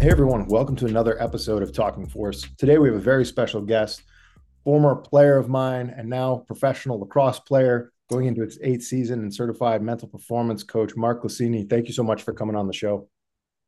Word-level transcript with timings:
Hey 0.00 0.08
everyone, 0.08 0.46
welcome 0.46 0.76
to 0.76 0.86
another 0.86 1.22
episode 1.22 1.62
of 1.62 1.74
Talking 1.74 2.06
Force. 2.06 2.48
Today 2.56 2.78
we 2.78 2.88
have 2.88 2.96
a 2.96 3.00
very 3.02 3.26
special 3.26 3.60
guest, 3.60 4.00
former 4.64 4.96
player 4.96 5.36
of 5.36 5.50
mine 5.50 5.92
and 5.94 6.08
now 6.08 6.38
professional 6.46 6.98
lacrosse 6.98 7.38
player 7.40 7.92
going 8.08 8.24
into 8.24 8.42
its 8.42 8.56
eighth 8.62 8.82
season 8.82 9.18
and 9.18 9.34
certified 9.34 9.82
mental 9.82 10.08
performance 10.08 10.62
coach, 10.62 10.96
Mark 10.96 11.22
Glicini. 11.22 11.68
Thank 11.68 11.86
you 11.86 11.92
so 11.92 12.02
much 12.02 12.22
for 12.22 12.32
coming 12.32 12.56
on 12.56 12.66
the 12.66 12.72
show. 12.72 13.10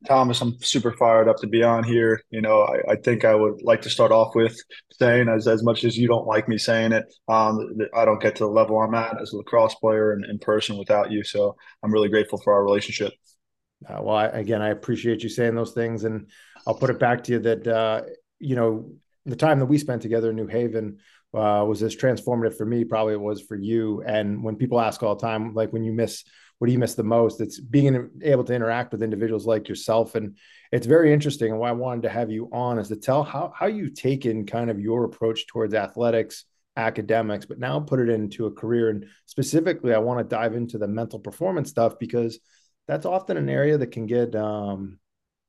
Thomas, 0.07 0.41
I'm 0.41 0.57
super 0.59 0.93
fired 0.93 1.27
up 1.27 1.37
to 1.37 1.47
be 1.47 1.61
on 1.61 1.83
here. 1.83 2.19
You 2.31 2.41
know, 2.41 2.61
I, 2.63 2.93
I, 2.93 2.95
think 2.95 3.25
I 3.25 3.35
would 3.35 3.61
like 3.61 3.83
to 3.83 3.91
start 3.91 4.11
off 4.11 4.33
with 4.33 4.57
saying, 4.93 5.29
as 5.29 5.47
as 5.47 5.61
much 5.61 5.83
as 5.83 5.95
you 5.99 6.07
don't 6.07 6.25
like 6.25 6.49
me 6.49 6.57
saying 6.57 6.93
it, 6.93 7.05
um, 7.27 7.59
I 7.95 8.05
don't 8.05 8.19
get 8.19 8.37
to 8.37 8.45
the 8.45 8.49
level 8.49 8.81
I'm 8.81 8.95
at 8.95 9.21
as 9.21 9.33
a 9.33 9.37
lacrosse 9.37 9.75
player 9.75 10.13
and 10.13 10.25
in 10.25 10.39
person 10.39 10.79
without 10.79 11.11
you. 11.11 11.23
So 11.23 11.55
I'm 11.83 11.93
really 11.93 12.09
grateful 12.09 12.41
for 12.43 12.53
our 12.53 12.63
relationship. 12.65 13.13
Uh, 13.87 14.01
well, 14.01 14.15
I, 14.15 14.25
again, 14.27 14.61
I 14.61 14.69
appreciate 14.69 15.23
you 15.23 15.29
saying 15.29 15.55
those 15.55 15.73
things, 15.73 16.03
and 16.03 16.29
I'll 16.65 16.75
put 16.75 16.89
it 16.89 16.99
back 16.99 17.23
to 17.25 17.33
you 17.33 17.39
that 17.39 17.67
uh, 17.67 18.01
you 18.39 18.55
know 18.55 18.91
the 19.25 19.35
time 19.35 19.59
that 19.59 19.65
we 19.65 19.77
spent 19.77 20.01
together 20.01 20.29
in 20.29 20.35
New 20.35 20.47
Haven 20.47 20.99
uh, 21.33 21.65
was 21.67 21.81
as 21.81 21.95
transformative 21.95 22.57
for 22.57 22.65
me, 22.65 22.83
probably 22.83 23.13
it 23.13 23.21
was 23.21 23.41
for 23.41 23.55
you. 23.55 24.03
And 24.03 24.43
when 24.43 24.55
people 24.55 24.79
ask 24.79 25.01
all 25.01 25.15
the 25.15 25.21
time, 25.21 25.53
like 25.53 25.73
when 25.73 25.83
you 25.83 25.93
miss, 25.93 26.23
what 26.59 26.67
do 26.67 26.73
you 26.73 26.79
miss 26.79 26.95
the 26.95 27.03
most? 27.03 27.41
It's 27.41 27.59
being 27.59 28.09
able 28.21 28.43
to 28.43 28.53
interact 28.53 28.91
with 28.91 29.03
individuals 29.03 29.45
like 29.45 29.67
yourself, 29.67 30.15
and 30.15 30.37
it's 30.71 30.87
very 30.87 31.13
interesting. 31.13 31.51
And 31.51 31.59
why 31.59 31.69
I 31.69 31.73
wanted 31.73 32.03
to 32.03 32.09
have 32.09 32.31
you 32.31 32.49
on 32.51 32.79
is 32.79 32.89
to 32.89 32.95
tell 32.95 33.23
how 33.23 33.53
how 33.55 33.67
you've 33.67 33.95
taken 33.95 34.45
kind 34.45 34.69
of 34.69 34.79
your 34.79 35.05
approach 35.05 35.47
towards 35.47 35.73
athletics 35.73 36.45
academics, 36.75 37.45
but 37.45 37.59
now 37.59 37.79
put 37.79 37.99
it 37.99 38.09
into 38.09 38.45
a 38.45 38.51
career. 38.51 38.89
And 38.89 39.05
specifically, 39.25 39.93
I 39.93 39.99
want 39.99 40.19
to 40.19 40.23
dive 40.35 40.55
into 40.55 40.77
the 40.77 40.87
mental 40.87 41.19
performance 41.19 41.69
stuff 41.69 41.99
because 41.99 42.39
that's 42.87 43.05
often 43.05 43.37
an 43.37 43.49
area 43.49 43.77
that 43.77 43.91
can 43.91 44.05
get 44.05 44.35
um, 44.35 44.99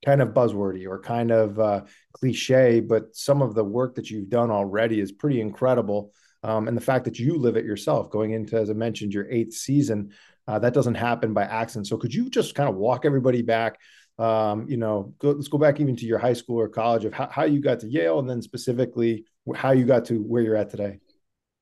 kind 0.05 0.23
of 0.23 0.29
buzzwordy 0.29 0.87
or 0.87 1.01
kind 1.01 1.31
of 1.31 1.59
uh, 1.59 1.83
cliche, 2.13 2.81
but 2.81 3.15
some 3.17 3.43
of 3.43 3.55
the 3.55 3.65
work 3.65 3.95
that 3.97 4.11
you've 4.11 4.29
done 4.29 4.51
already 4.51 5.01
is 5.01 5.13
pretty 5.13 5.41
incredible. 5.41 6.13
Um, 6.43 6.69
and 6.69 6.77
the 6.77 6.83
fact 6.83 7.07
that 7.07 7.19
you 7.19 7.39
live 7.39 7.57
it 7.57 7.65
yourself, 7.65 8.11
going 8.11 8.33
into, 8.33 8.57
as 8.57 8.69
I 8.69 8.75
mentioned, 8.75 9.15
your 9.15 9.31
eighth 9.31 9.55
season, 9.55 10.13
uh, 10.47 10.59
that 10.59 10.75
doesn't 10.75 10.97
happen 10.97 11.33
by 11.33 11.45
accident. 11.45 11.87
So, 11.87 11.97
could 11.97 12.13
you 12.13 12.29
just 12.29 12.55
kind 12.55 12.69
of 12.69 12.77
walk 12.77 13.07
everybody 13.07 13.41
back? 13.41 13.79
Um, 14.19 14.69
you 14.69 14.77
know, 14.77 15.15
go, 15.19 15.31
let's 15.31 15.49
go 15.49 15.57
back 15.57 15.81
even 15.81 15.97
to 15.97 16.07
your 16.07 16.19
high 16.19 16.35
school 16.35 16.61
or 16.61 16.69
college 16.69 17.07
of 17.07 17.15
how, 17.15 17.29
how 17.29 17.45
you 17.45 17.61
got 17.61 17.81
to 17.81 17.89
Yale, 17.89 18.19
and 18.19 18.29
then 18.29 18.43
specifically 18.43 19.25
how 19.57 19.73
you 19.73 19.87
got 19.87 20.05
to 20.07 20.23
where 20.23 20.43
you're 20.43 20.55
at 20.55 20.71
today. 20.71 21.01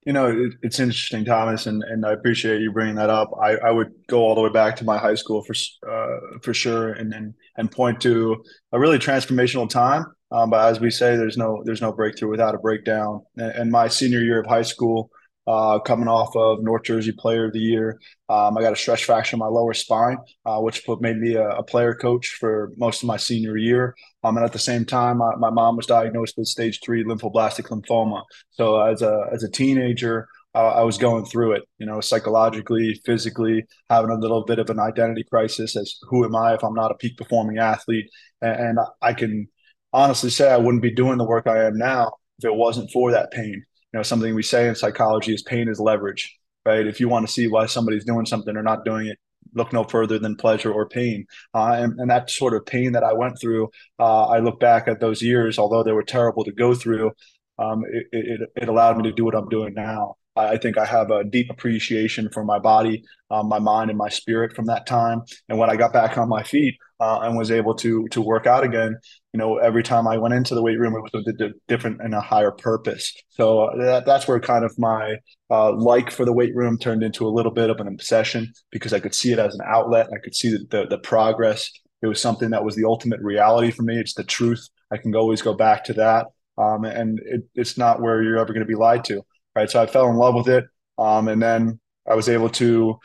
You 0.05 0.12
know, 0.12 0.27
it, 0.31 0.55
it's 0.62 0.81
interesting, 0.81 1.25
Thomas, 1.25 1.67
and, 1.67 1.83
and 1.84 2.05
I 2.05 2.12
appreciate 2.12 2.61
you 2.61 2.72
bringing 2.72 2.97
that 2.97 3.11
up. 3.11 3.31
I, 3.41 3.56
I 3.56 3.70
would 3.70 3.92
go 4.08 4.20
all 4.20 4.34
the 4.34 4.41
way 4.41 4.50
back 4.50 4.75
to 4.77 4.84
my 4.84 4.98
high 4.98 5.14
school 5.14 5.45
for 5.45 5.55
uh, 5.89 6.39
for 6.42 6.53
sure, 6.53 6.92
and, 6.95 7.14
and 7.14 7.34
and 7.56 7.70
point 7.70 8.00
to 8.00 8.42
a 8.73 8.80
really 8.80 8.98
transformational 8.98 9.69
time. 9.69 10.05
Um, 10.33 10.50
but 10.50 10.69
as 10.69 10.80
we 10.80 10.91
say, 10.91 11.17
there's 11.17 11.36
no 11.36 11.62
there's 11.64 11.83
no 11.83 11.92
breakthrough 11.92 12.30
without 12.30 12.55
a 12.55 12.58
breakdown. 12.58 13.20
And, 13.36 13.53
and 13.53 13.70
my 13.70 13.86
senior 13.89 14.20
year 14.20 14.41
of 14.41 14.47
high 14.47 14.62
school, 14.62 15.11
uh, 15.47 15.79
coming 15.81 16.09
off 16.09 16.35
of 16.37 16.62
North 16.62 16.85
Jersey 16.85 17.12
Player 17.12 17.47
of 17.47 17.53
the 17.53 17.59
Year. 17.59 18.01
Um, 18.29 18.57
I 18.57 18.62
got 18.62 18.73
a 18.73 18.77
stress 18.77 19.01
fracture 19.01 19.35
in 19.37 19.41
my 19.41 19.47
lower 19.47 19.75
spine, 19.75 20.19
uh, 20.47 20.61
which 20.61 20.85
put, 20.87 21.01
made 21.01 21.19
me 21.19 21.35
a, 21.35 21.48
a, 21.48 21.62
player 21.62 21.95
coach 21.95 22.37
for 22.39 22.73
most 22.77 23.03
of 23.03 23.09
my 23.09 23.17
senior 23.17 23.57
year. 23.57 23.95
Um, 24.23 24.37
and 24.37 24.47
at 24.47 24.53
the 24.53 24.59
same 24.59 24.85
time, 24.85 25.19
my, 25.19 25.35
my 25.37 25.51
mom 25.51 25.77
was 25.77 25.87
diagnosed 25.87 26.37
with 26.37 26.47
stage 26.47 26.81
three 26.83 27.05
lymphoblastic 27.05 27.69
lymphoma. 27.69 28.23
So 28.51 28.81
as 28.81 29.03
a 29.03 29.27
as 29.33 29.43
a 29.43 29.51
teenager, 29.51 30.29
uh, 30.55 30.69
I 30.69 30.83
was 30.83 30.98
going 30.98 31.25
through 31.25 31.53
it, 31.53 31.65
you 31.79 31.87
know, 31.87 32.01
psychologically, 32.01 33.01
physically, 33.05 33.65
having 33.91 34.11
a 34.11 34.19
little 34.19 34.45
bit 34.45 34.59
of 34.59 34.70
an 34.70 34.79
identity 34.79 35.25
crisis 35.25 35.77
as 35.77 35.98
who 36.03 36.25
am 36.25 36.37
I 36.37 36.55
if 36.55 36.63
I'm 36.63 36.75
not 36.75 36.93
a 36.93 36.95
peak 36.95 37.17
performing 37.17 37.59
athlete? 37.59 38.09
And, 38.41 38.79
and 38.79 38.79
I 39.01 39.13
can 39.13 39.48
honestly 39.93 40.31
say 40.31 40.51
I 40.51 40.58
wouldn't 40.58 40.83
be 40.83 40.95
doing 40.95 41.19
the 41.19 41.25
work 41.25 41.47
I 41.47 41.64
am 41.64 41.77
now 41.79 42.13
if 42.39 42.45
it 42.45 42.55
wasn't 42.55 42.91
for 42.92 43.11
that 43.11 43.33
pain 43.33 43.64
you 43.92 43.98
know 43.98 44.03
something 44.03 44.35
we 44.35 44.42
say 44.42 44.69
in 44.69 44.75
psychology 44.75 45.35
is 45.35 45.42
pain 45.42 45.69
is 45.69 45.80
leverage 45.80 46.39
right? 46.64 46.86
If 46.86 47.01
you 47.01 47.08
want 47.08 47.27
to 47.27 47.33
see 47.33 47.48
why 47.48 47.67
somebody's 47.67 48.05
doing 48.05 48.27
something 48.27 48.57
or 48.57 48.63
not 48.63 48.85
doing 48.85 49.07
it 49.07 49.19
look 49.55 49.73
no 49.73 49.85
further 49.85 50.19
than 50.19 50.36
pleasure 50.36 50.73
or 50.73 50.89
pain. 50.89 51.27
Uh, 51.55 51.73
and, 51.79 51.98
and, 52.01 52.11
that 52.11 52.31
sort 52.31 52.55
of 52.55 52.64
pain 52.64 52.92
that 52.92 53.05
i 53.05 53.13
went 53.13 53.39
through 53.41 53.69
uh, 53.98 54.25
i 54.27 54.39
look 54.39 54.61
back 54.61 54.89
at 54.89 55.01
those 55.01 55.20
years 55.23 55.58
although 55.58 55.83
they 55.83 55.92
were 55.92 56.02
terrible 56.02 56.45
to 56.45 56.52
go 56.52 56.75
through 56.75 57.11
um, 57.58 57.85
it, 57.91 58.07
it, 58.13 58.41
it 58.57 58.69
allowed 58.69 58.97
me 58.97 59.02
to 59.02 59.13
do 59.13 59.25
what 59.25 59.35
i'm 59.35 59.48
doing 59.48 59.75
now 59.75 60.14
I 60.35 60.57
think 60.57 60.79
I 60.79 60.87
have 60.87 61.11
a 61.11 61.25
deep 61.25 61.51
appreciation 61.51 62.31
for 62.31 62.45
my 62.45 62.59
body, 62.59 63.05
um, 63.31 63.48
my 63.48 63.59
mind, 63.59 63.91
and 63.91 63.98
my 63.98 64.09
spirit 64.09 64.55
from 64.57 64.67
that 64.67 64.87
time. 64.87 65.23
And 65.48 65.59
when 65.59 65.69
I 65.69 65.77
got 65.77 65.93
back 65.93 66.17
on 66.17 66.29
my 66.29 66.43
feet 66.43 66.77
uh, 67.01 67.20
and 67.20 67.37
was 67.37 67.51
able 67.51 67.75
to 67.77 68.07
to 68.09 68.23
work 68.23 68.47
out 68.47 68.65
again, 68.65 68.97
you 69.33 69.39
know, 69.39 69.59
every 69.59 69.83
time 69.83 70.09
I 70.09 70.17
went 70.17 70.35
into 70.35 70.55
the 70.55 70.63
weight 70.63 70.79
room, 70.79 70.95
it 70.95 71.03
was 71.03 71.27
a 71.27 71.51
different 71.69 72.01
and 72.01 72.15
a 72.15 72.20
higher 72.20 72.51
purpose. 72.51 73.15
So 73.31 73.65
uh, 73.65 73.77
that, 73.77 74.07
that's 74.07 74.27
where 74.27 74.41
kind 74.41 74.65
of 74.65 74.79
my 74.79 75.17
uh, 75.51 75.73
like 75.73 76.11
for 76.11 76.25
the 76.25 76.33
weight 76.33 76.55
room 76.55 76.79
turned 76.79 77.03
into 77.03 77.27
a 77.27 77.31
little 77.31 77.53
bit 77.53 77.69
of 77.69 77.79
an 77.81 77.89
obsession 77.89 78.53
because 78.70 78.93
I 78.95 79.01
could 79.01 79.14
see 79.14 79.33
it 79.33 79.39
as 79.39 79.55
an 79.55 79.61
outlet. 79.67 80.09
I 80.14 80.19
could 80.23 80.35
see 80.35 80.51
the, 80.51 80.67
the, 80.70 80.87
the 80.87 80.99
progress. 80.99 81.70
It 82.03 82.07
was 82.07 82.20
something 82.20 82.51
that 82.51 82.64
was 82.64 82.75
the 82.75 82.85
ultimate 82.85 83.20
reality 83.20 83.70
for 83.70 83.83
me. 83.83 83.99
It's 83.99 84.14
the 84.14 84.25
truth. 84.25 84.67
I 84.91 84.97
can 84.97 85.14
always 85.14 85.43
go 85.43 85.55
back 85.55 85.85
to 85.85 85.93
that. 85.95 86.27
Um, 86.59 86.85
and 86.85 87.20
it, 87.25 87.43
it's 87.55 87.79
not 87.79 88.01
where 88.01 88.23
you're 88.23 88.39
ever 88.39 88.53
going 88.53 88.67
to 88.67 88.69
be 88.69 88.75
lied 88.75 89.05
to 89.05 89.23
right? 89.55 89.70
So 89.70 89.83
I 89.83 89.86
fell 89.86 90.08
in 90.08 90.17
love 90.17 90.35
with 90.35 90.48
it, 90.48 90.64
um, 90.98 91.29
and 91.29 91.42
then 91.42 91.80
I 92.08 92.14
was 92.14 92.29
able 92.29 92.48
to 92.51 92.98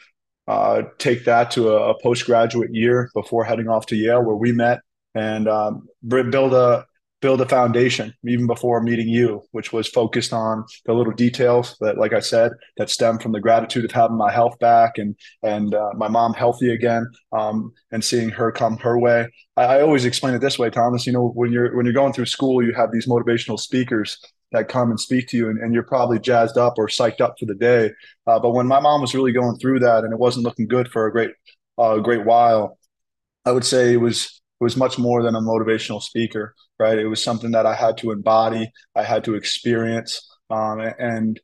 uh, 0.48 0.84
take 0.98 1.26
that 1.26 1.52
to 1.52 1.70
a, 1.70 1.92
a, 1.92 2.02
postgraduate 2.02 2.74
year 2.74 3.10
before 3.14 3.44
heading 3.44 3.68
off 3.68 3.86
to 3.88 3.98
Yale, 3.98 4.24
where 4.24 4.36
we 4.36 4.54
met 4.54 4.80
and 5.14 5.48
um, 5.48 5.88
build 6.08 6.54
a 6.54 6.86
build 7.20 7.42
a 7.42 7.48
foundation 7.48 8.14
even 8.26 8.46
before 8.46 8.82
meeting 8.82 9.08
you, 9.08 9.42
which 9.52 9.74
was 9.74 9.88
focused 9.88 10.34
on 10.34 10.64
the 10.86 10.94
little 10.94 11.14
details 11.14 11.76
that, 11.82 11.98
like 11.98 12.14
I 12.14 12.20
said, 12.20 12.52
that 12.78 12.90
stem 12.90 13.18
from 13.18 13.32
the 13.32 13.40
gratitude 13.40 13.86
of 13.86 13.92
having 13.92 14.18
my 14.18 14.32
health 14.32 14.58
back 14.60 14.98
and 14.98 15.16
and 15.44 15.74
uh, 15.74 15.92
my 15.96 16.08
mom 16.08 16.34
healthy 16.34 16.72
again, 16.72 17.08
um, 17.32 17.74
and 17.92 18.04
seeing 18.04 18.30
her 18.30 18.52
come 18.52 18.78
her 18.78 19.00
way. 19.00 19.28
I, 19.56 19.64
I 19.64 19.82
always 19.82 20.06
explain 20.06 20.36
it 20.36 20.40
this 20.40 20.60
way, 20.60 20.70
Thomas. 20.70 21.06
You 21.06 21.14
know, 21.14 21.30
when 21.30 21.52
you're 21.52 21.76
when 21.76 21.86
you're 21.86 21.94
going 21.94 22.14
through 22.14 22.28
school, 22.28 22.64
you 22.64 22.74
have 22.74 22.92
these 22.92 23.08
motivational 23.08 23.60
speakers 23.60 24.20
that 24.52 24.70
come 24.70 24.90
and 24.90 25.00
speak 25.00 25.28
to 25.28 25.38
you 25.38 25.50
and, 25.50 25.60
and 25.60 25.74
you're 25.74 25.84
probably 25.84 26.20
jazzed 26.20 26.58
up 26.58 26.76
or 26.78 26.88
psyched 26.88 27.22
up 27.22 27.36
for 27.40 27.46
the 27.46 27.56
day. 27.56 27.92
Uh, 28.26 28.40
but 28.40 28.52
when 28.52 28.68
my 28.68 28.80
mom 28.80 29.02
was 29.02 29.14
really 29.14 29.32
going 29.32 29.58
through 29.58 29.80
that 29.80 30.04
and 30.04 30.14
it 30.14 30.20
wasn't 30.20 30.46
looking 30.46 30.68
good 30.68 30.88
for 30.90 31.06
a 31.06 31.12
great 31.12 31.32
uh, 31.78 31.98
great 32.00 32.26
while 32.26 32.78
i 33.46 33.52
would 33.52 33.66
say 33.66 33.94
it 33.94 33.98
was 33.98 34.42
it 34.60 34.64
was 34.64 34.76
much 34.76 34.98
more 34.98 35.22
than 35.22 35.36
a 35.36 35.42
motivational 35.42 36.02
speaker 36.02 36.56
right? 36.80 37.00
It 37.00 37.08
was 37.08 37.24
something 37.24 37.52
that 37.52 37.66
i 37.66 37.74
had 37.74 37.98
to 38.00 38.12
embody 38.12 38.72
i 38.96 39.04
had 39.04 39.24
to 39.26 39.36
experience. 39.36 40.28
Um, 40.50 40.80
and 41.00 41.40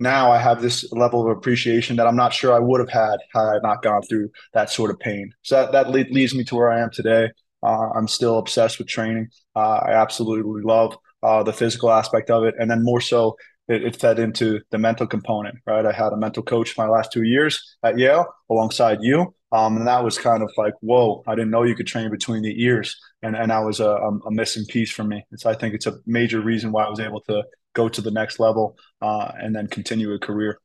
now 0.00 0.30
i 0.30 0.38
have 0.38 0.62
this 0.62 0.90
level 0.92 1.22
of 1.22 1.36
appreciation 1.36 1.96
that 1.96 2.06
i'm 2.06 2.16
not 2.16 2.32
sure 2.32 2.54
i 2.54 2.58
would 2.58 2.80
have 2.80 2.88
had 2.88 3.18
had 3.34 3.48
i 3.48 3.58
not 3.62 3.82
gone 3.82 4.02
through 4.02 4.30
that 4.54 4.70
sort 4.70 4.90
of 4.90 4.98
pain. 5.00 5.32
So 5.42 5.56
that, 5.56 5.72
that 5.72 5.90
leads 5.90 6.34
me 6.34 6.44
to 6.44 6.54
where 6.56 6.70
i 6.70 6.80
am 6.80 6.90
today. 6.90 7.30
Uh, 7.62 7.90
i'm 7.96 8.08
still 8.08 8.38
obsessed 8.38 8.78
with 8.78 8.88
training. 8.88 9.28
Uh, 9.56 9.80
i 9.88 9.92
absolutely 9.92 10.62
love 10.62 10.96
uh, 11.22 11.42
the 11.42 11.52
physical 11.52 11.90
aspect 11.90 12.30
of 12.30 12.44
it, 12.44 12.54
and 12.58 12.70
then 12.70 12.84
more 12.84 13.00
so 13.00 13.36
it, 13.68 13.84
it, 13.84 13.96
fed 13.96 14.18
into 14.18 14.60
the 14.70 14.78
mental 14.78 15.06
component. 15.06 15.56
Right, 15.66 15.84
I 15.84 15.92
had 15.92 16.12
a 16.12 16.16
mental 16.16 16.42
coach 16.42 16.76
my 16.78 16.86
last 16.86 17.12
two 17.12 17.24
years 17.24 17.76
at 17.82 17.98
Yale 17.98 18.26
alongside 18.50 18.98
you, 19.02 19.34
um, 19.52 19.76
and 19.76 19.86
that 19.86 20.04
was 20.04 20.18
kind 20.18 20.42
of 20.42 20.50
like, 20.56 20.74
whoa, 20.80 21.22
I 21.26 21.34
didn't 21.34 21.50
know 21.50 21.64
you 21.64 21.74
could 21.74 21.86
train 21.86 22.10
between 22.10 22.42
the 22.42 22.62
ears, 22.62 22.98
and 23.22 23.36
and 23.36 23.50
that 23.50 23.64
was 23.64 23.80
a, 23.80 23.90
a 23.90 24.30
missing 24.30 24.64
piece 24.66 24.90
for 24.90 25.04
me. 25.04 25.24
And 25.30 25.40
so 25.40 25.50
I 25.50 25.54
think 25.54 25.74
it's 25.74 25.86
a 25.86 25.98
major 26.06 26.40
reason 26.40 26.72
why 26.72 26.84
I 26.84 26.90
was 26.90 27.00
able 27.00 27.20
to 27.22 27.44
go 27.74 27.88
to 27.88 28.00
the 28.00 28.10
next 28.10 28.40
level 28.40 28.76
uh, 29.00 29.32
and 29.38 29.54
then 29.54 29.66
continue 29.68 30.12
a 30.12 30.18
career. 30.18 30.58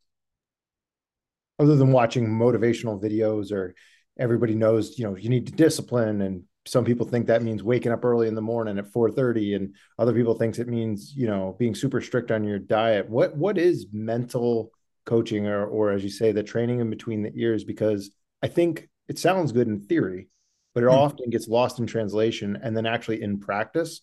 Other 1.59 1.75
than 1.75 1.91
watching 1.91 2.27
motivational 2.27 3.01
videos 3.01 3.51
or 3.51 3.75
everybody 4.17 4.55
knows, 4.55 4.97
you 4.97 5.05
know, 5.05 5.15
you 5.15 5.29
need 5.29 5.47
to 5.47 5.53
discipline 5.53 6.21
and 6.21 6.43
some 6.65 6.85
people 6.85 7.05
think 7.05 7.27
that 7.27 7.43
means 7.43 7.61
waking 7.61 7.91
up 7.91 8.05
early 8.05 8.27
in 8.27 8.35
the 8.35 8.41
morning 8.41 8.77
at 8.77 8.91
4:30 8.91 9.55
and 9.55 9.75
other 9.99 10.13
people 10.13 10.35
thinks 10.35 10.59
it 10.59 10.67
means 10.67 11.13
you 11.15 11.27
know 11.27 11.55
being 11.59 11.75
super 11.75 12.01
strict 12.01 12.31
on 12.31 12.43
your 12.43 12.59
diet. 12.59 13.09
What 13.09 13.35
what 13.35 13.57
is 13.57 13.87
mental 13.91 14.71
coaching 15.05 15.47
or 15.47 15.65
or 15.65 15.91
as 15.91 16.03
you 16.03 16.09
say 16.09 16.31
the 16.31 16.43
training 16.43 16.79
in 16.79 16.89
between 16.89 17.23
the 17.23 17.31
ears? 17.35 17.63
Because 17.63 18.11
i 18.41 18.47
think 18.47 18.89
it 19.07 19.19
sounds 19.19 19.51
good 19.51 19.67
in 19.67 19.81
theory 19.81 20.27
but 20.73 20.83
it 20.83 20.87
mm-hmm. 20.87 20.99
often 20.99 21.29
gets 21.29 21.47
lost 21.47 21.79
in 21.79 21.85
translation 21.87 22.57
and 22.61 22.75
then 22.75 22.85
actually 22.85 23.21
in 23.21 23.39
practice 23.39 24.01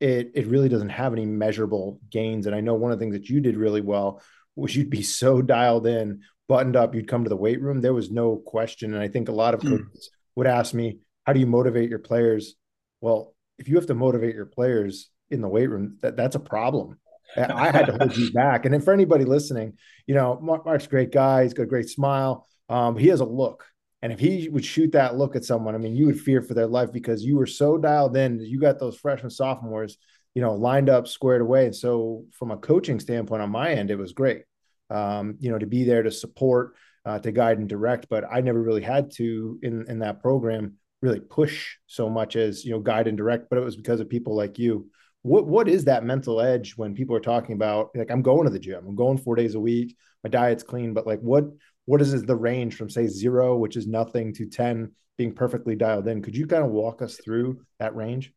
it 0.00 0.32
it 0.34 0.46
really 0.46 0.68
doesn't 0.68 0.90
have 0.90 1.12
any 1.12 1.26
measurable 1.26 2.00
gains. 2.10 2.46
And 2.46 2.54
i 2.54 2.60
know 2.60 2.74
one 2.74 2.92
of 2.92 2.98
the 2.98 3.02
things 3.02 3.14
that 3.14 3.28
you 3.28 3.40
did 3.40 3.56
really 3.56 3.80
well 3.80 4.22
was 4.56 4.74
you'd 4.74 4.90
be 4.90 5.02
so 5.02 5.42
dialed 5.42 5.86
in 5.86 6.22
buttoned 6.48 6.76
up 6.76 6.94
you'd 6.94 7.08
come 7.08 7.24
to 7.24 7.28
the 7.28 7.36
weight 7.36 7.60
room. 7.60 7.80
There 7.80 7.94
was 7.94 8.10
no 8.10 8.36
question. 8.36 8.94
And 8.94 9.02
i 9.02 9.08
think 9.08 9.28
a 9.28 9.32
lot 9.32 9.54
of 9.54 9.62
hmm. 9.62 9.76
coaches 9.76 10.10
would 10.36 10.46
ask 10.46 10.72
me 10.72 10.98
how 11.28 11.34
do 11.34 11.40
you 11.40 11.46
motivate 11.46 11.90
your 11.90 11.98
players? 11.98 12.54
Well, 13.02 13.34
if 13.58 13.68
you 13.68 13.76
have 13.76 13.84
to 13.88 13.94
motivate 13.94 14.34
your 14.34 14.46
players 14.46 15.10
in 15.28 15.42
the 15.42 15.48
weight 15.48 15.68
room, 15.68 15.98
that, 16.00 16.16
that's 16.16 16.36
a 16.36 16.40
problem. 16.40 16.98
I 17.36 17.70
had 17.70 17.84
to 17.84 17.98
hold 17.98 18.16
you 18.16 18.32
back. 18.32 18.64
And 18.64 18.72
then 18.72 18.80
for 18.80 18.94
anybody 18.94 19.26
listening, 19.26 19.74
you 20.06 20.14
know, 20.14 20.38
Mark, 20.40 20.64
Mark's 20.64 20.86
a 20.86 20.88
great 20.88 21.12
guy. 21.12 21.42
He's 21.42 21.52
got 21.52 21.64
a 21.64 21.66
great 21.66 21.90
smile. 21.90 22.46
Um, 22.70 22.96
he 22.96 23.08
has 23.08 23.20
a 23.20 23.26
look. 23.26 23.66
And 24.00 24.10
if 24.10 24.18
he 24.18 24.48
would 24.48 24.64
shoot 24.64 24.92
that 24.92 25.18
look 25.18 25.36
at 25.36 25.44
someone, 25.44 25.74
I 25.74 25.78
mean, 25.78 25.96
you 25.96 26.06
would 26.06 26.18
fear 26.18 26.40
for 26.40 26.54
their 26.54 26.66
life 26.66 26.94
because 26.94 27.22
you 27.22 27.36
were 27.36 27.46
so 27.46 27.76
dialed 27.76 28.16
in. 28.16 28.40
You 28.40 28.58
got 28.58 28.78
those 28.78 28.96
freshmen, 28.96 29.28
sophomores, 29.28 29.98
you 30.34 30.40
know, 30.40 30.54
lined 30.54 30.88
up, 30.88 31.06
squared 31.06 31.42
away. 31.42 31.66
And 31.66 31.76
so, 31.76 32.24
from 32.32 32.52
a 32.52 32.56
coaching 32.56 33.00
standpoint 33.00 33.42
on 33.42 33.50
my 33.50 33.72
end, 33.72 33.90
it 33.90 33.98
was 33.98 34.14
great, 34.14 34.44
um, 34.88 35.36
you 35.40 35.50
know, 35.50 35.58
to 35.58 35.66
be 35.66 35.84
there 35.84 36.02
to 36.02 36.10
support, 36.10 36.74
uh, 37.04 37.18
to 37.18 37.32
guide 37.32 37.58
and 37.58 37.68
direct. 37.68 38.06
But 38.08 38.24
I 38.32 38.40
never 38.40 38.62
really 38.62 38.80
had 38.80 39.10
to 39.16 39.58
in 39.62 39.84
in 39.88 39.98
that 39.98 40.22
program 40.22 40.78
really 41.00 41.20
push 41.20 41.76
so 41.86 42.08
much 42.08 42.36
as 42.36 42.64
you 42.64 42.72
know 42.72 42.80
guide 42.80 43.06
and 43.06 43.16
direct. 43.16 43.48
But 43.50 43.58
it 43.58 43.64
was 43.64 43.76
because 43.76 44.00
of 44.00 44.08
people 44.08 44.34
like 44.36 44.58
you. 44.58 44.90
What 45.22 45.46
what 45.46 45.68
is 45.68 45.84
that 45.84 46.04
mental 46.04 46.40
edge 46.40 46.74
when 46.76 46.94
people 46.94 47.16
are 47.16 47.20
talking 47.20 47.54
about 47.54 47.90
like 47.94 48.10
I'm 48.10 48.22
going 48.22 48.44
to 48.44 48.50
the 48.50 48.58
gym, 48.58 48.84
I'm 48.86 48.96
going 48.96 49.18
four 49.18 49.36
days 49.36 49.54
a 49.54 49.60
week, 49.60 49.96
my 50.24 50.30
diet's 50.30 50.62
clean, 50.62 50.94
but 50.94 51.06
like 51.06 51.20
what 51.20 51.44
what 51.88 52.02
is 52.02 52.22
the 52.22 52.36
range 52.36 52.76
from 52.76 52.90
say 52.90 53.06
zero, 53.06 53.56
which 53.56 53.74
is 53.74 53.86
nothing, 53.86 54.34
to 54.34 54.46
10 54.46 54.92
being 55.16 55.34
perfectly 55.34 55.74
dialed 55.74 56.06
in? 56.06 56.20
Could 56.20 56.36
you 56.36 56.46
kind 56.46 56.62
of 56.62 56.70
walk 56.70 57.00
us 57.00 57.16
through 57.16 57.60
that 57.78 57.96
range? 57.96 58.32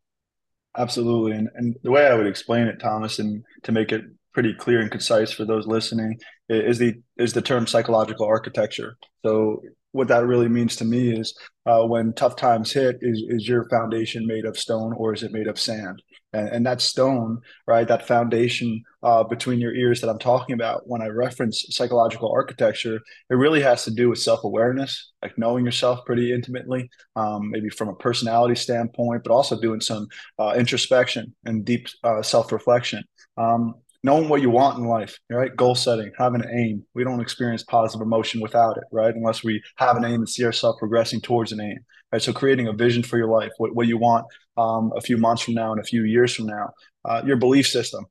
Absolutely. 0.77 1.33
And, 1.33 1.49
and 1.55 1.75
the 1.83 1.91
way 1.91 2.07
I 2.07 2.13
would 2.13 2.27
explain 2.27 2.67
it, 2.67 2.79
Thomas, 2.79 3.19
and 3.19 3.43
to 3.63 3.73
make 3.73 3.91
it 3.91 4.05
pretty 4.33 4.53
clear 4.53 4.79
and 4.79 4.89
concise 4.89 5.33
for 5.33 5.43
those 5.43 5.67
listening, 5.67 6.17
is 6.47 6.77
the 6.77 6.95
is 7.17 7.33
the 7.33 7.41
term 7.41 7.67
psychological 7.67 8.25
architecture. 8.25 8.95
So 9.23 9.61
what 9.91 10.07
that 10.07 10.25
really 10.25 10.47
means 10.47 10.75
to 10.77 10.85
me 10.85 11.11
is 11.11 11.37
uh, 11.65 11.83
when 11.83 12.13
tough 12.13 12.35
times 12.35 12.71
hit, 12.71 12.97
is 13.01 13.23
is 13.27 13.47
your 13.47 13.67
foundation 13.69 14.25
made 14.25 14.45
of 14.45 14.57
stone 14.57 14.93
or 14.93 15.13
is 15.13 15.23
it 15.23 15.31
made 15.31 15.47
of 15.47 15.59
sand? 15.59 16.01
And, 16.33 16.47
and 16.49 16.65
that 16.65 16.81
stone, 16.81 17.41
right, 17.67 17.87
that 17.87 18.07
foundation 18.07 18.83
uh, 19.03 19.23
between 19.23 19.59
your 19.59 19.75
ears 19.75 20.01
that 20.01 20.09
I'm 20.09 20.19
talking 20.19 20.53
about 20.53 20.87
when 20.87 21.01
I 21.01 21.07
reference 21.07 21.65
psychological 21.69 22.31
architecture, 22.31 22.99
it 23.29 23.35
really 23.35 23.61
has 23.61 23.83
to 23.85 23.91
do 23.91 24.09
with 24.09 24.19
self 24.19 24.43
awareness, 24.43 25.11
like 25.21 25.37
knowing 25.37 25.65
yourself 25.65 26.05
pretty 26.05 26.33
intimately, 26.33 26.89
um, 27.15 27.49
maybe 27.51 27.69
from 27.69 27.89
a 27.89 27.95
personality 27.95 28.55
standpoint, 28.55 29.23
but 29.23 29.33
also 29.33 29.59
doing 29.59 29.81
some 29.81 30.07
uh, 30.39 30.53
introspection 30.57 31.35
and 31.45 31.65
deep 31.65 31.87
uh, 32.03 32.21
self 32.21 32.51
reflection. 32.51 33.03
Um, 33.37 33.75
knowing 34.03 34.29
what 34.29 34.41
you 34.41 34.49
want 34.49 34.77
in 34.79 34.85
life, 34.85 35.17
right? 35.29 35.55
Goal 35.55 35.75
setting, 35.75 36.11
having 36.17 36.41
an 36.41 36.49
aim. 36.51 36.83
We 36.95 37.03
don't 37.03 37.21
experience 37.21 37.63
positive 37.63 38.01
emotion 38.01 38.41
without 38.41 38.77
it, 38.77 38.83
right? 38.91 39.13
Unless 39.13 39.43
we 39.43 39.61
have 39.77 39.95
an 39.95 40.05
aim 40.05 40.15
and 40.15 40.29
see 40.29 40.43
ourselves 40.43 40.79
progressing 40.79 41.21
towards 41.21 41.51
an 41.51 41.61
aim, 41.61 41.79
right? 42.11 42.21
So 42.21 42.33
creating 42.33 42.67
a 42.67 42.73
vision 42.73 43.03
for 43.03 43.17
your 43.17 43.27
life, 43.27 43.51
what, 43.57 43.75
what 43.75 43.87
you 43.87 43.97
want 43.97 44.25
um, 44.57 44.91
a 44.95 45.01
few 45.01 45.17
months 45.17 45.43
from 45.43 45.53
now 45.53 45.71
and 45.71 45.79
a 45.79 45.83
few 45.83 46.03
years 46.03 46.33
from 46.33 46.47
now, 46.47 46.71
uh, 47.05 47.21
your 47.25 47.37
belief 47.37 47.67
system, 47.67 48.05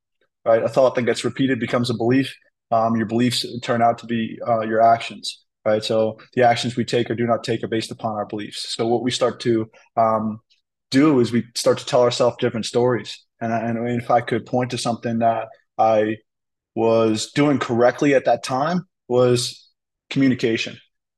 right? 0.45 0.63
A 0.63 0.69
thought 0.69 0.95
that 0.95 1.03
gets 1.03 1.25
repeated 1.25 1.59
becomes 1.59 1.91
a 1.91 1.95
belief. 1.95 2.35
Um, 2.71 2.95
your 2.95 3.07
beliefs 3.07 3.45
turn 3.63 3.83
out 3.83 3.99
to 3.99 4.07
be 4.07 4.39
uh, 4.47 4.61
your 4.61 4.81
actions, 4.81 5.43
right? 5.65 5.83
So 5.83 6.19
the 6.35 6.45
actions 6.45 6.77
we 6.77 6.85
take 6.85 7.11
or 7.11 7.17
do 7.17 7.27
not 7.27 7.43
take 7.43 7.65
are 7.65 7.69
based 7.69 7.91
upon 7.91 8.15
our 8.15 8.27
beliefs. 8.27 8.77
So 8.77 8.87
what 8.87 9.03
we 9.03 9.11
start 9.11 9.41
to 9.41 9.69
um, 9.97 10.41
do 10.93 11.19
is 11.19 11.33
we 11.33 11.45
start 11.57 11.79
to 11.79 11.87
tell 11.87 12.03
ourselves 12.03 12.37
different 12.39 12.67
stories. 12.67 13.25
And, 13.41 13.53
and 13.53 14.01
if 14.01 14.09
I 14.11 14.21
could 14.21 14.47
point 14.47 14.71
to 14.71 14.79
something 14.79 15.19
that 15.19 15.49
I 15.81 16.19
was 16.75 17.33
doing 17.33 17.59
correctly 17.59 18.15
at 18.15 18.27
that 18.27 18.45
time 18.45 18.87
was 19.09 19.69
communication. 20.11 20.77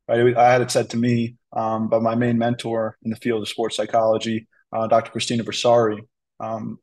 Right, 0.08 0.36
I 0.36 0.52
had 0.52 0.62
it 0.62 0.70
said 0.70 0.90
to 0.90 0.96
me 0.96 1.36
um, 1.52 1.88
by 1.88 1.98
my 1.98 2.14
main 2.14 2.38
mentor 2.38 2.96
in 3.02 3.10
the 3.10 3.16
field 3.16 3.42
of 3.42 3.48
sports 3.48 3.76
psychology, 3.76 4.48
uh, 4.72 4.86
Dr. 4.86 5.10
Christina 5.10 5.44
Versari. 5.44 5.98
Um, 6.40 6.78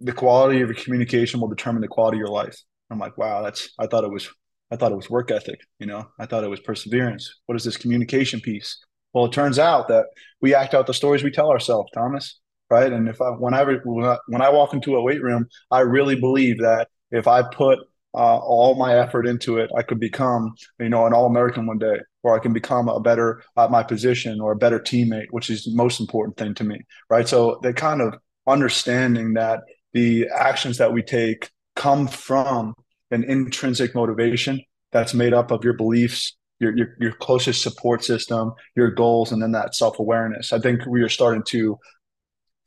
the 0.00 0.12
quality 0.12 0.60
of 0.60 0.68
your 0.68 0.76
communication 0.76 1.40
will 1.40 1.48
determine 1.48 1.82
the 1.82 1.88
quality 1.88 2.16
of 2.16 2.20
your 2.20 2.28
life. 2.28 2.56
I'm 2.90 2.98
like, 2.98 3.18
wow, 3.18 3.42
that's. 3.42 3.70
I 3.78 3.86
thought 3.86 4.04
it 4.04 4.10
was. 4.10 4.28
I 4.70 4.76
thought 4.76 4.92
it 4.92 4.96
was 4.96 5.10
work 5.10 5.30
ethic. 5.30 5.60
You 5.78 5.86
know, 5.86 6.08
I 6.18 6.26
thought 6.26 6.44
it 6.44 6.50
was 6.50 6.60
perseverance. 6.60 7.40
What 7.46 7.56
is 7.56 7.64
this 7.64 7.76
communication 7.76 8.40
piece? 8.40 8.78
Well, 9.12 9.26
it 9.26 9.32
turns 9.32 9.58
out 9.58 9.88
that 9.88 10.06
we 10.40 10.54
act 10.54 10.74
out 10.74 10.86
the 10.86 10.94
stories 10.94 11.22
we 11.22 11.30
tell 11.30 11.50
ourselves, 11.50 11.90
Thomas. 11.94 12.40
Right, 12.68 12.92
and 12.92 13.08
if 13.08 13.20
I 13.20 13.30
whenever 13.30 13.80
when 13.84 14.42
I 14.42 14.48
walk 14.50 14.74
into 14.74 14.96
a 14.96 15.02
weight 15.02 15.22
room, 15.22 15.46
I 15.70 15.80
really 15.80 16.18
believe 16.18 16.58
that 16.58 16.88
if 17.10 17.26
I 17.28 17.42
put 17.42 17.78
uh, 18.14 18.38
all 18.38 18.74
my 18.76 18.96
effort 18.98 19.26
into 19.26 19.58
it, 19.58 19.70
I 19.76 19.82
could 19.82 20.00
become, 20.00 20.54
you 20.78 20.88
know, 20.88 21.06
an 21.06 21.12
All 21.12 21.26
American 21.26 21.66
one 21.66 21.78
day, 21.78 21.98
or 22.22 22.34
I 22.34 22.38
can 22.38 22.52
become 22.52 22.88
a 22.88 22.98
better 22.98 23.42
at 23.56 23.70
my 23.70 23.82
position 23.82 24.40
or 24.40 24.52
a 24.52 24.56
better 24.56 24.80
teammate, 24.80 25.26
which 25.30 25.50
is 25.50 25.64
the 25.64 25.74
most 25.74 26.00
important 26.00 26.36
thing 26.36 26.54
to 26.54 26.64
me, 26.64 26.80
right? 27.10 27.28
So 27.28 27.60
they 27.62 27.72
kind 27.74 28.00
of 28.00 28.14
understanding 28.46 29.34
that 29.34 29.60
the 29.92 30.28
actions 30.34 30.78
that 30.78 30.92
we 30.92 31.02
take 31.02 31.50
come 31.74 32.06
from 32.08 32.74
an 33.10 33.22
intrinsic 33.24 33.94
motivation 33.94 34.62
that's 34.92 35.14
made 35.14 35.34
up 35.34 35.50
of 35.50 35.62
your 35.62 35.74
beliefs, 35.74 36.36
your, 36.58 36.74
your, 36.76 36.96
your 36.98 37.12
closest 37.12 37.62
support 37.62 38.02
system, 38.02 38.52
your 38.74 38.90
goals, 38.90 39.30
and 39.30 39.42
then 39.42 39.52
that 39.52 39.74
self 39.74 39.98
awareness. 39.98 40.54
I 40.54 40.58
think 40.58 40.86
we 40.86 41.02
are 41.02 41.08
starting 41.08 41.42
to 41.48 41.78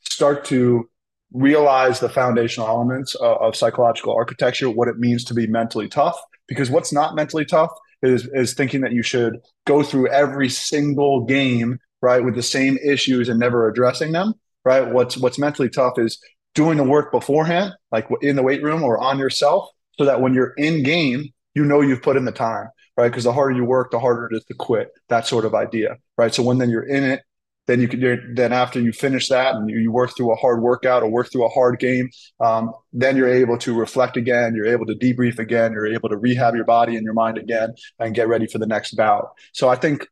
start 0.01 0.45
to 0.45 0.88
realize 1.33 1.99
the 1.99 2.09
foundational 2.09 2.67
elements 2.67 3.15
of, 3.15 3.37
of, 3.37 3.55
psychological 3.55 4.13
architecture, 4.13 4.69
what 4.69 4.87
it 4.87 4.97
means 4.97 5.23
to 5.25 5.33
be 5.33 5.47
mentally 5.47 5.87
tough. 5.87 6.19
Because 6.47 6.69
what's 6.69 6.91
not 6.91 7.15
mentally 7.15 7.45
tough 7.45 7.71
is 8.01 8.27
is 8.33 8.53
thinking 8.53 8.81
that 8.81 8.93
you 8.93 9.03
should 9.03 9.39
go 9.67 9.83
through 9.83 10.07
every 10.07 10.49
single 10.49 11.25
game 11.25 11.79
right 12.01 12.23
with 12.23 12.35
the 12.35 12.43
same 12.43 12.77
issues 12.83 13.29
and 13.29 13.39
never 13.39 13.67
addressing 13.67 14.11
them. 14.11 14.33
Right. 14.65 14.87
What's 14.87 15.17
what's 15.17 15.39
mentally 15.39 15.69
tough 15.69 15.93
is 15.97 16.19
doing 16.55 16.77
the 16.77 16.83
work 16.83 17.11
beforehand, 17.11 17.73
like 17.91 18.07
in 18.21 18.35
the 18.35 18.43
weight 18.43 18.63
room 18.63 18.83
or 18.83 18.97
on 18.97 19.19
yourself, 19.19 19.69
so 19.97 20.05
that 20.05 20.21
when 20.21 20.33
you're 20.33 20.53
in 20.57 20.83
game, 20.83 21.29
you 21.53 21.65
know 21.65 21.81
you've 21.81 22.01
put 22.01 22.17
in 22.17 22.25
the 22.25 22.31
time. 22.31 22.69
Right. 22.97 23.09
Because 23.09 23.23
the 23.23 23.33
harder 23.33 23.55
you 23.55 23.63
work, 23.63 23.91
the 23.91 23.99
harder 23.99 24.27
it 24.27 24.35
is 24.35 24.43
to 24.45 24.53
quit. 24.53 24.89
That 25.07 25.25
sort 25.25 25.45
of 25.45 25.55
idea. 25.55 25.97
Right. 26.17 26.33
So 26.33 26.43
when 26.43 26.57
then 26.57 26.69
you're 26.69 26.87
in 26.87 27.03
it, 27.03 27.21
then 27.69 27.80
you 27.80 27.88
can 27.88 28.33
then 28.33 28.51
after 28.51 28.81
you 28.81 28.92
finish 28.92 29.30
that 29.30 29.54
and 29.54 29.69
you, 29.69 29.92
work 29.92 30.18
through 30.18 30.31
a 30.33 30.36
hard 30.36 30.60
workout 30.60 31.04
or 31.04 31.10
work 31.10 31.31
through 31.31 31.45
a 31.45 31.50
hard 31.50 31.80
game 31.80 32.10
um, 32.39 32.74
then 32.94 33.16
you're 33.16 33.30
able 33.30 33.60
to 33.60 33.77
reflect 33.77 34.18
again 34.18 34.56
you're 34.56 34.66
able 34.66 34.88
to 34.88 34.95
debrief 34.95 35.38
again 35.38 35.71
you're 35.71 35.86
able 35.86 36.10
to 36.10 36.18
rehab 36.18 36.56
your 36.56 36.66
body 36.66 36.95
and 36.95 37.04
your 37.04 37.13
mind 37.13 37.38
again 37.38 37.71
and 38.00 38.16
get 38.16 38.27
ready 38.27 38.48
for 38.48 38.57
the 38.57 38.66
next 38.66 38.95
bout. 38.95 39.30
So 39.54 39.69
i 39.69 39.75
think 39.75 40.07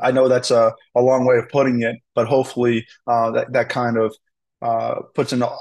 i 0.00 0.12
know 0.12 0.28
that's 0.28 0.52
a, 0.52 0.72
a 0.94 1.02
long 1.02 1.26
way 1.26 1.36
of 1.38 1.48
putting 1.48 1.82
it 1.82 1.96
but 2.14 2.28
hopefully 2.28 2.86
uh, 3.08 3.32
that, 3.32 3.52
that 3.52 3.68
kind 3.68 3.96
of 3.98 4.14
uh, 4.62 5.00
puts 5.14 5.32
an, 5.32 5.42
uh, 5.42 5.56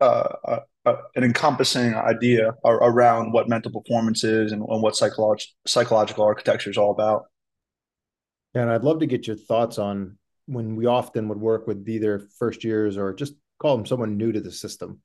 uh, 0.00 0.04
uh 0.46 0.60
an 1.16 1.24
encompassing 1.24 1.94
idea 1.94 2.54
around 2.64 3.32
what 3.32 3.48
mental 3.48 3.72
performance 3.72 4.22
is 4.22 4.52
and, 4.52 4.62
and 4.62 4.82
what 4.82 4.94
psychological 4.94 5.52
psychological 5.66 6.24
architecture 6.24 6.70
is 6.70 6.78
all 6.78 6.92
about. 6.92 7.24
And 8.54 8.70
I'd 8.70 8.84
love 8.84 9.00
to 9.00 9.06
get 9.06 9.26
your 9.26 9.36
thoughts 9.36 9.78
on 9.78 10.16
when 10.48 10.76
we 10.76 10.86
often 10.86 11.28
would 11.28 11.38
work 11.38 11.66
with 11.66 11.88
either 11.88 12.26
first 12.38 12.64
years 12.64 12.96
or 12.96 13.12
just 13.12 13.34
call 13.58 13.76
them 13.76 13.86
someone 13.86 14.16
new 14.16 14.32
to 14.32 14.40
the 14.40 14.50
system, 14.50 15.00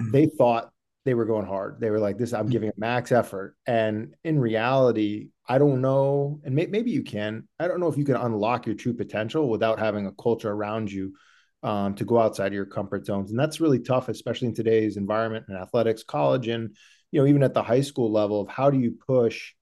mm-hmm. 0.00 0.10
they 0.10 0.26
thought 0.26 0.70
they 1.04 1.14
were 1.14 1.26
going 1.26 1.46
hard. 1.46 1.78
They 1.80 1.90
were 1.90 1.98
like, 1.98 2.16
"This, 2.16 2.32
I'm 2.32 2.44
mm-hmm. 2.44 2.52
giving 2.52 2.68
a 2.70 2.74
max 2.80 3.12
effort." 3.12 3.56
And 3.66 4.14
in 4.24 4.40
reality, 4.40 5.28
I 5.46 5.58
don't 5.58 5.80
know, 5.80 6.40
and 6.44 6.54
may, 6.54 6.66
maybe 6.66 6.90
you 6.90 7.02
can. 7.02 7.48
I 7.58 7.68
don't 7.68 7.80
know 7.80 7.88
if 7.88 7.98
you 7.98 8.04
can 8.04 8.16
unlock 8.16 8.66
your 8.66 8.74
true 8.74 8.94
potential 8.94 9.48
without 9.48 9.78
having 9.78 10.06
a 10.06 10.12
culture 10.12 10.50
around 10.50 10.90
you 10.90 11.14
um, 11.62 11.94
to 11.96 12.04
go 12.04 12.18
outside 12.18 12.48
of 12.48 12.54
your 12.54 12.66
comfort 12.66 13.04
zones, 13.04 13.30
and 13.30 13.38
that's 13.38 13.60
really 13.60 13.80
tough, 13.80 14.08
especially 14.08 14.48
in 14.48 14.54
today's 14.54 14.96
environment 14.96 15.46
and 15.48 15.58
athletics, 15.58 16.02
college, 16.02 16.48
and 16.48 16.76
you 17.10 17.20
know, 17.20 17.26
even 17.26 17.42
at 17.42 17.52
the 17.52 17.62
high 17.62 17.82
school 17.82 18.10
level. 18.10 18.40
Of 18.40 18.48
how 18.48 18.70
do 18.70 18.78
you 18.78 18.96
push 19.06 19.52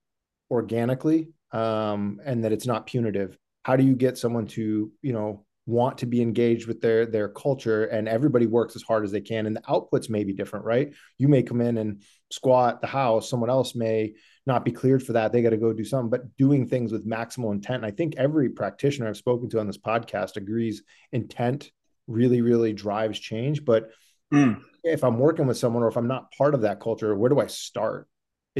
organically, 0.50 1.30
um, 1.52 2.20
and 2.24 2.44
that 2.44 2.52
it's 2.52 2.66
not 2.66 2.86
punitive 2.86 3.36
how 3.62 3.76
do 3.76 3.84
you 3.84 3.94
get 3.94 4.18
someone 4.18 4.46
to 4.46 4.90
you 5.02 5.12
know 5.12 5.44
want 5.66 5.98
to 5.98 6.06
be 6.06 6.20
engaged 6.20 6.66
with 6.66 6.80
their 6.80 7.06
their 7.06 7.28
culture? 7.28 7.84
And 7.84 8.08
everybody 8.08 8.46
works 8.46 8.76
as 8.76 8.82
hard 8.82 9.04
as 9.04 9.12
they 9.12 9.20
can 9.20 9.46
and 9.46 9.56
the 9.56 9.60
outputs 9.62 10.10
may 10.10 10.24
be 10.24 10.32
different 10.32 10.64
right? 10.64 10.92
You 11.18 11.28
may 11.28 11.42
come 11.42 11.60
in 11.60 11.78
and 11.78 12.02
squat 12.30 12.80
the 12.80 12.86
house. 12.86 13.28
Someone 13.28 13.50
else 13.50 13.74
may 13.74 14.14
not 14.46 14.64
be 14.64 14.72
cleared 14.72 15.02
for 15.02 15.12
that. 15.14 15.32
They 15.32 15.42
got 15.42 15.50
to 15.50 15.56
go 15.56 15.72
do 15.72 15.84
something. 15.84 16.10
But 16.10 16.36
doing 16.36 16.66
things 16.66 16.92
with 16.92 17.08
maximal 17.08 17.52
intent 17.52 17.84
i 17.84 17.90
think 17.90 18.14
every 18.16 18.48
practitioner 18.48 19.08
i've 19.08 19.16
spoken 19.16 19.48
to 19.50 19.60
on 19.60 19.66
this 19.66 19.78
podcast 19.78 20.36
agrees 20.36 20.82
intent 21.12 21.70
really 22.06 22.40
really 22.40 22.72
drives 22.72 23.18
change. 23.18 23.64
But 23.64 23.90
mm. 24.32 24.60
if 24.82 25.04
i'm 25.04 25.18
working 25.18 25.46
with 25.46 25.58
someone 25.58 25.82
or 25.82 25.88
if 25.88 25.96
i'm 25.96 26.08
not 26.08 26.32
part 26.32 26.54
of 26.54 26.62
that 26.62 26.80
culture 26.80 27.14
where 27.14 27.28
do 27.28 27.40
i 27.40 27.46
start 27.46 28.08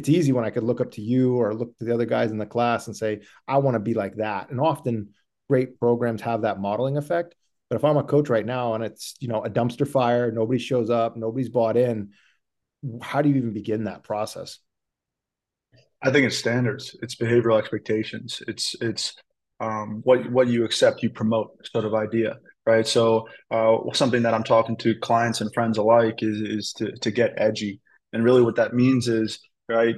it's 0.01 0.09
easy 0.09 0.33
when 0.33 0.47
I 0.47 0.51
could 0.51 0.63
look 0.63 0.81
up 0.81 0.93
to 0.93 1.03
you 1.03 1.37
or 1.37 1.53
look 1.53 1.77
to 1.77 1.85
the 1.85 1.93
other 1.93 2.07
guys 2.07 2.31
in 2.31 2.39
the 2.39 2.47
class 2.47 2.87
and 2.87 2.97
say, 2.97 3.21
I 3.47 3.59
want 3.59 3.75
to 3.75 3.81
be 3.81 3.93
like 3.93 4.17
that. 4.17 4.49
And 4.49 4.59
often 4.59 5.11
great 5.47 5.79
programs 5.79 6.23
have 6.23 6.41
that 6.43 6.59
modeling 6.59 6.97
effect. 6.97 7.35
But 7.69 7.77
if 7.77 7.85
I'm 7.85 7.99
a 7.99 8.03
coach 8.03 8.31
right 8.31 8.47
now 8.47 8.73
and 8.73 8.83
it's, 8.83 9.15
you 9.21 9.29
know, 9.29 9.45
a 9.45 9.51
dumpster 9.51 9.87
fire, 9.87 10.33
nobody 10.33 10.59
shows 10.59 10.89
up, 10.89 11.19
nobody's 11.19 11.51
bought 11.51 11.77
in, 11.77 12.13
how 13.03 13.21
do 13.21 13.29
you 13.29 13.35
even 13.35 13.53
begin 13.53 13.85
that 13.85 14.03
process? 14.03 14.59
I 16.01 16.11
think 16.11 16.27
it's 16.27 16.39
standards. 16.39 16.97
It's 17.03 17.17
behavioral 17.17 17.59
expectations. 17.59 18.43
It's 18.49 18.75
it's 18.81 19.17
um, 19.61 20.01
what 20.05 20.33
what 20.33 20.49
you 20.49 20.65
accept, 20.65 21.03
you 21.03 21.11
promote 21.11 21.51
sort 21.71 21.85
of 21.85 21.93
idea, 21.93 22.39
right? 22.65 22.87
So 22.87 23.29
uh, 23.51 23.77
something 23.93 24.23
that 24.23 24.33
I'm 24.33 24.45
talking 24.45 24.79
to 24.79 24.95
clients 24.95 25.43
and 25.43 25.53
friends 25.53 25.77
alike 25.77 26.21
is 26.23 26.41
is 26.41 26.73
to 26.79 26.93
to 26.97 27.11
get 27.11 27.35
edgy, 27.37 27.83
and 28.15 28.25
really 28.25 28.41
what 28.41 28.57
that 28.57 28.73
means 28.73 29.09
is 29.09 29.41
right? 29.71 29.97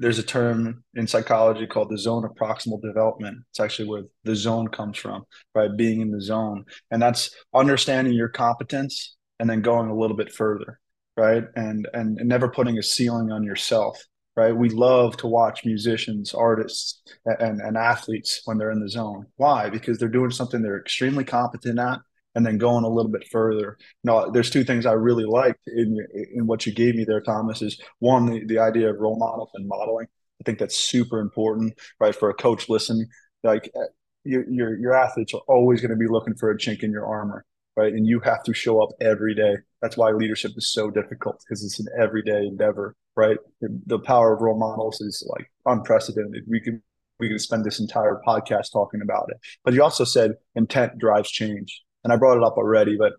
there's 0.00 0.18
a 0.18 0.24
term 0.24 0.82
in 0.94 1.06
psychology 1.06 1.66
called 1.66 1.90
the 1.90 1.98
zone 1.98 2.24
of 2.24 2.34
proximal 2.34 2.80
development. 2.80 3.38
It's 3.50 3.60
actually 3.60 3.88
where 3.88 4.04
the 4.24 4.34
zone 4.34 4.68
comes 4.68 4.96
from, 4.96 5.24
right? 5.54 5.70
Being 5.76 6.00
in 6.00 6.10
the 6.10 6.22
zone. 6.22 6.64
And 6.90 7.00
that's 7.00 7.30
understanding 7.54 8.14
your 8.14 8.30
competence 8.30 9.16
and 9.38 9.48
then 9.48 9.60
going 9.60 9.90
a 9.90 9.96
little 9.96 10.16
bit 10.16 10.32
further, 10.32 10.80
right? 11.18 11.44
And 11.54 11.86
and, 11.92 12.18
and 12.18 12.28
never 12.28 12.48
putting 12.48 12.78
a 12.78 12.82
ceiling 12.82 13.30
on 13.30 13.44
yourself, 13.44 14.02
right? 14.36 14.56
We 14.56 14.70
love 14.70 15.18
to 15.18 15.26
watch 15.26 15.66
musicians, 15.66 16.32
artists, 16.32 17.02
and, 17.26 17.60
and 17.60 17.76
athletes 17.76 18.40
when 18.46 18.56
they're 18.56 18.72
in 18.72 18.80
the 18.80 18.88
zone. 18.88 19.26
Why? 19.36 19.68
Because 19.68 19.98
they're 19.98 20.08
doing 20.08 20.30
something 20.30 20.62
they're 20.62 20.80
extremely 20.80 21.24
competent 21.24 21.78
at 21.78 21.98
and 22.34 22.46
then 22.46 22.58
going 22.58 22.84
a 22.84 22.88
little 22.88 23.10
bit 23.10 23.26
further. 23.30 23.76
No, 24.04 24.30
there's 24.30 24.50
two 24.50 24.64
things 24.64 24.86
I 24.86 24.92
really 24.92 25.24
liked 25.24 25.66
in 25.66 25.96
in 26.34 26.46
what 26.46 26.66
you 26.66 26.72
gave 26.72 26.94
me 26.94 27.04
there, 27.06 27.20
Thomas. 27.20 27.62
Is 27.62 27.80
one 27.98 28.26
the, 28.26 28.44
the 28.46 28.58
idea 28.58 28.90
of 28.90 29.00
role 29.00 29.18
models 29.18 29.50
and 29.54 29.66
modeling. 29.66 30.06
I 30.40 30.42
think 30.44 30.58
that's 30.58 30.76
super 30.76 31.20
important, 31.20 31.74
right? 31.98 32.14
For 32.14 32.30
a 32.30 32.34
coach 32.34 32.68
listen, 32.68 33.06
like 33.42 33.70
uh, 33.76 33.86
your 34.24 34.48
your, 34.48 34.78
your 34.78 34.94
athletes 34.94 35.34
are 35.34 35.42
always 35.48 35.80
going 35.80 35.90
to 35.90 35.96
be 35.96 36.08
looking 36.08 36.34
for 36.34 36.50
a 36.50 36.56
chink 36.56 36.82
in 36.82 36.92
your 36.92 37.06
armor, 37.06 37.44
right? 37.76 37.92
And 37.92 38.06
you 38.06 38.20
have 38.20 38.42
to 38.44 38.54
show 38.54 38.82
up 38.82 38.90
every 39.00 39.34
day. 39.34 39.56
That's 39.82 39.96
why 39.96 40.10
leadership 40.10 40.52
is 40.56 40.72
so 40.72 40.90
difficult 40.90 41.42
because 41.44 41.64
it's 41.64 41.80
an 41.80 41.86
everyday 42.00 42.46
endeavor, 42.46 42.94
right? 43.16 43.38
The 43.60 43.98
power 43.98 44.34
of 44.34 44.40
role 44.40 44.58
models 44.58 45.00
is 45.00 45.26
like 45.28 45.50
unprecedented. 45.66 46.44
We 46.48 46.60
can 46.60 46.82
we 47.18 47.28
can 47.28 47.38
spend 47.38 47.64
this 47.64 47.80
entire 47.80 48.20
podcast 48.26 48.72
talking 48.72 49.02
about 49.02 49.26
it. 49.30 49.38
But 49.64 49.74
you 49.74 49.82
also 49.82 50.04
said 50.04 50.32
intent 50.54 50.98
drives 50.98 51.30
change 51.30 51.82
and 52.04 52.12
I 52.12 52.16
brought 52.16 52.36
it 52.36 52.44
up 52.44 52.56
already, 52.56 52.96
but 52.96 53.12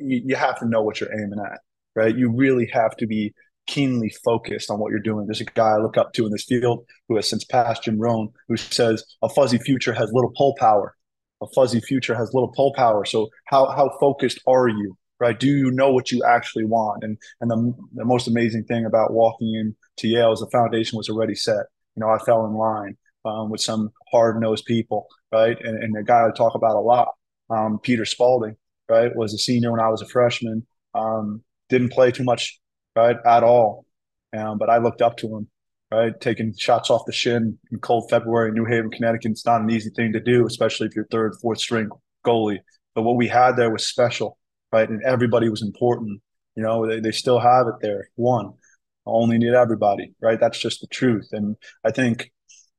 you, 0.00 0.22
you 0.26 0.36
have 0.36 0.58
to 0.60 0.68
know 0.68 0.82
what 0.82 1.00
you're 1.00 1.12
aiming 1.12 1.38
at, 1.44 1.60
right? 1.94 2.16
You 2.16 2.30
really 2.30 2.66
have 2.72 2.96
to 2.96 3.06
be 3.06 3.34
keenly 3.66 4.10
focused 4.24 4.70
on 4.70 4.78
what 4.78 4.90
you're 4.90 5.00
doing. 5.00 5.26
There's 5.26 5.40
a 5.40 5.44
guy 5.44 5.74
I 5.74 5.78
look 5.78 5.96
up 5.96 6.12
to 6.14 6.26
in 6.26 6.32
this 6.32 6.44
field 6.44 6.84
who 7.08 7.16
has 7.16 7.28
since 7.28 7.44
passed 7.44 7.84
Jim 7.84 7.98
Rohn, 7.98 8.30
who 8.48 8.56
says 8.56 9.04
a 9.22 9.28
fuzzy 9.28 9.58
future 9.58 9.92
has 9.92 10.10
little 10.12 10.32
pull 10.36 10.54
power. 10.58 10.94
A 11.40 11.46
fuzzy 11.54 11.80
future 11.80 12.14
has 12.14 12.34
little 12.34 12.52
pull 12.56 12.74
power. 12.74 13.04
So 13.04 13.28
how 13.46 13.66
how 13.68 13.90
focused 14.00 14.40
are 14.46 14.68
you? 14.68 14.96
Right? 15.20 15.38
Do 15.38 15.48
you 15.48 15.70
know 15.70 15.92
what 15.92 16.10
you 16.10 16.22
actually 16.24 16.64
want? 16.64 17.04
And 17.04 17.18
and 17.40 17.50
the, 17.50 17.74
the 17.94 18.04
most 18.04 18.26
amazing 18.26 18.64
thing 18.64 18.86
about 18.86 19.12
walking 19.12 19.54
into 19.54 20.08
Yale 20.08 20.32
is 20.32 20.40
the 20.40 20.48
foundation 20.50 20.96
was 20.96 21.08
already 21.08 21.34
set. 21.34 21.66
You 21.94 22.00
know, 22.00 22.08
I 22.08 22.18
fell 22.18 22.46
in 22.46 22.54
line 22.54 22.96
um, 23.24 23.50
with 23.50 23.60
some 23.60 23.90
hard 24.10 24.40
nosed 24.40 24.64
people, 24.64 25.06
right? 25.30 25.56
And, 25.60 25.82
and 25.82 25.94
the 25.94 26.02
guy 26.02 26.26
I 26.26 26.30
talk 26.36 26.54
about 26.54 26.76
a 26.76 26.80
lot 26.80 27.08
um, 27.50 27.78
Peter 27.82 28.04
Spalding, 28.04 28.56
right, 28.88 29.14
was 29.14 29.34
a 29.34 29.38
senior 29.38 29.70
when 29.72 29.80
I 29.80 29.88
was 29.88 30.02
a 30.02 30.06
freshman. 30.08 30.66
Um, 30.94 31.42
didn't 31.68 31.92
play 31.92 32.10
too 32.10 32.24
much, 32.24 32.60
right, 32.96 33.16
at 33.26 33.42
all. 33.42 33.84
Um, 34.36 34.58
but 34.58 34.70
I 34.70 34.78
looked 34.78 35.02
up 35.02 35.16
to 35.18 35.36
him, 35.36 35.48
right, 35.90 36.18
taking 36.20 36.54
shots 36.56 36.90
off 36.90 37.06
the 37.06 37.12
shin 37.12 37.58
in 37.70 37.78
cold 37.78 38.10
February 38.10 38.48
in 38.48 38.54
New 38.54 38.64
Haven, 38.64 38.90
Connecticut. 38.90 39.32
It's 39.32 39.46
not 39.46 39.60
an 39.60 39.70
easy 39.70 39.90
thing 39.90 40.12
to 40.12 40.20
do, 40.20 40.46
especially 40.46 40.86
if 40.86 40.94
you're 40.94 41.06
third, 41.10 41.34
fourth 41.40 41.58
string 41.58 41.88
goalie. 42.26 42.58
But 42.94 43.02
what 43.02 43.16
we 43.16 43.28
had 43.28 43.56
there 43.56 43.70
was 43.70 43.86
special, 43.86 44.38
right, 44.72 44.88
and 44.88 45.02
everybody 45.04 45.48
was 45.48 45.62
important. 45.62 46.20
You 46.56 46.62
know, 46.62 46.86
they, 46.86 47.00
they 47.00 47.12
still 47.12 47.38
have 47.38 47.68
it 47.68 47.74
there. 47.80 48.08
One, 48.16 48.52
only 49.06 49.38
need 49.38 49.54
everybody, 49.54 50.12
right? 50.20 50.38
That's 50.38 50.58
just 50.58 50.80
the 50.80 50.86
truth. 50.88 51.28
And 51.32 51.56
I 51.84 51.90
think 51.90 52.30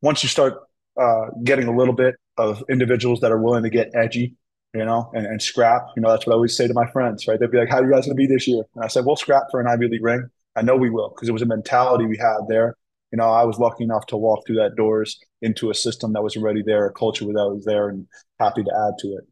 once 0.02 0.22
you 0.24 0.30
start 0.30 0.56
uh, 1.00 1.28
getting 1.44 1.68
a 1.68 1.76
little 1.76 1.94
bit 1.94 2.16
of 2.38 2.64
individuals 2.70 3.22
that 3.22 3.32
are 3.32 3.42
willing 3.42 3.64
to 3.64 3.70
get 3.70 3.90
edgy 3.96 4.36
you 4.74 4.86
know, 4.86 5.10
and, 5.14 5.26
and 5.26 5.42
scrap. 5.42 5.88
You 5.96 6.02
know, 6.02 6.10
that's 6.10 6.28
what 6.28 6.34
I 6.34 6.36
always 6.36 6.56
say 6.56 6.68
to 6.68 6.74
my 6.74 6.90
friends, 6.92 7.28
right? 7.28 7.40
They'd 7.40 7.52
be 7.52 7.58
like, 7.58 7.70
How 7.70 7.80
are 7.80 7.86
you 7.86 7.92
guys 7.92 8.06
going 8.06 8.16
to 8.16 8.16
be 8.16 8.28
this 8.28 8.48
year? 8.48 8.64
And 8.76 8.84
I 8.84 8.88
said, 8.88 9.06
We'll 9.06 9.16
scrap 9.16 9.44
for 9.52 9.60
an 9.60 9.68
Ivy 9.68 9.88
League 9.88 10.04
ring. 10.04 10.30
I 10.56 10.62
know 10.62 10.76
we 10.76 10.90
will 10.90 11.10
because 11.10 11.30
it 11.30 11.34
was 11.34 11.42
a 11.42 11.48
mentality 11.48 12.06
we 12.06 12.18
had 12.18 12.40
there. 12.48 12.76
You 13.12 13.18
know, 13.18 13.32
I 13.32 13.44
was 13.44 13.58
lucky 13.58 13.84
enough 13.84 14.06
to 14.08 14.18
walk 14.18 14.46
through 14.46 14.58
that 14.58 14.76
doors 14.76 15.20
into 15.42 15.72
a 15.72 15.74
system 15.74 16.14
that 16.14 16.22
was 16.22 16.38
already 16.38 16.62
there, 16.62 16.86
a 16.86 16.94
culture 16.94 17.26
that 17.26 17.34
was 17.34 17.66
there, 17.66 17.90
and 17.90 18.06
happy 18.40 18.64
to 18.64 18.88
add 18.88 19.00
to 19.00 19.08
it. 19.16 19.24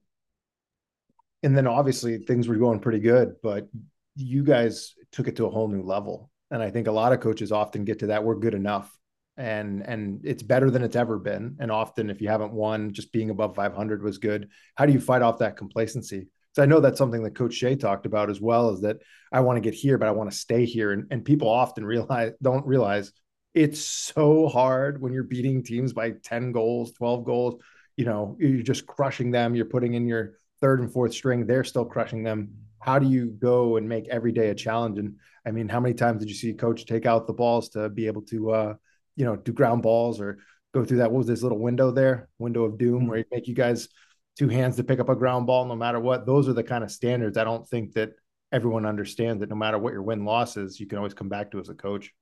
And 1.43 1.55
then 1.55 1.67
obviously 1.67 2.17
things 2.17 2.47
were 2.47 2.55
going 2.55 2.79
pretty 2.79 2.99
good, 2.99 3.35
but 3.43 3.67
you 4.15 4.43
guys 4.43 4.95
took 5.11 5.27
it 5.27 5.35
to 5.35 5.45
a 5.45 5.49
whole 5.49 5.67
new 5.67 5.83
level. 5.83 6.31
And 6.49 6.63
I 6.63 6.71
think 6.71 6.87
a 6.87 6.91
lot 6.91 7.13
of 7.13 7.19
coaches 7.19 7.51
often 7.51 7.85
get 7.85 7.99
to 7.99 8.07
that. 8.07 8.23
We're 8.23 8.35
good 8.35 8.55
enough 8.55 8.91
and 9.37 9.85
and 9.87 10.21
it's 10.23 10.43
better 10.43 10.71
than 10.71 10.83
it's 10.83 10.95
ever 10.95 11.19
been. 11.19 11.55
And 11.59 11.71
often, 11.71 12.09
if 12.09 12.21
you 12.21 12.27
haven't 12.27 12.53
won, 12.53 12.93
just 12.93 13.11
being 13.11 13.29
above 13.29 13.55
500 13.55 14.03
was 14.03 14.17
good. 14.17 14.49
How 14.75 14.85
do 14.85 14.93
you 14.93 14.99
fight 14.99 15.21
off 15.21 15.39
that 15.39 15.57
complacency? 15.57 16.27
So 16.53 16.63
I 16.63 16.65
know 16.65 16.79
that's 16.79 16.97
something 16.97 17.23
that 17.23 17.35
Coach 17.35 17.53
Shay 17.53 17.75
talked 17.75 18.07
about 18.07 18.29
as 18.29 18.41
well. 18.41 18.71
Is 18.71 18.81
that 18.81 18.97
I 19.31 19.41
want 19.41 19.57
to 19.57 19.61
get 19.61 19.75
here, 19.75 19.97
but 19.97 20.07
I 20.07 20.11
want 20.11 20.31
to 20.31 20.37
stay 20.37 20.65
here. 20.65 20.91
And 20.91 21.05
and 21.11 21.23
people 21.23 21.47
often 21.47 21.85
realize 21.85 22.33
don't 22.41 22.65
realize 22.65 23.11
it's 23.53 23.79
so 23.81 24.47
hard 24.47 25.01
when 25.01 25.13
you're 25.13 25.23
beating 25.23 25.63
teams 25.63 25.93
by 25.93 26.11
10 26.23 26.51
goals, 26.51 26.91
12 26.93 27.23
goals. 27.23 27.61
You 27.95 28.05
know, 28.05 28.37
you're 28.39 28.61
just 28.61 28.85
crushing 28.85 29.31
them. 29.31 29.55
You're 29.55 29.65
putting 29.65 29.95
in 29.95 30.07
your 30.07 30.33
third 30.61 30.79
and 30.79 30.91
fourth 30.91 31.13
string. 31.13 31.45
They're 31.45 31.63
still 31.63 31.85
crushing 31.85 32.23
them. 32.23 32.53
How 32.79 32.99
do 32.99 33.07
you 33.07 33.27
go 33.27 33.77
and 33.77 33.89
make 33.89 34.07
every 34.09 34.31
day 34.31 34.49
a 34.49 34.55
challenge? 34.55 34.99
And 34.99 35.15
I 35.45 35.51
mean, 35.51 35.67
how 35.69 35.79
many 35.79 35.95
times 35.95 36.19
did 36.19 36.29
you 36.29 36.35
see 36.35 36.53
coach 36.53 36.85
take 36.85 37.05
out 37.05 37.25
the 37.25 37.33
balls 37.33 37.69
to 37.69 37.89
be 37.89 38.05
able 38.07 38.21
to 38.23 38.51
uh, 38.51 38.73
you 39.17 39.25
know, 39.25 39.35
do 39.35 39.51
ground 39.51 39.81
balls 39.81 40.21
or 40.21 40.37
go 40.73 40.85
through 40.85 40.99
that. 40.99 41.11
What 41.11 41.17
was 41.17 41.27
this 41.27 41.41
little 41.41 41.59
window 41.59 41.91
there? 41.91 42.29
Window 42.39 42.63
of 42.63 42.77
doom 42.77 42.99
mm-hmm. 42.99 43.07
where 43.09 43.17
you 43.19 43.25
make 43.29 43.47
you 43.47 43.55
guys 43.55 43.89
two 44.37 44.47
hands 44.47 44.77
to 44.77 44.83
pick 44.83 44.99
up 44.99 45.09
a 45.09 45.15
ground 45.15 45.47
ball 45.47 45.65
no 45.65 45.75
matter 45.75 45.99
what. 45.99 46.25
Those 46.25 46.47
are 46.47 46.53
the 46.53 46.63
kind 46.63 46.83
of 46.83 46.91
standards 46.91 47.37
I 47.37 47.43
don't 47.43 47.67
think 47.67 47.93
that 47.93 48.11
everyone 48.51 48.85
understands 48.85 49.41
that 49.41 49.49
no 49.49 49.55
matter 49.55 49.77
what 49.77 49.91
your 49.91 50.03
win 50.03 50.23
loss 50.23 50.55
is, 50.55 50.79
you 50.79 50.87
can 50.87 50.99
always 50.99 51.15
come 51.15 51.27
back 51.27 51.51
to 51.51 51.59
as 51.59 51.67
a 51.67 51.73
coach. 51.73 52.13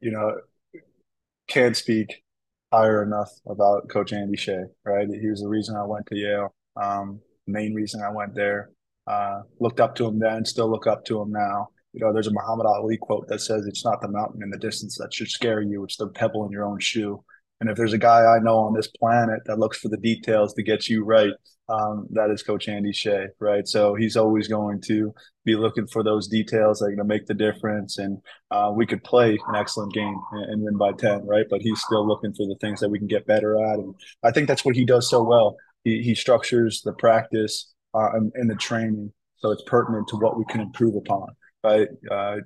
You 0.00 0.12
know, 0.12 0.36
can't 1.48 1.76
speak 1.76 2.22
higher 2.72 3.02
enough 3.02 3.32
about 3.46 3.88
Coach 3.88 4.12
Andy 4.12 4.36
Shay, 4.36 4.64
right? 4.84 5.08
He 5.08 5.28
was 5.28 5.40
the 5.40 5.48
reason 5.48 5.76
I 5.76 5.84
went 5.84 6.06
to 6.06 6.16
Yale. 6.16 6.54
Um, 6.76 7.20
main 7.46 7.74
reason 7.74 8.00
I 8.00 8.10
went 8.10 8.34
there. 8.34 8.70
Uh, 9.06 9.42
looked 9.58 9.80
up 9.80 9.96
to 9.96 10.06
him 10.06 10.18
then, 10.20 10.44
still 10.44 10.70
look 10.70 10.86
up 10.86 11.04
to 11.06 11.20
him 11.20 11.32
now 11.32 11.70
you 11.98 12.04
know, 12.04 12.12
there's 12.12 12.28
a 12.28 12.32
Muhammad 12.32 12.66
Ali 12.66 12.96
quote 12.96 13.26
that 13.26 13.40
says, 13.40 13.66
"It's 13.66 13.84
not 13.84 14.00
the 14.00 14.08
mountain 14.08 14.42
in 14.42 14.50
the 14.50 14.58
distance 14.58 14.96
that 14.98 15.12
should 15.12 15.28
scare 15.28 15.60
you; 15.60 15.82
it's 15.82 15.96
the 15.96 16.06
pebble 16.08 16.46
in 16.46 16.52
your 16.52 16.64
own 16.64 16.78
shoe." 16.78 17.24
And 17.60 17.68
if 17.68 17.76
there's 17.76 17.92
a 17.92 17.98
guy 17.98 18.24
I 18.24 18.38
know 18.38 18.58
on 18.58 18.72
this 18.72 18.86
planet 18.86 19.40
that 19.46 19.58
looks 19.58 19.78
for 19.78 19.88
the 19.88 19.96
details 19.96 20.54
to 20.54 20.62
get 20.62 20.88
you 20.88 21.04
right, 21.04 21.32
um, 21.68 22.06
that 22.12 22.30
is 22.30 22.44
Coach 22.44 22.68
Andy 22.68 22.92
Shay, 22.92 23.26
right? 23.40 23.66
So 23.66 23.96
he's 23.96 24.16
always 24.16 24.46
going 24.46 24.80
to 24.82 25.12
be 25.44 25.56
looking 25.56 25.88
for 25.88 26.04
those 26.04 26.28
details 26.28 26.78
that 26.78 26.84
are 26.84 26.90
going 26.90 26.98
to 26.98 27.04
make 27.04 27.26
the 27.26 27.34
difference. 27.34 27.98
And 27.98 28.18
uh, 28.52 28.72
we 28.72 28.86
could 28.86 29.02
play 29.02 29.36
an 29.48 29.56
excellent 29.56 29.92
game 29.92 30.16
and, 30.30 30.44
and, 30.44 30.62
win 30.62 30.76
by 30.76 30.92
10, 30.92 31.26
right? 31.26 31.46
But 31.50 31.62
he's 31.62 31.82
still 31.82 32.06
looking 32.06 32.32
for 32.32 32.46
the 32.46 32.56
things 32.60 32.78
that 32.78 32.90
we 32.90 32.98
can 32.98 33.08
get 33.08 33.26
better 33.26 33.60
at. 33.60 33.80
And 33.80 33.92
I 34.22 34.30
think 34.30 34.46
that's 34.46 34.64
what 34.64 34.76
he 34.76 34.84
does 34.84 35.10
so 35.10 35.24
well. 35.24 35.56
He, 35.82 36.00
he 36.02 36.14
structures 36.14 36.80
the 36.82 36.92
practice 36.92 37.74
uh, 37.92 38.10
and, 38.12 38.32
and 38.36 38.48
the 38.48 38.54
training 38.54 39.12
so 39.38 39.50
it's 39.50 39.62
pertinent 39.66 40.08
to 40.08 40.16
what 40.16 40.36
we 40.36 40.44
can 40.46 40.60
improve 40.60 40.96
upon 40.96 41.28
right? 41.64 41.88
Uh, 42.10 42.36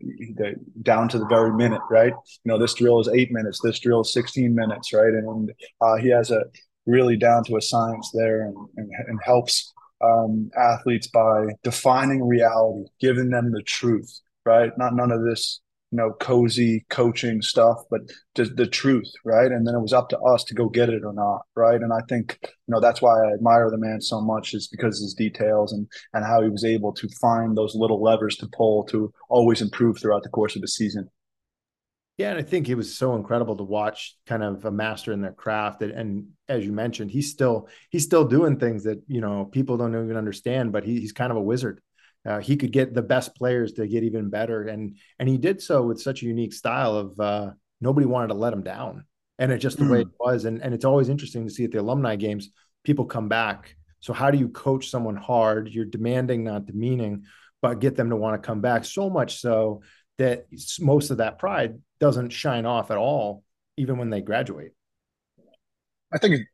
down 0.83 1.09
to 1.09 1.19
the 1.19 1.27
very 1.27 1.53
minute, 1.53 1.81
right? 1.91 2.13
You 2.45 2.53
know, 2.53 2.59
this 2.59 2.75
drill 2.75 3.01
is 3.01 3.09
eight 3.09 3.31
minutes, 3.31 3.61
this 3.63 3.79
drill 3.79 4.01
is 4.03 4.13
16 4.13 4.55
minutes, 4.55 4.93
right? 4.93 5.13
And 5.13 5.53
uh, 5.81 5.97
he 5.97 6.09
has 6.09 6.31
a 6.31 6.45
really 6.87 7.17
down 7.17 7.45
to 7.45 7.57
a 7.57 7.63
science 7.63 8.11
there 8.15 8.43
and, 8.43 8.57
and, 8.77 8.91
and 9.09 9.21
helps 9.23 9.73
um, 10.03 10.51
athletes 10.57 11.07
by 11.09 11.47
defining 11.63 12.27
reality, 12.27 12.89
giving 13.01 13.31
them 13.31 13.53
the 13.53 13.63
truth, 13.63 14.21
right? 14.45 14.77
Not 14.77 14.95
none 14.95 15.13
of 15.13 15.23
this 15.25 15.61
you 15.93 15.99
know, 15.99 16.15
cozy 16.15 16.87
coaching 16.89 17.43
stuff, 17.43 17.77
but 17.91 18.01
just 18.35 18.57
the 18.57 18.67
truth, 18.67 19.13
right? 19.27 19.53
And 19.53 19.67
then 19.67 19.75
it 19.75 19.81
was 19.81 19.93
up 19.93 20.09
to 20.09 20.19
us 20.21 20.43
to 20.45 20.55
go 20.55 20.71
get 20.71 20.89
it 20.89 21.05
or 21.05 21.13
not, 21.13 21.43
right? 21.55 21.81
And 21.81 21.93
I 21.93 22.01
think, 22.09 22.39
you 22.43 22.49
know, 22.69 22.81
that's 22.81 23.03
why 23.03 23.13
I 23.21 23.35
admire 23.35 23.71
the 23.71 23.77
man 23.77 24.01
so 24.01 24.19
much 24.21 24.55
is 24.55 24.69
because 24.69 24.99
his 24.99 25.13
details 25.13 25.73
and 25.75 25.87
and 26.15 26.25
how 26.25 26.43
he 26.43 26.49
was 26.49 26.65
able 26.65 26.95
to 26.95 27.09
find 27.21 27.57
those 27.57 27.75
little 27.75 28.03
levers 28.03 28.37
to 28.37 28.49
pull 28.57 28.85
to 28.85 29.13
always 29.29 29.61
improve 29.61 29.99
throughout 29.99 30.23
the 30.23 30.31
course 30.31 30.57
of 30.57 30.63
the 30.63 30.69
season. 30.69 31.11
Yeah, 32.17 32.31
and 32.31 32.39
I 32.39 32.43
think 32.43 32.69
it 32.69 32.75
was 32.75 32.97
so 32.97 33.15
incredible 33.17 33.57
to 33.57 33.63
watch 33.63 34.17
kind 34.27 34.43
of 34.43 34.65
a 34.65 34.71
master 34.71 35.13
in 35.13 35.23
their 35.23 35.33
craft. 35.33 35.83
And, 35.83 35.93
and, 35.93 36.27
as 36.49 36.65
you 36.65 36.73
mentioned, 36.73 37.11
he's 37.11 37.31
still 37.31 37.69
he's 37.91 38.05
still 38.05 38.27
doing 38.27 38.59
things 38.59 38.85
that 38.85 39.03
you 39.09 39.21
know 39.21 39.47
people 39.47 39.77
don't 39.77 39.95
even 39.95 40.17
understand, 40.17 40.73
but 40.73 40.85
he, 40.85 41.01
he's 41.01 41.13
kind 41.13 41.31
of 41.31 41.37
a 41.37 41.43
wizard 41.43 41.81
uh, 42.25 42.39
he 42.39 42.57
could 42.57 42.73
get 42.73 42.95
the 42.95 43.03
best 43.03 43.35
players 43.35 43.73
to 43.73 43.87
get 43.87 44.05
even 44.05 44.31
better, 44.31 44.63
and 44.65 44.97
and 45.19 45.29
he 45.29 45.39
did 45.39 45.61
so 45.61 45.83
with 45.83 46.01
such 46.01 46.23
a 46.23 46.27
unique 46.27 46.53
style 46.53 46.97
of 46.97 47.21
uh, 47.21 47.51
nobody 47.81 48.07
wanted 48.07 48.29
to 48.29 48.35
let 48.35 48.53
him 48.53 48.63
down, 48.63 49.05
and 49.39 49.51
it's 49.51 49.63
just 49.63 49.79
the 49.79 49.85
mm. 49.85 49.91
way 49.91 50.01
it 50.03 50.09
was. 50.21 50.45
And 50.45 50.63
and 50.63 50.73
it's 50.75 50.85
always 50.85 51.09
interesting 51.09 51.47
to 51.47 51.53
see 51.53 51.65
at 51.65 51.73
the 51.73 51.81
alumni 51.81 52.17
games 52.17 52.51
people 52.85 53.05
come 53.05 53.29
back. 53.29 53.77
So 54.01 54.13
how 54.13 54.31
do 54.31 54.39
you 54.39 54.49
coach 54.49 54.91
someone 54.91 55.17
hard? 55.17 55.69
You're 55.69 55.85
demanding, 55.85 56.45
not 56.45 56.67
demeaning, 56.67 57.25
but 57.61 57.79
get 57.79 57.97
them 57.97 58.11
to 58.11 58.17
want 58.17 58.41
to 58.41 58.47
come 58.47 58.61
back. 58.61 58.85
So 58.85 59.09
much 59.09 59.41
so 59.41 59.83
that 60.19 60.47
most 60.81 61.11
of 61.11 61.19
that 61.19 61.39
pride 61.39 61.81
doesn't 62.01 62.31
shine 62.31 62.67
off 62.67 62.91
at 62.91 62.99
all, 62.99 63.45
even 63.77 63.99
when 63.99 64.11
they 64.11 64.21
graduate. 64.21 64.73
I 66.13 66.19
think 66.19 66.47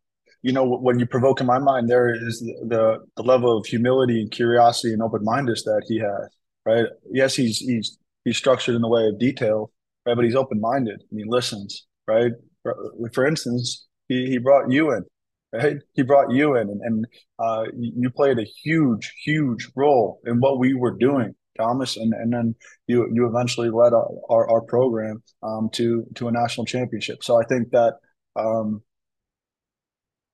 you 0.43 0.53
know, 0.53 0.65
when 0.65 0.99
you 0.99 1.07
provoke 1.07 1.41
in 1.41 1.47
my 1.47 1.59
mind, 1.59 1.89
there 1.89 2.15
is 2.15 2.41
the 2.41 2.99
the 3.17 3.23
level 3.23 3.57
of 3.59 3.67
humility 3.67 4.21
and 4.23 4.31
curiosity 4.31 4.93
and 4.93 5.03
open 5.03 5.25
mindedness 5.25 5.65
that 5.65 5.83
he 5.89 5.99
has. 5.99 6.29
Right? 6.67 6.87
Yes, 7.11 7.35
he's 7.37 7.59
he's 7.59 7.99
he's 8.25 8.37
structured 8.37 8.75
in 8.75 8.83
the 8.83 8.89
way 8.89 9.07
of 9.09 9.19
detail, 9.19 9.71
right? 10.07 10.15
But 10.17 10.25
he's 10.25 10.35
open 10.37 10.61
minded 10.61 11.03
and 11.11 11.21
he 11.21 11.25
listens. 11.27 11.87
right? 12.09 12.33
For, 12.65 12.75
for 13.13 13.27
instance, 13.27 13.87
he, 14.09 14.27
he 14.27 14.39
brought 14.39 14.73
you 14.73 14.93
in, 14.93 15.05
right? 15.53 15.77
He 15.95 16.03
brought 16.03 16.33
you 16.33 16.57
in, 16.57 16.69
and, 16.69 16.81
and 16.81 17.07
uh, 17.39 17.67
you 17.79 18.11
played 18.11 18.39
a 18.39 18.47
huge, 18.65 19.13
huge 19.25 19.69
role 19.77 20.21
in 20.27 20.41
what 20.41 20.59
we 20.59 20.75
were 20.75 20.97
doing, 20.97 21.35
Thomas. 21.57 21.97
And, 21.97 22.13
and 22.15 22.33
then 22.33 22.55
you 22.89 23.09
you 23.13 23.29
eventually 23.29 23.71
led 23.71 23.93
our, 23.93 24.09
our, 24.29 24.51
our 24.51 24.61
program 24.63 25.23
um, 25.45 25.69
to 25.75 26.05
to 26.17 26.27
a 26.27 26.33
national 26.33 26.65
championship. 26.67 27.23
So 27.23 27.41
I 27.41 27.45
think 27.45 27.71
that 27.71 27.95
um, 28.35 28.83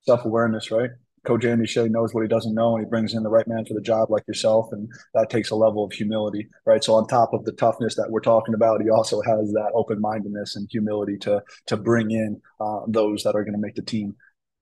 self 0.04 0.24
awareness, 0.24 0.70
right? 0.70 0.90
Coach 1.24 1.44
Andy 1.46 1.66
Shay 1.66 1.88
knows 1.88 2.12
what 2.12 2.20
he 2.20 2.28
doesn't 2.28 2.54
know, 2.54 2.76
and 2.76 2.84
he 2.84 2.88
brings 2.88 3.14
in 3.14 3.22
the 3.22 3.30
right 3.30 3.48
man 3.48 3.64
for 3.64 3.72
the 3.72 3.80
job, 3.80 4.10
like 4.10 4.26
yourself, 4.28 4.68
and 4.72 4.88
that 5.14 5.30
takes 5.30 5.50
a 5.50 5.56
level 5.56 5.82
of 5.82 5.92
humility, 5.92 6.48
right? 6.66 6.84
So 6.84 6.94
on 6.94 7.06
top 7.06 7.32
of 7.32 7.44
the 7.46 7.52
toughness 7.52 7.96
that 7.96 8.10
we're 8.10 8.20
talking 8.20 8.54
about, 8.54 8.82
he 8.82 8.90
also 8.90 9.22
has 9.22 9.50
that 9.52 9.72
open 9.74 10.00
mindedness 10.00 10.56
and 10.56 10.68
humility 10.70 11.16
to 11.18 11.42
to 11.66 11.76
bring 11.76 12.10
in 12.10 12.40
uh, 12.60 12.80
those 12.86 13.22
that 13.22 13.34
are 13.34 13.42
going 13.42 13.54
to 13.54 13.60
make 13.60 13.74
the 13.74 13.82
team 13.82 14.14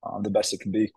uh, 0.04 0.20
the 0.20 0.30
best 0.30 0.54
it 0.54 0.60
can 0.60 0.70
be. 0.70 0.90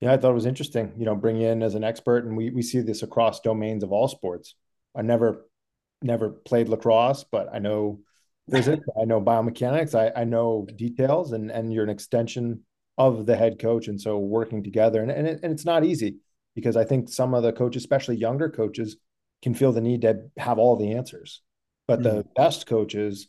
Yeah, 0.00 0.12
I 0.12 0.16
thought 0.16 0.30
it 0.30 0.34
was 0.34 0.46
interesting. 0.46 0.92
You 0.96 1.06
know, 1.06 1.16
bring 1.16 1.40
in 1.40 1.62
as 1.62 1.74
an 1.74 1.84
expert, 1.84 2.24
and 2.24 2.36
we 2.36 2.50
we 2.50 2.62
see 2.62 2.80
this 2.80 3.02
across 3.02 3.40
domains 3.40 3.82
of 3.82 3.90
all 3.92 4.06
sports. 4.06 4.54
I 4.94 5.02
never 5.02 5.46
never 6.02 6.30
played 6.30 6.68
lacrosse, 6.68 7.24
but 7.24 7.48
I 7.52 7.58
know 7.58 8.00
physics, 8.48 8.84
I 9.00 9.06
know 9.06 9.20
biomechanics, 9.20 9.94
I 9.96 10.20
I 10.20 10.24
know 10.24 10.68
details, 10.76 11.32
and 11.32 11.50
and 11.50 11.72
you're 11.72 11.84
an 11.84 11.90
extension 11.90 12.60
of 13.08 13.26
the 13.26 13.36
head 13.36 13.58
coach. 13.58 13.88
And 13.88 14.00
so 14.00 14.18
working 14.18 14.62
together, 14.62 15.02
and, 15.02 15.10
and, 15.10 15.26
it, 15.26 15.40
and 15.42 15.52
it's 15.52 15.64
not 15.64 15.84
easy 15.84 16.16
because 16.54 16.76
I 16.76 16.84
think 16.84 17.08
some 17.08 17.34
of 17.34 17.42
the 17.42 17.52
coaches, 17.52 17.82
especially 17.82 18.16
younger 18.16 18.50
coaches, 18.50 18.96
can 19.42 19.54
feel 19.54 19.72
the 19.72 19.80
need 19.80 20.02
to 20.02 20.24
have 20.36 20.58
all 20.58 20.76
the 20.76 20.92
answers. 20.92 21.42
But 21.88 22.00
mm-hmm. 22.00 22.18
the 22.18 22.24
best 22.36 22.66
coaches, 22.66 23.28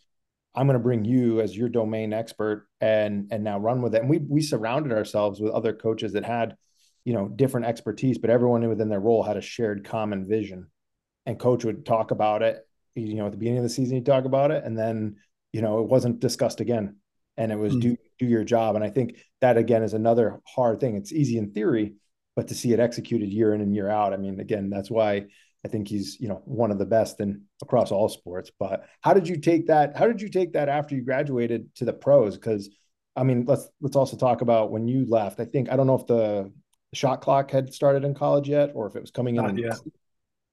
I'm 0.55 0.67
going 0.67 0.77
to 0.77 0.83
bring 0.83 1.05
you 1.05 1.41
as 1.41 1.57
your 1.57 1.69
domain 1.69 2.13
expert 2.13 2.67
and 2.79 3.27
and 3.31 3.43
now 3.43 3.59
run 3.59 3.81
with 3.81 3.95
it. 3.95 4.01
And 4.01 4.09
we 4.09 4.19
we 4.19 4.41
surrounded 4.41 4.91
ourselves 4.91 5.39
with 5.39 5.53
other 5.53 5.73
coaches 5.73 6.13
that 6.13 6.25
had, 6.25 6.55
you 7.03 7.13
know, 7.13 7.27
different 7.27 7.65
expertise, 7.65 8.17
but 8.17 8.29
everyone 8.29 8.67
within 8.67 8.89
their 8.89 8.99
role 8.99 9.23
had 9.23 9.37
a 9.37 9.41
shared 9.41 9.85
common 9.85 10.27
vision. 10.27 10.67
And 11.25 11.39
coach 11.39 11.63
would 11.63 11.85
talk 11.85 12.11
about 12.11 12.41
it, 12.41 12.67
you 12.95 13.15
know, 13.15 13.25
at 13.25 13.31
the 13.31 13.37
beginning 13.37 13.59
of 13.59 13.63
the 13.63 13.69
season, 13.69 13.95
he'd 13.95 14.05
talk 14.05 14.25
about 14.25 14.51
it, 14.51 14.63
and 14.63 14.77
then 14.77 15.15
you 15.51 15.61
know 15.61 15.79
it 15.79 15.87
wasn't 15.87 16.19
discussed 16.19 16.59
again 16.59 16.97
and 17.37 17.51
it 17.51 17.57
was 17.57 17.73
mm. 17.75 17.81
do 17.81 17.97
do 18.19 18.25
your 18.25 18.43
job. 18.43 18.75
And 18.75 18.83
I 18.83 18.89
think 18.89 19.17
that 19.41 19.57
again 19.57 19.83
is 19.83 19.93
another 19.93 20.41
hard 20.47 20.79
thing. 20.79 20.95
It's 20.95 21.11
easy 21.11 21.37
in 21.37 21.51
theory, 21.51 21.95
but 22.35 22.47
to 22.49 22.55
see 22.55 22.73
it 22.73 22.79
executed 22.79 23.29
year 23.29 23.53
in 23.53 23.61
and 23.61 23.73
year 23.73 23.89
out. 23.89 24.13
I 24.13 24.17
mean, 24.17 24.39
again, 24.39 24.69
that's 24.69 24.91
why 24.91 25.25
I 25.65 25.67
think 25.69 25.87
he's 25.87 26.19
you 26.19 26.27
know 26.27 26.41
one 26.45 26.71
of 26.71 26.79
the 26.79 26.85
best 26.85 27.19
in 27.19 27.43
across 27.61 27.91
all 27.91 28.09
sports. 28.09 28.51
But 28.57 28.85
how 29.01 29.13
did 29.13 29.27
you 29.27 29.37
take 29.37 29.67
that? 29.67 29.97
How 29.97 30.07
did 30.07 30.21
you 30.21 30.29
take 30.29 30.53
that 30.53 30.69
after 30.69 30.95
you 30.95 31.01
graduated 31.01 31.73
to 31.75 31.85
the 31.85 31.93
pros? 31.93 32.35
Because 32.35 32.69
I 33.15 33.23
mean, 33.23 33.45
let's 33.45 33.67
let's 33.81 33.95
also 33.95 34.17
talk 34.17 34.41
about 34.41 34.71
when 34.71 34.87
you 34.87 35.05
left. 35.05 35.39
I 35.39 35.45
think 35.45 35.71
I 35.71 35.75
don't 35.75 35.87
know 35.87 35.99
if 35.99 36.07
the 36.07 36.51
shot 36.93 37.21
clock 37.21 37.49
had 37.51 37.73
started 37.73 38.03
in 38.03 38.13
college 38.13 38.47
yet, 38.47 38.71
or 38.73 38.87
if 38.87 38.95
it 38.95 39.01
was 39.01 39.11
coming 39.11 39.37
in. 39.37 39.71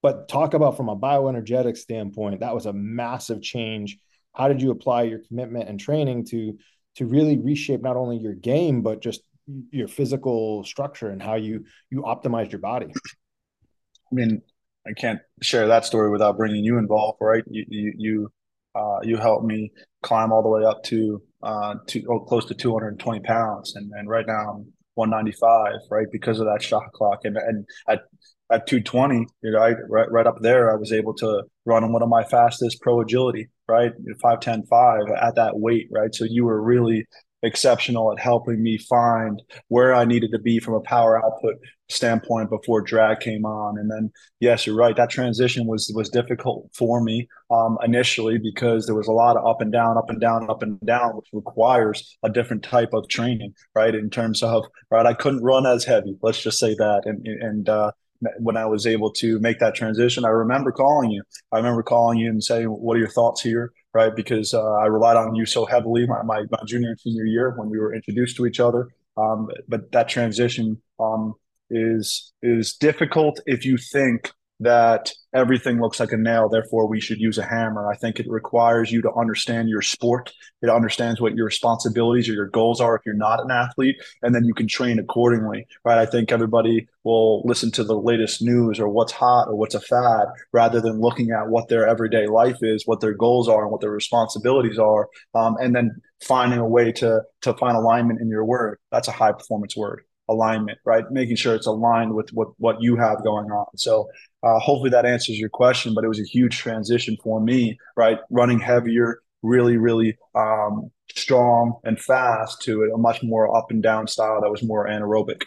But 0.02 0.28
talk 0.28 0.54
about 0.54 0.78
from 0.78 0.88
a 0.88 0.96
bioenergetic 0.96 1.76
standpoint, 1.76 2.40
that 2.40 2.54
was 2.54 2.64
a 2.64 2.72
massive 2.72 3.42
change 3.42 3.98
how 4.32 4.48
did 4.48 4.62
you 4.62 4.70
apply 4.70 5.02
your 5.02 5.20
commitment 5.20 5.68
and 5.68 5.78
training 5.78 6.24
to 6.26 6.56
to 6.96 7.06
really 7.06 7.38
reshape 7.38 7.82
not 7.82 7.96
only 7.96 8.16
your 8.16 8.34
game 8.34 8.82
but 8.82 9.00
just 9.00 9.22
your 9.70 9.88
physical 9.88 10.64
structure 10.64 11.10
and 11.10 11.22
how 11.22 11.34
you 11.34 11.64
you 11.90 12.02
optimized 12.02 12.52
your 12.52 12.60
body? 12.60 12.86
I 12.86 14.14
mean 14.14 14.42
i 14.86 14.92
can't 14.92 15.20
share 15.42 15.68
that 15.68 15.84
story 15.84 16.10
without 16.10 16.36
bringing 16.36 16.64
you 16.64 16.78
involved 16.78 17.18
right? 17.20 17.44
You 17.48 17.64
you 17.68 17.92
you 17.96 18.32
uh, 18.74 19.00
you 19.02 19.16
helped 19.16 19.44
me 19.44 19.72
climb 20.02 20.30
all 20.30 20.42
the 20.42 20.48
way 20.48 20.64
up 20.64 20.82
to 20.84 21.20
uh 21.42 21.74
to 21.88 22.04
oh, 22.08 22.20
close 22.20 22.44
to 22.46 22.54
220 22.54 23.20
pounds. 23.20 23.74
And 23.74 23.90
and 23.92 24.08
right 24.08 24.26
now 24.26 24.52
i'm 24.52 24.72
195 24.94 25.72
right? 25.90 26.06
Because 26.12 26.40
of 26.40 26.46
that 26.46 26.62
shot 26.62 26.92
clock. 26.92 27.20
And 27.24 27.36
and 27.36 27.66
at 27.88 28.02
at 28.50 28.66
220 28.66 29.26
you 29.42 29.50
know 29.52 29.58
I, 29.60 29.74
right, 29.88 30.10
right 30.10 30.26
up 30.26 30.40
there 30.40 30.72
i 30.72 30.74
was 30.74 30.92
able 30.92 31.14
to 31.14 31.44
run 31.64 31.84
on 31.84 31.92
one 31.92 32.02
of 32.02 32.08
my 32.08 32.24
fastest 32.24 32.80
pro 32.80 33.00
agility 33.00 33.48
right? 33.70 33.92
5'10, 34.22 34.68
5 34.68 35.00
at 35.20 35.34
that 35.36 35.58
weight, 35.58 35.88
right? 35.90 36.14
So 36.14 36.24
you 36.24 36.44
were 36.44 36.60
really 36.60 37.06
exceptional 37.42 38.12
at 38.12 38.18
helping 38.18 38.62
me 38.62 38.76
find 38.76 39.42
where 39.68 39.94
I 39.94 40.04
needed 40.04 40.30
to 40.32 40.38
be 40.38 40.60
from 40.60 40.74
a 40.74 40.80
power 40.80 41.24
output 41.24 41.56
standpoint 41.88 42.50
before 42.50 42.82
drag 42.82 43.20
came 43.20 43.44
on. 43.44 43.78
And 43.78 43.90
then, 43.90 44.12
yes, 44.40 44.66
you're 44.66 44.76
right. 44.76 44.96
That 44.96 45.10
transition 45.10 45.66
was 45.66 45.90
was 45.94 46.08
difficult 46.08 46.70
for 46.74 47.02
me 47.02 47.28
um, 47.50 47.78
initially 47.82 48.38
because 48.38 48.86
there 48.86 48.94
was 48.94 49.08
a 49.08 49.12
lot 49.12 49.36
of 49.36 49.46
up 49.46 49.60
and 49.60 49.72
down, 49.72 49.96
up 49.96 50.10
and 50.10 50.20
down, 50.20 50.48
up 50.50 50.62
and 50.62 50.78
down, 50.80 51.16
which 51.16 51.28
requires 51.32 52.18
a 52.22 52.30
different 52.30 52.62
type 52.62 52.90
of 52.92 53.08
training, 53.08 53.54
right? 53.74 53.94
In 53.94 54.10
terms 54.10 54.42
of 54.42 54.64
right, 54.90 55.06
I 55.06 55.14
couldn't 55.14 55.42
run 55.42 55.66
as 55.66 55.84
heavy. 55.84 56.16
Let's 56.22 56.42
just 56.42 56.58
say 56.58 56.74
that, 56.74 57.02
and 57.06 57.26
and 57.26 57.68
uh, 57.68 57.92
when 58.38 58.56
I 58.56 58.66
was 58.66 58.86
able 58.86 59.10
to 59.14 59.38
make 59.40 59.58
that 59.60 59.74
transition. 59.74 60.24
I 60.24 60.28
remember 60.28 60.72
calling 60.72 61.10
you. 61.10 61.22
I 61.52 61.56
remember 61.56 61.82
calling 61.82 62.18
you 62.18 62.28
and 62.28 62.42
saying, 62.42 62.66
"What 62.66 62.96
are 62.96 63.00
your 63.00 63.08
thoughts 63.08 63.42
here?" 63.42 63.72
Right, 63.92 64.14
because 64.14 64.54
uh, 64.54 64.62
I 64.74 64.86
relied 64.86 65.16
on 65.16 65.34
you 65.34 65.46
so 65.46 65.66
heavily 65.66 66.06
my, 66.06 66.22
my, 66.22 66.42
my 66.48 66.58
junior 66.64 66.90
and 66.90 67.00
senior 67.00 67.24
year 67.24 67.54
when 67.56 67.68
we 67.68 67.80
were 67.80 67.92
introduced 67.92 68.36
to 68.36 68.46
each 68.46 68.60
other. 68.60 68.88
Um, 69.16 69.48
but 69.66 69.90
that 69.90 70.08
transition 70.08 70.80
um, 71.00 71.34
is 71.70 72.32
is 72.42 72.74
difficult 72.74 73.40
if 73.46 73.64
you 73.64 73.76
think 73.76 74.32
that 74.60 75.10
everything 75.34 75.80
looks 75.80 75.98
like 75.98 76.12
a 76.12 76.16
nail, 76.16 76.48
therefore 76.48 76.86
we 76.86 77.00
should 77.00 77.18
use 77.18 77.38
a 77.38 77.42
hammer. 77.42 77.90
I 77.90 77.96
think 77.96 78.20
it 78.20 78.26
requires 78.28 78.92
you 78.92 79.00
to 79.02 79.12
understand 79.12 79.68
your 79.68 79.80
sport. 79.80 80.32
It 80.60 80.68
understands 80.68 81.20
what 81.20 81.34
your 81.34 81.46
responsibilities 81.46 82.28
or 82.28 82.34
your 82.34 82.48
goals 82.48 82.80
are 82.80 82.94
if 82.94 83.02
you're 83.06 83.14
not 83.14 83.42
an 83.42 83.50
athlete, 83.50 83.96
and 84.22 84.34
then 84.34 84.44
you 84.44 84.52
can 84.52 84.68
train 84.68 84.98
accordingly, 84.98 85.66
right? 85.84 85.98
I 85.98 86.04
think 86.04 86.30
everybody 86.30 86.86
will 87.04 87.42
listen 87.46 87.70
to 87.72 87.84
the 87.84 87.96
latest 87.96 88.42
news 88.42 88.78
or 88.78 88.88
what's 88.88 89.12
hot 89.12 89.48
or 89.48 89.56
what's 89.56 89.74
a 89.74 89.80
fad 89.80 90.26
rather 90.52 90.80
than 90.80 91.00
looking 91.00 91.30
at 91.30 91.48
what 91.48 91.68
their 91.68 91.88
everyday 91.88 92.26
life 92.26 92.58
is, 92.60 92.86
what 92.86 93.00
their 93.00 93.14
goals 93.14 93.48
are, 93.48 93.62
and 93.62 93.72
what 93.72 93.80
their 93.80 93.90
responsibilities 93.90 94.78
are, 94.78 95.08
um, 95.34 95.56
and 95.60 95.74
then 95.74 95.90
finding 96.22 96.58
a 96.58 96.68
way 96.68 96.92
to 96.92 97.22
to 97.40 97.54
find 97.54 97.76
alignment 97.76 98.20
in 98.20 98.28
your 98.28 98.44
word. 98.44 98.78
That's 98.92 99.08
a 99.08 99.12
high 99.12 99.32
performance 99.32 99.74
word 99.74 100.02
alignment, 100.30 100.78
right? 100.86 101.04
Making 101.10 101.36
sure 101.36 101.54
it's 101.54 101.66
aligned 101.66 102.14
with 102.14 102.30
what 102.30 102.48
what 102.58 102.80
you 102.80 102.96
have 102.96 103.22
going 103.24 103.50
on. 103.50 103.66
So 103.76 104.08
uh, 104.42 104.58
hopefully 104.58 104.90
that 104.90 105.04
answers 105.04 105.38
your 105.38 105.50
question. 105.50 105.92
But 105.94 106.04
it 106.04 106.08
was 106.08 106.20
a 106.20 106.24
huge 106.24 106.56
transition 106.58 107.16
for 107.22 107.40
me, 107.40 107.78
right? 107.96 108.18
Running 108.30 108.60
heavier, 108.60 109.20
really, 109.42 109.76
really 109.76 110.16
um, 110.34 110.90
strong 111.16 111.80
and 111.84 112.00
fast 112.00 112.62
to 112.62 112.84
a 112.94 112.98
much 112.98 113.22
more 113.22 113.54
up 113.56 113.70
and 113.70 113.82
down 113.82 114.06
style 114.06 114.40
that 114.40 114.50
was 114.50 114.62
more 114.62 114.86
anaerobic. 114.86 115.42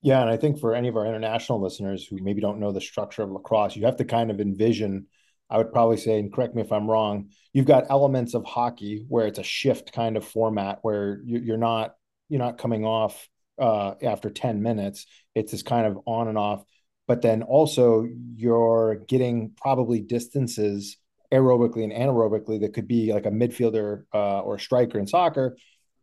Yeah, 0.00 0.20
and 0.20 0.30
I 0.30 0.36
think 0.36 0.60
for 0.60 0.74
any 0.74 0.88
of 0.88 0.96
our 0.96 1.06
international 1.06 1.60
listeners 1.60 2.06
who 2.06 2.18
maybe 2.22 2.40
don't 2.40 2.60
know 2.60 2.72
the 2.72 2.80
structure 2.80 3.22
of 3.22 3.30
lacrosse, 3.32 3.74
you 3.74 3.84
have 3.84 3.96
to 3.96 4.04
kind 4.04 4.30
of 4.30 4.40
envision. 4.40 5.06
I 5.50 5.58
would 5.58 5.72
probably 5.72 5.96
say, 5.96 6.18
and 6.18 6.32
correct 6.32 6.54
me 6.54 6.62
if 6.62 6.72
I'm 6.72 6.88
wrong, 6.88 7.30
you've 7.52 7.66
got 7.66 7.90
elements 7.90 8.34
of 8.34 8.44
hockey 8.44 9.06
where 9.08 9.26
it's 9.26 9.38
a 9.38 9.42
shift 9.42 9.92
kind 9.92 10.16
of 10.16 10.24
format 10.24 10.78
where 10.82 11.20
you're 11.24 11.56
not 11.56 11.94
you're 12.28 12.38
not 12.38 12.58
coming 12.58 12.84
off 12.84 13.28
uh, 13.58 13.94
after 14.02 14.30
10 14.30 14.62
minutes. 14.62 15.06
It's 15.34 15.52
this 15.52 15.62
kind 15.62 15.86
of 15.86 15.98
on 16.06 16.28
and 16.28 16.38
off. 16.38 16.64
But 17.06 17.22
then 17.22 17.42
also 17.42 18.06
you're 18.36 18.96
getting 19.08 19.52
probably 19.56 20.00
distances 20.00 20.98
aerobically 21.32 21.84
and 21.84 21.92
anaerobically 21.92 22.60
that 22.60 22.74
could 22.74 22.88
be 22.88 23.12
like 23.12 23.26
a 23.26 23.30
midfielder 23.30 24.04
uh, 24.14 24.40
or 24.40 24.58
striker 24.58 24.98
in 24.98 25.06
soccer. 25.06 25.56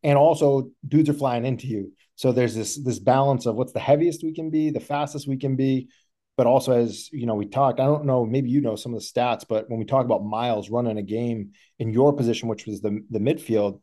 And 0.04 0.18
also 0.18 0.72
dudes 0.88 1.10
are 1.10 1.14
flying 1.14 1.46
into 1.46 1.68
you. 1.68 1.94
So 2.16 2.32
there's 2.32 2.56
this 2.56 2.82
this 2.84 3.00
balance 3.00 3.46
of 3.46 3.56
what's 3.56 3.74
the 3.74 3.80
heaviest 3.80 4.24
we 4.24 4.34
can 4.34 4.50
be, 4.50 4.70
the 4.70 4.80
fastest 4.80 5.28
we 5.28 5.38
can 5.38 5.56
be, 5.56 5.90
but 6.38 6.48
also 6.48 6.72
as 6.74 7.10
you 7.12 7.26
know 7.26 7.36
we 7.36 7.46
talked. 7.46 7.80
I 7.80 7.86
don't 7.86 8.06
know, 8.06 8.26
maybe 8.26 8.50
you 8.50 8.62
know 8.62 8.76
some 8.76 8.94
of 8.94 9.00
the 9.00 9.06
stats, 9.06 9.46
but 9.48 9.70
when 9.70 9.80
we 9.80 9.86
talk 9.86 10.06
about 10.06 10.24
miles 10.24 10.70
running 10.70 10.98
a 10.98 11.04
game 11.04 11.52
in 11.80 11.92
your 11.92 12.14
position, 12.14 12.48
which 12.48 12.66
was 12.68 12.82
the 12.82 13.04
the 13.10 13.20
midfield, 13.20 13.82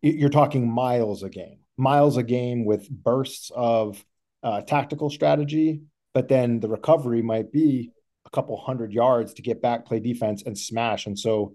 you're 0.00 0.30
talking 0.30 0.70
miles 0.70 1.22
a 1.22 1.28
game 1.28 1.58
miles 1.76 2.16
a 2.16 2.22
game 2.22 2.64
with 2.64 2.88
bursts 2.88 3.50
of 3.54 4.04
uh, 4.42 4.60
tactical 4.62 5.10
strategy, 5.10 5.82
but 6.12 6.28
then 6.28 6.60
the 6.60 6.68
recovery 6.68 7.22
might 7.22 7.50
be 7.50 7.90
a 8.26 8.30
couple 8.30 8.56
hundred 8.56 8.92
yards 8.92 9.34
to 9.34 9.42
get 9.42 9.62
back, 9.62 9.86
play 9.86 10.00
defense, 10.00 10.42
and 10.44 10.56
smash. 10.56 11.06
And 11.06 11.18
so 11.18 11.54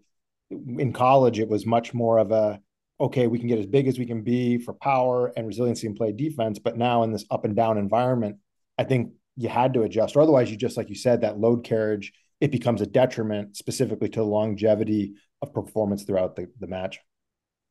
in 0.49 0.93
college, 0.93 1.39
it 1.39 1.47
was 1.47 1.65
much 1.65 1.93
more 1.93 2.17
of 2.17 2.31
a 2.31 2.59
okay, 3.01 3.27
we 3.27 3.39
can 3.39 3.47
get 3.47 3.59
as 3.59 3.65
big 3.65 3.87
as 3.87 3.97
we 3.97 4.05
can 4.05 4.23
be 4.23 4.57
for 4.57 4.73
power 4.73 5.31
and 5.37 5.47
resiliency 5.47 5.87
and 5.87 5.95
play 5.95 6.11
defense. 6.11 6.59
But 6.59 6.77
now 6.77 7.03
in 7.03 7.13
this 7.13 7.23
up 7.31 7.45
and 7.45 7.55
down 7.55 7.77
environment, 7.77 8.39
I 8.77 8.83
think 8.83 9.13
you 9.37 9.47
had 9.47 9.73
to 9.75 9.83
adjust, 9.83 10.17
or 10.17 10.21
otherwise, 10.21 10.51
you 10.51 10.57
just 10.57 10.75
like 10.75 10.89
you 10.89 10.95
said, 10.95 11.21
that 11.21 11.39
load 11.39 11.63
carriage 11.63 12.11
it 12.41 12.51
becomes 12.51 12.81
a 12.81 12.85
detriment 12.85 13.57
specifically 13.57 14.09
to 14.09 14.19
the 14.19 14.25
longevity 14.25 15.13
of 15.41 15.53
performance 15.53 16.03
throughout 16.03 16.35
the, 16.35 16.47
the 16.59 16.67
match. 16.67 16.99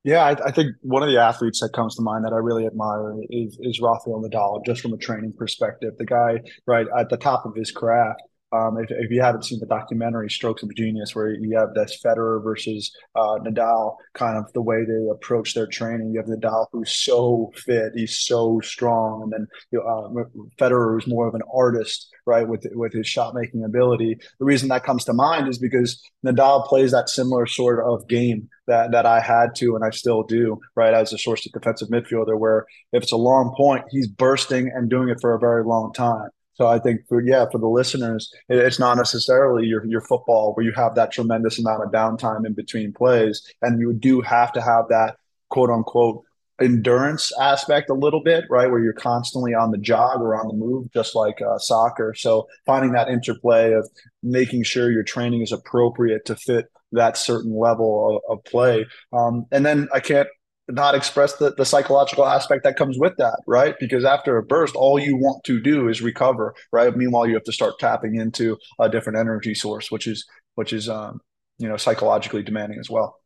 Yeah, 0.05 0.25
I, 0.25 0.31
I, 0.47 0.53
think 0.53 0.77
one 0.83 1.03
of 1.03 1.09
the 1.09 1.21
athletes 1.21 1.61
that 1.61 1.73
comes 1.75 1.97
to 1.97 2.03
mind 2.03 2.25
that 2.25 2.33
I 2.33 2.37
really 2.37 2.67
admire 2.67 3.15
is 3.31 3.59
is 3.61 3.81
Rafael 3.81 4.23
Nadal, 4.23 4.65
just 4.65 4.81
from 4.81 4.93
a 4.93 4.97
training 4.97 5.35
perspective. 5.37 5.95
The 5.99 6.07
guy, 6.07 6.41
right 6.67 6.87
at 6.97 7.09
the 7.11 7.17
top 7.17 7.45
of 7.45 7.55
his 7.57 7.73
craft, 7.73 8.23
um, 8.51 8.79
if, 8.79 8.91
if, 8.91 9.11
you 9.11 9.21
haven't 9.21 9.45
seen 9.45 9.61
the 9.61 9.67
documentary 9.67 10.31
Strokes 10.31 10.63
of 10.63 10.75
Genius, 10.75 11.15
where 11.15 11.31
you 11.31 11.59
have 11.59 11.75
this 11.75 12.01
Federer 12.03 12.43
versus 12.43 12.91
uh, 13.15 13.39
Nadal, 13.41 13.97
kind 14.15 14.39
of 14.39 14.51
the 14.55 14.63
way 14.63 14.85
they 14.85 15.09
approach 15.11 15.53
their 15.55 15.67
training. 15.67 16.13
You 16.13 16.21
have 16.21 16.31
Nadal 16.31 16.67
who's 16.73 16.91
so 16.91 17.53
fit, 17.55 17.93
he's 17.95 18.19
so 18.19 18.61
strong, 18.61 19.23
and 19.23 19.33
then 19.33 19.47
you 19.71 19.81
know, 19.81 19.85
uh, 19.85 20.41
Federer 20.59 20.99
is 20.99 21.07
more 21.07 21.29
of 21.29 21.35
an 21.35 21.43
artist, 21.55 22.09
right, 22.25 22.49
with 22.49 22.65
with 22.73 22.95
his 22.95 23.07
shot 23.07 23.35
making 23.35 23.65
ability. 23.65 24.17
The 24.39 24.47
reason 24.47 24.69
that 24.71 24.85
comes 24.85 25.05
to 25.05 25.13
mind 25.13 25.49
is 25.49 25.59
because 25.59 26.03
Nadal 26.25 26.67
plays 26.67 26.93
that 26.93 27.11
similar 27.11 27.47
sort 27.47 27.85
of 27.85 28.09
game 28.09 28.49
that 28.67 28.93
that 28.93 29.05
I 29.05 29.21
had 29.21 29.55
to 29.57 29.77
and 29.77 29.85
I 29.85 29.91
still 29.91 30.23
do, 30.23 30.59
right, 30.75 30.95
as 30.95 31.13
a 31.13 31.19
source 31.19 31.45
of 31.45 31.53
defensive 31.53 31.89
midfielder, 31.89 32.39
where 32.39 32.65
if 32.93 33.03
it's 33.03 33.13
a 33.13 33.17
long 33.17 33.53
point, 33.55 33.85
he's 33.91 34.09
bursting 34.09 34.71
and 34.75 34.89
doing 34.89 35.11
it 35.11 35.19
for 35.21 35.35
a 35.35 35.39
very 35.39 35.65
long 35.65 35.93
time. 35.93 36.31
So 36.59 36.67
I 36.67 36.81
think 36.81 37.07
for 37.09 37.23
yeah, 37.25 37.47
for 37.51 37.59
the 37.59 37.69
listeners, 37.69 38.33
it's 38.49 38.81
not 38.81 38.97
necessarily 38.97 39.67
your 39.67 39.87
your 39.87 40.01
football 40.01 40.53
where 40.55 40.67
you 40.67 40.73
have 40.73 40.97
that 40.97 41.13
tremendous 41.13 41.59
amount 41.59 41.85
of 41.85 41.93
downtime 41.93 42.45
in 42.45 42.53
between 42.53 42.93
plays, 42.93 43.43
and 43.63 43.81
you 43.81 43.93
do 43.93 44.21
have 44.21 44.53
to 44.53 44.61
have 44.61 44.89
that 44.89 45.17
quote 45.51 45.71
unquote 45.71 46.25
endurance 46.61 47.31
aspect 47.41 47.91
a 47.91 47.95
little 47.95 48.23
bit, 48.23 48.45
right? 48.51 48.69
Where 48.69 48.83
you're 48.83 48.93
constantly 48.93 49.55
on 49.55 49.71
the 49.71 49.79
jog 49.79 50.21
or 50.21 50.35
on 50.35 50.49
the 50.49 50.55
move, 50.55 50.93
just 50.93 51.15
like 51.15 51.41
uh, 51.41 51.59
soccer. 51.59 52.13
So 52.17 52.49
finding 52.67 52.93
that 52.93 53.09
interplay 53.09 53.73
of 53.73 53.89
making 54.25 54.65
sure 54.65 54.91
your 54.91 55.05
training 55.05 55.43
is 55.43 55.53
appropriate 55.53 56.25
to 56.27 56.35
fit 56.35 56.67
that 56.91 57.17
certain 57.17 57.57
level 57.57 58.21
of, 58.29 58.39
of 58.39 58.45
play. 58.45 58.87
Um, 59.13 59.47
and 59.53 59.65
then 59.65 59.89
I 59.95 60.01
can't 60.01 60.29
not 60.69 60.95
express 60.95 61.37
the, 61.37 61.53
the 61.53 61.65
psychological 61.65 62.27
aspect 62.27 62.65
that 62.65 62.77
comes 62.77 62.99
with 62.99 63.17
that, 63.17 63.41
right? 63.47 63.75
Because 63.81 64.05
after 64.05 64.37
a 64.37 64.43
burst, 64.43 64.75
all 64.75 64.99
you 64.99 65.17
want 65.17 65.43
to 65.45 65.61
do 65.61 65.89
is 65.89 66.03
recover, 66.03 66.55
right? 66.73 66.95
Meanwhile, 66.95 67.27
you 67.27 67.35
have 67.35 67.45
to 67.45 67.53
start 67.53 67.79
tapping 67.79 68.17
into 68.17 68.59
a 68.79 68.89
different 68.89 69.19
energy 69.19 69.55
source, 69.55 69.91
which 69.91 70.07
is 70.07 70.27
which 70.57 70.73
is 70.73 70.89
um, 70.89 71.21
you 71.59 71.69
know 71.69 71.77
psychologically 71.77 72.43
demanding 72.43 72.79
as 72.79 72.91
well. 72.91 73.17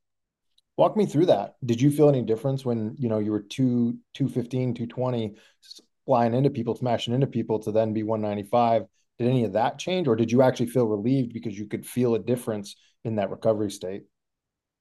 Walk 0.76 0.96
me 0.96 1.04
through 1.04 1.26
that. 1.26 1.54
Did 1.64 1.80
you 1.80 1.90
feel 1.90 2.08
any 2.08 2.22
difference 2.22 2.64
when 2.64 2.94
you 2.98 3.08
know 3.08 3.18
you 3.18 3.32
were 3.32 3.42
two 3.42 3.98
215, 4.14 4.74
220, 4.74 5.34
flying 6.06 6.34
into 6.34 6.50
people, 6.50 6.76
smashing 6.76 7.14
into 7.14 7.26
people 7.26 7.58
to 7.60 7.72
then 7.72 7.92
be 7.92 8.02
195? 8.02 8.84
Did 9.18 9.28
any 9.28 9.44
of 9.44 9.52
that 9.54 9.78
change, 9.78 10.08
or 10.08 10.16
did 10.16 10.30
you 10.30 10.42
actually 10.42 10.66
feel 10.66 10.86
relieved 10.86 11.32
because 11.34 11.58
you 11.58 11.66
could 11.66 11.86
feel 11.86 12.14
a 12.14 12.18
difference 12.18 12.76
in 13.04 13.16
that 13.16 13.30
recovery 13.30 13.70
state? 13.70 14.04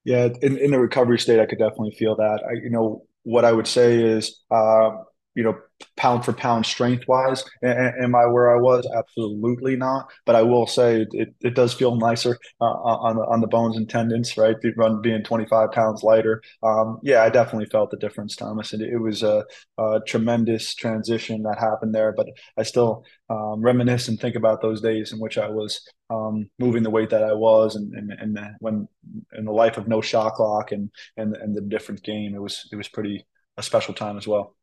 Yeah, 0.04 0.30
in, 0.42 0.58
in 0.58 0.72
the 0.72 0.80
recovery 0.80 1.20
state, 1.20 1.40
I 1.40 1.46
could 1.46 1.60
definitely 1.60 1.96
feel 1.98 2.16
that. 2.16 2.44
I, 2.50 2.54
you 2.64 2.70
know, 2.70 3.06
what 3.24 3.46
I 3.46 3.52
would 3.52 3.68
say 3.68 4.04
is, 4.04 4.42
uh, 4.50 4.92
you 5.36 5.44
know, 5.44 5.56
pound 5.96 6.26
for 6.26 6.34
pound 6.34 6.66
strength 6.66 7.08
wise, 7.08 7.44
am 7.64 8.16
I 8.16 8.26
where 8.26 8.56
I 8.56 8.60
was? 8.60 8.86
Absolutely 8.96 9.76
not. 9.76 10.10
But 10.26 10.36
I 10.36 10.42
will 10.42 10.68
say 10.68 11.06
it, 11.12 11.34
it 11.42 11.56
does 11.56 11.74
feel 11.74 11.96
nicer 11.96 12.38
uh, 12.60 12.66
on 12.66 13.16
the 13.16 13.24
on 13.24 13.42
the 13.42 13.48
bones 13.48 13.78
and 13.78 13.90
tendons, 13.90 14.38
right? 14.38 14.60
The 14.60 14.74
run 14.76 15.02
being 15.02 15.24
25 15.24 15.72
pounds 15.72 16.04
lighter. 16.04 16.42
Um, 16.64 17.00
yeah, 17.02 17.24
I 17.24 17.30
definitely 17.30 17.68
felt 17.68 17.92
the 17.92 17.98
difference, 17.98 18.36
Thomas. 18.36 18.74
And 18.74 18.82
it, 18.82 19.00
was 19.00 19.24
a, 19.24 19.46
a, 19.78 20.00
tremendous 20.06 20.76
transition 20.76 21.44
that 21.44 21.60
happened 21.60 21.96
there. 21.96 22.14
But 22.16 22.28
I 22.58 22.64
still 22.64 23.06
um, 23.30 23.62
reminisce 23.62 24.08
and 24.08 24.20
think 24.20 24.36
about 24.36 24.62
those 24.62 24.82
days 24.82 25.14
in 25.14 25.20
which 25.20 25.38
I 25.38 25.48
was 25.50 25.82
um, 26.12 26.50
moving 26.60 26.84
the 26.84 26.90
weight 26.90 27.10
that 27.12 27.24
I 27.24 27.34
was, 27.34 27.76
and 27.76 27.94
and, 27.94 28.12
and 28.12 28.40
when 28.60 28.88
in 29.34 29.46
the 29.46 29.52
life 29.52 29.78
of 29.78 29.88
no 29.88 30.02
shot 30.02 30.34
clock 30.34 30.72
and 30.72 30.90
and 31.18 31.36
and 31.36 31.56
the 31.56 31.62
different 31.62 32.04
game, 32.04 32.36
it 32.36 32.42
was 32.42 32.68
it 32.72 32.76
was 32.76 32.90
pretty 32.90 33.26
a 33.58 33.64
special 33.64 33.94
time 33.94 34.18
as 34.18 34.28
well. 34.28 34.56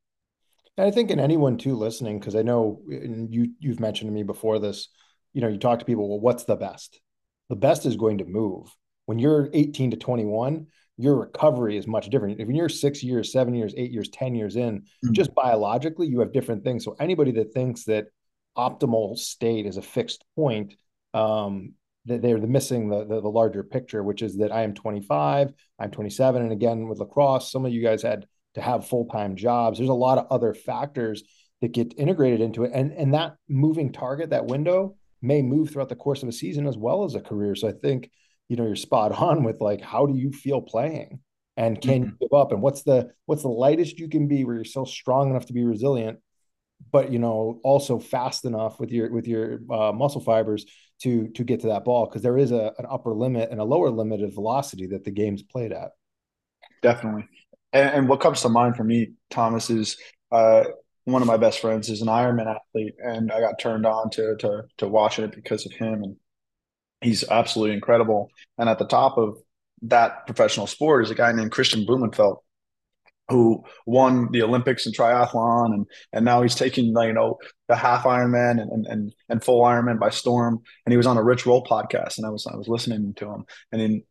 And 0.77 0.87
I 0.87 0.91
think 0.91 1.11
in 1.11 1.19
anyone 1.19 1.57
too 1.57 1.75
listening, 1.75 2.19
because 2.19 2.37
I 2.37 2.43
know 2.43 2.83
you 2.89 3.53
you've 3.59 3.81
mentioned 3.81 4.09
to 4.09 4.15
me 4.15 4.23
before 4.23 4.59
this, 4.59 4.89
you 5.33 5.41
know, 5.41 5.49
you 5.49 5.59
talk 5.59 5.79
to 5.79 5.85
people, 5.85 6.09
well, 6.09 6.21
what's 6.21 6.45
the 6.45 6.57
best? 6.57 7.01
The 7.49 7.57
best 7.57 7.87
is 7.87 7.97
going 7.97 8.19
to 8.19 8.25
move. 8.25 8.69
When 9.07 9.19
you're 9.19 9.49
18 9.55 9.93
to 9.93 9.97
21, 9.97 10.67
your 10.99 11.17
recovery 11.17 11.79
is 11.79 11.87
much 11.87 12.11
different. 12.11 12.41
If 12.41 12.49
you're 12.49 12.69
six 12.69 13.03
years, 13.03 13.33
seven 13.33 13.55
years, 13.55 13.73
eight 13.77 13.91
years, 13.91 14.09
10 14.11 14.35
years 14.35 14.57
in, 14.57 14.81
mm-hmm. 14.81 15.13
just 15.13 15.35
biologically, 15.35 16.09
you 16.09 16.21
have 16.21 16.33
different 16.33 16.63
things. 16.63 16.85
So 16.85 16.95
anybody 17.01 17.31
that 17.33 17.55
thinks 17.55 17.85
that 17.85 18.09
optimal 18.57 19.17
state 19.17 19.65
is 19.65 19.79
a 19.79 19.83
fixed 19.83 20.25
point, 20.37 20.75
um, 21.15 21.75
they're 22.09 22.39
missing 22.39 22.89
the, 22.89 23.05
the, 23.05 23.21
the 23.21 23.29
larger 23.29 23.63
picture, 23.63 24.03
which 24.03 24.23
is 24.23 24.39
that 24.39 24.53
I 24.53 24.63
am 24.63 24.75
25, 24.75 25.53
I'm 25.79 25.91
27, 25.91 26.43
and 26.43 26.53
again 26.53 26.89
with 26.89 26.99
lacrosse, 26.99 27.53
some 27.53 27.67
of 27.67 27.73
you 27.73 27.83
guys 27.83 28.03
had 28.03 28.27
to 28.55 28.61
have 28.61 28.87
full 28.87 29.07
time 29.07 29.37
jobs. 29.37 29.79
There's 29.79 29.91
a 29.91 29.95
lot 29.95 30.19
of 30.19 30.27
other 30.31 30.55
factors 30.55 31.23
that 31.61 31.73
get 31.73 31.95
integrated 31.99 32.41
into 32.41 32.65
it, 32.65 32.73
and 32.75 32.93
and 32.93 33.15
that 33.15 33.37
moving 33.49 33.93
target, 33.93 34.31
that 34.31 34.47
window, 34.47 34.97
may 35.21 35.43
move 35.43 35.71
throughout 35.71 35.89
the 35.89 35.97
course 35.97 36.23
of 36.23 36.29
a 36.29 36.33
season 36.33 36.67
as 36.67 36.77
well 36.77 37.05
as 37.05 37.15
a 37.15 37.21
career. 37.21 37.55
So 37.55 37.69
I 37.69 37.73
think 37.73 38.11
you 38.49 38.57
know 38.57 38.67
you're 38.67 38.77
spot 38.77 39.13
on 39.13 39.45
with 39.45 39.61
like 39.61 39.81
how 39.81 40.07
do 40.07 40.17
you 40.17 40.33
feel 40.33 40.63
playing, 40.63 41.21
and 41.57 41.81
can 41.81 42.03
mm-hmm. 42.03 42.11
you 42.21 42.29
give 42.29 42.39
up, 42.39 42.53
and 42.53 42.63
what's 42.63 42.83
the 42.83 43.11
what's 43.27 43.43
the 43.43 43.49
lightest 43.49 43.99
you 43.99 44.09
can 44.09 44.29
be 44.29 44.45
where 44.45 44.55
you're 44.55 44.65
still 44.65 44.87
strong 44.87 45.31
enough 45.31 45.47
to 45.47 45.53
be 45.53 45.65
resilient, 45.65 46.21
but 46.91 47.13
you 47.13 47.19
know 47.19 47.61
also 47.65 47.99
fast 47.99 48.45
enough 48.45 48.81
with 48.81 48.91
your 48.91 49.11
with 49.11 49.27
your 49.27 49.61
uh, 49.71 49.93
muscle 49.93 50.21
fibers 50.21 50.65
to 51.03 51.29
to 51.29 51.45
get 51.45 51.61
to 51.61 51.69
that 51.69 51.85
ball 51.85 52.07
because 52.07 52.23
there 52.23 52.39
is 52.39 52.53
a 52.53 52.73
an 52.79 52.87
upper 52.91 53.13
limit 53.13 53.51
and 53.51 53.61
a 53.61 53.65
lower 53.65 53.91
limit 53.91 54.23
of 54.23 54.35
velocity 54.35 54.87
that 54.87 55.05
the 55.05 55.11
game's 55.11 55.43
played 55.43 55.73
at. 55.73 55.91
Definitely, 56.83 57.29
and, 57.73 57.91
and 57.91 58.09
what 58.09 58.21
comes 58.21 58.43
to 58.43 58.49
mind 58.49 58.77
for 58.77 58.85
me, 58.85 59.13
Thomas, 59.31 59.71
is 59.71 59.97
uh, 60.31 60.65
one 61.05 61.23
of 61.23 61.29
my 61.29 61.37
best 61.37 61.61
friends 61.61 61.89
is 61.89 62.03
an 62.03 62.09
Ironman 62.09 62.55
athlete, 62.55 62.95
and 62.99 63.33
I 63.33 63.41
got 63.41 63.59
turned 63.59 63.87
on 63.87 64.11
to 64.11 64.37
to 64.37 64.63
to 64.79 64.89
watching 64.89 65.25
it 65.25 65.35
because 65.35 65.67
of 65.67 65.73
him, 65.73 66.03
and 66.03 66.17
he's 67.01 67.29
absolutely 67.29 67.75
incredible. 67.75 68.31
And 68.59 68.69
at 68.69 68.79
the 68.79 68.87
top 68.87 69.19
of 69.19 69.39
that 69.83 70.27
professional 70.27 70.67
sport 70.67 71.05
is 71.05 71.11
a 71.11 71.15
guy 71.15 71.33
named 71.33 71.53
Kristian 71.53 71.87
Blummenfelt, 71.87 72.39
who 73.31 73.63
won 73.87 74.31
the 74.33 74.43
Olympics 74.43 74.87
in 74.87 74.93
triathlon, 74.93 75.75
and 75.75 75.87
and 76.13 76.25
now 76.25 76.43
he's 76.43 76.55
taking 76.55 76.87
you 76.87 77.13
know 77.13 77.39
the 77.69 77.77
half 77.77 78.05
Ironman 78.05 78.61
and 78.61 78.87
and 78.87 79.15
and 79.29 79.45
full 79.45 79.63
Ironman 79.63 79.99
by 79.99 80.11
storm. 80.11 80.61
And 80.87 80.93
he 80.93 80.97
was 80.97 81.07
on 81.07 81.17
a 81.17 81.23
Rich 81.23 81.47
Roll 81.47 81.65
podcast, 81.65 82.19
and 82.19 82.27
I 82.27 82.31
was 82.31 82.47
I 82.47 82.57
was 82.57 82.69
listening 82.69 83.15
to 83.15 83.27
him, 83.27 83.45
and 83.73 83.83
in 83.83 84.03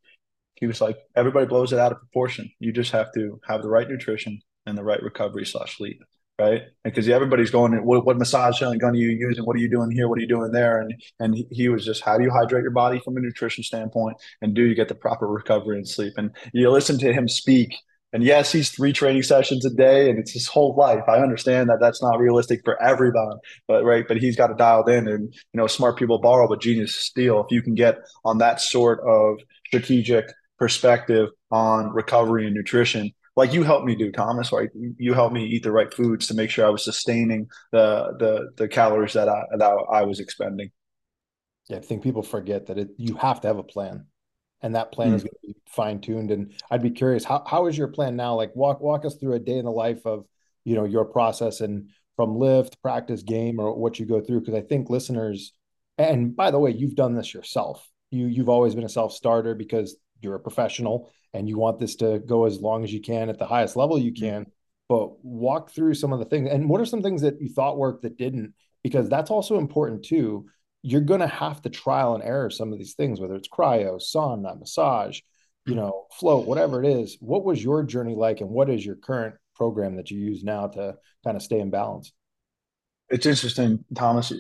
he 0.59 0.67
was 0.67 0.81
like, 0.81 0.97
everybody 1.15 1.45
blows 1.45 1.71
it 1.71 1.79
out 1.79 1.91
of 1.91 1.99
proportion. 1.99 2.49
You 2.59 2.71
just 2.71 2.91
have 2.91 3.11
to 3.13 3.39
have 3.47 3.61
the 3.61 3.69
right 3.69 3.87
nutrition 3.87 4.39
and 4.65 4.77
the 4.77 4.83
right 4.83 5.01
recovery 5.01 5.45
slash 5.45 5.77
sleep, 5.77 6.03
right? 6.39 6.63
Because 6.83 7.07
everybody's 7.07 7.51
going, 7.51 7.73
what, 7.85 8.05
what 8.05 8.17
massage 8.17 8.59
gun 8.59 8.81
are 8.81 8.95
you 8.95 9.09
using? 9.09 9.45
What 9.45 9.55
are 9.55 9.59
you 9.59 9.69
doing 9.69 9.91
here? 9.91 10.07
What 10.09 10.17
are 10.17 10.21
you 10.21 10.27
doing 10.27 10.51
there? 10.51 10.81
And 10.81 10.93
and 11.19 11.37
he 11.51 11.69
was 11.69 11.85
just, 11.85 12.03
how 12.03 12.17
do 12.17 12.23
you 12.23 12.31
hydrate 12.31 12.63
your 12.63 12.71
body 12.71 12.99
from 12.99 13.17
a 13.17 13.19
nutrition 13.19 13.63
standpoint? 13.63 14.17
And 14.41 14.55
do 14.55 14.63
you 14.63 14.73
get 14.73 14.87
the 14.87 14.95
proper 14.95 15.27
recovery 15.27 15.77
and 15.77 15.87
sleep? 15.87 16.13
And 16.17 16.31
you 16.53 16.69
listen 16.71 16.97
to 16.99 17.13
him 17.13 17.27
speak 17.27 17.75
and 18.13 18.23
yes, 18.23 18.51
he's 18.51 18.69
three 18.69 18.93
training 18.93 19.23
sessions 19.23 19.65
a 19.65 19.69
day, 19.69 20.09
and 20.09 20.17
it's 20.17 20.31
his 20.31 20.47
whole 20.47 20.75
life. 20.75 21.03
I 21.07 21.19
understand 21.19 21.69
that 21.69 21.79
that's 21.81 22.01
not 22.01 22.19
realistic 22.19 22.61
for 22.63 22.81
everyone, 22.81 23.37
but 23.67 23.83
right, 23.83 24.07
but 24.07 24.17
he's 24.17 24.35
got 24.35 24.49
it 24.49 24.57
dialed 24.57 24.89
in. 24.89 25.07
And 25.07 25.33
you 25.33 25.57
know, 25.57 25.67
smart 25.67 25.97
people 25.97 26.19
borrow, 26.19 26.47
but 26.47 26.61
genius 26.61 26.95
steal. 26.95 27.41
If 27.41 27.51
you 27.51 27.61
can 27.61 27.75
get 27.75 27.97
on 28.23 28.37
that 28.37 28.61
sort 28.61 29.01
of 29.05 29.39
strategic 29.67 30.25
perspective 30.57 31.29
on 31.51 31.93
recovery 31.93 32.45
and 32.45 32.55
nutrition 32.55 33.11
like 33.35 33.53
you 33.53 33.63
helped 33.63 33.85
me 33.85 33.95
do 33.95 34.11
thomas 34.11 34.51
right 34.51 34.69
you 34.97 35.13
helped 35.13 35.33
me 35.33 35.45
eat 35.45 35.63
the 35.63 35.71
right 35.71 35.93
foods 35.93 36.27
to 36.27 36.33
make 36.33 36.49
sure 36.49 36.65
i 36.65 36.69
was 36.69 36.83
sustaining 36.83 37.47
the 37.71 38.13
the 38.19 38.49
the 38.57 38.67
calories 38.67 39.13
that 39.13 39.29
i 39.29 39.43
that 39.57 39.71
i 39.91 40.01
was 40.01 40.19
expending 40.19 40.69
yeah 41.69 41.77
i 41.77 41.79
think 41.79 42.03
people 42.03 42.23
forget 42.23 42.65
that 42.65 42.77
it, 42.77 42.89
you 42.97 43.15
have 43.15 43.39
to 43.39 43.47
have 43.47 43.57
a 43.57 43.63
plan 43.63 44.05
and 44.61 44.75
that 44.75 44.91
plan 44.91 45.09
mm-hmm. 45.09 45.15
is 45.17 45.23
going 45.23 45.33
to 45.41 45.47
be 45.47 45.55
fine-tuned 45.67 46.31
and 46.31 46.53
i'd 46.71 46.81
be 46.81 46.89
curious 46.89 47.23
how, 47.23 47.43
how 47.45 47.67
is 47.67 47.77
your 47.77 47.87
plan 47.87 48.15
now? 48.15 48.35
Like 48.35 48.55
walk 48.55 48.81
walk 48.81 49.05
us 49.05 49.15
through 49.15 49.33
a 49.33 49.39
day 49.39 49.57
in 49.57 49.65
the 49.65 49.71
life 49.71 50.05
of 50.05 50.25
you 50.63 50.75
know 50.75 50.85
your 50.85 51.05
process 51.05 51.61
and 51.61 51.89
from 52.15 52.37
lift 52.37 52.81
practice 52.81 53.21
game 53.21 53.59
or 53.59 53.75
what 53.75 53.99
you 53.99 54.05
go 54.05 54.19
through 54.19 54.39
because 54.39 54.55
i 54.55 54.61
think 54.61 54.89
listeners 54.89 55.53
and 55.97 56.35
by 56.35 56.51
the 56.51 56.59
way 56.59 56.71
you've 56.71 56.95
done 56.95 57.15
this 57.15 57.33
yourself. 57.33 57.87
You 58.11 58.27
you've 58.27 58.49
always 58.49 58.75
been 58.75 58.83
a 58.83 58.89
self-starter 58.89 59.55
because 59.55 59.97
you're 60.21 60.35
a 60.35 60.39
professional 60.39 61.11
and 61.33 61.47
you 61.49 61.57
want 61.57 61.79
this 61.79 61.95
to 61.97 62.19
go 62.19 62.45
as 62.45 62.61
long 62.61 62.83
as 62.83 62.93
you 62.93 63.01
can 63.01 63.29
at 63.29 63.37
the 63.37 63.45
highest 63.45 63.75
level 63.75 63.97
you 63.97 64.13
can. 64.13 64.45
But 64.89 65.23
walk 65.23 65.71
through 65.71 65.95
some 65.95 66.13
of 66.13 66.19
the 66.19 66.25
things 66.25 66.49
and 66.49 66.69
what 66.69 66.79
are 66.79 66.85
some 66.85 67.01
things 67.01 67.21
that 67.21 67.41
you 67.41 67.49
thought 67.49 67.77
worked 67.77 68.03
that 68.03 68.17
didn't? 68.17 68.53
Because 68.83 69.09
that's 69.09 69.31
also 69.31 69.57
important 69.57 70.05
too 70.05 70.45
you're 70.81 71.01
going 71.01 71.19
to 71.19 71.27
have 71.27 71.61
to 71.61 71.69
trial 71.69 72.15
and 72.15 72.23
error 72.23 72.49
some 72.49 72.71
of 72.71 72.77
these 72.77 72.93
things 72.93 73.19
whether 73.19 73.35
it's 73.35 73.49
cryo 73.49 73.99
sauna 74.01 74.57
massage 74.59 75.19
you 75.65 75.75
know 75.75 76.05
float 76.13 76.47
whatever 76.47 76.83
it 76.83 76.89
is 76.89 77.17
what 77.19 77.43
was 77.43 77.63
your 77.63 77.83
journey 77.83 78.15
like 78.15 78.41
and 78.41 78.49
what 78.49 78.69
is 78.69 78.85
your 78.85 78.95
current 78.95 79.35
program 79.55 79.95
that 79.95 80.11
you 80.11 80.19
use 80.19 80.43
now 80.43 80.67
to 80.67 80.95
kind 81.23 81.35
of 81.35 81.43
stay 81.43 81.59
in 81.59 81.69
balance 81.69 82.13
it's 83.09 83.25
interesting, 83.25 83.85
Thomas. 83.95 84.33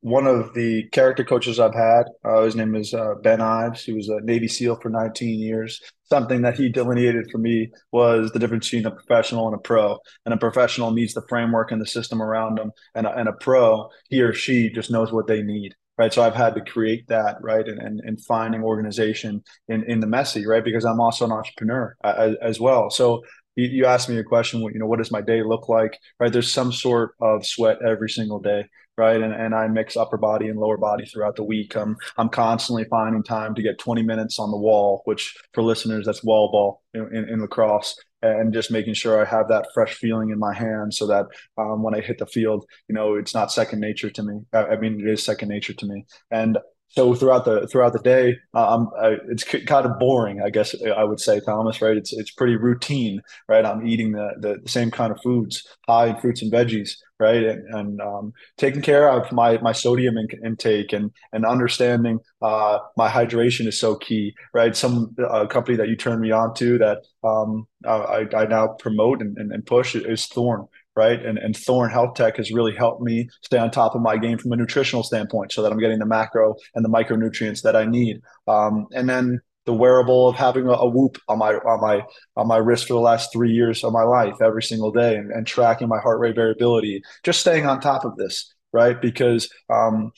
One 0.00 0.26
of 0.26 0.54
the 0.54 0.88
character 0.92 1.24
coaches 1.24 1.60
I've 1.60 1.74
had, 1.74 2.04
uh, 2.24 2.42
his 2.42 2.56
name 2.56 2.74
is 2.74 2.94
uh, 2.94 3.16
Ben 3.22 3.42
Ives. 3.42 3.84
He 3.84 3.92
was 3.92 4.08
a 4.08 4.20
Navy 4.22 4.48
SEAL 4.48 4.76
for 4.76 4.88
19 4.88 5.38
years. 5.38 5.82
Something 6.04 6.40
that 6.42 6.56
he 6.56 6.70
delineated 6.70 7.30
for 7.30 7.36
me 7.36 7.70
was 7.92 8.30
the 8.32 8.38
difference 8.38 8.70
between 8.70 8.86
a 8.86 8.90
professional 8.90 9.46
and 9.46 9.54
a 9.54 9.58
pro. 9.58 9.98
And 10.24 10.32
a 10.32 10.38
professional 10.38 10.90
needs 10.90 11.12
the 11.12 11.26
framework 11.28 11.70
and 11.70 11.82
the 11.82 11.86
system 11.86 12.22
around 12.22 12.56
them, 12.56 12.72
and 12.94 13.06
a, 13.06 13.14
and 13.14 13.28
a 13.28 13.32
pro, 13.32 13.90
he 14.08 14.22
or 14.22 14.32
she 14.32 14.70
just 14.70 14.90
knows 14.90 15.12
what 15.12 15.26
they 15.26 15.42
need 15.42 15.74
right? 15.98 16.12
So 16.12 16.22
I've 16.22 16.34
had 16.34 16.54
to 16.54 16.60
create 16.60 17.06
that, 17.08 17.36
right, 17.40 17.66
and 17.66 17.78
and, 17.80 18.00
and 18.00 18.22
finding 18.24 18.62
organization 18.62 19.42
in 19.68 19.84
in 19.84 20.00
the 20.00 20.06
messy, 20.06 20.46
right, 20.46 20.64
because 20.64 20.84
I'm 20.84 21.00
also 21.00 21.24
an 21.24 21.32
entrepreneur 21.32 21.96
uh, 22.04 22.14
as, 22.16 22.36
as 22.42 22.60
well. 22.60 22.90
So 22.90 23.22
you, 23.56 23.68
you 23.68 23.86
asked 23.86 24.08
me 24.08 24.18
a 24.18 24.24
question, 24.24 24.60
you 24.60 24.78
know, 24.78 24.86
what 24.86 24.98
does 24.98 25.12
my 25.12 25.20
day 25.20 25.42
look 25.42 25.68
like, 25.68 25.98
right? 26.18 26.32
There's 26.32 26.52
some 26.52 26.72
sort 26.72 27.14
of 27.20 27.46
sweat 27.46 27.78
every 27.86 28.10
single 28.10 28.40
day, 28.40 28.66
right? 28.96 29.20
And, 29.20 29.32
and 29.32 29.54
I 29.54 29.68
mix 29.68 29.96
upper 29.96 30.16
body 30.16 30.48
and 30.48 30.58
lower 30.58 30.76
body 30.76 31.06
throughout 31.06 31.36
the 31.36 31.44
week. 31.44 31.76
I'm, 31.76 31.96
I'm 32.16 32.28
constantly 32.28 32.84
finding 32.84 33.22
time 33.22 33.54
to 33.54 33.62
get 33.62 33.78
20 33.78 34.02
minutes 34.02 34.38
on 34.38 34.50
the 34.50 34.56
wall, 34.56 35.02
which 35.04 35.36
for 35.52 35.62
listeners, 35.62 36.06
that's 36.06 36.24
wall 36.24 36.50
ball 36.50 36.82
in, 36.94 37.16
in, 37.16 37.28
in 37.28 37.40
lacrosse 37.40 37.96
and 38.24 38.52
just 38.52 38.70
making 38.70 38.94
sure 38.94 39.20
I 39.20 39.28
have 39.28 39.48
that 39.48 39.68
fresh 39.74 39.94
feeling 39.94 40.30
in 40.30 40.38
my 40.38 40.54
hand 40.54 40.94
so 40.94 41.06
that 41.06 41.26
um, 41.58 41.82
when 41.82 41.94
I 41.94 42.00
hit 42.00 42.18
the 42.18 42.26
field, 42.26 42.64
you 42.88 42.94
know, 42.94 43.14
it's 43.14 43.34
not 43.34 43.52
second 43.52 43.80
nature 43.80 44.10
to 44.10 44.22
me. 44.22 44.40
I, 44.52 44.76
mean, 44.76 45.00
it 45.00 45.08
is 45.08 45.24
second 45.24 45.48
nature 45.48 45.74
to 45.74 45.86
me. 45.86 46.06
And 46.30 46.58
so 46.88 47.12
throughout 47.14 47.44
the 47.44 47.66
throughout 47.66 47.92
the 47.92 47.98
day, 47.98 48.36
uh, 48.54 48.84
I, 49.00 49.16
it's 49.28 49.42
kind 49.42 49.84
of 49.84 49.98
boring, 49.98 50.40
I 50.40 50.50
guess 50.50 50.74
I 50.96 51.02
would 51.02 51.18
say, 51.18 51.40
Thomas. 51.40 51.82
Right? 51.82 51.96
It's 51.96 52.12
it's 52.12 52.30
pretty 52.30 52.56
routine, 52.56 53.20
right? 53.48 53.64
I'm 53.64 53.86
eating 53.86 54.12
the 54.12 54.30
the, 54.38 54.68
same 54.68 54.90
kind 54.90 55.10
of 55.10 55.20
foods, 55.20 55.66
high 55.88 56.08
in 56.08 56.16
fruits 56.16 56.42
and 56.42 56.52
veggies, 56.52 56.92
right? 57.18 57.42
And, 57.42 57.74
and 57.74 58.00
um, 58.00 58.32
taking 58.58 58.80
care 58.80 59.08
of 59.08 59.30
my 59.32 59.58
my 59.58 59.72
sodium 59.72 60.16
in, 60.16 60.28
intake 60.44 60.92
and 60.92 61.10
and 61.32 61.44
understanding 61.44 62.20
uh, 62.42 62.78
my 62.96 63.08
hydration 63.08 63.66
is 63.66 63.78
so 63.78 63.96
key, 63.96 64.32
right? 64.52 64.76
Some 64.76 65.16
uh, 65.28 65.46
company 65.46 65.76
that 65.76 65.88
you 65.88 65.96
turned 65.96 66.20
me 66.20 66.30
on 66.30 66.54
to 66.54 66.78
that 66.78 66.98
um, 67.24 67.66
I, 67.84 68.26
I 68.36 68.46
now 68.46 68.68
promote 68.68 69.20
and, 69.20 69.36
and, 69.36 69.52
and 69.52 69.66
push 69.66 69.94
is 69.94 70.26
Thorne, 70.26 70.66
right? 70.96 71.24
And 71.24 71.38
and 71.38 71.56
Thorne 71.56 71.90
Health 71.90 72.14
Tech 72.14 72.36
has 72.36 72.52
really 72.52 72.74
helped 72.74 73.02
me 73.02 73.28
stay 73.42 73.58
on 73.58 73.70
top 73.70 73.94
of 73.94 74.02
my 74.02 74.16
game 74.16 74.38
from 74.38 74.52
a 74.52 74.56
nutritional 74.56 75.02
standpoint, 75.02 75.52
so 75.52 75.62
that 75.62 75.72
I'm 75.72 75.80
getting 75.80 75.98
the 75.98 76.06
macro 76.06 76.54
and 76.74 76.84
the 76.84 76.88
micronutrients 76.88 77.62
that 77.62 77.76
I 77.76 77.84
need. 77.84 78.20
Um, 78.46 78.86
and 78.92 79.08
then 79.08 79.40
the 79.64 79.72
wearable 79.72 80.28
of 80.28 80.36
having 80.36 80.66
a, 80.66 80.72
a, 80.72 80.88
whoop 80.88 81.18
on 81.28 81.38
my 81.38 81.54
on 81.54 81.80
my 81.80 82.02
on 82.36 82.46
my 82.46 82.56
wrist 82.56 82.86
for 82.86 82.94
the 82.94 83.00
last 83.00 83.32
three 83.32 83.50
years 83.50 83.82
of 83.82 83.92
my 83.92 84.02
life 84.02 84.34
every 84.42 84.62
single 84.62 84.92
day 84.92 85.16
and, 85.16 85.30
and 85.30 85.46
tracking 85.46 85.88
my 85.88 85.98
heart 85.98 86.20
rate 86.20 86.34
variability 86.34 87.02
just 87.22 87.40
staying 87.40 87.66
on 87.66 87.80
top 87.80 88.04
of 88.04 88.16
this 88.16 88.52
right 88.72 89.00
because 89.00 89.50
um, 89.70 90.12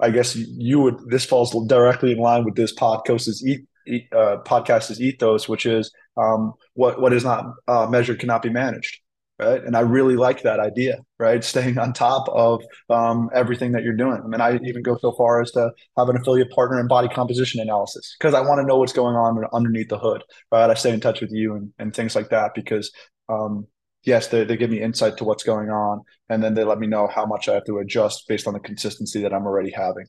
i 0.00 0.10
guess 0.10 0.36
you 0.36 0.80
would 0.80 0.96
this 1.08 1.24
falls 1.24 1.54
directly 1.66 2.12
in 2.12 2.18
line 2.18 2.44
with 2.44 2.54
this 2.54 2.74
podcast 2.74 3.26
is 3.28 3.44
eat, 3.46 3.62
eat 3.86 4.06
uh, 4.12 4.36
podcast 4.44 4.90
is 4.90 5.00
ethos 5.00 5.48
which 5.48 5.66
is 5.66 5.90
um, 6.16 6.52
what 6.74 7.00
what 7.00 7.12
is 7.12 7.24
not 7.24 7.46
uh, 7.68 7.86
measured 7.86 8.18
cannot 8.18 8.42
be 8.42 8.50
managed 8.50 9.00
right? 9.40 9.64
And 9.64 9.76
I 9.76 9.80
really 9.80 10.16
like 10.16 10.42
that 10.42 10.60
idea, 10.60 10.98
right? 11.18 11.42
Staying 11.42 11.78
on 11.78 11.92
top 11.92 12.28
of 12.28 12.62
um, 12.90 13.30
everything 13.34 13.72
that 13.72 13.82
you're 13.82 13.96
doing. 13.96 14.20
I 14.22 14.26
mean, 14.26 14.40
I 14.40 14.58
even 14.64 14.82
go 14.82 14.98
so 14.98 15.12
far 15.12 15.40
as 15.40 15.50
to 15.52 15.72
have 15.96 16.08
an 16.08 16.16
affiliate 16.16 16.50
partner 16.50 16.78
in 16.78 16.86
body 16.86 17.08
composition 17.08 17.60
analysis 17.60 18.14
because 18.18 18.34
I 18.34 18.40
want 18.40 18.60
to 18.60 18.66
know 18.66 18.76
what's 18.76 18.92
going 18.92 19.16
on 19.16 19.42
underneath 19.52 19.88
the 19.88 19.98
hood, 19.98 20.22
right? 20.52 20.68
I 20.68 20.74
stay 20.74 20.92
in 20.92 21.00
touch 21.00 21.20
with 21.20 21.30
you 21.32 21.54
and, 21.54 21.72
and 21.78 21.94
things 21.94 22.14
like 22.14 22.28
that 22.30 22.52
because, 22.54 22.92
um, 23.28 23.66
yes, 24.04 24.26
they, 24.26 24.44
they 24.44 24.56
give 24.56 24.70
me 24.70 24.80
insight 24.80 25.16
to 25.18 25.24
what's 25.24 25.42
going 25.42 25.70
on. 25.70 26.02
And 26.28 26.42
then 26.42 26.54
they 26.54 26.64
let 26.64 26.78
me 26.78 26.86
know 26.86 27.06
how 27.06 27.24
much 27.24 27.48
I 27.48 27.54
have 27.54 27.64
to 27.64 27.78
adjust 27.78 28.28
based 28.28 28.46
on 28.46 28.54
the 28.54 28.60
consistency 28.60 29.22
that 29.22 29.32
I'm 29.32 29.46
already 29.46 29.70
having. 29.70 30.06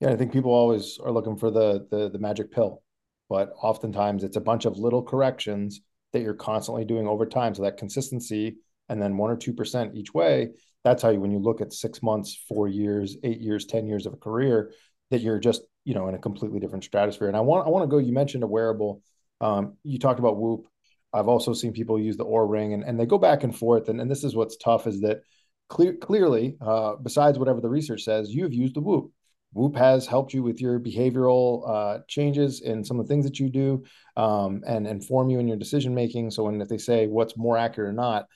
Yeah, 0.00 0.10
I 0.10 0.16
think 0.16 0.32
people 0.32 0.52
always 0.52 0.98
are 1.04 1.12
looking 1.12 1.36
for 1.36 1.50
the 1.50 1.86
the, 1.90 2.08
the 2.08 2.18
magic 2.18 2.52
pill, 2.52 2.82
but 3.28 3.52
oftentimes 3.60 4.24
it's 4.24 4.36
a 4.36 4.40
bunch 4.40 4.64
of 4.64 4.78
little 4.78 5.02
corrections 5.02 5.82
that 6.12 6.22
you're 6.22 6.34
constantly 6.34 6.84
doing 6.84 7.06
over 7.06 7.26
time. 7.26 7.54
So 7.54 7.62
that 7.62 7.76
consistency 7.76 8.56
and 8.88 9.00
then 9.00 9.16
one 9.16 9.30
or 9.30 9.36
2% 9.36 9.94
each 9.94 10.12
way, 10.12 10.50
that's 10.82 11.02
how 11.02 11.10
you, 11.10 11.20
when 11.20 11.30
you 11.30 11.38
look 11.38 11.60
at 11.60 11.72
six 11.72 12.02
months, 12.02 12.38
four 12.48 12.68
years, 12.68 13.16
eight 13.22 13.40
years, 13.40 13.66
10 13.66 13.86
years 13.86 14.06
of 14.06 14.12
a 14.12 14.16
career, 14.16 14.72
that 15.10 15.20
you're 15.20 15.38
just, 15.38 15.62
you 15.84 15.94
know, 15.94 16.08
in 16.08 16.14
a 16.14 16.18
completely 16.18 16.58
different 16.60 16.84
stratosphere. 16.84 17.28
And 17.28 17.36
I 17.36 17.40
want, 17.40 17.66
I 17.66 17.70
want 17.70 17.84
to 17.84 17.88
go, 17.88 17.98
you 17.98 18.12
mentioned 18.12 18.42
a 18.42 18.48
wearable. 18.48 19.02
Um, 19.40 19.76
you 19.84 19.98
talked 19.98 20.18
about 20.18 20.38
Whoop. 20.38 20.66
I've 21.12 21.28
also 21.28 21.52
seen 21.52 21.72
people 21.72 21.98
use 21.98 22.16
the 22.16 22.24
Oura 22.24 22.48
ring 22.48 22.72
and, 22.72 22.84
and 22.84 22.98
they 22.98 23.06
go 23.06 23.18
back 23.18 23.42
and 23.42 23.56
forth. 23.56 23.88
And, 23.88 24.00
and 24.00 24.10
this 24.10 24.24
is 24.24 24.34
what's 24.34 24.56
tough 24.56 24.86
is 24.86 25.00
that 25.00 25.22
clear, 25.68 25.94
clearly, 25.94 26.56
uh, 26.60 26.96
besides 26.96 27.38
whatever 27.38 27.60
the 27.60 27.68
research 27.68 28.02
says, 28.02 28.30
you 28.30 28.44
have 28.44 28.54
used 28.54 28.74
the 28.74 28.80
Whoop. 28.80 29.10
Whoop 29.52 29.76
has 29.76 30.06
helped 30.06 30.32
you 30.32 30.42
with 30.42 30.60
your 30.60 30.78
behavioral 30.78 31.68
uh, 31.68 31.98
changes 32.08 32.60
in 32.60 32.84
some 32.84 33.00
of 33.00 33.06
the 33.06 33.12
things 33.12 33.24
that 33.24 33.40
you 33.40 33.50
do 33.50 33.84
um, 34.16 34.62
and 34.66 34.86
inform 34.86 35.28
you 35.30 35.40
in 35.40 35.48
your 35.48 35.56
decision 35.56 35.94
making. 35.94 36.30
So 36.30 36.44
when 36.44 36.60
if 36.60 36.68
they 36.68 36.78
say 36.78 37.06
what's 37.06 37.36
more 37.36 37.56
accurate 37.56 37.90
or 37.90 37.92
not, 37.92 38.26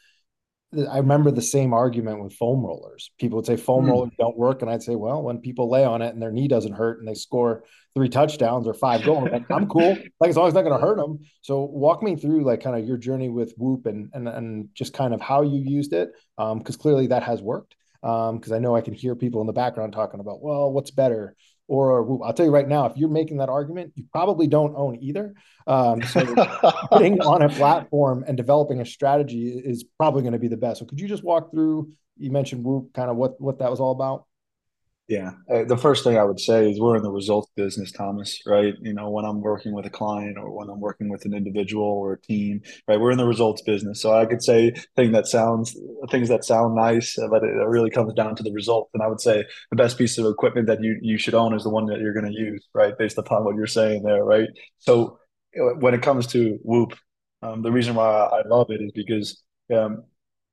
I 0.90 0.98
remember 0.98 1.30
the 1.30 1.42
same 1.42 1.72
argument 1.72 2.22
with 2.22 2.32
foam 2.32 2.64
rollers. 2.64 3.12
People 3.18 3.36
would 3.36 3.46
say 3.46 3.56
foam 3.56 3.86
mm. 3.86 3.90
rollers 3.90 4.10
don't 4.18 4.36
work, 4.36 4.62
and 4.62 4.70
I'd 4.70 4.82
say, 4.82 4.96
well, 4.96 5.22
when 5.22 5.38
people 5.38 5.70
lay 5.70 5.84
on 5.84 6.02
it 6.02 6.12
and 6.12 6.20
their 6.20 6.32
knee 6.32 6.48
doesn't 6.48 6.72
hurt 6.72 6.98
and 6.98 7.06
they 7.06 7.14
score 7.14 7.64
three 7.94 8.08
touchdowns 8.08 8.66
or 8.66 8.74
five 8.74 9.04
goals, 9.04 9.28
like, 9.30 9.48
I'm 9.50 9.68
cool. 9.68 9.96
Like 10.20 10.30
as 10.30 10.36
long 10.36 10.46
as 10.46 10.50
it's 10.50 10.54
not 10.54 10.62
going 10.62 10.80
to 10.80 10.84
hurt 10.84 10.96
them. 10.96 11.18
So 11.42 11.60
walk 11.60 12.02
me 12.02 12.16
through 12.16 12.44
like 12.44 12.62
kind 12.62 12.76
of 12.76 12.86
your 12.86 12.96
journey 12.96 13.28
with 13.28 13.52
Whoop 13.56 13.86
and 13.86 14.10
and 14.14 14.26
and 14.28 14.68
just 14.74 14.94
kind 14.94 15.12
of 15.12 15.20
how 15.20 15.42
you 15.42 15.60
used 15.60 15.92
it, 15.92 16.10
because 16.36 16.76
um, 16.76 16.80
clearly 16.80 17.08
that 17.08 17.22
has 17.22 17.42
worked 17.42 17.76
because 18.04 18.50
um, 18.50 18.56
I 18.56 18.58
know 18.58 18.76
I 18.76 18.82
can 18.82 18.92
hear 18.92 19.16
people 19.16 19.40
in 19.40 19.46
the 19.46 19.54
background 19.54 19.94
talking 19.94 20.20
about, 20.20 20.42
well, 20.42 20.70
what's 20.70 20.90
better? 20.90 21.34
Or 21.68 22.22
I'll 22.22 22.34
tell 22.34 22.44
you 22.44 22.52
right 22.52 22.68
now, 22.68 22.84
if 22.84 22.98
you're 22.98 23.08
making 23.08 23.38
that 23.38 23.48
argument, 23.48 23.92
you 23.94 24.04
probably 24.12 24.46
don't 24.46 24.74
own 24.76 24.98
either. 25.00 25.32
Um, 25.66 26.02
so 26.02 26.20
putting 26.92 27.22
on 27.22 27.40
a 27.40 27.48
platform 27.48 28.22
and 28.28 28.36
developing 28.36 28.82
a 28.82 28.84
strategy 28.84 29.48
is 29.48 29.84
probably 29.96 30.20
going 30.20 30.34
to 30.34 30.38
be 30.38 30.48
the 30.48 30.58
best. 30.58 30.80
So 30.80 30.84
could 30.84 31.00
you 31.00 31.08
just 31.08 31.24
walk 31.24 31.50
through? 31.50 31.92
You 32.18 32.30
mentioned 32.30 32.62
Whoop, 32.62 32.92
kind 32.92 33.10
of 33.10 33.16
what 33.16 33.40
what 33.40 33.60
that 33.60 33.70
was 33.70 33.80
all 33.80 33.92
about. 33.92 34.26
Yeah. 35.06 35.32
Uh, 35.52 35.64
the 35.64 35.76
first 35.76 36.02
thing 36.02 36.16
I 36.16 36.24
would 36.24 36.40
say 36.40 36.70
is 36.70 36.80
we're 36.80 36.96
in 36.96 37.02
the 37.02 37.10
results 37.10 37.50
business, 37.56 37.92
Thomas, 37.92 38.40
right? 38.46 38.72
You 38.80 38.94
know, 38.94 39.10
when 39.10 39.26
I'm 39.26 39.42
working 39.42 39.74
with 39.74 39.84
a 39.84 39.90
client 39.90 40.38
or 40.38 40.50
when 40.50 40.70
I'm 40.70 40.80
working 40.80 41.10
with 41.10 41.26
an 41.26 41.34
individual 41.34 41.84
or 41.84 42.14
a 42.14 42.20
team, 42.20 42.62
right? 42.88 42.98
We're 42.98 43.10
in 43.10 43.18
the 43.18 43.26
results 43.26 43.60
business. 43.60 44.00
So 44.00 44.14
I 44.18 44.24
could 44.24 44.42
say 44.42 44.72
thing 44.96 45.12
that 45.12 45.26
sounds 45.26 45.76
things 46.10 46.30
that 46.30 46.44
sound 46.44 46.74
nice, 46.74 47.18
uh, 47.18 47.28
but 47.28 47.44
it 47.44 47.48
really 47.48 47.90
comes 47.90 48.14
down 48.14 48.34
to 48.36 48.42
the 48.42 48.52
result. 48.52 48.88
And 48.94 49.02
I 49.02 49.06
would 49.08 49.20
say 49.20 49.44
the 49.70 49.76
best 49.76 49.98
piece 49.98 50.16
of 50.16 50.24
equipment 50.24 50.68
that 50.68 50.82
you 50.82 50.98
you 51.02 51.18
should 51.18 51.34
own 51.34 51.54
is 51.54 51.64
the 51.64 51.70
one 51.70 51.84
that 51.86 52.00
you're 52.00 52.14
going 52.14 52.32
to 52.32 52.38
use, 52.38 52.66
right? 52.72 52.96
Based 52.96 53.18
upon 53.18 53.44
what 53.44 53.56
you're 53.56 53.66
saying 53.66 54.04
there, 54.04 54.24
right? 54.24 54.48
So 54.78 55.18
uh, 55.60 55.74
when 55.80 55.92
it 55.92 56.00
comes 56.00 56.26
to 56.28 56.58
Whoop, 56.62 56.94
um, 57.42 57.60
the 57.60 57.70
reason 57.72 57.94
why 57.94 58.06
I 58.06 58.40
love 58.46 58.70
it 58.70 58.80
is 58.80 58.90
because 58.92 59.42
um, 59.74 60.04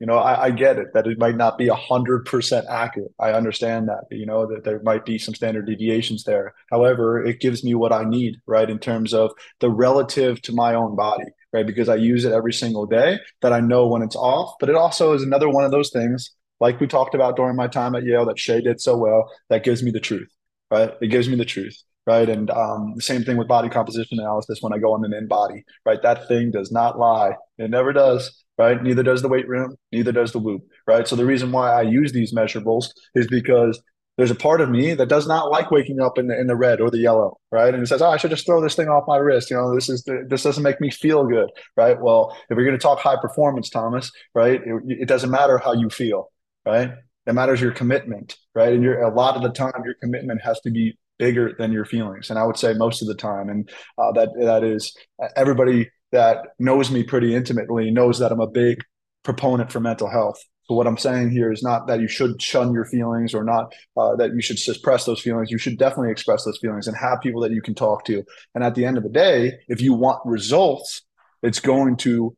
you 0.01 0.07
know, 0.07 0.17
I, 0.17 0.45
I, 0.45 0.49
get 0.49 0.79
it 0.79 0.95
that 0.95 1.05
it 1.05 1.19
might 1.19 1.37
not 1.37 1.59
be 1.59 1.67
a 1.67 1.75
hundred 1.75 2.25
percent 2.25 2.65
accurate. 2.67 3.13
I 3.19 3.33
understand 3.33 3.87
that, 3.87 4.05
you 4.09 4.25
know, 4.25 4.47
that 4.47 4.63
there 4.63 4.81
might 4.81 5.05
be 5.05 5.19
some 5.19 5.35
standard 5.35 5.67
deviations 5.67 6.23
there. 6.23 6.55
However, 6.71 7.23
it 7.23 7.39
gives 7.39 7.63
me 7.63 7.75
what 7.75 7.93
I 7.93 8.03
need, 8.03 8.37
right, 8.47 8.67
in 8.67 8.79
terms 8.79 9.13
of 9.13 9.29
the 9.59 9.69
relative 9.69 10.41
to 10.41 10.53
my 10.53 10.73
own 10.73 10.95
body, 10.95 11.25
right? 11.53 11.67
Because 11.67 11.87
I 11.87 11.97
use 11.97 12.25
it 12.25 12.33
every 12.33 12.51
single 12.51 12.87
day 12.87 13.19
that 13.43 13.53
I 13.53 13.59
know 13.59 13.85
when 13.85 14.01
it's 14.01 14.15
off. 14.15 14.55
But 14.59 14.69
it 14.69 14.75
also 14.75 15.13
is 15.13 15.21
another 15.21 15.49
one 15.49 15.65
of 15.65 15.71
those 15.71 15.91
things, 15.91 16.31
like 16.59 16.79
we 16.79 16.87
talked 16.87 17.13
about 17.13 17.35
during 17.35 17.55
my 17.55 17.67
time 17.67 17.93
at 17.93 18.03
Yale, 18.03 18.25
that 18.25 18.39
Shay 18.39 18.59
did 18.59 18.81
so 18.81 18.97
well, 18.97 19.29
that 19.49 19.63
gives 19.63 19.83
me 19.83 19.91
the 19.91 19.99
truth, 19.99 20.29
right? 20.71 20.93
It 20.99 21.09
gives 21.09 21.29
me 21.29 21.35
the 21.35 21.45
truth 21.45 21.77
right? 22.07 22.29
And 22.29 22.49
um, 22.49 22.93
the 22.95 23.01
same 23.03 23.23
thing 23.23 23.37
with 23.37 23.47
body 23.47 23.69
composition 23.69 24.19
analysis 24.19 24.57
when 24.61 24.73
I 24.73 24.79
go 24.79 24.93
on 24.93 25.05
an 25.05 25.11
InBody, 25.11 25.61
right? 25.85 26.01
That 26.01 26.27
thing 26.27 26.49
does 26.49 26.71
not 26.71 26.97
lie. 26.97 27.35
It 27.59 27.69
never 27.69 27.93
does 27.93 28.40
right? 28.57 28.81
Neither 28.81 29.03
does 29.03 29.21
the 29.21 29.27
weight 29.27 29.47
room, 29.47 29.75
neither 29.91 30.11
does 30.11 30.31
the 30.31 30.39
Whoop, 30.39 30.61
right? 30.87 31.07
So 31.07 31.15
the 31.15 31.25
reason 31.25 31.51
why 31.51 31.71
I 31.71 31.81
use 31.81 32.11
these 32.11 32.33
measurables 32.33 32.89
is 33.15 33.27
because 33.27 33.81
there's 34.17 34.31
a 34.31 34.35
part 34.35 34.61
of 34.61 34.69
me 34.69 34.93
that 34.93 35.07
does 35.07 35.27
not 35.27 35.49
like 35.49 35.71
waking 35.71 36.01
up 36.01 36.17
in 36.17 36.27
the, 36.27 36.39
in 36.39 36.47
the 36.47 36.55
red 36.55 36.81
or 36.81 36.91
the 36.91 36.99
yellow, 36.99 37.39
right? 37.51 37.73
And 37.73 37.81
it 37.81 37.87
says, 37.87 38.01
oh, 38.01 38.09
I 38.09 38.17
should 38.17 38.29
just 38.29 38.45
throw 38.45 38.61
this 38.61 38.75
thing 38.75 38.89
off 38.89 39.05
my 39.07 39.17
wrist. 39.17 39.49
You 39.49 39.57
know, 39.57 39.73
this 39.73 39.89
is 39.89 40.03
this 40.27 40.43
doesn't 40.43 40.63
make 40.63 40.81
me 40.81 40.91
feel 40.91 41.25
good, 41.25 41.49
right? 41.77 41.99
Well, 41.99 42.37
if 42.49 42.57
we're 42.57 42.65
going 42.65 42.77
to 42.77 42.81
talk 42.81 42.99
high 42.99 43.15
performance, 43.19 43.69
Thomas, 43.69 44.11
right? 44.35 44.61
It, 44.63 44.83
it 44.85 45.07
doesn't 45.07 45.31
matter 45.31 45.57
how 45.57 45.73
you 45.73 45.89
feel, 45.89 46.29
right? 46.65 46.91
It 47.25 47.33
matters 47.33 47.61
your 47.61 47.71
commitment, 47.71 48.35
right? 48.53 48.73
And 48.73 48.83
you're 48.83 49.01
a 49.01 49.13
lot 49.13 49.37
of 49.37 49.43
the 49.43 49.49
time, 49.49 49.81
your 49.85 49.95
commitment 49.95 50.41
has 50.43 50.59
to 50.61 50.71
be 50.71 50.97
bigger 51.17 51.53
than 51.57 51.71
your 51.71 51.85
feelings, 51.85 52.29
and 52.29 52.37
I 52.37 52.45
would 52.45 52.57
say 52.57 52.73
most 52.73 53.01
of 53.01 53.07
the 53.07 53.15
time, 53.15 53.49
and 53.49 53.69
uh, 53.97 54.11
that 54.13 54.29
that 54.39 54.63
is 54.63 54.95
everybody 55.35 55.89
that 56.11 56.47
knows 56.59 56.91
me 56.91 57.03
pretty 57.03 57.35
intimately 57.35 57.91
knows 57.91 58.19
that 58.19 58.31
I'm 58.31 58.39
a 58.39 58.47
big 58.47 58.83
proponent 59.23 59.71
for 59.71 59.79
mental 59.79 60.09
health. 60.09 60.43
So 60.65 60.75
what 60.75 60.87
I'm 60.87 60.97
saying 60.97 61.31
here 61.31 61.51
is 61.51 61.63
not 61.63 61.87
that 61.87 61.99
you 61.99 62.07
should 62.07 62.41
shun 62.41 62.73
your 62.73 62.85
feelings 62.85 63.33
or 63.33 63.43
not 63.43 63.73
uh, 63.97 64.15
that 64.15 64.33
you 64.33 64.41
should 64.41 64.59
suppress 64.59 65.05
those 65.05 65.19
feelings. 65.19 65.51
You 65.51 65.57
should 65.57 65.77
definitely 65.77 66.11
express 66.11 66.45
those 66.45 66.59
feelings 66.59 66.87
and 66.87 66.95
have 66.95 67.19
people 67.21 67.41
that 67.41 67.51
you 67.51 67.61
can 67.61 67.75
talk 67.75 68.05
to. 68.05 68.23
And 68.55 68.63
at 68.63 68.75
the 68.75 68.85
end 68.85 68.97
of 68.97 69.03
the 69.03 69.09
day, 69.09 69.59
if 69.67 69.81
you 69.81 69.93
want 69.93 70.21
results, 70.25 71.01
it's 71.43 71.59
going 71.59 71.97
to 71.97 72.35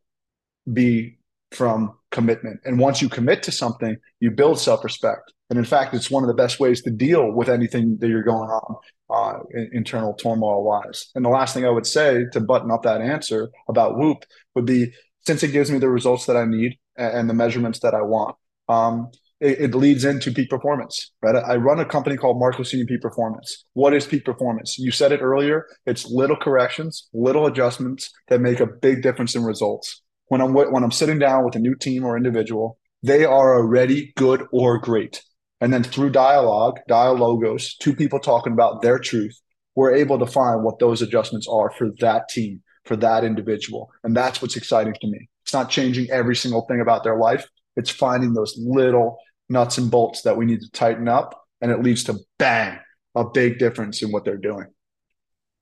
be 0.71 1.17
from 1.51 1.97
commitment. 2.11 2.61
And 2.65 2.79
once 2.79 3.01
you 3.01 3.09
commit 3.09 3.43
to 3.43 3.51
something, 3.51 3.97
you 4.19 4.31
build 4.31 4.59
self-respect. 4.59 5.31
And 5.53 5.59
in 5.59 5.65
fact, 5.65 5.93
it's 5.93 6.09
one 6.09 6.23
of 6.23 6.27
the 6.27 6.33
best 6.33 6.59
ways 6.59 6.81
to 6.81 6.89
deal 6.89 7.31
with 7.31 7.47
anything 7.47 7.97
that 7.99 8.07
you're 8.07 8.23
going 8.23 8.49
on 8.49 8.75
uh, 9.11 9.37
internal 9.71 10.15
turmoil 10.15 10.63
wise. 10.63 11.11
And 11.13 11.23
the 11.23 11.29
last 11.29 11.53
thing 11.53 11.63
I 11.63 11.69
would 11.69 11.85
say 11.85 12.25
to 12.31 12.39
button 12.39 12.71
up 12.71 12.81
that 12.81 13.01
answer 13.01 13.51
about 13.69 13.95
Whoop 13.95 14.25
would 14.55 14.65
be 14.65 14.93
since 15.27 15.43
it 15.43 15.51
gives 15.51 15.69
me 15.69 15.77
the 15.77 15.91
results 15.91 16.25
that 16.25 16.35
I 16.35 16.45
need 16.45 16.79
and 16.97 17.29
the 17.29 17.35
measurements 17.35 17.81
that 17.81 17.93
I 17.93 18.01
want, 18.01 18.35
um, 18.67 19.11
it, 19.39 19.59
it, 19.59 19.75
leads 19.75 20.05
into 20.05 20.31
peak 20.31 20.49
performance, 20.49 21.11
right? 21.21 21.35
I 21.35 21.57
run 21.57 21.79
a 21.79 21.85
company 21.85 22.17
called 22.17 22.39
Marco 22.39 22.63
Senior 22.63 22.87
Peak 22.87 23.01
Performance. 23.01 23.65
What 23.73 23.93
is 23.93 24.07
peak 24.07 24.25
performance? 24.25 24.79
You 24.79 24.89
said 24.89 25.11
it 25.11 25.21
earlier. 25.21 25.67
It's 25.85 26.09
little 26.09 26.35
corrections, 26.35 27.09
little 27.13 27.45
adjustments 27.45 28.11
that 28.29 28.41
make 28.41 28.59
a 28.59 28.65
big 28.65 29.03
difference 29.03 29.35
in 29.35 29.43
results. 29.43 30.01
When 30.29 30.41
I'm 30.41 30.55
when 30.55 30.83
I'm 30.83 30.91
sitting 30.91 31.19
down 31.19 31.45
with 31.45 31.55
a 31.55 31.59
new 31.59 31.75
team 31.75 32.05
or 32.05 32.17
individual, 32.17 32.79
they 33.03 33.23
are 33.23 33.55
already 33.55 34.13
good 34.15 34.47
or 34.51 34.79
great. 34.79 35.21
And 35.63 35.73
then 35.73 35.81
through 35.81 36.09
dialogue, 36.09 36.81
dialogos, 36.89 37.77
two 37.77 37.95
people 37.95 38.19
talking 38.19 38.51
about 38.51 38.81
their 38.81 38.99
truth, 38.99 39.39
we're 39.75 39.95
able 39.95 40.19
to 40.19 40.25
find 40.25 40.61
what 40.61 40.77
those 40.77 41.01
adjustments 41.01 41.47
are 41.49 41.71
for 41.71 41.91
that 42.01 42.27
team, 42.27 42.61
for 42.83 42.97
that 42.97 43.23
individual. 43.23 43.89
And 44.03 44.13
that's 44.13 44.41
what's 44.41 44.57
exciting 44.57 44.93
to 44.99 45.07
me. 45.07 45.29
It's 45.45 45.53
not 45.53 45.69
changing 45.69 46.11
every 46.11 46.35
single 46.35 46.65
thing 46.67 46.81
about 46.81 47.05
their 47.05 47.17
life. 47.17 47.47
It's 47.77 47.89
finding 47.89 48.33
those 48.33 48.57
little 48.57 49.17
nuts 49.47 49.77
and 49.77 49.89
bolts 49.89 50.23
that 50.23 50.35
we 50.35 50.45
need 50.45 50.59
to 50.59 50.71
tighten 50.71 51.07
up. 51.07 51.41
And 51.61 51.71
it 51.71 51.81
leads 51.81 52.03
to 52.03 52.19
bang, 52.37 52.77
a 53.15 53.23
big 53.23 53.57
difference 53.57 54.01
in 54.01 54.11
what 54.11 54.25
they're 54.25 54.35
doing. 54.35 54.65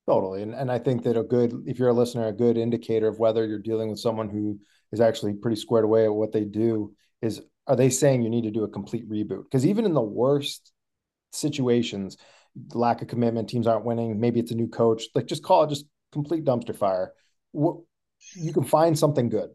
Totally. 0.08 0.42
And, 0.42 0.56
and 0.56 0.72
I 0.72 0.80
think 0.80 1.04
that 1.04 1.16
a 1.16 1.22
good, 1.22 1.54
if 1.68 1.78
you're 1.78 1.90
a 1.90 1.94
listener, 1.94 2.28
a 2.28 2.34
good 2.34 2.58
indicator 2.58 3.08
of 3.08 3.20
whether 3.20 3.46
you're 3.46 3.60
dealing 3.60 3.92
with 3.92 4.00
someone 4.00 4.30
who 4.30 4.60
is 4.92 5.00
actually 5.00 5.36
pretty 5.36 5.62
squared 5.62 5.86
away 5.86 6.06
at 6.06 6.14
what 6.14 6.32
they 6.32 6.44
do 6.44 6.96
is 7.22 7.40
are 7.67 7.76
they 7.76 7.89
saying 7.89 8.21
you 8.21 8.30
need 8.30 8.43
to 8.43 8.52
do 8.52 8.63
a 8.63 8.69
complete 8.69 9.10
reboot? 9.10 9.43
Because 9.43 9.65
even 9.65 9.86
in 9.86 9.93
the 9.93 10.02
worst 10.02 10.71
situations, 11.32 12.17
lack 12.74 13.02
of 13.02 13.08
commitment, 13.08 13.50
teams 13.50 13.67
aren't 13.67 13.86
winning, 13.86 14.19
maybe 14.19 14.39
it's 14.39 14.52
a 14.52 14.56
new 14.56 14.67
coach, 14.67 15.04
like 15.15 15.28
just 15.28 15.43
call 15.43 15.63
it 15.63 15.69
just 15.69 15.86
complete 16.12 16.43
dumpster 16.43 16.76
fire. 16.76 17.13
What 17.52 17.78
you 18.36 18.54
can 18.54 18.63
find 18.63 18.97
something 18.97 19.30
good 19.30 19.50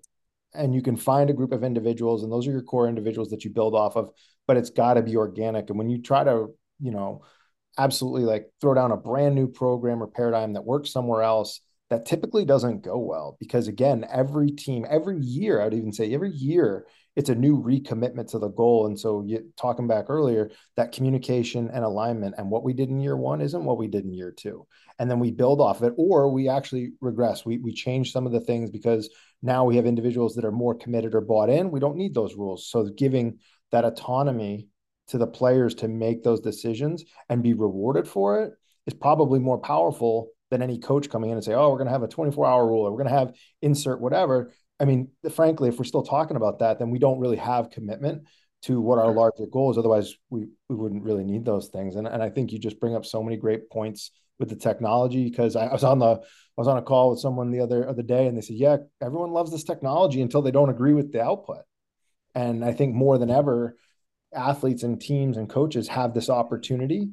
and 0.55 0.75
you 0.75 0.83
can 0.83 0.97
find 0.97 1.31
a 1.31 1.35
group 1.35 1.53
of 1.53 1.65
individuals 1.65 2.23
and 2.23 2.33
those 2.33 2.47
are 2.47 2.53
your 2.53 2.63
core 2.63 2.89
individuals 2.89 3.31
that 3.31 3.45
you 3.45 3.51
build 3.51 3.75
off 3.75 3.97
of 3.97 4.11
but 4.47 4.57
it's 4.57 4.71
got 4.71 4.95
to 4.95 5.03
be 5.03 5.17
organic 5.17 5.69
and 5.69 5.79
when 5.79 5.89
you 5.89 6.01
try 6.01 6.25
to 6.25 6.47
you 6.81 6.91
know 6.91 7.23
absolutely 7.79 8.23
like 8.23 8.51
throw 8.61 8.75
down 8.75 8.91
a 8.91 8.97
brand 8.97 9.35
new 9.35 9.47
program 9.47 10.03
or 10.03 10.07
paradigm 10.07 10.55
that 10.55 10.65
works 10.65 10.91
somewhere 10.91 11.23
else 11.23 11.61
that 11.91 12.07
typically 12.07 12.45
doesn't 12.45 12.83
go 12.83 12.99
well 12.99 13.37
because 13.39 13.69
again 13.69 14.05
every 14.11 14.51
team 14.51 14.87
every 14.89 15.19
year 15.21 15.61
i'd 15.61 15.75
even 15.75 15.93
say 15.93 16.13
every 16.13 16.33
year 16.33 16.87
it's 17.17 17.31
a 17.31 17.35
new 17.35 17.61
recommitment 17.61 18.31
to 18.31 18.39
the 18.39 18.49
goal. 18.51 18.87
And 18.87 18.99
so 18.99 19.25
you 19.27 19.51
talking 19.57 19.89
back 19.89 20.07
earlier 20.09 20.51
that 20.77 20.93
communication 20.93 21.71
and 21.73 21.83
alignment 21.83 22.35
and 22.37 22.51
what 22.51 22.63
we 22.63 22.75
did 22.75 22.91
in 22.91 23.01
year 23.01 23.17
one 23.17 23.41
isn't 23.41 23.65
what 23.65 23.79
we 23.79 23.89
did 23.89 24.05
in 24.05 24.13
year 24.13 24.31
two. 24.31 24.67
And 24.99 25.11
then 25.11 25.19
we 25.19 25.31
build 25.31 25.61
off 25.61 25.79
of 25.79 25.85
it 25.85 25.95
or 25.97 26.31
we 26.31 26.49
actually 26.49 26.93
regress. 27.01 27.45
We, 27.45 27.59
we 27.59 27.73
change 27.73 28.13
some 28.13 28.27
of 28.27 28.33
the 28.33 28.41
things 28.41 28.71
because 28.71 29.09
now 29.43 29.65
we 29.65 29.77
have 29.77 29.87
individuals 29.87 30.35
that 30.35 30.45
are 30.45 30.53
more 30.53 30.75
committed 30.75 31.15
or 31.15 31.23
bought 31.23 31.49
in. 31.49 31.71
We 31.71 31.81
don't 31.81 31.97
need 31.97 32.15
those 32.15 32.35
rules. 32.35 32.69
So 32.69 32.85
giving 32.85 33.39
that 33.73 33.85
autonomy 33.85 34.69
to 35.09 35.19
the 35.19 35.27
players 35.27 35.75
to 35.77 35.89
make 35.89 36.23
those 36.23 36.41
decisions 36.41 37.05
and 37.29 37.43
be 37.43 37.55
rewarded 37.55 38.07
for 38.07 38.43
it 38.43 38.53
is 38.87 38.95
probably 38.95 39.39
more 39.39 39.59
powerful 39.59 40.29
than 40.51 40.63
any 40.63 40.79
coach 40.79 41.11
coming 41.11 41.31
in 41.31 41.37
and 41.37 41.45
say, 41.45 41.55
"Oh, 41.55 41.71
we're 41.71 41.79
going 41.79 41.87
to 41.87 41.93
have 41.93 42.03
a 42.03 42.09
24-hour 42.09 42.67
rule, 42.67 42.87
or 42.87 42.93
we're 42.93 43.03
going 43.03 43.13
to 43.13 43.19
have 43.19 43.35
insert 43.63 44.01
whatever." 44.01 44.53
I 44.79 44.85
mean, 44.85 45.09
frankly, 45.33 45.69
if 45.69 45.79
we're 45.79 45.85
still 45.85 46.03
talking 46.03 46.37
about 46.37 46.59
that, 46.59 46.79
then 46.79 46.91
we 46.91 46.99
don't 46.99 47.19
really 47.19 47.39
have 47.39 47.71
commitment 47.71 48.25
to 48.63 48.81
what 48.81 48.99
our 48.99 49.13
larger 49.13 49.47
goal 49.47 49.71
is. 49.71 49.79
Otherwise, 49.79 50.15
we 50.31 50.47
we 50.69 50.77
wouldn't 50.77 51.05
really 51.05 51.25
need 51.25 51.45
those 51.45 51.69
things. 51.69 51.97
And 51.97 52.07
and 52.07 52.23
I 52.23 52.31
think 52.31 52.53
you 52.53 52.59
just 52.59 52.81
bring 52.81 52.95
up 52.95 53.07
so 53.07 53.23
many 53.23 53.37
great 53.37 53.71
points 53.71 54.11
with 54.39 54.49
the 54.49 54.57
technology 54.57 55.25
because 55.25 55.57
I, 55.57 55.67
I 55.67 55.73
was 55.73 55.85
on 55.85 55.99
the 55.99 56.15
I 56.15 56.21
was 56.57 56.69
on 56.69 56.79
a 56.79 56.83
call 56.83 57.11
with 57.11 57.21
someone 57.21 57.51
the 57.51 57.61
other 57.61 57.89
other 57.89 58.03
day, 58.03 58.27
and 58.27 58.37
they 58.37 58.43
said, 58.43 58.57
"Yeah, 58.57 58.79
everyone 59.01 59.31
loves 59.31 59.51
this 59.51 59.65
technology 59.65 60.21
until 60.21 60.43
they 60.43 60.51
don't 60.51 60.71
agree 60.71 60.95
with 60.95 61.13
the 61.13 61.23
output." 61.23 61.65
And 62.35 62.65
I 62.65 62.73
think 62.73 62.95
more 62.95 63.19
than 63.19 63.31
ever, 63.31 63.77
athletes 64.35 64.83
and 64.83 65.01
teams 65.01 65.37
and 65.37 65.49
coaches 65.49 65.89
have 65.89 66.13
this 66.13 66.29
opportunity 66.29 67.11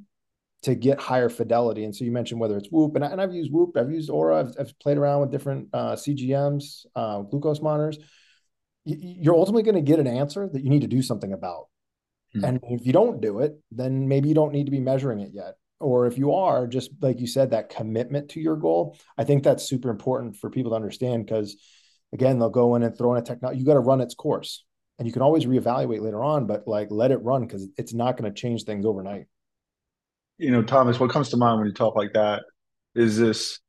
to 0.63 0.75
get 0.75 0.99
higher 0.99 1.29
fidelity. 1.29 1.83
And 1.83 1.95
so 1.95 2.05
you 2.05 2.11
mentioned 2.11 2.39
whether 2.39 2.57
it's 2.57 2.69
Whoop, 2.69 2.95
and, 2.95 3.03
I, 3.03 3.21
have 3.21 3.33
used 3.33 3.51
Whoop, 3.51 3.75
I've 3.77 3.91
used 3.91 4.09
Oura, 4.09 4.39
I've, 4.39 4.55
I've 4.59 4.79
played 4.79 4.97
around 4.97 5.21
with 5.21 5.31
different 5.31 5.69
uh, 5.73 5.93
CGMs, 5.93 6.85
uh, 6.95 7.21
glucose 7.21 7.61
monitors. 7.61 7.97
You're 8.85 9.35
ultimately 9.35 9.63
going 9.63 9.75
to 9.75 9.81
get 9.81 9.99
an 9.99 10.07
answer 10.07 10.49
that 10.51 10.63
you 10.63 10.69
need 10.69 10.81
to 10.81 10.87
do 10.87 11.01
something 11.01 11.33
about. 11.33 11.67
Hmm. 12.33 12.45
And 12.45 12.59
if 12.63 12.85
you 12.85 12.93
don't 12.93 13.21
do 13.21 13.39
it, 13.39 13.53
then 13.71 14.07
maybe 14.07 14.29
you 14.29 14.35
don't 14.35 14.53
need 14.53 14.65
to 14.65 14.71
be 14.71 14.79
measuring 14.79 15.19
it 15.19 15.31
yet. 15.33 15.55
Or 15.79 16.07
if 16.07 16.17
you 16.17 16.33
are, 16.33 16.65
just 16.65 16.91
like 17.01 17.19
you 17.19 17.27
said, 17.27 17.51
that 17.51 17.69
commitment 17.69 18.29
to 18.29 18.39
your 18.39 18.55
goal, 18.55 18.97
I 19.17 19.25
think 19.25 19.43
that's 19.43 19.63
super 19.63 19.89
important 19.89 20.37
for 20.37 20.49
people 20.49 20.71
to 20.71 20.75
understand 20.77 21.25
because, 21.25 21.57
again, 22.13 22.39
they'll 22.39 22.49
go 22.49 22.75
in 22.75 22.83
and 22.83 22.97
throw 22.97 23.13
in 23.13 23.21
a 23.21 23.25
technology. 23.25 23.59
You 23.59 23.65
got 23.65 23.73
to 23.73 23.79
run 23.81 23.99
its 23.99 24.15
course 24.15 24.63
and 24.97 25.07
you 25.07 25.11
can 25.11 25.21
always 25.21 25.45
reevaluate 25.45 26.01
later 26.01 26.23
on, 26.23 26.47
but 26.47 26.67
like 26.67 26.87
let 26.89 27.11
it 27.11 27.17
run 27.17 27.45
because 27.45 27.67
it's 27.77 27.93
not 27.93 28.15
going 28.15 28.31
to 28.31 28.39
change 28.39 28.63
things 28.63 28.85
overnight. 28.85 29.25
You 30.43 30.51
know, 30.51 30.61
Thomas, 30.61 30.99
what 30.99 31.09
comes 31.09 31.29
to 31.29 31.37
mind 31.37 31.59
when 31.59 31.67
you 31.67 31.73
talk 31.73 31.95
like 31.95 32.13
that 32.13 32.43
is 32.95 33.17
this 33.17 33.59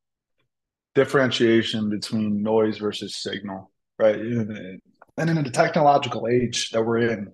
differentiation 0.93 1.89
between 1.89 2.43
noise 2.43 2.77
versus 2.77 3.15
signal, 3.15 3.71
right? 3.97 4.15
And 4.15 4.81
in 5.17 5.35
the 5.35 5.49
technological 5.49 6.27
age 6.27 6.71
that 6.71 6.85
we're 6.85 7.09
in, 7.09 7.31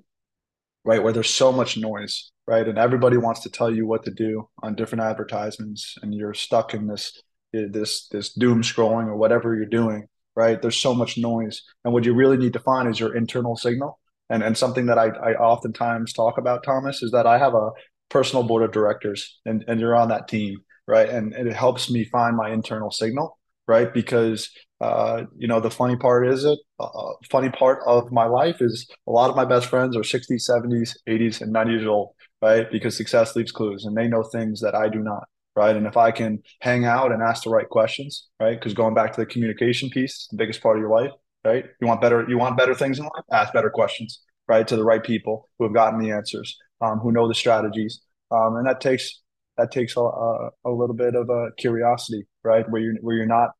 right, 0.86 1.01
where 1.01 1.13
there's 1.13 1.30
so 1.30 1.51
much 1.51 1.77
noise, 1.77 2.32
right, 2.47 2.67
and 2.67 2.77
everybody 2.77 3.17
wants 3.17 3.41
to 3.41 3.49
tell 3.49 3.73
you 3.73 3.88
what 3.88 4.04
to 4.06 4.12
do 4.12 4.47
on 4.62 4.75
different 4.75 5.04
advertisements, 5.04 5.97
and 6.01 6.13
you're 6.13 6.34
stuck 6.34 6.73
in 6.73 6.88
this 6.88 7.21
this 7.51 8.08
this 8.08 8.34
doom 8.34 8.62
scrolling 8.62 9.08
or 9.08 9.17
whatever 9.17 9.56
you're 9.56 9.65
doing 9.65 10.08
right? 10.36 10.62
There's 10.62 10.77
so 10.77 10.93
much 10.93 11.17
noise. 11.17 11.62
And 11.84 11.93
what 11.93 12.06
you 12.06 12.13
really 12.13 12.38
need 12.38 12.54
to 12.54 12.60
find 12.60 12.89
is 12.89 12.99
your 12.99 13.15
internal 13.15 13.56
signal. 13.58 13.99
And, 14.30 14.43
and 14.43 14.58
something 14.58 14.86
that 14.86 14.97
I, 14.97 15.08
I 15.08 15.34
oftentimes 15.34 16.13
talk 16.13 16.38
about, 16.38 16.63
Thomas, 16.63 17.04
is 17.04 17.12
that 17.12 17.27
I 17.27 17.38
have 17.38 17.54
a 17.54 17.71
personal 18.12 18.43
board 18.43 18.63
of 18.63 18.71
directors 18.71 19.39
and, 19.45 19.63
and 19.67 19.80
you're 19.80 19.95
on 19.95 20.10
that 20.10 20.28
team, 20.28 20.58
right? 20.88 21.10
And, 21.10 21.34
and 21.34 21.47
it 21.47 21.56
helps 21.56 21.89
me 21.89 22.04
find 22.06 22.38
my 22.38 22.52
internal 22.52 22.91
signal, 22.91 23.39
right? 23.67 23.91
Because, 23.91 24.52
uh, 24.82 25.24
you 25.38 25.47
know, 25.47 25.60
the 25.60 25.71
funny 25.71 25.95
part 25.95 26.28
is 26.28 26.43
it, 26.43 26.60
uh, 26.80 26.84
uh 26.84 27.13
funny 27.32 27.50
part 27.50 27.80
of 27.88 28.12
my 28.12 28.26
life 28.26 28.62
is 28.62 28.88
a 29.08 29.12
lot 29.12 29.30
of 29.30 29.36
my 29.36 29.45
best 29.45 29.67
friends 29.67 29.97
are 29.97 30.02
60s, 30.02 30.47
70s, 30.47 30.95
80s, 31.08 31.41
and 31.41 31.54
90s 31.54 31.69
years 31.69 31.88
old, 31.88 32.10
right? 32.41 32.69
Because 32.71 32.95
success 32.95 33.36
leaves 33.36 33.52
clues 33.52 33.86
and 33.86 33.97
they 33.97 34.08
know 34.08 34.24
things 34.24 34.62
that 34.62 34.76
I 34.76 34.89
do 34.89 35.00
not 35.00 35.24
right? 35.56 35.76
And 35.76 35.86
if 35.86 35.97
I 35.97 36.12
can 36.12 36.41
hang 36.62 36.86
out 36.86 37.12
and 37.12 37.21
ask 37.21 37.43
the 37.43 37.50
right 37.50 37.67
questions, 37.67 38.28
right? 38.39 38.58
Because 38.58 38.74
going 38.74 38.93
back 38.93 39.13
to 39.13 39.21
the 39.21 39.26
communication 39.26 39.89
piece, 39.89 40.28
the 40.32 40.38
biggest 40.38 40.62
part 40.62 40.78
of 40.78 40.82
your 40.82 40.89
life, 40.89 41.12
right? 41.43 41.65
You 41.82 41.88
want 41.88 42.02
better, 42.02 42.26
you 42.28 42.38
want 42.38 42.58
better 42.58 42.74
things 42.74 43.00
in 43.00 43.06
life, 43.06 43.26
ask 43.32 43.54
better 43.54 43.69
questions, 43.69 44.21
right? 44.47 44.67
To 44.67 44.76
the 44.76 44.84
right 44.84 45.04
people 45.04 45.50
who 45.58 45.65
have 45.65 45.74
gotten 45.74 46.00
the 46.00 46.12
answers, 46.12 46.58
um, 46.82 47.00
who 47.00 47.12
know 47.12 47.28
the 47.28 47.36
strategies, 47.36 48.02
um, 48.32 48.56
and 48.56 48.67
that 48.67 48.82
takes 48.82 49.22
that 49.58 49.72
takes 49.72 49.96
a, 49.98 50.02
a, 50.02 50.50
a 50.65 50.72
little 50.72 50.96
bit 50.96 51.15
of 51.15 51.30
a 51.30 51.52
curiosity, 51.58 52.26
right? 52.44 52.70
Where 52.70 52.82
you're 52.82 52.96
where 53.02 53.15
you're 53.15 53.26
not 53.26 53.52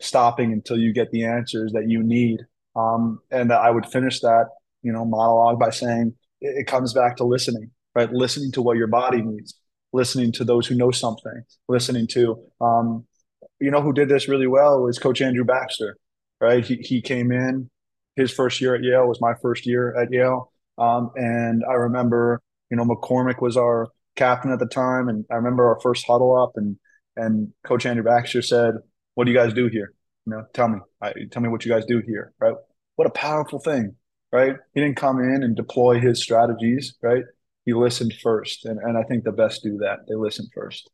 stopping 0.00 0.52
until 0.52 0.78
you 0.78 0.92
get 0.92 1.10
the 1.10 1.24
answers 1.24 1.72
that 1.72 1.88
you 1.88 2.02
need. 2.02 2.40
Um, 2.76 3.18
and 3.30 3.52
I 3.52 3.70
would 3.70 3.86
finish 3.86 4.20
that, 4.20 4.46
you 4.82 4.92
know, 4.92 5.04
monologue 5.04 5.58
by 5.58 5.70
saying 5.70 6.14
it, 6.40 6.60
it 6.60 6.66
comes 6.66 6.94
back 6.94 7.16
to 7.16 7.24
listening, 7.24 7.70
right? 7.94 8.10
Listening 8.12 8.52
to 8.52 8.62
what 8.62 8.76
your 8.76 8.86
body 8.86 9.20
needs, 9.20 9.54
listening 9.92 10.32
to 10.32 10.44
those 10.44 10.66
who 10.66 10.74
know 10.74 10.90
something, 10.90 11.42
listening 11.68 12.06
to, 12.08 12.42
um, 12.60 13.06
you 13.60 13.70
know, 13.70 13.82
who 13.82 13.92
did 13.92 14.08
this 14.08 14.28
really 14.28 14.46
well 14.46 14.82
was 14.82 14.98
Coach 14.98 15.20
Andrew 15.20 15.44
Baxter, 15.44 15.96
right? 16.40 16.64
He, 16.64 16.76
he 16.76 17.02
came 17.02 17.32
in, 17.32 17.68
his 18.16 18.32
first 18.32 18.60
year 18.60 18.74
at 18.74 18.82
Yale 18.82 19.06
was 19.06 19.20
my 19.20 19.34
first 19.42 19.66
year 19.66 19.94
at 20.00 20.10
Yale. 20.12 20.52
Um, 20.78 21.10
and 21.16 21.62
I 21.68 21.74
remember, 21.74 22.40
you 22.70 22.76
know, 22.76 22.84
McCormick 22.84 23.40
was 23.42 23.56
our 23.56 23.88
captain 24.16 24.52
at 24.52 24.58
the 24.58 24.66
time. 24.66 25.08
And 25.08 25.24
I 25.30 25.36
remember 25.36 25.68
our 25.68 25.80
first 25.80 26.06
huddle 26.06 26.36
up 26.36 26.52
and, 26.56 26.76
and 27.16 27.52
Coach 27.64 27.86
Andrew 27.86 28.04
Baxter 28.04 28.42
said, 28.42 28.74
what 29.14 29.24
do 29.24 29.32
you 29.32 29.36
guys 29.36 29.52
do 29.52 29.68
here? 29.68 29.92
You 30.26 30.32
know, 30.32 30.44
tell 30.54 30.68
me, 30.68 30.78
I, 31.00 31.12
tell 31.30 31.42
me 31.42 31.48
what 31.48 31.64
you 31.64 31.72
guys 31.72 31.84
do 31.86 32.02
here, 32.06 32.32
right? 32.40 32.54
What 32.96 33.08
a 33.08 33.10
powerful 33.10 33.58
thing, 33.58 33.96
right? 34.32 34.56
He 34.74 34.80
didn't 34.80 34.96
come 34.96 35.18
in 35.20 35.42
and 35.42 35.56
deploy 35.56 35.98
his 36.00 36.22
strategies, 36.22 36.94
right? 37.02 37.24
he 37.64 37.74
listened 37.74 38.14
first. 38.22 38.64
And, 38.64 38.78
and 38.78 38.96
I 38.96 39.02
think 39.02 39.24
the 39.24 39.32
best 39.32 39.62
do 39.62 39.78
that. 39.78 40.00
They 40.08 40.14
listen 40.14 40.48
first. 40.54 40.90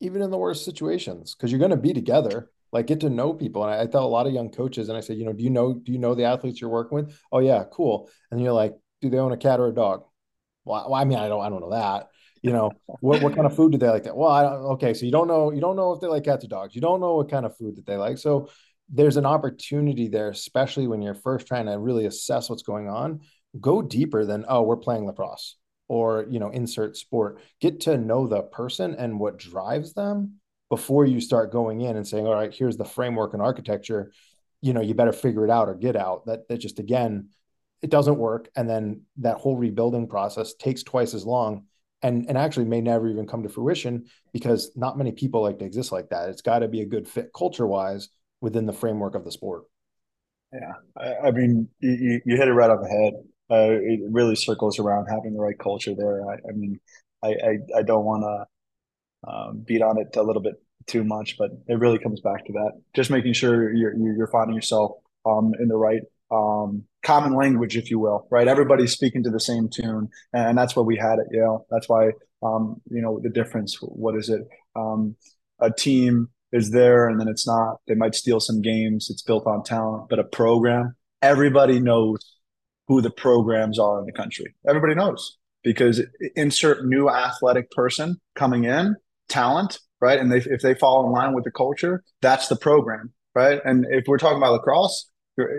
Even 0.00 0.22
in 0.22 0.30
the 0.30 0.38
worst 0.38 0.64
situations, 0.64 1.34
because 1.34 1.50
you're 1.50 1.58
going 1.58 1.70
to 1.70 1.76
be 1.76 1.92
together, 1.92 2.50
like 2.72 2.86
get 2.86 3.00
to 3.00 3.10
know 3.10 3.32
people. 3.32 3.64
And 3.64 3.72
I, 3.74 3.82
I, 3.82 3.86
tell 3.86 4.04
a 4.04 4.06
lot 4.06 4.26
of 4.26 4.32
young 4.32 4.50
coaches, 4.50 4.88
and 4.88 4.96
I 4.96 5.00
say, 5.00 5.14
you 5.14 5.24
know, 5.24 5.32
do 5.32 5.42
you 5.42 5.50
know, 5.50 5.74
do 5.74 5.92
you 5.92 5.98
know 5.98 6.14
the 6.14 6.24
athletes 6.24 6.60
you're 6.60 6.70
working 6.70 6.96
with? 6.96 7.18
Oh 7.32 7.40
yeah, 7.40 7.64
cool. 7.72 8.08
And 8.30 8.40
you're 8.40 8.52
like, 8.52 8.74
do 9.00 9.10
they 9.10 9.18
own 9.18 9.32
a 9.32 9.36
cat 9.36 9.60
or 9.60 9.66
a 9.66 9.74
dog? 9.74 10.04
Well, 10.68 10.94
I 10.94 11.04
mean, 11.04 11.18
I 11.18 11.28
don't, 11.28 11.44
I 11.44 11.48
don't 11.48 11.60
know 11.60 11.70
that. 11.70 12.08
You 12.42 12.52
know, 12.52 12.70
what, 13.00 13.20
what 13.20 13.34
kind 13.34 13.46
of 13.46 13.56
food 13.56 13.72
do 13.72 13.78
they 13.78 13.88
like? 13.88 14.04
That 14.04 14.16
well, 14.16 14.30
I 14.30 14.42
don't. 14.44 14.52
Okay, 14.74 14.94
so 14.94 15.04
you 15.04 15.10
don't 15.10 15.26
know, 15.26 15.50
you 15.50 15.60
don't 15.60 15.74
know 15.74 15.92
if 15.92 16.00
they 16.00 16.06
like 16.06 16.24
cats 16.24 16.44
or 16.44 16.48
dogs. 16.48 16.74
You 16.74 16.80
don't 16.80 17.00
know 17.00 17.16
what 17.16 17.30
kind 17.30 17.44
of 17.44 17.56
food 17.56 17.76
that 17.76 17.86
they 17.86 17.96
like. 17.96 18.18
So 18.18 18.48
there's 18.88 19.16
an 19.16 19.26
opportunity 19.26 20.06
there, 20.06 20.28
especially 20.28 20.86
when 20.86 21.02
you're 21.02 21.14
first 21.14 21.48
trying 21.48 21.66
to 21.66 21.78
really 21.78 22.06
assess 22.06 22.48
what's 22.48 22.62
going 22.62 22.88
on. 22.88 23.22
Go 23.60 23.82
deeper 23.82 24.24
than 24.24 24.44
oh, 24.48 24.62
we're 24.62 24.76
playing 24.76 25.04
lacrosse 25.04 25.56
or 25.88 26.26
you 26.28 26.38
know 26.38 26.50
insert 26.50 26.96
sport 26.96 27.40
get 27.60 27.80
to 27.80 27.96
know 27.96 28.26
the 28.26 28.42
person 28.42 28.94
and 28.94 29.18
what 29.18 29.38
drives 29.38 29.94
them 29.94 30.34
before 30.68 31.06
you 31.06 31.20
start 31.20 31.50
going 31.50 31.80
in 31.80 31.96
and 31.96 32.06
saying 32.06 32.26
all 32.26 32.34
right 32.34 32.54
here's 32.54 32.76
the 32.76 32.84
framework 32.84 33.32
and 33.32 33.42
architecture 33.42 34.12
you 34.60 34.72
know 34.72 34.80
you 34.80 34.94
better 34.94 35.12
figure 35.12 35.44
it 35.44 35.50
out 35.50 35.68
or 35.68 35.74
get 35.74 35.96
out 35.96 36.26
that 36.26 36.46
that 36.48 36.58
just 36.58 36.78
again 36.78 37.28
it 37.82 37.90
doesn't 37.90 38.18
work 38.18 38.48
and 38.56 38.68
then 38.68 39.02
that 39.18 39.36
whole 39.36 39.56
rebuilding 39.56 40.08
process 40.08 40.54
takes 40.54 40.82
twice 40.82 41.14
as 41.14 41.24
long 41.24 41.64
and 42.02 42.28
and 42.28 42.38
actually 42.38 42.64
may 42.64 42.80
never 42.80 43.08
even 43.08 43.26
come 43.26 43.42
to 43.42 43.48
fruition 43.48 44.06
because 44.32 44.70
not 44.76 44.98
many 44.98 45.12
people 45.12 45.42
like 45.42 45.58
to 45.58 45.64
exist 45.64 45.92
like 45.92 46.10
that. 46.10 46.28
It's 46.28 46.42
got 46.42 46.60
to 46.60 46.68
be 46.68 46.80
a 46.80 46.86
good 46.86 47.08
fit 47.08 47.30
culture 47.36 47.66
wise 47.66 48.08
within 48.40 48.66
the 48.66 48.72
framework 48.72 49.14
of 49.14 49.24
the 49.24 49.32
sport. 49.32 49.64
Yeah 50.52 50.72
i, 50.96 51.28
I 51.28 51.30
mean 51.30 51.68
you, 51.80 52.20
you 52.24 52.36
hit 52.36 52.48
it 52.48 52.52
right 52.52 52.70
on 52.70 52.82
the 52.82 52.88
head. 52.88 53.14
Uh, 53.50 53.78
it 53.80 54.00
really 54.10 54.36
circles 54.36 54.78
around 54.78 55.06
having 55.06 55.32
the 55.32 55.40
right 55.40 55.58
culture 55.58 55.94
there. 55.96 56.28
I, 56.28 56.34
I 56.34 56.52
mean 56.54 56.80
I, 57.22 57.28
I, 57.28 57.78
I 57.78 57.82
don't 57.82 58.04
want 58.04 58.22
to 58.22 59.30
um, 59.30 59.64
beat 59.66 59.82
on 59.82 59.98
it 59.98 60.14
a 60.16 60.22
little 60.22 60.42
bit 60.42 60.54
too 60.86 61.02
much 61.02 61.36
but 61.36 61.50
it 61.66 61.78
really 61.78 61.98
comes 61.98 62.20
back 62.20 62.44
to 62.46 62.52
that. 62.52 62.80
Just 62.94 63.10
making 63.10 63.32
sure 63.32 63.72
you're 63.74 63.96
you're 63.96 64.28
finding 64.28 64.54
yourself 64.54 64.92
um, 65.26 65.52
in 65.60 65.68
the 65.68 65.76
right 65.76 66.02
um, 66.30 66.84
common 67.02 67.34
language, 67.34 67.76
if 67.76 67.90
you 67.90 67.98
will, 67.98 68.26
right? 68.30 68.48
Everybody's 68.48 68.92
speaking 68.92 69.22
to 69.24 69.30
the 69.30 69.40
same 69.40 69.68
tune, 69.68 70.08
and 70.32 70.56
that's 70.56 70.76
what 70.76 70.86
we 70.86 70.96
had 70.96 71.18
at 71.18 71.26
Yale. 71.30 71.66
That's 71.70 71.88
why, 71.88 72.10
um, 72.42 72.80
you 72.90 73.00
know, 73.00 73.20
the 73.22 73.30
difference. 73.30 73.76
What 73.80 74.16
is 74.16 74.28
it? 74.28 74.42
Um, 74.76 75.16
a 75.60 75.72
team 75.72 76.28
is 76.52 76.70
there, 76.70 77.08
and 77.08 77.20
then 77.20 77.28
it's 77.28 77.46
not. 77.46 77.78
They 77.86 77.94
might 77.94 78.14
steal 78.14 78.40
some 78.40 78.62
games. 78.62 79.08
It's 79.10 79.22
built 79.22 79.46
on 79.46 79.62
talent, 79.62 80.08
but 80.08 80.18
a 80.18 80.24
program, 80.24 80.96
everybody 81.22 81.80
knows 81.80 82.34
who 82.86 83.00
the 83.02 83.10
programs 83.10 83.78
are 83.78 84.00
in 84.00 84.06
the 84.06 84.12
country. 84.12 84.54
Everybody 84.66 84.94
knows 84.94 85.36
because 85.62 86.00
insert 86.36 86.86
new 86.86 87.10
athletic 87.10 87.70
person 87.70 88.20
coming 88.34 88.64
in, 88.64 88.96
talent, 89.28 89.78
right? 90.00 90.18
And 90.18 90.32
they, 90.32 90.38
if 90.38 90.62
they 90.62 90.74
fall 90.74 91.06
in 91.06 91.12
line 91.12 91.34
with 91.34 91.44
the 91.44 91.50
culture, 91.50 92.02
that's 92.22 92.48
the 92.48 92.56
program, 92.56 93.12
right? 93.34 93.60
And 93.64 93.84
if 93.90 94.04
we're 94.06 94.18
talking 94.18 94.38
about 94.38 94.52
lacrosse, 94.52 95.10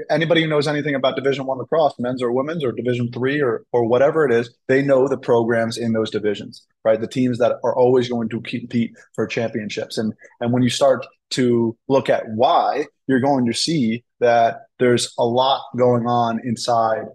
anybody 0.10 0.42
who 0.42 0.48
knows 0.48 0.68
anything 0.68 0.96
about 0.96 1.16
division 1.16 1.46
one 1.46 1.58
lacrosse 1.58 1.96
men's 2.00 2.22
or 2.22 2.32
women's 2.32 2.64
or 2.64 2.72
division 2.72 3.12
three 3.12 3.42
or 3.42 3.64
or 3.72 3.88
whatever 3.88 4.26
it 4.26 4.32
is 4.32 4.54
they 4.68 4.82
know 4.82 5.08
the 5.08 5.18
programs 5.18 5.78
in 5.78 5.94
those 5.94 6.10
divisions 6.10 6.66
right? 6.84 7.00
The 7.00 7.08
teams 7.08 7.38
that 7.40 7.54
are 7.64 7.76
always 7.76 8.10
going 8.10 8.30
to 8.30 8.42
compete 8.42 8.94
for 9.14 9.28
championships. 9.28 9.98
And 9.98 10.14
and 10.40 10.54
when 10.54 10.64
you 10.64 10.70
start 10.70 11.06
to 11.32 11.78
look 11.88 12.10
at 12.10 12.28
why 12.30 12.86
you're 13.08 13.20
going 13.20 13.46
to 13.46 13.54
see 13.54 14.04
that 14.20 14.66
there's 14.80 15.14
a 15.18 15.26
lot 15.26 15.62
going 15.78 16.08
on 16.08 16.40
inside 16.44 17.06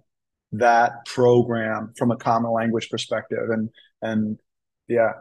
that 0.53 1.05
program 1.07 1.93
from 1.97 2.11
a 2.11 2.17
common 2.17 2.53
language 2.53 2.89
perspective. 2.91 3.51
And 3.51 3.71
and 4.03 4.39
yeah 4.87 5.13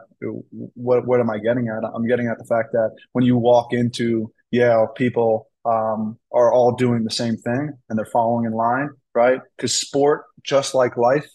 what 0.74 1.06
what 1.06 1.20
am 1.20 1.30
i 1.30 1.38
getting 1.38 1.68
at? 1.68 1.84
I'm 1.94 2.06
getting 2.06 2.28
at 2.28 2.38
the 2.38 2.44
fact 2.44 2.72
that 2.72 2.94
when 3.12 3.24
you 3.24 3.36
walk 3.36 3.72
into 3.72 4.32
yeah 4.50 4.84
people 4.94 5.48
um, 5.64 6.18
are 6.32 6.52
all 6.52 6.72
doing 6.72 7.04
the 7.04 7.10
same 7.10 7.36
thing 7.36 7.70
and 7.88 7.98
they're 7.98 8.06
following 8.06 8.44
in 8.44 8.52
line, 8.52 8.90
right? 9.14 9.40
Because 9.56 9.74
sport, 9.74 10.24
just 10.42 10.74
like 10.74 10.96
life, 10.96 11.26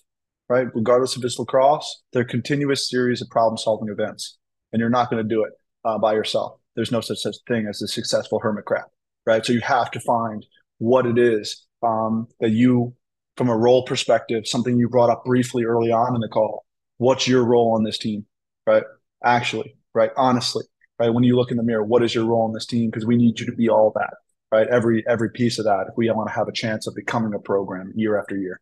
right, 0.48 0.68
regardless 0.74 1.18
if 1.18 1.24
it's 1.24 1.40
lacrosse, 1.40 2.04
they're 2.14 2.26
continuous 2.26 2.90
series 2.90 3.22
of 3.22 3.30
problem 3.30 3.58
solving 3.58 3.90
events. 3.90 4.38
And 4.72 4.80
you're 4.80 4.90
not 4.90 5.10
going 5.10 5.24
to 5.24 5.28
do 5.28 5.44
it 5.44 5.52
uh, 5.86 5.98
by 5.98 6.14
yourself. 6.14 6.60
There's 6.76 6.92
no 6.92 7.02
such, 7.02 7.20
such 7.20 7.36
thing 7.48 7.68
as 7.68 7.82
a 7.82 7.88
successful 7.88 8.40
hermit 8.40 8.66
crab, 8.66 8.86
right? 9.26 9.46
So 9.46 9.54
you 9.54 9.62
have 9.62 9.92
to 9.92 10.00
find 10.02 10.46
what 10.78 11.06
it 11.06 11.18
is 11.18 11.66
um, 11.82 12.28
that 12.40 12.52
you, 12.52 12.94
from 13.36 13.50
a 13.50 13.58
role 13.58 13.84
perspective, 13.84 14.48
something 14.48 14.78
you 14.78 14.90
brought 14.90 15.10
up 15.10 15.26
briefly 15.26 15.66
early 15.66 15.92
on 15.92 16.16
in 16.16 16.22
the 16.22 16.28
call. 16.28 16.66
What's 16.98 17.28
your 17.28 17.46
role 17.46 17.74
on 17.74 17.84
this 17.84 17.98
team, 17.98 18.26
right? 18.68 18.84
Actually, 19.24 19.76
right? 19.94 20.12
Honestly, 20.18 20.66
right? 21.00 21.14
When 21.14 21.24
you 21.24 21.36
look 21.36 21.52
in 21.52 21.58
the 21.58 21.64
mirror, 21.64 21.84
what 21.84 22.04
is 22.04 22.14
your 22.14 22.26
role 22.26 22.46
in 22.48 22.54
this 22.54 22.66
team? 22.66 22.90
Because 22.90 23.06
we 23.06 23.16
need 23.16 23.40
you 23.40 23.46
to 23.46 23.54
be 23.54 23.70
all 23.70 23.92
that, 23.96 24.14
right? 24.52 24.68
Every 24.68 25.04
every 25.08 25.32
piece 25.32 25.58
of 25.58 25.66
that, 25.66 25.88
if 25.90 25.94
we 25.96 26.10
want 26.12 26.30
to 26.30 26.36
have 26.36 26.48
a 26.48 26.54
chance 26.54 26.88
of 26.88 26.96
becoming 26.96 27.34
a 27.34 27.40
program 27.40 27.92
year 27.96 28.20
after 28.20 28.36
year. 28.36 28.60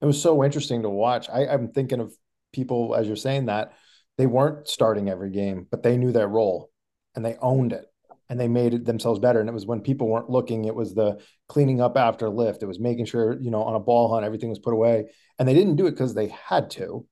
It 0.00 0.06
was 0.06 0.20
so 0.20 0.44
interesting 0.44 0.82
to 0.82 0.90
watch. 0.90 1.28
I, 1.30 1.46
I'm 1.46 1.68
thinking 1.68 2.00
of 2.00 2.12
people 2.52 2.94
as 2.94 3.06
you're 3.06 3.16
saying 3.16 3.46
that 3.46 3.72
they 4.18 4.26
weren't 4.26 4.68
starting 4.68 5.08
every 5.08 5.30
game, 5.30 5.66
but 5.70 5.82
they 5.82 5.96
knew 5.96 6.12
their 6.12 6.28
role 6.28 6.70
and 7.16 7.24
they 7.24 7.36
owned 7.40 7.72
it 7.72 7.86
and 8.28 8.38
they 8.38 8.48
made 8.48 8.84
themselves 8.84 9.18
better. 9.18 9.40
And 9.40 9.48
it 9.48 9.52
was 9.52 9.66
when 9.66 9.80
people 9.80 10.08
weren't 10.08 10.30
looking, 10.30 10.64
it 10.64 10.74
was 10.74 10.94
the 10.94 11.20
cleaning 11.48 11.80
up 11.80 11.96
after 11.96 12.28
lift. 12.28 12.62
It 12.62 12.66
was 12.66 12.80
making 12.80 13.06
sure, 13.06 13.38
you 13.40 13.50
know, 13.50 13.62
on 13.62 13.74
a 13.74 13.80
ball 13.80 14.12
hunt, 14.12 14.24
everything 14.24 14.50
was 14.50 14.58
put 14.58 14.72
away. 14.72 15.06
And 15.38 15.48
they 15.48 15.54
didn't 15.54 15.76
do 15.76 15.86
it 15.86 15.92
because 15.92 16.14
they 16.14 16.28
had 16.28 16.70
to. 16.72 17.06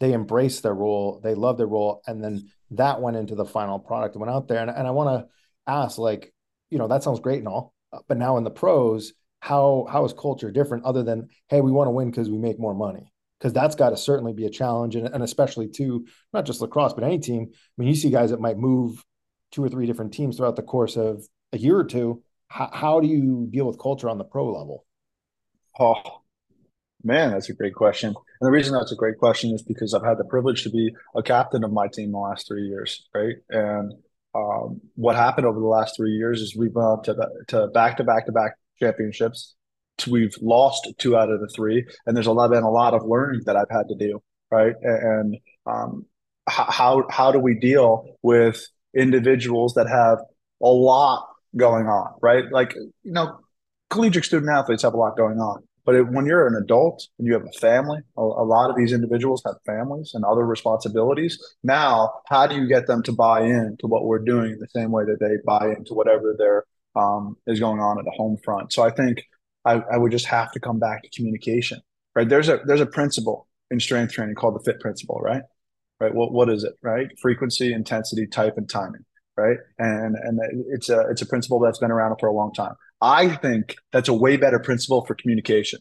They 0.00 0.12
embraced 0.12 0.62
their 0.62 0.74
role, 0.74 1.20
they 1.22 1.34
loved 1.34 1.58
their 1.58 1.66
role, 1.66 2.02
and 2.06 2.22
then 2.22 2.50
that 2.72 3.00
went 3.00 3.16
into 3.16 3.34
the 3.34 3.44
final 3.44 3.78
product 3.78 4.14
and 4.14 4.20
went 4.20 4.34
out 4.34 4.48
there. 4.48 4.60
And, 4.60 4.70
and 4.70 4.86
I 4.86 4.90
want 4.90 5.20
to 5.20 5.28
ask, 5.66 5.98
like, 5.98 6.32
you 6.70 6.78
know, 6.78 6.88
that 6.88 7.02
sounds 7.02 7.20
great 7.20 7.38
and 7.38 7.48
all, 7.48 7.74
uh, 7.92 7.98
but 8.08 8.18
now 8.18 8.36
in 8.36 8.44
the 8.44 8.50
pros, 8.50 9.12
how 9.40 9.86
how 9.90 10.04
is 10.04 10.12
culture 10.12 10.50
different 10.50 10.84
other 10.84 11.02
than 11.02 11.28
hey, 11.48 11.60
we 11.60 11.70
want 11.70 11.86
to 11.86 11.92
win 11.92 12.10
because 12.10 12.28
we 12.28 12.38
make 12.38 12.58
more 12.58 12.74
money? 12.74 13.12
Because 13.38 13.52
that's 13.52 13.76
got 13.76 13.90
to 13.90 13.96
certainly 13.96 14.32
be 14.32 14.46
a 14.46 14.50
challenge, 14.50 14.96
and, 14.96 15.06
and 15.06 15.22
especially 15.22 15.68
to 15.68 16.06
not 16.32 16.46
just 16.46 16.60
lacrosse, 16.60 16.94
but 16.94 17.04
any 17.04 17.18
team. 17.18 17.48
I 17.52 17.56
mean, 17.76 17.88
you 17.88 17.94
see 17.94 18.10
guys 18.10 18.30
that 18.30 18.40
might 18.40 18.58
move 18.58 19.04
two 19.52 19.62
or 19.62 19.68
three 19.68 19.86
different 19.86 20.12
teams 20.12 20.36
throughout 20.36 20.56
the 20.56 20.62
course 20.62 20.96
of 20.96 21.24
a 21.52 21.58
year 21.58 21.78
or 21.78 21.84
two. 21.84 22.22
How, 22.48 22.70
how 22.72 23.00
do 23.00 23.08
you 23.08 23.46
deal 23.50 23.66
with 23.66 23.78
culture 23.78 24.08
on 24.08 24.18
the 24.18 24.24
pro 24.24 24.52
level? 24.52 24.84
Oh, 25.78 26.22
man, 27.06 27.30
that's 27.30 27.48
a 27.48 27.54
great 27.54 27.74
question. 27.74 28.08
And 28.08 28.46
the 28.46 28.50
reason 28.50 28.74
that's 28.74 28.92
a 28.92 28.96
great 28.96 29.18
question 29.18 29.54
is 29.54 29.62
because 29.62 29.94
I've 29.94 30.04
had 30.04 30.18
the 30.18 30.24
privilege 30.24 30.62
to 30.64 30.70
be 30.70 30.92
a 31.14 31.22
captain 31.22 31.64
of 31.64 31.72
my 31.72 31.86
team 31.88 32.12
the 32.12 32.18
last 32.18 32.46
three 32.46 32.66
years, 32.66 33.06
right? 33.14 33.36
And 33.48 33.92
um, 34.34 34.80
what 34.96 35.16
happened 35.16 35.46
over 35.46 35.58
the 35.58 35.66
last 35.66 35.96
three 35.96 36.12
years 36.12 36.42
is 36.42 36.56
we've 36.56 36.74
gone 36.74 37.02
to 37.04 37.16
to 37.48 37.68
back 37.68 37.96
to 37.96 38.04
back 38.04 38.26
to 38.26 38.32
back 38.32 38.52
championships. 38.78 39.54
We've 40.06 40.36
lost 40.42 40.92
two 40.98 41.16
out 41.16 41.30
of 41.30 41.40
the 41.40 41.48
three, 41.48 41.86
and 42.04 42.14
there's 42.14 42.26
a 42.26 42.32
lot 42.32 42.50
been 42.50 42.62
a 42.62 42.70
lot 42.70 42.92
of 42.92 43.06
learning 43.06 43.42
that 43.46 43.56
I've 43.56 43.70
had 43.70 43.88
to 43.88 43.94
do, 43.94 44.22
right? 44.50 44.74
And 44.82 45.36
um, 45.64 46.04
how 46.46 47.04
how 47.08 47.32
do 47.32 47.38
we 47.38 47.58
deal 47.58 48.16
with 48.22 48.66
individuals 48.94 49.74
that 49.74 49.88
have 49.88 50.18
a 50.62 50.68
lot 50.68 51.26
going 51.56 51.86
on, 51.86 52.14
right? 52.20 52.44
Like 52.50 52.74
you 52.74 53.12
know, 53.12 53.38
collegiate 53.90 54.24
student 54.24 54.50
athletes 54.50 54.82
have 54.82 54.94
a 54.94 54.98
lot 54.98 55.16
going 55.16 55.38
on. 55.38 55.62
But 55.86 55.94
it, 55.94 56.08
when 56.08 56.26
you're 56.26 56.48
an 56.48 56.56
adult 56.56 57.06
and 57.18 57.26
you 57.26 57.32
have 57.34 57.44
a 57.44 57.58
family, 57.58 58.00
a, 58.18 58.20
a, 58.20 58.44
lot 58.44 58.70
of 58.70 58.76
these 58.76 58.92
individuals 58.92 59.40
have 59.46 59.54
families 59.64 60.10
and 60.14 60.24
other 60.24 60.44
responsibilities. 60.44 61.40
Now, 61.62 62.12
how 62.26 62.48
do 62.48 62.56
you 62.56 62.66
get 62.66 62.88
them 62.88 63.04
to 63.04 63.12
buy 63.12 63.42
in 63.42 63.76
to 63.78 63.86
what 63.86 64.04
we're 64.04 64.18
doing 64.18 64.58
the 64.58 64.68
same 64.68 64.90
way 64.90 65.04
that 65.04 65.20
they 65.20 65.36
buy 65.46 65.68
into 65.68 65.94
whatever 65.94 66.34
there 66.36 66.64
um, 67.00 67.36
is 67.46 67.60
going 67.60 67.80
on 67.80 68.00
at 68.00 68.04
the 68.04 68.10
home 68.10 68.36
front? 68.44 68.72
So 68.72 68.82
I 68.82 68.90
think 68.90 69.22
I, 69.64 69.82
I 69.92 69.96
would 69.96 70.10
just 70.10 70.26
have 70.26 70.50
to 70.52 70.60
come 70.60 70.80
back 70.80 71.04
to 71.04 71.10
communication, 71.10 71.80
right? 72.16 72.28
There's 72.28 72.48
a 72.48 72.60
there's 72.66 72.80
a 72.80 72.86
principle 72.86 73.46
in 73.70 73.78
strength 73.78 74.12
training 74.12 74.34
called 74.34 74.56
the 74.56 74.64
fit 74.64 74.80
principle, 74.80 75.20
right? 75.22 75.42
Right. 76.00 76.14
What 76.14 76.32
what 76.32 76.50
is 76.50 76.64
it? 76.64 76.74
Right? 76.82 77.08
Frequency, 77.20 77.72
intensity, 77.72 78.26
type, 78.26 78.58
and 78.58 78.68
timing. 78.68 79.04
Right. 79.36 79.58
And 79.78 80.16
and 80.16 80.40
it's 80.68 80.88
a 80.88 81.00
it's 81.10 81.20
a 81.20 81.26
principle 81.26 81.60
that's 81.60 81.78
been 81.78 81.90
around 81.90 82.16
for 82.18 82.26
a 82.26 82.32
long 82.32 82.52
time. 82.54 82.74
I 83.02 83.36
think 83.36 83.76
that's 83.92 84.08
a 84.08 84.14
way 84.14 84.36
better 84.36 84.58
principle 84.58 85.04
for 85.04 85.14
communication. 85.14 85.80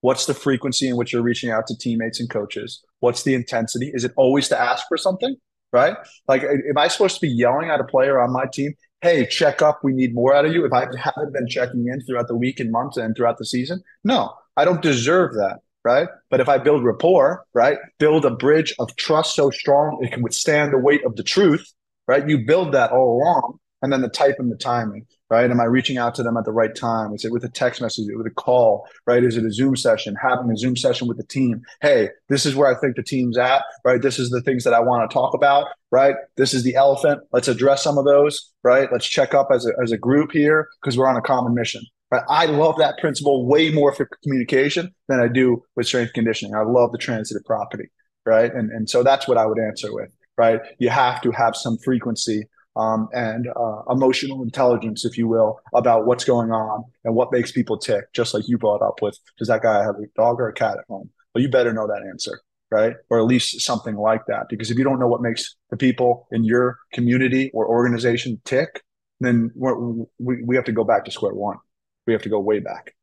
What's 0.00 0.26
the 0.26 0.34
frequency 0.34 0.88
in 0.88 0.96
which 0.96 1.12
you're 1.12 1.22
reaching 1.22 1.50
out 1.50 1.68
to 1.68 1.78
teammates 1.78 2.18
and 2.18 2.28
coaches? 2.28 2.82
What's 2.98 3.22
the 3.22 3.34
intensity? 3.34 3.92
Is 3.94 4.04
it 4.04 4.10
always 4.16 4.48
to 4.48 4.60
ask 4.60 4.86
for 4.88 4.96
something? 4.96 5.36
Right? 5.72 5.96
Like, 6.26 6.42
am 6.42 6.76
I 6.76 6.88
supposed 6.88 7.14
to 7.14 7.20
be 7.20 7.28
yelling 7.28 7.70
at 7.70 7.80
a 7.80 7.84
player 7.84 8.20
on 8.20 8.32
my 8.32 8.46
team? 8.52 8.74
Hey, 9.00 9.26
check 9.26 9.62
up. 9.62 9.80
We 9.82 9.92
need 9.92 10.12
more 10.12 10.34
out 10.34 10.44
of 10.44 10.52
you. 10.52 10.66
If 10.66 10.72
I 10.72 10.86
haven't 10.98 11.32
been 11.32 11.46
checking 11.48 11.86
in 11.86 12.00
throughout 12.04 12.28
the 12.28 12.36
week 12.36 12.60
and 12.60 12.70
months 12.70 12.96
and 12.96 13.16
throughout 13.16 13.38
the 13.38 13.46
season, 13.46 13.82
no, 14.04 14.34
I 14.56 14.64
don't 14.64 14.82
deserve 14.82 15.34
that. 15.34 15.60
Right. 15.84 16.08
But 16.30 16.40
if 16.40 16.48
I 16.48 16.58
build 16.58 16.84
rapport, 16.84 17.44
right, 17.54 17.78
build 17.98 18.24
a 18.24 18.30
bridge 18.30 18.74
of 18.78 18.94
trust 18.96 19.34
so 19.34 19.50
strong 19.50 19.98
it 20.02 20.12
can 20.12 20.22
withstand 20.22 20.72
the 20.72 20.78
weight 20.78 21.04
of 21.04 21.16
the 21.16 21.24
truth, 21.24 21.72
right? 22.12 22.28
You 22.28 22.44
build 22.44 22.72
that 22.72 22.92
all 22.92 23.16
along 23.16 23.58
and 23.80 23.90
then 23.90 24.02
the 24.02 24.08
type 24.08 24.36
and 24.38 24.52
the 24.52 24.56
timing 24.56 25.06
right? 25.30 25.50
Am 25.50 25.62
i 25.62 25.64
reaching 25.64 25.96
out 25.96 26.14
to 26.16 26.22
them 26.22 26.36
at 26.36 26.44
the 26.44 26.52
right 26.52 26.74
time? 26.74 27.14
Is 27.14 27.24
it 27.24 27.32
with 27.32 27.42
a 27.42 27.48
text 27.48 27.80
message? 27.80 28.04
With 28.14 28.26
a 28.26 28.30
call? 28.30 28.86
Right? 29.06 29.24
Is 29.24 29.38
it 29.38 29.46
a 29.46 29.50
zoom 29.50 29.76
session? 29.76 30.14
Having 30.22 30.50
a 30.50 30.56
zoom 30.58 30.76
session 30.76 31.08
with 31.08 31.16
the 31.16 31.24
team. 31.24 31.62
Hey 31.80 32.10
this 32.28 32.44
is 32.44 32.54
where 32.54 32.68
i 32.68 32.78
think 32.78 32.96
the 32.96 33.02
team's 33.02 33.38
at 33.38 33.62
right? 33.82 34.02
This 34.02 34.18
is 34.18 34.28
the 34.28 34.42
things 34.42 34.62
that 34.64 34.74
i 34.74 34.80
want 34.80 35.08
to 35.08 35.14
talk 35.14 35.32
about 35.32 35.68
right? 35.90 36.16
This 36.36 36.52
is 36.52 36.64
the 36.64 36.74
elephant. 36.74 37.22
Let's 37.32 37.48
address 37.48 37.82
some 37.82 37.96
of 37.96 38.04
those 38.04 38.52
right? 38.62 38.92
Let's 38.92 39.06
check 39.06 39.32
up 39.32 39.48
as 39.50 39.64
a, 39.66 39.70
as 39.82 39.90
a 39.90 39.96
group 39.96 40.32
here 40.32 40.68
because 40.82 40.98
we're 40.98 41.08
on 41.08 41.16
a 41.16 41.22
common 41.22 41.54
mission. 41.54 41.82
Right? 42.10 42.24
I 42.28 42.44
love 42.44 42.76
that 42.76 42.98
principle 42.98 43.46
way 43.46 43.70
more 43.70 43.94
for 43.94 44.06
communication 44.22 44.94
than 45.08 45.18
i 45.18 45.28
do 45.28 45.62
with 45.76 45.86
strength 45.86 46.12
conditioning. 46.12 46.54
I 46.54 46.64
love 46.64 46.92
the 46.92 46.98
transitive 46.98 47.44
property 47.46 47.88
right? 48.26 48.52
And, 48.54 48.70
and 48.70 48.88
so 48.88 49.02
that's 49.02 49.26
what 49.26 49.38
i 49.38 49.46
would 49.46 49.58
answer 49.58 49.88
with 49.94 50.10
right 50.36 50.60
you 50.78 50.88
have 50.88 51.20
to 51.20 51.30
have 51.30 51.54
some 51.56 51.78
frequency 51.78 52.44
um, 52.76 53.08
and 53.12 53.48
uh, 53.54 53.82
emotional 53.90 54.42
intelligence, 54.42 55.04
if 55.04 55.18
you 55.18 55.28
will, 55.28 55.60
about 55.74 56.06
what's 56.06 56.24
going 56.24 56.52
on 56.52 56.84
and 57.04 57.14
what 57.14 57.30
makes 57.30 57.52
people 57.52 57.76
tick. 57.76 58.10
Just 58.14 58.32
like 58.32 58.48
you 58.48 58.56
brought 58.56 58.80
up 58.82 59.02
with, 59.02 59.18
does 59.38 59.48
that 59.48 59.62
guy 59.62 59.82
have 59.82 59.96
a 59.96 60.06
dog 60.16 60.40
or 60.40 60.48
a 60.48 60.54
cat 60.54 60.78
at 60.78 60.84
home? 60.88 61.10
Well, 61.34 61.42
you 61.42 61.50
better 61.50 61.72
know 61.72 61.86
that 61.86 62.02
answer, 62.08 62.40
right? 62.70 62.94
Or 63.10 63.18
at 63.18 63.26
least 63.26 63.60
something 63.60 63.96
like 63.96 64.24
that. 64.26 64.46
Because 64.48 64.70
if 64.70 64.78
you 64.78 64.84
don't 64.84 64.98
know 64.98 65.06
what 65.06 65.20
makes 65.20 65.54
the 65.70 65.76
people 65.76 66.28
in 66.32 66.44
your 66.44 66.78
community 66.92 67.50
or 67.52 67.68
organization 67.68 68.40
tick, 68.44 68.82
then 69.20 69.50
we 69.54 70.42
we 70.42 70.56
have 70.56 70.64
to 70.64 70.72
go 70.72 70.84
back 70.84 71.04
to 71.04 71.10
square 71.10 71.34
one. 71.34 71.58
We 72.06 72.14
have 72.14 72.22
to 72.22 72.28
go 72.30 72.40
way 72.40 72.58
back. 72.60 72.94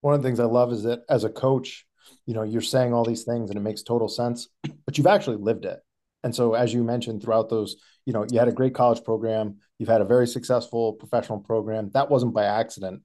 one 0.00 0.14
of 0.14 0.22
the 0.22 0.28
things 0.28 0.40
I 0.40 0.44
love 0.44 0.72
is 0.72 0.84
that 0.84 1.00
as 1.08 1.24
a 1.24 1.28
coach, 1.28 1.86
you 2.26 2.34
know, 2.34 2.42
you're 2.42 2.62
saying 2.62 2.94
all 2.94 3.04
these 3.04 3.24
things 3.24 3.50
and 3.50 3.58
it 3.58 3.62
makes 3.62 3.82
total 3.82 4.08
sense, 4.08 4.48
but 4.86 4.96
you've 4.96 5.06
actually 5.06 5.36
lived 5.36 5.64
it. 5.64 5.80
And 6.22 6.34
so, 6.34 6.54
as 6.54 6.72
you 6.72 6.84
mentioned 6.84 7.22
throughout 7.22 7.48
those, 7.48 7.76
you 8.06 8.12
know, 8.12 8.26
you 8.30 8.38
had 8.38 8.48
a 8.48 8.52
great 8.52 8.74
college 8.74 9.04
program, 9.04 9.56
you've 9.78 9.88
had 9.88 10.00
a 10.00 10.06
very 10.06 10.26
successful 10.26 10.94
professional 10.94 11.38
program. 11.38 11.90
That 11.94 12.10
wasn't 12.10 12.34
by 12.34 12.44
accident. 12.44 13.02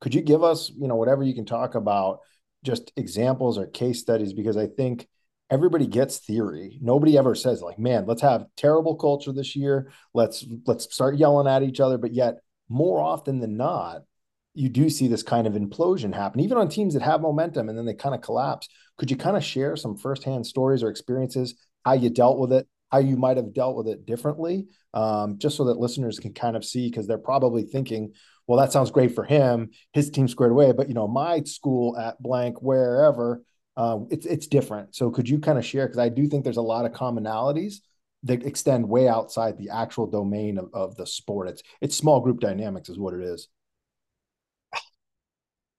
Could 0.00 0.14
you 0.14 0.22
give 0.22 0.44
us, 0.44 0.70
you 0.70 0.86
know, 0.86 0.96
whatever 0.96 1.22
you 1.22 1.34
can 1.34 1.46
talk 1.46 1.74
about, 1.74 2.20
just 2.62 2.92
examples 2.96 3.58
or 3.58 3.66
case 3.66 4.00
studies? 4.00 4.32
Because 4.32 4.56
I 4.56 4.66
think 4.66 5.08
everybody 5.50 5.86
gets 5.86 6.18
theory. 6.18 6.78
Nobody 6.80 7.16
ever 7.16 7.34
says 7.34 7.62
like, 7.62 7.78
man, 7.78 8.06
let's 8.06 8.22
have 8.22 8.46
terrible 8.56 8.96
culture 8.96 9.32
this 9.32 9.56
year. 9.56 9.90
Let's 10.14 10.44
let's 10.66 10.92
start 10.92 11.16
yelling 11.16 11.48
at 11.48 11.62
each 11.62 11.80
other. 11.80 11.98
But 11.98 12.14
yet, 12.14 12.38
more 12.68 13.00
often 13.00 13.40
than 13.40 13.56
not, 13.56 14.02
you 14.54 14.68
do 14.68 14.90
see 14.90 15.08
this 15.08 15.22
kind 15.22 15.46
of 15.46 15.54
implosion 15.54 16.12
happen, 16.12 16.40
even 16.40 16.58
on 16.58 16.68
teams 16.68 16.94
that 16.94 17.02
have 17.02 17.20
momentum 17.20 17.68
and 17.68 17.78
then 17.78 17.86
they 17.86 17.94
kind 17.94 18.14
of 18.14 18.20
collapse. 18.20 18.68
Could 18.96 19.10
you 19.10 19.16
kind 19.16 19.36
of 19.36 19.44
share 19.44 19.76
some 19.76 19.96
firsthand 19.96 20.46
stories 20.46 20.82
or 20.82 20.90
experiences, 20.90 21.54
how 21.88 21.94
you 21.94 22.10
dealt 22.10 22.38
with 22.38 22.52
it, 22.52 22.68
how 22.92 22.98
you 22.98 23.16
might 23.16 23.38
have 23.38 23.54
dealt 23.54 23.76
with 23.76 23.88
it 23.88 24.04
differently, 24.04 24.66
um, 24.92 25.38
just 25.38 25.56
so 25.56 25.64
that 25.64 25.78
listeners 25.78 26.18
can 26.18 26.34
kind 26.34 26.54
of 26.54 26.64
see 26.64 26.88
because 26.88 27.06
they're 27.06 27.16
probably 27.16 27.62
thinking, 27.62 28.12
well, 28.46 28.58
that 28.58 28.72
sounds 28.72 28.90
great 28.90 29.14
for 29.14 29.24
him, 29.24 29.70
his 29.94 30.10
team 30.10 30.28
squared 30.28 30.52
away, 30.52 30.72
but 30.72 30.88
you 30.88 30.94
know, 30.94 31.08
my 31.08 31.40
school 31.44 31.96
at 31.96 32.22
blank 32.22 32.60
wherever, 32.60 33.42
uh, 33.78 34.00
it's 34.10 34.26
it's 34.26 34.46
different. 34.46 34.94
So 34.94 35.10
could 35.10 35.28
you 35.28 35.38
kind 35.38 35.56
of 35.56 35.64
share 35.64 35.86
because 35.86 35.98
I 35.98 36.08
do 36.08 36.26
think 36.26 36.44
there's 36.44 36.56
a 36.56 36.62
lot 36.62 36.84
of 36.84 36.92
commonalities 36.92 37.76
that 38.24 38.44
extend 38.44 38.88
way 38.88 39.08
outside 39.08 39.56
the 39.56 39.70
actual 39.70 40.06
domain 40.06 40.58
of, 40.58 40.68
of 40.74 40.96
the 40.96 41.06
sport. 41.06 41.48
It's 41.48 41.62
it's 41.80 41.96
small 41.96 42.20
group 42.20 42.40
dynamics 42.40 42.88
is 42.88 42.98
what 42.98 43.14
it 43.14 43.22
is. 43.22 43.48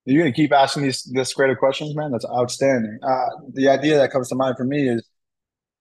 You're 0.05 0.23
gonna 0.23 0.33
keep 0.33 0.53
asking 0.53 0.83
these 0.83 1.03
this 1.03 1.33
greater 1.33 1.55
questions, 1.55 1.95
man. 1.95 2.11
That's 2.11 2.25
outstanding. 2.25 2.97
Uh, 3.03 3.29
the 3.53 3.67
idea 3.67 3.97
that 3.97 4.11
comes 4.11 4.29
to 4.29 4.35
mind 4.35 4.55
for 4.57 4.63
me 4.63 4.87
is 4.87 5.08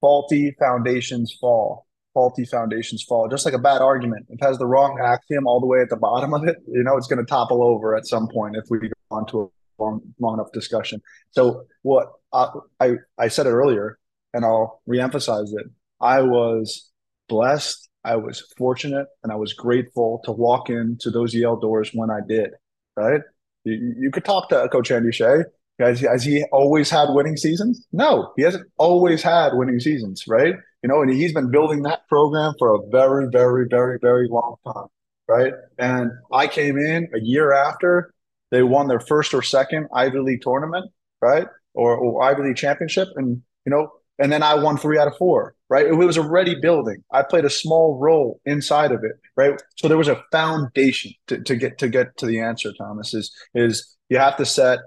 faulty 0.00 0.54
foundations 0.58 1.36
fall. 1.40 1.86
Faulty 2.14 2.44
foundations 2.44 3.02
fall. 3.02 3.28
Just 3.28 3.44
like 3.44 3.54
a 3.54 3.58
bad 3.58 3.80
argument, 3.80 4.26
it 4.28 4.42
has 4.42 4.58
the 4.58 4.66
wrong 4.66 4.98
axiom 5.02 5.46
all 5.46 5.60
the 5.60 5.66
way 5.66 5.80
at 5.80 5.88
the 5.90 5.96
bottom 6.08 6.34
of 6.34 6.46
it. 6.46 6.56
You 6.66 6.82
know, 6.82 6.96
it's 6.96 7.06
going 7.06 7.24
to 7.24 7.28
topple 7.28 7.62
over 7.62 7.96
at 7.96 8.06
some 8.06 8.28
point 8.28 8.56
if 8.56 8.64
we 8.70 8.80
go 8.80 8.88
on 9.10 9.26
to 9.28 9.52
a 9.78 9.82
long, 9.82 10.00
long 10.18 10.34
enough 10.34 10.52
discussion. 10.52 11.00
So, 11.30 11.64
what 11.82 12.08
uh, 12.32 12.48
I 12.80 12.96
I 13.18 13.28
said 13.28 13.46
it 13.46 13.50
earlier, 13.50 13.98
and 14.34 14.44
I'll 14.44 14.82
reemphasize 14.88 15.52
it. 15.52 15.66
I 16.00 16.22
was 16.22 16.90
blessed. 17.28 17.88
I 18.04 18.16
was 18.16 18.42
fortunate, 18.56 19.06
and 19.22 19.32
I 19.32 19.36
was 19.36 19.52
grateful 19.52 20.20
to 20.24 20.32
walk 20.32 20.70
into 20.70 21.10
those 21.10 21.34
Yale 21.34 21.56
doors 21.56 21.90
when 21.92 22.10
I 22.10 22.20
did. 22.26 22.50
Right 22.96 23.20
you, 23.68 23.94
you 23.98 24.10
could 24.10 24.24
talk 24.24 24.48
to 24.48 24.68
Coach 24.70 24.90
Andy 24.90 25.12
Shay. 25.12 25.44
Has, 25.78 26.00
has 26.00 26.24
he 26.24 26.44
always 26.50 26.90
had 26.90 27.08
winning 27.10 27.36
seasons? 27.36 27.86
No, 27.92 28.32
he 28.36 28.42
hasn't 28.42 28.68
always 28.78 29.22
had 29.22 29.50
winning 29.54 29.78
seasons, 29.78 30.24
right? 30.26 30.54
You 30.82 30.88
know, 30.88 31.02
and 31.02 31.10
he's 31.10 31.32
been 31.32 31.50
building 31.50 31.82
that 31.82 32.06
program 32.08 32.54
for 32.58 32.74
a 32.74 32.78
very, 32.90 33.28
very, 33.30 33.66
very, 33.68 33.98
very 34.00 34.28
long 34.28 34.56
time, 34.66 34.86
right? 35.28 35.52
And 35.78 36.10
I 36.32 36.48
came 36.48 36.78
in 36.78 37.08
a 37.14 37.20
year 37.20 37.52
after 37.52 38.12
they 38.50 38.62
won 38.62 38.88
their 38.88 39.00
first 39.00 39.34
or 39.34 39.42
second 39.42 39.88
Ivy 39.94 40.18
League 40.18 40.42
tournament, 40.42 40.90
right? 41.20 41.46
Or, 41.74 41.96
or 41.96 42.22
Ivy 42.22 42.42
League 42.42 42.56
championship. 42.56 43.08
And, 43.14 43.42
you 43.64 43.70
know, 43.70 43.90
and 44.18 44.32
then 44.32 44.42
I 44.42 44.54
won 44.54 44.76
three 44.78 44.98
out 44.98 45.06
of 45.06 45.16
four, 45.16 45.54
right? 45.68 45.86
It 45.86 45.92
was 45.92 46.18
already 46.18 46.56
building. 46.60 47.04
I 47.12 47.22
played 47.22 47.44
a 47.44 47.50
small 47.50 47.98
role 48.00 48.40
inside 48.44 48.90
of 48.90 49.04
it, 49.04 49.12
right? 49.36 49.60
So 49.76 49.86
there 49.86 49.98
was 49.98 50.08
a 50.08 50.24
foundation 50.32 51.12
to, 51.28 51.40
to 51.42 51.54
get 51.54 51.78
to 51.78 51.88
get 51.88 52.16
to 52.18 52.26
the 52.26 52.40
answer, 52.40 52.72
Thomas, 52.72 53.14
is 53.14 53.32
is 53.54 53.96
you 54.08 54.18
have 54.18 54.36
to 54.38 54.44
set 54.44 54.80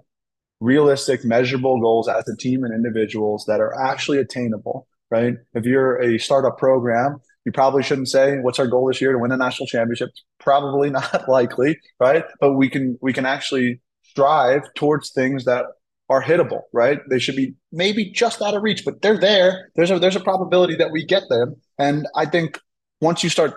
realistic, 0.61 1.25
measurable 1.25 1.81
goals 1.81 2.07
as 2.07 2.25
a 2.29 2.37
team 2.37 2.63
and 2.63 2.73
individuals 2.73 3.45
that 3.47 3.59
are 3.59 3.73
actually 3.81 4.19
attainable, 4.19 4.87
right? 5.09 5.33
If 5.53 5.65
you're 5.65 6.01
a 6.01 6.17
startup 6.19 6.57
program, 6.57 7.19
you 7.45 7.51
probably 7.51 7.83
shouldn't 7.83 8.07
say 8.07 8.37
what's 8.37 8.59
our 8.59 8.67
goal 8.67 8.87
this 8.87 9.01
year 9.01 9.11
to 9.11 9.17
win 9.17 9.31
a 9.31 9.37
national 9.37 9.67
championship. 9.67 10.09
Probably 10.39 10.89
not 10.91 11.27
likely, 11.27 11.79
right? 11.99 12.23
But 12.39 12.53
we 12.53 12.69
can 12.69 12.97
we 13.01 13.11
can 13.11 13.25
actually 13.25 13.81
strive 14.03 14.61
towards 14.75 15.11
things 15.11 15.45
that 15.45 15.65
are 16.09 16.21
hittable, 16.21 16.61
right? 16.73 16.99
They 17.09 17.19
should 17.19 17.35
be 17.35 17.55
maybe 17.71 18.11
just 18.11 18.41
out 18.41 18.53
of 18.53 18.61
reach, 18.61 18.85
but 18.85 19.01
they're 19.01 19.17
there. 19.17 19.71
There's 19.75 19.89
a 19.89 19.97
there's 19.97 20.15
a 20.15 20.21
probability 20.21 20.75
that 20.75 20.91
we 20.91 21.03
get 21.03 21.23
them. 21.29 21.55
And 21.79 22.07
I 22.15 22.25
think 22.27 22.59
once 22.99 23.23
you 23.23 23.29
start 23.29 23.55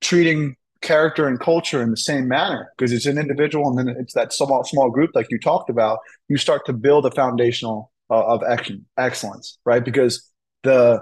treating 0.00 0.56
character 0.88 1.28
and 1.28 1.38
culture 1.38 1.82
in 1.82 1.90
the 1.90 1.96
same 1.96 2.26
manner, 2.28 2.72
because 2.76 2.92
it's 2.92 3.06
an 3.06 3.18
individual 3.18 3.68
and 3.68 3.78
then 3.78 3.88
it's 4.00 4.14
that 4.14 4.32
small 4.32 4.64
small 4.64 4.90
group 4.90 5.10
like 5.14 5.26
you 5.30 5.38
talked 5.38 5.70
about, 5.70 5.98
you 6.28 6.36
start 6.36 6.64
to 6.66 6.72
build 6.72 7.06
a 7.06 7.10
foundational 7.10 7.92
uh, 8.10 8.24
of 8.34 8.42
excellence, 8.96 9.58
right? 9.64 9.84
Because 9.84 10.14
the 10.62 11.00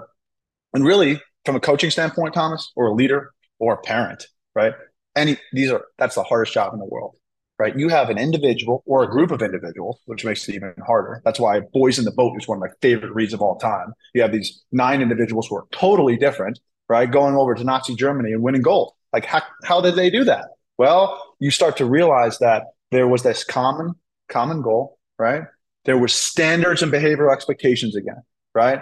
and 0.73 0.85
really 0.85 1.21
from 1.45 1.55
a 1.55 1.59
coaching 1.59 1.89
standpoint, 1.89 2.33
Thomas, 2.33 2.71
or 2.75 2.87
a 2.87 2.93
leader 2.93 3.31
or 3.59 3.73
a 3.73 3.77
parent, 3.77 4.27
right? 4.53 4.73
Any 5.15 5.37
these 5.53 5.71
are 5.71 5.83
that's 5.97 6.15
the 6.15 6.23
hardest 6.23 6.53
job 6.53 6.73
in 6.73 6.79
the 6.79 6.85
world 6.85 7.15
right? 7.59 7.77
You 7.77 7.89
have 7.89 8.09
an 8.09 8.17
individual 8.17 8.83
or 8.85 9.03
a 9.03 9.09
group 9.09 9.31
of 9.31 9.41
individuals, 9.41 9.99
which 10.05 10.23
makes 10.23 10.47
it 10.47 10.55
even 10.55 10.73
harder. 10.85 11.21
That's 11.25 11.39
why 11.39 11.61
Boys 11.73 11.97
in 11.97 12.05
the 12.05 12.11
Boat 12.11 12.33
is 12.37 12.47
one 12.47 12.57
of 12.57 12.61
my 12.61 12.69
favorite 12.81 13.13
reads 13.13 13.33
of 13.33 13.41
all 13.41 13.57
time. 13.57 13.93
You 14.13 14.21
have 14.21 14.31
these 14.31 14.63
nine 14.71 15.01
individuals 15.01 15.47
who 15.47 15.57
are 15.57 15.65
totally 15.71 16.17
different, 16.17 16.59
right? 16.87 17.09
Going 17.09 17.35
over 17.35 17.55
to 17.55 17.63
Nazi 17.63 17.95
Germany 17.95 18.31
and 18.31 18.43
winning 18.43 18.61
gold. 18.61 18.93
Like, 19.17 19.25
how, 19.25 19.41
how 19.63 19.81
did 19.81 19.95
they 19.95 20.09
do 20.09 20.23
that? 20.23 20.45
Well, 20.77 21.21
you 21.39 21.51
start 21.51 21.77
to 21.77 21.85
realize 21.85 22.37
that 22.39 22.63
there 22.91 23.07
was 23.07 23.23
this 23.23 23.43
common, 23.43 23.93
common 24.29 24.61
goal, 24.61 24.97
right? 25.17 25.43
There 25.85 25.97
was 25.97 26.13
standards 26.13 26.81
and 26.81 26.91
behavioral 26.91 27.33
expectations 27.33 27.95
again, 27.95 28.21
right? 28.53 28.81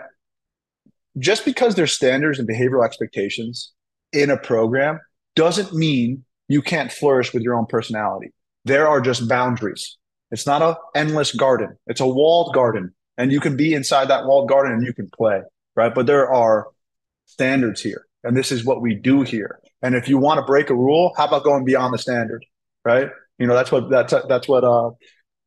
Just 1.18 1.46
because 1.46 1.76
there's 1.76 1.94
standards 1.94 2.40
and 2.40 2.48
behavioral 2.48 2.84
expectations 2.86 3.72
in 4.12 4.30
a 4.30 4.38
program 4.38 5.00
doesn't 5.36 5.74
mean 5.74 6.26
you 6.48 6.62
can't 6.62 6.92
flourish 6.92 7.34
with 7.34 7.44
your 7.44 7.56
own 7.56 7.66
personality 7.66 8.32
there 8.66 8.88
are 8.88 9.00
just 9.00 9.30
boundaries. 9.30 9.98
It's 10.32 10.46
not 10.46 10.62
a 10.62 10.76
endless 10.96 11.34
garden. 11.34 11.78
It's 11.88 12.02
a 12.02 12.08
walled 12.08 12.54
garden, 12.54 12.94
and 13.18 13.32
you 13.32 13.40
can 13.40 13.56
be 13.56 13.74
inside 13.74 14.10
that 14.10 14.26
walled 14.26 14.50
garden 14.50 14.74
and 14.74 14.86
you 14.86 14.94
can 14.94 15.10
play, 15.16 15.42
right? 15.76 15.94
But 15.94 16.08
there 16.08 16.32
are 16.34 16.68
standards 17.26 17.82
here, 17.82 18.08
and 18.24 18.36
this 18.36 18.52
is 18.52 18.66
what 18.66 18.82
we 18.82 18.96
do 18.96 19.22
here. 19.22 19.60
And 19.86 19.94
if 19.94 20.10
you 20.10 20.18
want 20.18 20.40
to 20.40 20.42
break 20.44 20.72
a 20.72 20.76
rule, 20.76 21.14
how 21.16 21.28
about 21.28 21.44
going 21.44 21.64
beyond 21.64 21.94
the 21.94 22.00
standard, 22.00 22.44
right? 22.84 23.12
You 23.38 23.46
know, 23.46 23.54
that's 23.54 23.72
what 23.72 23.88
that's 23.88 24.16
that's 24.28 24.48
what 24.48 24.64
uh, 24.64 24.90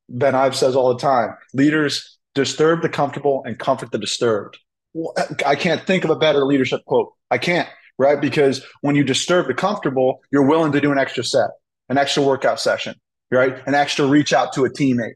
Ben 0.09 0.37
Ives 0.37 0.57
says 0.57 0.77
all 0.77 0.95
the 0.95 1.01
time. 1.01 1.31
Leaders 1.55 2.19
disturb 2.37 2.83
the 2.83 2.89
comfortable 2.89 3.43
and 3.45 3.59
comfort 3.59 3.91
the 3.91 3.99
disturbed. 3.99 4.57
Well, 4.95 5.13
I 5.45 5.57
can't 5.57 5.85
think 5.85 6.05
of 6.05 6.11
a 6.11 6.15
better 6.15 6.45
leadership 6.45 6.85
quote. 6.85 7.13
I 7.33 7.39
can't, 7.39 7.69
right? 7.99 8.21
Because 8.21 8.65
when 8.81 8.95
you 8.95 9.03
disturb 9.03 9.49
the 9.49 9.55
comfortable, 9.55 10.21
you're 10.31 10.47
willing 10.47 10.71
to 10.71 10.81
do 10.81 10.93
an 10.93 10.99
extra 10.99 11.25
set, 11.25 11.51
an 11.89 11.99
extra 11.99 12.23
workout 12.23 12.61
session, 12.61 12.95
right? 13.33 13.61
An 13.67 13.75
extra 13.75 14.07
reach 14.07 14.33
out 14.33 14.53
to 14.53 14.65
a 14.65 14.71
teammate, 14.71 15.15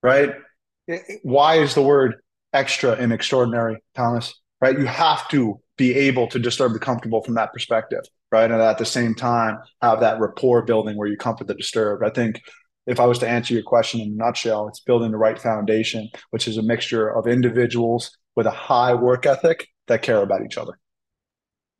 right? 0.00 0.34
Why 1.24 1.56
is 1.56 1.74
the 1.74 1.82
word 1.82 2.20
extra 2.52 2.92
and 2.92 3.12
extraordinary, 3.12 3.82
Thomas? 3.96 4.32
Right? 4.60 4.78
You 4.78 4.86
have 4.86 5.26
to 5.30 5.60
be 5.80 5.94
able 5.94 6.26
to 6.28 6.38
disturb 6.38 6.74
the 6.74 6.78
comfortable 6.78 7.22
from 7.22 7.34
that 7.36 7.54
perspective, 7.54 8.04
right? 8.30 8.50
And 8.50 8.60
at 8.60 8.76
the 8.76 8.84
same 8.84 9.14
time, 9.14 9.58
have 9.80 10.00
that 10.00 10.20
rapport 10.20 10.60
building 10.62 10.98
where 10.98 11.08
you 11.08 11.16
comfort 11.16 11.46
the 11.46 11.54
disturbed. 11.54 12.04
I 12.04 12.10
think 12.10 12.42
if 12.86 13.00
I 13.00 13.06
was 13.06 13.18
to 13.20 13.28
answer 13.28 13.54
your 13.54 13.62
question 13.62 14.00
in 14.00 14.08
a 14.08 14.14
nutshell, 14.14 14.68
it's 14.68 14.80
building 14.80 15.10
the 15.10 15.16
right 15.16 15.38
foundation, 15.38 16.10
which 16.32 16.46
is 16.46 16.58
a 16.58 16.62
mixture 16.62 17.08
of 17.08 17.26
individuals 17.26 18.14
with 18.36 18.46
a 18.46 18.50
high 18.50 18.92
work 18.92 19.24
ethic 19.24 19.68
that 19.86 20.02
care 20.02 20.20
about 20.22 20.44
each 20.44 20.58
other. 20.58 20.78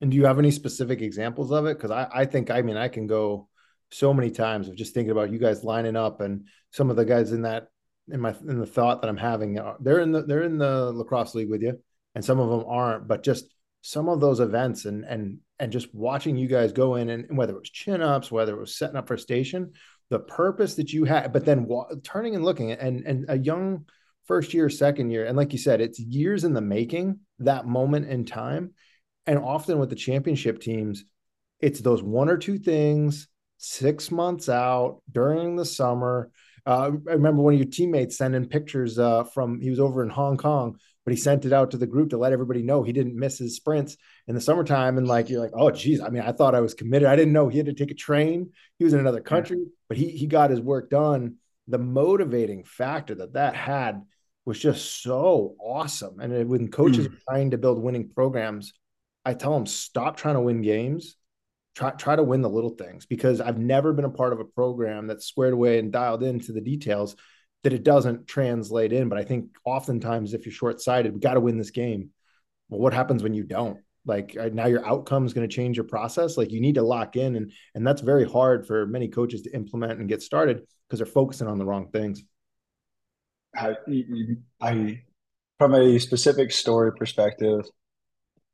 And 0.00 0.10
do 0.10 0.16
you 0.16 0.24
have 0.24 0.38
any 0.38 0.50
specific 0.50 1.02
examples 1.02 1.52
of 1.52 1.66
it? 1.66 1.76
Because 1.76 1.90
I, 1.90 2.08
I 2.10 2.24
think, 2.24 2.50
I 2.50 2.62
mean, 2.62 2.78
I 2.78 2.88
can 2.88 3.06
go 3.06 3.50
so 3.90 4.14
many 4.14 4.30
times 4.30 4.68
of 4.68 4.76
just 4.76 4.94
thinking 4.94 5.10
about 5.10 5.30
you 5.30 5.38
guys 5.38 5.62
lining 5.62 5.94
up 5.94 6.22
and 6.22 6.46
some 6.70 6.88
of 6.88 6.96
the 6.96 7.04
guys 7.04 7.32
in 7.32 7.42
that 7.42 7.66
in 8.08 8.20
my 8.20 8.34
in 8.48 8.58
the 8.58 8.66
thought 8.66 9.02
that 9.02 9.08
I'm 9.08 9.16
having 9.16 9.58
uh, 9.58 9.74
they're 9.80 10.00
in 10.00 10.12
the 10.12 10.22
they're 10.22 10.42
in 10.42 10.58
the 10.58 10.90
lacrosse 10.92 11.34
league 11.34 11.50
with 11.50 11.62
you 11.62 11.78
and 12.14 12.24
some 12.24 12.40
of 12.40 12.50
them 12.50 12.64
aren't 12.66 13.06
but 13.06 13.22
just 13.22 13.44
some 13.82 14.08
of 14.08 14.20
those 14.20 14.40
events 14.40 14.84
and 14.84 15.04
and 15.04 15.38
and 15.58 15.72
just 15.72 15.94
watching 15.94 16.36
you 16.36 16.46
guys 16.46 16.72
go 16.72 16.96
in 16.96 17.08
and 17.08 17.36
whether 17.36 17.54
it 17.54 17.60
was 17.60 17.70
chin 17.70 18.02
ups 18.02 18.30
whether 18.30 18.54
it 18.54 18.60
was 18.60 18.76
setting 18.76 18.96
up 18.96 19.08
for 19.08 19.16
station 19.16 19.72
the 20.10 20.18
purpose 20.18 20.74
that 20.74 20.92
you 20.92 21.04
had 21.04 21.32
but 21.32 21.44
then 21.44 21.64
wa- 21.64 21.88
turning 22.02 22.34
and 22.34 22.44
looking 22.44 22.72
and 22.72 23.06
and 23.06 23.26
a 23.28 23.38
young 23.38 23.84
first 24.26 24.52
year 24.52 24.68
second 24.68 25.10
year 25.10 25.24
and 25.24 25.36
like 25.36 25.52
you 25.52 25.58
said 25.58 25.80
it's 25.80 25.98
years 25.98 26.44
in 26.44 26.52
the 26.52 26.60
making 26.60 27.18
that 27.38 27.66
moment 27.66 28.08
in 28.08 28.24
time 28.24 28.72
and 29.26 29.38
often 29.38 29.78
with 29.78 29.88
the 29.88 29.96
championship 29.96 30.60
teams 30.60 31.04
it's 31.60 31.80
those 31.80 32.02
one 32.02 32.28
or 32.28 32.36
two 32.36 32.58
things 32.58 33.28
six 33.60 34.10
months 34.10 34.48
out 34.48 35.02
during 35.12 35.54
the 35.54 35.66
summer. 35.66 36.30
Uh, 36.66 36.92
I 37.08 37.12
remember 37.12 37.42
one 37.42 37.54
of 37.54 37.60
your 37.60 37.68
teammates 37.68 38.16
sending 38.16 38.46
pictures 38.46 38.98
uh, 38.98 39.24
from 39.24 39.60
he 39.60 39.70
was 39.70 39.80
over 39.80 40.02
in 40.02 40.08
Hong 40.08 40.36
Kong, 40.36 40.78
but 41.04 41.12
he 41.12 41.16
sent 41.16 41.44
it 41.44 41.52
out 41.52 41.70
to 41.70 41.76
the 41.76 41.86
group 41.86 42.10
to 42.10 42.18
let 42.18 42.32
everybody 42.32 42.62
know 42.62 42.82
he 42.82 42.92
didn't 42.92 43.18
miss 43.18 43.38
his 43.38 43.56
sprints 43.56 43.96
in 44.28 44.34
the 44.34 44.40
summertime. 44.40 44.98
And 44.98 45.08
like 45.08 45.30
you're 45.30 45.40
like, 45.40 45.52
oh 45.54 45.70
geez, 45.70 46.00
I 46.00 46.10
mean, 46.10 46.22
I 46.22 46.32
thought 46.32 46.54
I 46.54 46.60
was 46.60 46.74
committed. 46.74 47.08
I 47.08 47.16
didn't 47.16 47.32
know 47.32 47.48
he 47.48 47.58
had 47.58 47.66
to 47.66 47.74
take 47.74 47.90
a 47.90 47.94
train. 47.94 48.50
He 48.78 48.84
was 48.84 48.92
in 48.92 49.00
another 49.00 49.20
country, 49.20 49.58
yeah. 49.58 49.72
but 49.88 49.96
he 49.96 50.10
he 50.10 50.26
got 50.26 50.50
his 50.50 50.60
work 50.60 50.90
done 50.90 51.36
the 51.70 51.78
motivating 51.78 52.64
factor 52.64 53.14
that 53.14 53.34
that 53.34 53.54
had 53.54 54.02
was 54.44 54.58
just 54.58 55.02
so 55.02 55.54
awesome. 55.60 56.18
And 56.20 56.32
it, 56.32 56.48
when 56.48 56.68
coaches 56.68 57.08
mm. 57.08 57.12
are 57.12 57.18
trying 57.28 57.50
to 57.52 57.58
build 57.58 57.82
winning 57.82 58.08
programs, 58.08 58.72
I 59.24 59.34
tell 59.34 59.54
them 59.54 59.66
stop 59.66 60.16
trying 60.16 60.34
to 60.34 60.40
win 60.40 60.62
games. 60.62 61.16
Try 61.76 61.90
try 61.92 62.16
to 62.16 62.24
win 62.24 62.42
the 62.42 62.48
little 62.48 62.70
things 62.70 63.06
because 63.06 63.40
I've 63.40 63.58
never 63.58 63.92
been 63.92 64.04
a 64.04 64.10
part 64.10 64.32
of 64.32 64.40
a 64.40 64.44
program 64.44 65.06
that's 65.06 65.26
squared 65.26 65.52
away 65.52 65.78
and 65.78 65.92
dialed 65.92 66.24
into 66.24 66.52
the 66.52 66.60
details 66.60 67.14
that 67.62 67.72
it 67.72 67.84
doesn't 67.84 68.26
translate 68.26 68.92
in. 68.92 69.08
But 69.08 69.18
I 69.18 69.24
think 69.24 69.50
oftentimes 69.64 70.34
if 70.34 70.46
you're 70.46 70.52
short 70.52 70.80
sighted, 70.80 71.12
we 71.12 71.20
got 71.20 71.34
to 71.34 71.40
win 71.40 71.58
this 71.58 71.70
game. 71.70 72.10
Well, 72.68 72.80
what 72.80 72.94
happens 72.94 73.22
when 73.22 73.34
you 73.34 73.42
don't? 73.42 73.78
Like 74.06 74.36
uh, 74.38 74.48
now 74.52 74.66
your 74.66 74.86
outcome 74.86 75.26
is 75.26 75.34
going 75.34 75.48
to 75.48 75.54
change 75.54 75.76
your 75.76 75.84
process. 75.84 76.36
Like 76.36 76.50
you 76.50 76.60
need 76.60 76.76
to 76.76 76.82
lock 76.82 77.16
in, 77.16 77.36
and 77.36 77.52
and 77.74 77.86
that's 77.86 78.00
very 78.00 78.28
hard 78.28 78.66
for 78.66 78.86
many 78.86 79.08
coaches 79.08 79.42
to 79.42 79.54
implement 79.54 80.00
and 80.00 80.08
get 80.08 80.22
started 80.22 80.62
because 80.88 80.98
they're 80.98 81.06
focusing 81.06 81.46
on 81.46 81.58
the 81.58 81.66
wrong 81.66 81.90
things. 81.90 82.22
I, 83.54 83.74
I, 84.60 85.02
from 85.58 85.74
a 85.74 85.98
specific 85.98 86.52
story 86.52 86.92
perspective, 86.94 87.66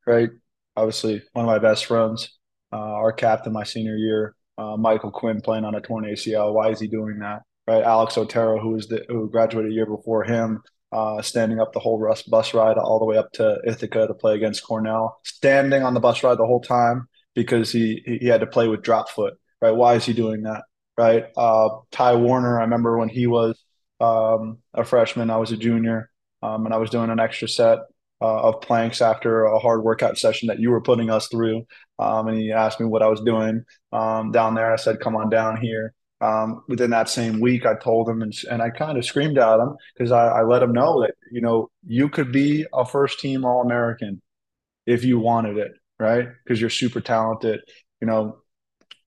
right? 0.06 0.30
Obviously, 0.74 1.22
one 1.32 1.44
of 1.44 1.46
my 1.46 1.58
best 1.58 1.84
friends, 1.84 2.38
uh, 2.72 2.76
our 2.76 3.12
captain 3.12 3.52
my 3.52 3.62
senior 3.62 3.96
year, 3.96 4.34
uh, 4.58 4.76
Michael 4.76 5.10
Quinn, 5.10 5.40
playing 5.40 5.64
on 5.64 5.74
a 5.74 5.80
torn 5.80 6.04
ACL. 6.04 6.54
Why 6.54 6.70
is 6.70 6.80
he 6.80 6.88
doing 6.88 7.18
that? 7.20 7.42
Right? 7.66 7.82
Alex 7.82 8.16
Otero, 8.16 8.60
who 8.60 8.70
was 8.70 8.88
the 8.88 9.04
who 9.08 9.28
graduated 9.28 9.72
a 9.72 9.74
year 9.74 9.86
before 9.86 10.22
him, 10.24 10.62
uh, 10.92 11.20
standing 11.22 11.60
up 11.60 11.72
the 11.72 11.80
whole 11.80 12.00
bus 12.00 12.22
bus 12.22 12.54
ride 12.54 12.78
all 12.78 12.98
the 12.98 13.04
way 13.04 13.16
up 13.16 13.32
to 13.32 13.58
Ithaca 13.66 14.06
to 14.06 14.14
play 14.14 14.34
against 14.34 14.64
Cornell, 14.64 15.18
standing 15.24 15.82
on 15.82 15.94
the 15.94 16.00
bus 16.00 16.22
ride 16.22 16.38
the 16.38 16.46
whole 16.46 16.60
time 16.60 17.08
because 17.34 17.72
he 17.72 18.02
he 18.20 18.26
had 18.26 18.40
to 18.40 18.46
play 18.46 18.68
with 18.68 18.82
drop 18.82 19.10
foot. 19.10 19.34
Right? 19.60 19.72
Why 19.72 19.94
is 19.94 20.04
he 20.04 20.12
doing 20.12 20.42
that? 20.42 20.62
Right? 20.96 21.26
Uh, 21.36 21.68
Ty 21.90 22.14
Warner, 22.16 22.58
I 22.58 22.62
remember 22.62 22.98
when 22.98 23.08
he 23.08 23.26
was 23.26 23.62
um, 24.00 24.58
a 24.74 24.84
freshman. 24.84 25.30
I 25.30 25.36
was 25.36 25.52
a 25.52 25.56
junior, 25.56 26.10
um, 26.42 26.66
and 26.66 26.74
I 26.74 26.78
was 26.78 26.90
doing 26.90 27.10
an 27.10 27.20
extra 27.20 27.48
set 27.48 27.80
uh, 28.20 28.48
of 28.48 28.60
planks 28.60 29.02
after 29.02 29.44
a 29.44 29.58
hard 29.58 29.82
workout 29.82 30.18
session 30.18 30.48
that 30.48 30.60
you 30.60 30.70
were 30.70 30.80
putting 30.80 31.10
us 31.10 31.28
through. 31.28 31.66
Um, 31.98 32.28
and 32.28 32.38
he 32.38 32.52
asked 32.52 32.80
me 32.80 32.86
what 32.86 33.02
I 33.02 33.08
was 33.08 33.20
doing 33.20 33.64
um, 33.92 34.30
down 34.32 34.54
there. 34.54 34.72
I 34.72 34.76
said, 34.76 35.00
"Come 35.00 35.16
on 35.16 35.30
down 35.30 35.60
here." 35.60 35.94
Um, 36.20 36.62
within 36.66 36.90
that 36.90 37.10
same 37.10 37.40
week, 37.40 37.66
I 37.66 37.74
told 37.74 38.08
him, 38.08 38.22
and, 38.22 38.32
and 38.50 38.62
I 38.62 38.70
kind 38.70 38.96
of 38.96 39.04
screamed 39.04 39.36
at 39.36 39.60
him 39.60 39.76
because 39.94 40.12
I, 40.12 40.28
I 40.28 40.42
let 40.44 40.62
him 40.62 40.72
know 40.72 41.02
that 41.02 41.14
you 41.30 41.42
know 41.42 41.70
you 41.86 42.08
could 42.08 42.32
be 42.32 42.64
a 42.72 42.86
first 42.86 43.20
team 43.20 43.44
All 43.44 43.62
American 43.62 44.22
if 44.86 45.04
you 45.04 45.18
wanted 45.18 45.58
it, 45.58 45.72
right? 45.98 46.28
Because 46.44 46.60
you're 46.60 46.70
super 46.70 47.00
talented. 47.00 47.60
You 48.00 48.06
know, 48.06 48.38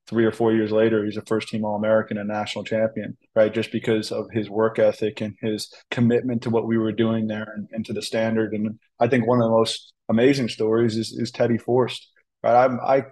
three 0.07 0.25
or 0.25 0.31
four 0.31 0.51
years 0.53 0.71
later, 0.71 1.05
he's 1.05 1.17
a 1.17 1.21
first 1.23 1.47
team 1.47 1.63
All 1.63 1.75
American 1.75 2.17
and 2.17 2.27
national 2.27 2.63
champion, 2.63 3.17
right? 3.35 3.53
Just 3.53 3.71
because 3.71 4.11
of 4.11 4.27
his 4.31 4.49
work 4.49 4.79
ethic 4.79 5.21
and 5.21 5.35
his 5.41 5.71
commitment 5.91 6.43
to 6.43 6.49
what 6.49 6.67
we 6.67 6.77
were 6.77 6.91
doing 6.91 7.27
there 7.27 7.53
and, 7.55 7.67
and 7.71 7.85
to 7.85 7.93
the 7.93 8.01
standard. 8.01 8.53
And 8.53 8.79
I 8.99 9.07
think 9.07 9.27
one 9.27 9.39
of 9.39 9.45
the 9.45 9.55
most 9.55 9.93
amazing 10.09 10.49
stories 10.49 10.97
is, 10.97 11.11
is 11.11 11.31
Teddy 11.31 11.57
Forst, 11.57 12.07
right? 12.43 12.55
I, 12.55 12.97
I, 12.97 13.03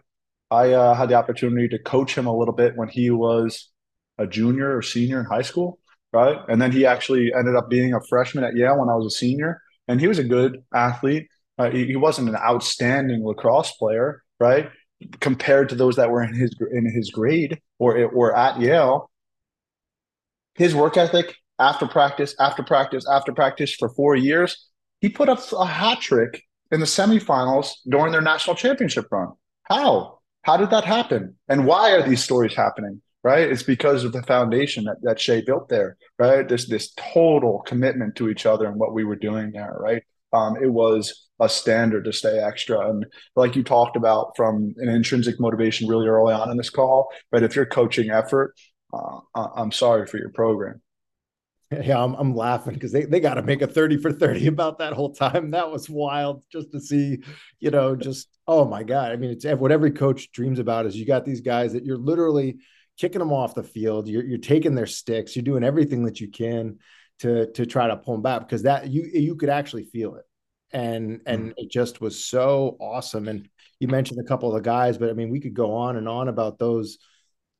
I 0.50 0.74
uh, 0.74 0.94
had 0.96 1.10
the 1.10 1.16
opportunity 1.16 1.68
to 1.70 1.80
coach 1.80 2.18
him 2.18 2.26
a 2.26 2.36
little 2.36 2.54
bit 2.54 2.76
when 2.76 2.90
he 2.90 3.12
was 3.12 3.70
a 4.18 4.28
junior 4.28 4.76
or 4.76 4.82
senior 4.82 5.20
in 5.20 5.26
high 5.26 5.42
school, 5.42 5.80
right? 6.14 6.38
And 6.48 6.62
then 6.62 6.72
he 6.72 6.86
actually 6.86 7.32
ended 7.34 7.56
up 7.56 7.70
being 7.70 7.94
a 7.94 8.02
freshman 8.10 8.44
at 8.44 8.56
Yale 8.56 8.80
when 8.80 8.90
I 8.90 8.96
was 8.96 9.14
a 9.14 9.18
senior. 9.18 9.62
And 9.88 10.02
he 10.02 10.08
was 10.08 10.20
a 10.20 10.24
good 10.24 10.64
athlete. 10.74 11.28
Uh, 11.58 11.70
he, 11.70 11.86
he 11.86 11.96
wasn't 11.96 12.30
an 12.30 12.36
outstanding 12.36 13.26
lacrosse 13.26 13.72
player, 13.74 14.24
right? 14.40 14.70
compared 15.20 15.70
to 15.70 15.76
those 15.76 15.96
that 15.96 16.10
were 16.10 16.24
in 16.24 16.34
his 16.34 16.56
in 16.72 16.86
his 16.86 17.12
grade 17.12 17.60
or 17.80 18.06
or 18.06 18.36
at 18.36 18.60
Yale, 18.60 19.10
his 20.56 20.74
work 20.74 20.98
ethic 20.98 21.36
after 21.60 21.88
practice, 21.88 22.36
after 22.40 22.64
practice, 22.64 23.06
after 23.10 23.34
practice 23.34 23.74
for 23.76 23.90
four 23.90 24.16
years, 24.16 24.70
he 25.02 25.10
put 25.10 25.30
up 25.30 25.40
a 25.54 25.66
hat 25.66 26.00
trick 26.02 26.44
in 26.72 26.80
the 26.80 26.86
semifinals 26.86 27.72
during 27.88 28.12
their 28.12 28.22
national 28.22 28.56
championship 28.56 29.08
run. 29.12 29.30
How? 29.64 30.20
How 30.44 30.58
did 30.58 30.70
that 30.70 30.86
happen? 30.86 31.36
And 31.50 31.66
why 31.66 31.92
are 31.92 32.08
these 32.08 32.24
stories 32.24 32.54
happening? 32.54 33.02
Right? 33.28 33.52
It's 33.52 33.64
because 33.64 34.06
of 34.06 34.14
the 34.14 34.24
foundation 34.24 34.86
that, 34.86 35.02
that 35.02 35.20
Shay 35.20 35.42
built 35.42 35.68
there, 35.68 35.98
right? 36.18 36.48
This 36.48 36.70
this 36.70 36.94
total 37.14 37.60
commitment 37.72 38.16
to 38.16 38.30
each 38.30 38.46
other 38.46 38.66
and 38.68 38.80
what 38.80 38.94
we 38.94 39.04
were 39.04 39.18
doing 39.18 39.52
there, 39.52 39.76
right? 39.78 40.04
Um, 40.32 40.56
it 40.62 40.72
was 40.72 41.28
a 41.40 41.50
standard 41.50 42.06
to 42.06 42.14
stay 42.14 42.40
extra. 42.40 42.90
And 42.90 43.06
like 43.36 43.58
you 43.58 43.64
talked 43.64 43.98
about 43.98 44.38
from 44.38 44.74
an 44.78 44.88
intrinsic 44.88 45.42
motivation 45.42 45.90
really 45.90 46.08
early 46.08 46.34
on 46.34 46.50
in 46.50 46.58
this 46.58 46.70
call, 46.70 47.10
but 47.30 47.44
if 47.44 47.54
you're 47.54 47.66
coaching 47.66 48.12
effort, 48.12 48.56
uh, 48.94 49.20
I'm 49.36 49.74
sorry 49.74 50.08
for 50.08 50.18
your 50.18 50.32
program. 50.32 50.82
Yeah, 51.70 52.02
I'm, 52.02 52.14
I'm 52.14 52.34
laughing 52.34 52.76
because 52.76 52.94
they, 52.94 53.04
they 53.04 53.20
got 53.20 53.34
to 53.34 53.42
make 53.42 53.62
a 53.62 53.68
30 53.68 53.98
for 53.98 54.14
30 54.14 54.48
about 54.48 54.78
that 54.80 54.94
whole 54.94 55.14
time. 55.14 55.52
That 55.58 55.70
was 55.70 55.90
wild 55.90 56.44
just 56.50 56.72
to 56.72 56.80
see, 56.80 57.20
you 57.60 57.72
know, 57.72 57.94
just, 57.94 58.30
oh 58.48 58.64
my 58.64 58.84
God. 58.84 59.12
I 59.12 59.18
mean, 59.18 59.32
it's 59.32 59.46
what 59.46 59.74
every 59.74 59.92
coach 59.92 60.32
dreams 60.32 60.60
about 60.60 60.86
is 60.86 60.96
you 60.96 61.06
got 61.06 61.26
these 61.26 61.42
guys 61.42 61.74
that 61.74 61.84
you're 61.84 61.98
literally 61.98 62.60
kicking 62.98 63.20
them 63.20 63.34
off 63.34 63.56
the 63.56 63.64
field. 63.64 64.08
You're, 64.08 64.24
you're 64.24 64.38
taking 64.38 64.76
their 64.76 64.88
sticks. 64.88 65.36
You're 65.36 65.44
doing 65.44 65.64
everything 65.64 66.06
that 66.06 66.20
you 66.20 66.30
can 66.30 66.80
to, 67.20 67.52
to 67.54 67.66
try 67.66 67.88
to 67.88 67.98
pull 67.98 68.16
them 68.16 68.22
back 68.22 68.42
because 68.42 68.64
that 68.64 68.90
you, 68.90 69.04
you 69.14 69.36
could 69.36 69.50
actually 69.50 69.86
feel 69.86 70.16
it 70.16 70.26
and 70.72 71.22
and 71.26 71.50
mm. 71.50 71.54
it 71.58 71.72
just 71.72 72.02
was 72.02 72.24
so 72.24 72.78
awesome. 72.80 73.28
And 73.28 73.50
you 73.80 73.88
mentioned 73.88 74.20
a 74.20 74.28
couple 74.28 74.50
of 74.50 74.56
the 74.56 74.68
guys, 74.68 74.98
but 74.98 75.10
I 75.10 75.14
mean, 75.14 75.30
we 75.30 75.40
could 75.40 75.54
go 75.54 75.74
on 75.74 75.98
and 75.98 76.08
on 76.08 76.28
about 76.28 76.60
those 76.60 76.98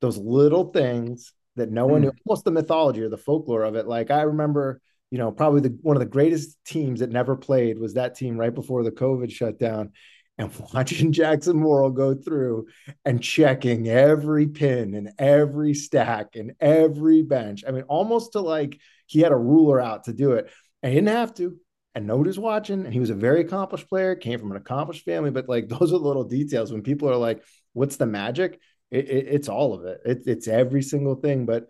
those 0.00 0.16
little 0.16 0.70
things 0.70 1.32
that 1.56 1.70
no 1.70 1.86
one 1.86 2.00
mm. 2.00 2.04
knew. 2.04 2.12
Almost 2.26 2.44
the 2.44 2.50
mythology 2.50 3.02
or 3.02 3.08
the 3.08 3.16
folklore 3.16 3.64
of 3.64 3.74
it. 3.74 3.86
Like 3.86 4.10
I 4.10 4.22
remember, 4.22 4.80
you 5.10 5.18
know, 5.18 5.32
probably 5.32 5.60
the 5.62 5.78
one 5.82 5.96
of 5.96 6.00
the 6.00 6.06
greatest 6.06 6.58
teams 6.64 7.00
that 7.00 7.10
never 7.10 7.36
played 7.36 7.78
was 7.78 7.94
that 7.94 8.14
team 8.14 8.36
right 8.36 8.54
before 8.54 8.84
the 8.84 8.92
COVID 8.92 9.30
shutdown. 9.30 9.92
And 10.38 10.52
watching 10.72 11.12
Jackson 11.12 11.58
Morrill 11.58 11.90
go 11.90 12.14
through 12.14 12.68
and 13.04 13.22
checking 13.22 13.88
every 13.88 14.46
pin 14.46 14.94
and 14.94 15.10
every 15.18 15.74
stack 15.74 16.36
and 16.36 16.52
every 16.60 17.22
bench. 17.22 17.64
I 17.66 17.72
mean, 17.72 17.82
almost 17.82 18.32
to 18.32 18.40
like 18.40 18.78
he 19.06 19.20
had 19.20 19.32
a 19.32 19.36
ruler 19.36 19.80
out 19.80 20.04
to 20.04 20.12
do 20.12 20.32
it. 20.32 20.50
And 20.82 20.92
he 20.92 20.98
didn't 20.98 21.16
have 21.16 21.34
to 21.34 21.58
and 21.98 22.06
nobody's 22.06 22.38
watching. 22.38 22.84
And 22.84 22.92
he 22.92 23.00
was 23.00 23.10
a 23.10 23.14
very 23.14 23.40
accomplished 23.40 23.88
player, 23.88 24.14
came 24.14 24.38
from 24.38 24.52
an 24.52 24.56
accomplished 24.56 25.04
family. 25.04 25.30
But 25.30 25.48
like 25.48 25.68
those 25.68 25.92
are 25.92 25.98
the 25.98 26.06
little 26.06 26.24
details 26.24 26.72
when 26.72 26.82
people 26.82 27.10
are 27.10 27.16
like, 27.16 27.42
"What's 27.72 27.96
the 27.96 28.06
magic?" 28.06 28.60
It, 28.90 29.08
it, 29.10 29.26
it's 29.28 29.48
all 29.48 29.74
of 29.74 29.84
it. 29.84 30.00
it. 30.04 30.22
It's 30.26 30.48
every 30.48 30.82
single 30.82 31.16
thing. 31.16 31.44
But 31.44 31.68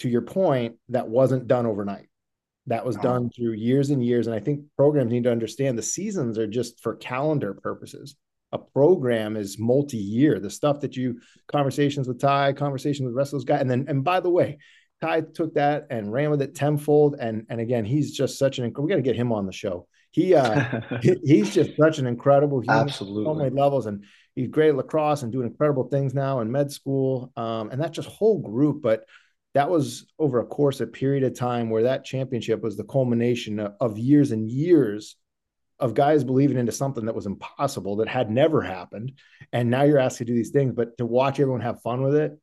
to 0.00 0.08
your 0.08 0.22
point, 0.22 0.76
that 0.88 1.08
wasn't 1.08 1.46
done 1.46 1.66
overnight. 1.66 2.08
That 2.66 2.86
was 2.86 2.96
done 2.96 3.28
through 3.30 3.54
years 3.54 3.90
and 3.90 4.04
years. 4.04 4.28
And 4.28 4.36
I 4.36 4.40
think 4.40 4.62
programs 4.76 5.10
need 5.10 5.24
to 5.24 5.32
understand 5.32 5.76
the 5.76 5.82
seasons 5.82 6.38
are 6.38 6.46
just 6.46 6.80
for 6.80 6.94
calendar 6.94 7.54
purposes. 7.54 8.14
A 8.52 8.58
program 8.58 9.36
is 9.36 9.58
multi-year. 9.58 10.38
The 10.38 10.50
stuff 10.50 10.80
that 10.80 10.96
you 10.96 11.20
conversations 11.48 12.06
with 12.06 12.20
Ty, 12.20 12.52
conversations 12.52 13.06
with 13.06 13.14
the 13.14 13.18
rest 13.18 13.32
of 13.32 13.40
those 13.40 13.46
guys, 13.46 13.62
and 13.62 13.70
then 13.70 13.86
and 13.88 14.04
by 14.04 14.20
the 14.20 14.30
way, 14.30 14.58
Ty 15.00 15.22
took 15.34 15.54
that 15.54 15.86
and 15.90 16.12
ran 16.12 16.30
with 16.30 16.42
it 16.42 16.54
tenfold. 16.54 17.16
And 17.18 17.46
and 17.48 17.60
again, 17.60 17.84
he's 17.84 18.12
just 18.12 18.38
such 18.38 18.58
an 18.58 18.72
we 18.78 18.88
got 18.88 18.96
to 18.96 19.02
get 19.02 19.16
him 19.16 19.32
on 19.32 19.46
the 19.46 19.52
show. 19.52 19.88
He 20.12 20.34
uh 20.34 20.82
he, 21.00 21.16
he's 21.24 21.52
just 21.52 21.70
such 21.76 21.98
an 21.98 22.06
incredible 22.06 22.60
human 22.60 22.78
absolutely 22.78 23.24
so 23.24 23.34
many 23.34 23.50
levels, 23.50 23.86
and 23.86 24.04
he's 24.34 24.48
great 24.48 24.68
at 24.68 24.76
lacrosse 24.76 25.22
and 25.22 25.32
doing 25.32 25.48
incredible 25.48 25.88
things 25.88 26.14
now 26.14 26.40
in 26.40 26.52
med 26.52 26.70
school. 26.70 27.32
Um, 27.36 27.70
and 27.70 27.80
that 27.80 27.92
just 27.92 28.08
whole 28.08 28.38
group, 28.38 28.82
but 28.82 29.04
that 29.54 29.70
was 29.70 30.06
over 30.18 30.40
a 30.40 30.46
course, 30.46 30.80
a 30.80 30.86
period 30.86 31.24
of 31.24 31.38
time 31.38 31.70
where 31.70 31.84
that 31.84 32.04
championship 32.04 32.62
was 32.62 32.76
the 32.76 32.84
culmination 32.84 33.60
of, 33.60 33.98
years 33.98 34.32
and 34.32 34.50
years 34.50 35.16
of 35.78 35.94
guys 35.94 36.24
believing 36.24 36.56
into 36.56 36.72
something 36.72 37.04
that 37.06 37.14
was 37.14 37.26
impossible 37.26 37.96
that 37.96 38.08
had 38.08 38.30
never 38.30 38.62
happened. 38.62 39.12
And 39.52 39.68
now 39.68 39.82
you're 39.82 39.98
asked 39.98 40.18
to 40.18 40.24
do 40.24 40.34
these 40.34 40.50
things, 40.50 40.72
but 40.74 40.96
to 40.98 41.04
watch 41.04 41.38
everyone 41.38 41.60
have 41.60 41.82
fun 41.82 42.02
with 42.02 42.14
it 42.14 42.38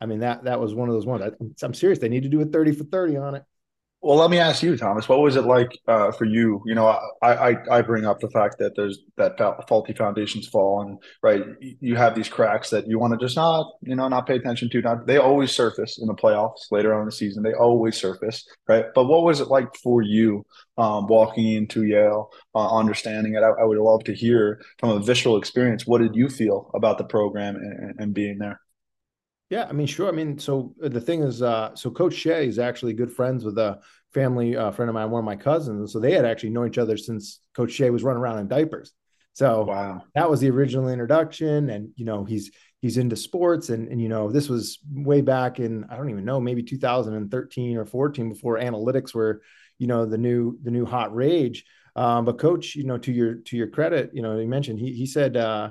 I 0.00 0.06
mean 0.06 0.20
that 0.20 0.44
that 0.44 0.60
was 0.60 0.74
one 0.74 0.88
of 0.88 0.94
those 0.94 1.06
ones. 1.06 1.24
I, 1.24 1.66
am 1.66 1.74
serious. 1.74 1.98
They 1.98 2.08
need 2.08 2.22
to 2.22 2.28
do 2.28 2.40
a 2.40 2.44
30 2.44 2.72
for 2.72 2.84
30 2.84 3.16
on 3.16 3.34
it. 3.34 3.44
Well, 4.00 4.16
let 4.16 4.30
me 4.30 4.38
ask 4.38 4.62
you, 4.62 4.76
Thomas. 4.76 5.08
What 5.08 5.20
was 5.20 5.34
it 5.34 5.42
like 5.42 5.76
uh, 5.88 6.12
for 6.12 6.24
you? 6.24 6.62
You 6.66 6.76
know, 6.76 6.86
I, 7.20 7.32
I 7.50 7.78
I 7.78 7.82
bring 7.82 8.06
up 8.06 8.20
the 8.20 8.30
fact 8.30 8.58
that 8.60 8.76
there's 8.76 9.00
that 9.16 9.36
faulty 9.68 9.92
foundations 9.92 10.46
fall, 10.46 10.82
and 10.82 11.02
right, 11.20 11.42
you 11.80 11.96
have 11.96 12.14
these 12.14 12.28
cracks 12.28 12.70
that 12.70 12.86
you 12.86 13.00
want 13.00 13.18
to 13.18 13.18
just 13.18 13.34
not, 13.34 13.66
you 13.82 13.96
know, 13.96 14.06
not 14.06 14.28
pay 14.28 14.36
attention 14.36 14.70
to. 14.70 14.82
Not 14.82 15.06
they 15.08 15.16
always 15.16 15.50
surface 15.50 15.98
in 15.98 16.06
the 16.06 16.14
playoffs 16.14 16.70
later 16.70 16.94
on 16.94 17.00
in 17.00 17.06
the 17.06 17.12
season. 17.12 17.42
They 17.42 17.54
always 17.54 17.96
surface, 17.96 18.46
right? 18.68 18.86
But 18.94 19.06
what 19.06 19.24
was 19.24 19.40
it 19.40 19.48
like 19.48 19.74
for 19.82 20.00
you 20.00 20.46
um, 20.76 21.08
walking 21.08 21.52
into 21.52 21.82
Yale, 21.82 22.30
uh, 22.54 22.76
understanding 22.76 23.34
it? 23.34 23.42
I, 23.42 23.48
I, 23.48 23.64
would 23.64 23.78
love 23.78 24.04
to 24.04 24.14
hear 24.14 24.60
from 24.78 24.90
a 24.90 25.00
visual 25.00 25.36
experience. 25.36 25.88
What 25.88 25.98
did 26.02 26.14
you 26.14 26.28
feel 26.28 26.70
about 26.72 26.98
the 26.98 27.04
program 27.04 27.56
and, 27.56 27.98
and 27.98 28.14
being 28.14 28.38
there? 28.38 28.60
Yeah, 29.50 29.66
I 29.68 29.72
mean, 29.72 29.86
sure. 29.86 30.08
I 30.08 30.12
mean, 30.12 30.38
so 30.38 30.74
uh, 30.82 30.88
the 30.88 31.00
thing 31.00 31.22
is, 31.22 31.40
uh, 31.40 31.74
so 31.74 31.90
Coach 31.90 32.14
Shay 32.14 32.46
is 32.46 32.58
actually 32.58 32.92
good 32.92 33.10
friends 33.10 33.44
with 33.44 33.56
a 33.58 33.80
family 34.12 34.56
uh, 34.56 34.70
friend 34.72 34.90
of 34.90 34.94
mine, 34.94 35.10
one 35.10 35.20
of 35.20 35.24
my 35.24 35.36
cousins. 35.36 35.92
So 35.92 36.00
they 36.00 36.12
had 36.12 36.26
actually 36.26 36.50
known 36.50 36.68
each 36.68 36.78
other 36.78 36.96
since 36.98 37.40
Coach 37.56 37.72
Shay 37.72 37.88
was 37.90 38.02
running 38.02 38.20
around 38.22 38.40
in 38.40 38.48
diapers. 38.48 38.92
So 39.32 39.64
wow, 39.64 40.02
that 40.14 40.28
was 40.28 40.40
the 40.40 40.50
original 40.50 40.88
introduction, 40.88 41.70
and 41.70 41.90
you 41.96 42.04
know, 42.04 42.24
he's 42.24 42.50
he's 42.82 42.98
into 42.98 43.16
sports 43.16 43.70
and 43.70 43.88
and 43.88 44.00
you 44.00 44.08
know 44.08 44.30
this 44.30 44.48
was 44.48 44.78
way 44.92 45.20
back 45.20 45.58
in 45.60 45.84
I 45.90 45.96
don't 45.96 46.10
even 46.10 46.24
know 46.24 46.40
maybe 46.40 46.62
2013 46.62 47.76
or 47.76 47.84
14 47.84 48.28
before 48.28 48.58
analytics 48.58 49.14
were 49.14 49.42
you 49.78 49.86
know 49.86 50.04
the 50.06 50.18
new 50.18 50.58
the 50.62 50.70
new 50.70 50.84
hot 50.84 51.14
rage. 51.14 51.64
Um, 51.96 52.24
but 52.24 52.38
coach, 52.38 52.74
you 52.76 52.84
know 52.84 52.98
to 52.98 53.12
your 53.12 53.36
to 53.36 53.56
your 53.56 53.68
credit, 53.68 54.10
you 54.12 54.22
know 54.22 54.38
he 54.38 54.46
mentioned 54.46 54.78
he 54.80 54.92
he 54.92 55.06
said 55.06 55.36
uh, 55.36 55.70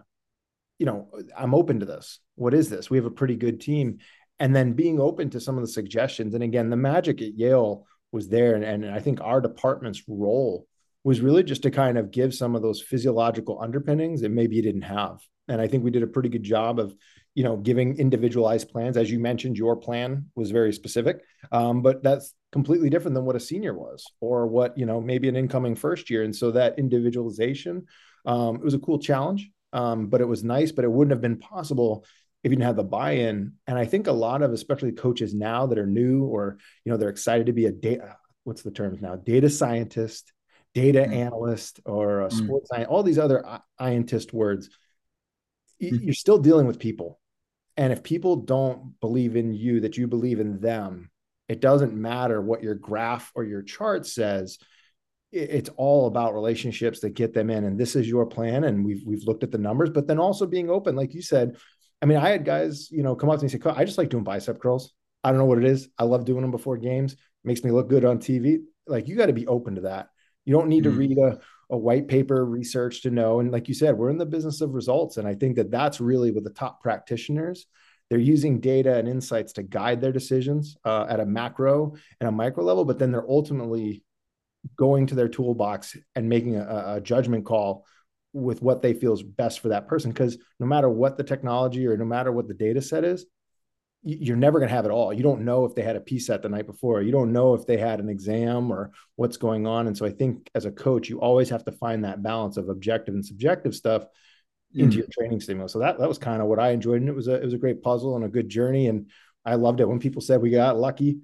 you 0.79 0.85
know 0.85 1.09
I'm 1.37 1.53
open 1.55 1.79
to 1.79 1.85
this. 1.85 2.19
What 2.35 2.53
is 2.53 2.69
this? 2.69 2.89
We 2.89 2.97
have 2.97 3.05
a 3.05 3.11
pretty 3.11 3.35
good 3.35 3.61
team, 3.61 3.99
and 4.39 4.55
then 4.55 4.73
being 4.73 4.99
open 4.99 5.29
to 5.31 5.39
some 5.39 5.57
of 5.57 5.61
the 5.61 5.71
suggestions. 5.71 6.33
And 6.33 6.43
again, 6.43 6.69
the 6.69 6.75
magic 6.77 7.21
at 7.21 7.37
Yale 7.37 7.85
was 8.11 8.29
there, 8.29 8.55
and, 8.55 8.63
and 8.63 8.89
I 8.89 8.99
think 8.99 9.19
our 9.21 9.41
department's 9.41 10.03
role 10.07 10.67
was 11.03 11.21
really 11.21 11.43
just 11.43 11.63
to 11.63 11.71
kind 11.71 11.97
of 11.97 12.11
give 12.11 12.33
some 12.33 12.55
of 12.55 12.61
those 12.61 12.81
physiological 12.81 13.61
underpinnings 13.61 14.21
that 14.21 14.29
maybe 14.29 14.57
you 14.57 14.61
didn't 14.61 14.81
have. 14.81 15.19
And 15.47 15.61
I 15.61 15.67
think 15.67 15.83
we 15.83 15.91
did 15.91 16.03
a 16.03 16.07
pretty 16.07 16.27
good 16.27 16.43
job 16.43 16.79
of, 16.79 16.93
you 17.33 17.43
know, 17.43 17.55
giving 17.55 17.97
individualized 17.97 18.69
plans. 18.69 18.97
As 18.97 19.09
you 19.09 19.19
mentioned, 19.19 19.57
your 19.57 19.77
plan 19.77 20.25
was 20.35 20.51
very 20.51 20.73
specific, 20.73 21.21
um, 21.51 21.81
but 21.81 22.03
that's 22.03 22.33
completely 22.51 22.89
different 22.89 23.15
than 23.15 23.23
what 23.23 23.35
a 23.35 23.39
senior 23.39 23.73
was, 23.73 24.05
or 24.19 24.47
what 24.47 24.77
you 24.77 24.85
know 24.85 24.99
maybe 24.99 25.29
an 25.29 25.35
incoming 25.35 25.75
first 25.75 26.09
year. 26.09 26.23
And 26.23 26.35
so 26.35 26.51
that 26.51 26.77
individualization, 26.77 27.85
um, 28.25 28.55
it 28.55 28.63
was 28.63 28.73
a 28.73 28.79
cool 28.79 28.99
challenge, 28.99 29.49
um, 29.73 30.07
but 30.07 30.21
it 30.21 30.27
was 30.27 30.43
nice. 30.43 30.71
But 30.71 30.85
it 30.85 30.91
wouldn't 30.91 31.11
have 31.11 31.21
been 31.21 31.39
possible 31.39 32.05
if 32.43 32.51
you 32.51 32.55
didn't 32.55 32.67
have 32.67 32.75
the 32.75 32.83
buy-in. 32.83 33.53
And 33.65 33.77
I 33.77 33.85
think 33.85 34.07
a 34.07 34.11
lot 34.11 34.41
of, 34.41 34.53
especially 34.53 34.91
coaches 34.91 35.33
now 35.33 35.67
that 35.67 35.77
are 35.77 35.87
new, 35.87 36.25
or 36.25 36.57
you 36.85 36.91
know, 36.91 36.97
they're 36.97 37.09
excited 37.09 37.47
to 37.47 37.53
be 37.53 37.65
a 37.65 37.71
data. 37.71 38.17
What's 38.43 38.61
the 38.61 38.71
terms 38.71 39.01
now? 39.01 39.15
Data 39.15 39.49
scientist, 39.49 40.31
data 40.73 40.99
mm. 40.99 41.13
analyst, 41.13 41.79
or 41.85 42.21
a 42.21 42.29
mm. 42.29 42.33
sports 42.33 42.69
science. 42.69 42.87
All 42.89 43.03
these 43.03 43.19
other 43.19 43.43
scientist 43.79 44.33
words 44.33 44.69
Mm-hmm. 45.81 46.05
you're 46.05 46.13
still 46.13 46.39
dealing 46.39 46.65
with 46.65 46.79
people. 46.79 47.19
And 47.75 47.93
if 47.93 48.01
people 48.01 48.37
don't 48.37 48.99
believe 48.99 49.35
in 49.35 49.53
you, 49.53 49.81
that 49.81 49.95
you 49.95 50.07
believe 50.07 50.39
in 50.39 50.59
them, 50.59 51.11
it 51.47 51.61
doesn't 51.61 51.93
matter 51.93 52.41
what 52.41 52.63
your 52.63 52.73
graph 52.73 53.31
or 53.35 53.43
your 53.43 53.61
chart 53.61 54.07
says. 54.07 54.57
It's 55.31 55.69
all 55.75 56.07
about 56.07 56.33
relationships 56.33 57.01
that 57.01 57.09
get 57.09 57.33
them 57.33 57.49
in. 57.49 57.65
And 57.65 57.77
this 57.77 57.95
is 57.95 58.07
your 58.07 58.25
plan. 58.25 58.63
And 58.63 58.85
we've 58.85 59.03
we've 59.05 59.23
looked 59.23 59.43
at 59.43 59.51
the 59.51 59.57
numbers, 59.57 59.89
but 59.89 60.07
then 60.07 60.19
also 60.19 60.45
being 60.45 60.69
open, 60.69 60.95
like 60.95 61.13
you 61.13 61.21
said. 61.21 61.57
I 62.01 62.05
mean, 62.05 62.17
I 62.17 62.29
had 62.29 62.45
guys, 62.45 62.91
you 62.91 63.01
know, 63.01 63.15
come 63.15 63.29
up 63.29 63.39
to 63.39 63.45
me 63.45 63.51
and 63.51 63.63
say, 63.63 63.69
I 63.71 63.83
just 63.83 63.97
like 63.97 64.09
doing 64.09 64.23
bicep 64.23 64.61
curls. 64.61 64.93
I 65.23 65.31
don't 65.31 65.39
know 65.39 65.45
what 65.45 65.57
it 65.57 65.65
is. 65.65 65.89
I 65.97 66.03
love 66.03 66.25
doing 66.25 66.43
them 66.43 66.51
before 66.51 66.77
games. 66.77 67.13
It 67.13 67.19
makes 67.43 67.63
me 67.63 67.71
look 67.71 67.89
good 67.89 68.05
on 68.05 68.19
TV. 68.19 68.59
Like 68.85 69.07
you 69.07 69.15
got 69.15 69.25
to 69.25 69.33
be 69.33 69.47
open 69.47 69.75
to 69.75 69.81
that. 69.81 70.09
You 70.45 70.53
don't 70.53 70.69
need 70.69 70.83
mm-hmm. 70.83 70.93
to 70.93 70.99
read 70.99 71.17
a 71.17 71.39
a 71.69 71.77
white 71.77 72.07
paper 72.07 72.45
research 72.45 73.01
to 73.01 73.11
know. 73.11 73.39
And 73.39 73.51
like 73.51 73.67
you 73.67 73.73
said, 73.73 73.97
we're 73.97 74.09
in 74.09 74.17
the 74.17 74.25
business 74.25 74.61
of 74.61 74.73
results. 74.73 75.17
And 75.17 75.27
I 75.27 75.35
think 75.35 75.55
that 75.57 75.71
that's 75.71 75.99
really 75.99 76.31
with 76.31 76.43
the 76.43 76.49
top 76.49 76.81
practitioners. 76.81 77.65
They're 78.09 78.19
using 78.19 78.61
data 78.61 78.95
and 78.95 79.07
insights 79.07 79.53
to 79.53 79.63
guide 79.63 79.99
their 79.99 80.13
decisions 80.13 80.77
uh, 80.85 81.07
at 81.09 81.19
a 81.19 81.25
macro 81.25 81.95
and 82.21 82.29
a 82.29 82.31
micro 82.31 82.63
level, 82.63 82.85
but 82.85 82.99
then 82.99 83.11
they're 83.11 83.29
ultimately 83.29 84.03
going 84.75 85.07
to 85.07 85.15
their 85.15 85.27
toolbox 85.27 85.95
and 86.15 86.29
making 86.29 86.55
a, 86.55 86.95
a 86.95 87.01
judgment 87.01 87.45
call 87.45 87.85
with 88.33 88.61
what 88.61 88.81
they 88.81 88.93
feel 88.93 89.13
is 89.13 89.23
best 89.23 89.59
for 89.59 89.69
that 89.69 89.87
person. 89.87 90.11
Because 90.11 90.37
no 90.59 90.65
matter 90.65 90.89
what 90.89 91.17
the 91.17 91.23
technology 91.23 91.87
or 91.87 91.97
no 91.97 92.05
matter 92.05 92.31
what 92.31 92.47
the 92.47 92.53
data 92.53 92.81
set 92.81 93.03
is, 93.03 93.25
you're 94.03 94.37
never 94.37 94.59
going 94.59 94.69
to 94.69 94.75
have 94.75 94.85
it 94.85 94.91
all. 94.91 95.11
You 95.11 95.23
don't 95.23 95.43
know 95.43 95.65
if 95.65 95.75
they 95.75 95.81
had 95.81 95.95
a 95.95 95.99
PSAT 95.99 96.41
the 96.41 96.49
night 96.49 96.67
before. 96.67 97.01
You 97.01 97.11
don't 97.11 97.33
know 97.33 97.55
if 97.55 97.65
they 97.65 97.77
had 97.77 97.99
an 97.99 98.09
exam 98.09 98.71
or 98.71 98.91
what's 99.15 99.37
going 99.37 99.65
on. 99.65 99.87
And 99.87 99.97
so 99.97 100.05
I 100.05 100.11
think 100.11 100.49
as 100.55 100.65
a 100.65 100.71
coach, 100.71 101.09
you 101.09 101.19
always 101.19 101.49
have 101.49 101.65
to 101.65 101.71
find 101.71 102.03
that 102.03 102.23
balance 102.23 102.57
of 102.57 102.69
objective 102.69 103.15
and 103.15 103.25
subjective 103.25 103.75
stuff 103.75 104.05
into 104.73 104.95
mm. 104.95 104.99
your 104.99 105.07
training 105.11 105.41
stimulus. 105.41 105.73
So 105.73 105.79
that 105.79 105.99
that 105.99 106.07
was 106.07 106.19
kind 106.19 106.41
of 106.41 106.47
what 106.47 106.59
I 106.59 106.69
enjoyed, 106.71 107.01
and 107.01 107.09
it 107.09 107.15
was 107.15 107.27
a 107.27 107.35
it 107.35 107.43
was 107.43 107.53
a 107.53 107.57
great 107.57 107.81
puzzle 107.81 108.15
and 108.15 108.23
a 108.23 108.29
good 108.29 108.49
journey. 108.49 108.87
And 108.87 109.09
I 109.45 109.55
loved 109.55 109.79
it 109.79 109.89
when 109.89 109.99
people 109.99 110.21
said 110.21 110.41
we 110.41 110.51
got 110.51 110.77
lucky. 110.77 111.19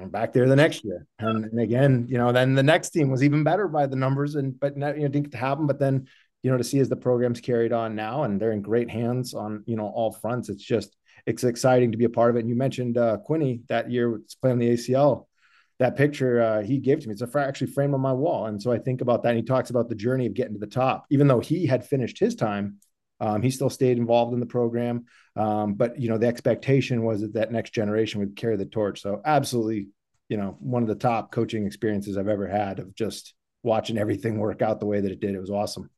I'm 0.00 0.08
back 0.08 0.32
there 0.32 0.48
the 0.48 0.56
next 0.56 0.84
year, 0.84 1.06
and, 1.18 1.44
and 1.44 1.60
again, 1.60 2.06
you 2.08 2.18
know, 2.18 2.32
then 2.32 2.54
the 2.54 2.62
next 2.62 2.90
team 2.90 3.10
was 3.10 3.22
even 3.22 3.44
better 3.44 3.68
by 3.68 3.86
the 3.86 3.96
numbers, 3.96 4.34
and 4.34 4.58
but 4.58 4.76
not, 4.76 4.96
you 4.96 5.02
know 5.02 5.08
didn't 5.08 5.34
happen. 5.34 5.66
But 5.66 5.78
then 5.78 6.08
you 6.42 6.50
know 6.50 6.56
to 6.56 6.64
see 6.64 6.80
as 6.80 6.88
the 6.88 6.96
program's 6.96 7.40
carried 7.40 7.72
on 7.72 7.94
now, 7.94 8.24
and 8.24 8.40
they're 8.40 8.52
in 8.52 8.62
great 8.62 8.90
hands 8.90 9.34
on 9.34 9.62
you 9.66 9.76
know 9.76 9.86
all 9.86 10.12
fronts. 10.12 10.48
It's 10.48 10.64
just 10.64 10.96
it's 11.26 11.44
exciting 11.44 11.92
to 11.92 11.98
be 11.98 12.04
a 12.04 12.10
part 12.10 12.30
of 12.30 12.36
it. 12.36 12.40
And 12.40 12.48
you 12.48 12.54
mentioned 12.54 12.98
uh, 12.98 13.18
Quinny 13.18 13.62
that 13.68 13.90
year 13.90 14.10
was 14.10 14.36
playing 14.40 14.58
the 14.58 14.70
ACL. 14.70 15.26
That 15.78 15.96
picture 15.96 16.40
uh, 16.40 16.62
he 16.62 16.78
gave 16.78 17.00
to 17.00 17.08
me, 17.08 17.12
it's 17.12 17.22
a 17.22 17.38
actually 17.38 17.72
frame 17.72 17.94
on 17.94 18.00
my 18.00 18.12
wall. 18.12 18.46
And 18.46 18.62
so 18.62 18.70
I 18.70 18.78
think 18.78 19.00
about 19.00 19.22
that. 19.22 19.30
And 19.30 19.38
he 19.38 19.42
talks 19.42 19.70
about 19.70 19.88
the 19.88 19.94
journey 19.94 20.26
of 20.26 20.34
getting 20.34 20.54
to 20.54 20.60
the 20.60 20.66
top, 20.66 21.06
even 21.10 21.26
though 21.26 21.40
he 21.40 21.66
had 21.66 21.86
finished 21.86 22.18
his 22.18 22.34
time. 22.34 22.76
Um, 23.20 23.42
he 23.42 23.50
still 23.50 23.70
stayed 23.70 23.96
involved 23.96 24.34
in 24.34 24.40
the 24.40 24.46
program, 24.46 25.06
um, 25.36 25.74
but 25.74 26.00
you 26.00 26.08
know 26.08 26.18
the 26.18 26.26
expectation 26.26 27.02
was 27.02 27.20
that 27.20 27.34
that 27.34 27.52
next 27.52 27.74
generation 27.74 28.20
would 28.20 28.36
carry 28.36 28.56
the 28.56 28.66
torch. 28.66 29.02
So 29.02 29.20
absolutely, 29.24 29.88
you 30.28 30.36
know, 30.36 30.56
one 30.60 30.82
of 30.82 30.88
the 30.88 30.94
top 30.94 31.32
coaching 31.32 31.66
experiences 31.66 32.16
I've 32.16 32.28
ever 32.28 32.48
had 32.48 32.78
of 32.78 32.94
just 32.94 33.34
watching 33.62 33.98
everything 33.98 34.38
work 34.38 34.62
out 34.62 34.80
the 34.80 34.86
way 34.86 35.00
that 35.00 35.10
it 35.10 35.20
did. 35.20 35.34
It 35.34 35.40
was 35.40 35.50
awesome. 35.50 35.90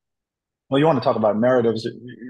Well, 0.68 0.80
you 0.80 0.86
want 0.86 0.98
to 0.98 1.04
talk 1.04 1.16
about 1.16 1.38
narratives. 1.38 1.86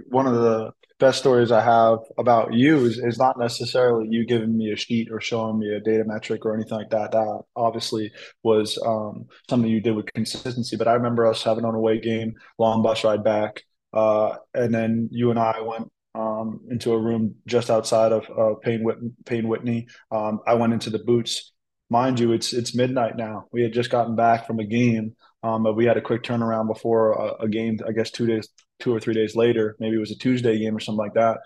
One 0.09 0.27
of 0.27 0.35
the 0.35 0.73
best 0.99 1.19
stories 1.19 1.53
I 1.53 1.63
have 1.63 1.99
about 2.19 2.53
you 2.53 2.85
is, 2.85 2.99
is 2.99 3.19
not 3.19 3.39
necessarily 3.39 4.09
you 4.11 4.27
giving 4.27 4.57
me 4.57 4.73
a 4.73 4.77
sheet 4.77 5.09
or 5.11 5.21
showing 5.21 5.59
me 5.59 5.75
a 5.75 5.81
data 5.81 6.05
metric 6.07 6.45
or 6.45 6.55
anything 6.55 6.77
like 6.77 6.91
that. 6.91 7.13
That 7.13 7.43
obviously 7.55 8.13
was 8.43 8.79
um, 8.85 9.27
something 9.49 9.71
you 9.71 9.81
did 9.81 9.97
with 9.97 10.13
consistency. 10.13 10.77
But 10.77 10.89
I 10.89 10.95
remember 10.95 11.27
us 11.27 11.43
having 11.43 11.65
an 11.65 11.75
away 11.75 11.99
game, 11.99 12.35
long 12.59 12.83
bus 12.83 13.05
ride 13.05 13.25
back. 13.25 13.63
Uh, 13.93 14.37
and 14.53 14.75
then 14.75 15.09
you 15.11 15.31
and 15.31 15.39
I 15.39 15.63
went 15.63 15.91
um, 16.17 16.61
into 16.71 16.93
a 16.93 16.99
room 16.99 17.35
just 17.47 17.71
outside 17.71 18.13
of 18.13 18.25
uh, 18.37 18.55
Payne, 18.63 18.83
Whit- 18.83 19.25
Payne 19.27 19.49
Whitney. 19.49 19.89
Um, 20.11 20.41
I 20.47 20.55
went 20.55 20.73
into 20.73 20.91
the 20.91 20.99
boots. 20.99 21.53
Mind 21.91 22.19
you, 22.19 22.33
it's 22.33 22.53
it's 22.53 22.75
midnight 22.75 23.17
now. 23.17 23.45
We 23.53 23.63
had 23.63 23.73
just 23.73 23.91
gotten 23.91 24.17
back 24.17 24.47
from 24.47 24.59
a 24.59 24.65
game 24.65 25.15
um, 25.47 25.63
but 25.63 25.77
we 25.77 25.85
had 25.85 25.97
a 25.97 26.01
quick 26.01 26.25
turnaround 26.25 26.67
before 26.67 27.13
a, 27.13 27.45
a, 27.45 27.49
game, 27.49 27.79
I 27.87 27.93
guess 27.93 28.11
two 28.11 28.27
days, 28.27 28.49
two 28.81 28.93
or 28.93 28.99
three 28.99 29.15
days 29.15 29.37
later. 29.37 29.77
Maybe 29.79 29.95
it 29.95 30.01
was 30.01 30.11
a 30.11 30.19
Tuesday 30.19 30.59
game 30.59 30.77
or 30.77 30.81
something 30.81 30.99
like 30.99 31.15
that. 31.15 31.39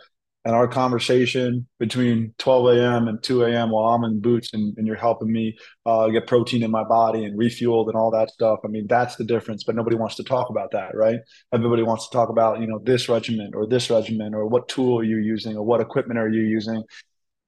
And 0.45 0.55
our 0.55 0.67
conversation 0.67 1.67
between 1.79 2.35
12 2.39 2.79
a.m. 2.79 3.09
and 3.09 3.23
2 3.23 3.45
a.m. 3.45 3.71
while 3.71 3.93
I'm 3.93 4.05
in 4.05 4.21
boots 4.21 4.55
and, 4.55 4.75
and 4.79 4.87
you're 4.87 4.97
helping 4.97 5.31
me 5.31 5.59
uh, 5.85 6.09
get 6.09 6.27
protein 6.27 6.63
in 6.63 6.71
my 6.71 6.83
body 6.83 7.25
and 7.25 7.39
refueled 7.39 7.89
and 7.89 7.97
all 7.97 8.11
that 8.13 8.31
stuff. 8.31 8.61
I 8.65 8.69
mean, 8.69 8.87
that's 8.89 9.17
the 9.17 9.25
difference. 9.25 9.65
But 9.65 9.77
nobody 9.77 9.97
wants 9.97 10.15
to 10.17 10.25
talk 10.25 10.49
about 10.49 10.71
that, 10.71 10.95
right? 10.95 11.19
Everybody 11.53 11.83
wants 11.83 12.09
to 12.09 12.17
talk 12.17 12.31
about, 12.31 12.61
you 12.61 12.67
know, 12.67 12.81
this 12.83 13.07
regimen 13.07 13.51
or 13.55 13.67
this 13.67 13.91
regimen 13.91 14.35
or 14.35 14.47
what 14.47 14.67
tool 14.69 15.01
are 15.01 15.05
you 15.05 15.19
using 15.19 15.59
or 15.59 15.63
what 15.63 15.83
equipment 15.83 16.19
are 16.19 16.31
you 16.31 16.43
using. 16.43 16.83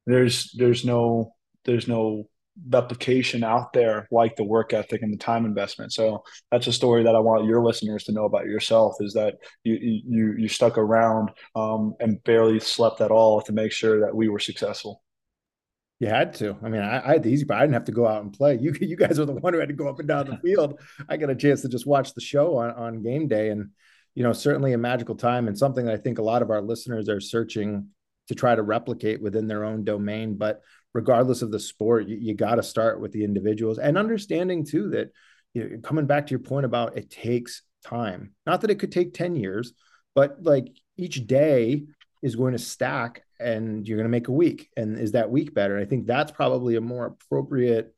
There's 0.06 0.52
there's 0.58 0.84
no 0.84 1.32
there's 1.64 1.88
no 1.88 2.28
replication 2.68 3.42
out 3.42 3.72
there 3.72 4.06
like 4.10 4.36
the 4.36 4.44
work 4.44 4.72
ethic 4.72 5.02
and 5.02 5.12
the 5.12 5.18
time 5.18 5.44
investment. 5.44 5.92
So 5.92 6.22
that's 6.50 6.66
a 6.66 6.72
story 6.72 7.04
that 7.04 7.14
I 7.14 7.18
want 7.18 7.46
your 7.46 7.64
listeners 7.64 8.04
to 8.04 8.12
know 8.12 8.24
about 8.24 8.46
yourself 8.46 8.96
is 9.00 9.14
that 9.14 9.36
you 9.64 9.74
you 9.74 10.34
you 10.38 10.48
stuck 10.48 10.78
around 10.78 11.30
um, 11.54 11.94
and 12.00 12.22
barely 12.24 12.60
slept 12.60 13.00
at 13.00 13.10
all 13.10 13.40
to 13.42 13.52
make 13.52 13.72
sure 13.72 14.00
that 14.00 14.14
we 14.14 14.28
were 14.28 14.38
successful. 14.38 15.02
You 15.98 16.08
had 16.08 16.34
to. 16.34 16.56
I 16.62 16.68
mean, 16.68 16.82
I, 16.82 16.98
I, 16.98 17.12
had 17.12 17.22
the 17.22 17.30
easy 17.30 17.44
part. 17.44 17.60
I 17.60 17.62
didn't 17.62 17.74
have 17.74 17.84
to 17.84 17.92
go 17.92 18.08
out 18.08 18.22
and 18.22 18.32
play. 18.32 18.58
You 18.58 18.74
you 18.80 18.96
guys 18.96 19.18
were 19.18 19.24
the 19.24 19.34
one 19.34 19.54
who 19.54 19.60
had 19.60 19.68
to 19.68 19.74
go 19.74 19.88
up 19.88 19.98
and 19.98 20.08
down 20.08 20.26
the 20.26 20.36
field. 20.44 20.80
I 21.08 21.16
got 21.16 21.30
a 21.30 21.36
chance 21.36 21.62
to 21.62 21.68
just 21.68 21.86
watch 21.86 22.12
the 22.12 22.20
show 22.20 22.56
on, 22.58 22.70
on 22.72 23.02
game 23.02 23.28
day 23.28 23.50
and 23.50 23.70
you 24.14 24.22
know, 24.22 24.32
certainly 24.32 24.72
a 24.72 24.78
magical 24.78 25.14
time 25.14 25.48
and 25.48 25.56
something 25.56 25.86
that 25.86 25.94
I 25.94 25.96
think 25.96 26.18
a 26.18 26.22
lot 26.22 26.42
of 26.42 26.50
our 26.50 26.60
listeners 26.60 27.08
are 27.08 27.20
searching 27.20 27.88
to 28.28 28.34
try 28.34 28.54
to 28.54 28.62
replicate 28.62 29.22
within 29.22 29.48
their 29.48 29.64
own 29.64 29.84
domain. 29.84 30.36
But 30.36 30.60
regardless 30.94 31.42
of 31.42 31.50
the 31.50 31.60
sport, 31.60 32.06
you, 32.06 32.16
you 32.16 32.34
got 32.34 32.56
to 32.56 32.62
start 32.62 33.00
with 33.00 33.12
the 33.12 33.24
individuals 33.24 33.78
and 33.78 33.96
understanding 33.96 34.64
too 34.64 34.90
that 34.90 35.12
you 35.54 35.68
know, 35.68 35.78
coming 35.82 36.06
back 36.06 36.26
to 36.26 36.30
your 36.30 36.40
point 36.40 36.66
about 36.66 36.96
it 36.96 37.10
takes 37.10 37.62
time. 37.84 38.34
Not 38.46 38.60
that 38.60 38.70
it 38.70 38.78
could 38.78 38.92
take 38.92 39.14
10 39.14 39.36
years, 39.36 39.72
but 40.14 40.42
like 40.42 40.68
each 40.96 41.26
day 41.26 41.84
is 42.22 42.36
going 42.36 42.52
to 42.52 42.58
stack 42.58 43.24
and 43.40 43.86
you're 43.86 43.96
going 43.96 44.06
to 44.06 44.10
make 44.10 44.28
a 44.28 44.32
week. 44.32 44.70
And 44.76 44.98
is 44.98 45.12
that 45.12 45.30
week 45.30 45.52
better? 45.54 45.76
And 45.76 45.84
I 45.84 45.88
think 45.88 46.06
that's 46.06 46.30
probably 46.30 46.76
a 46.76 46.80
more 46.80 47.06
appropriate, 47.06 47.94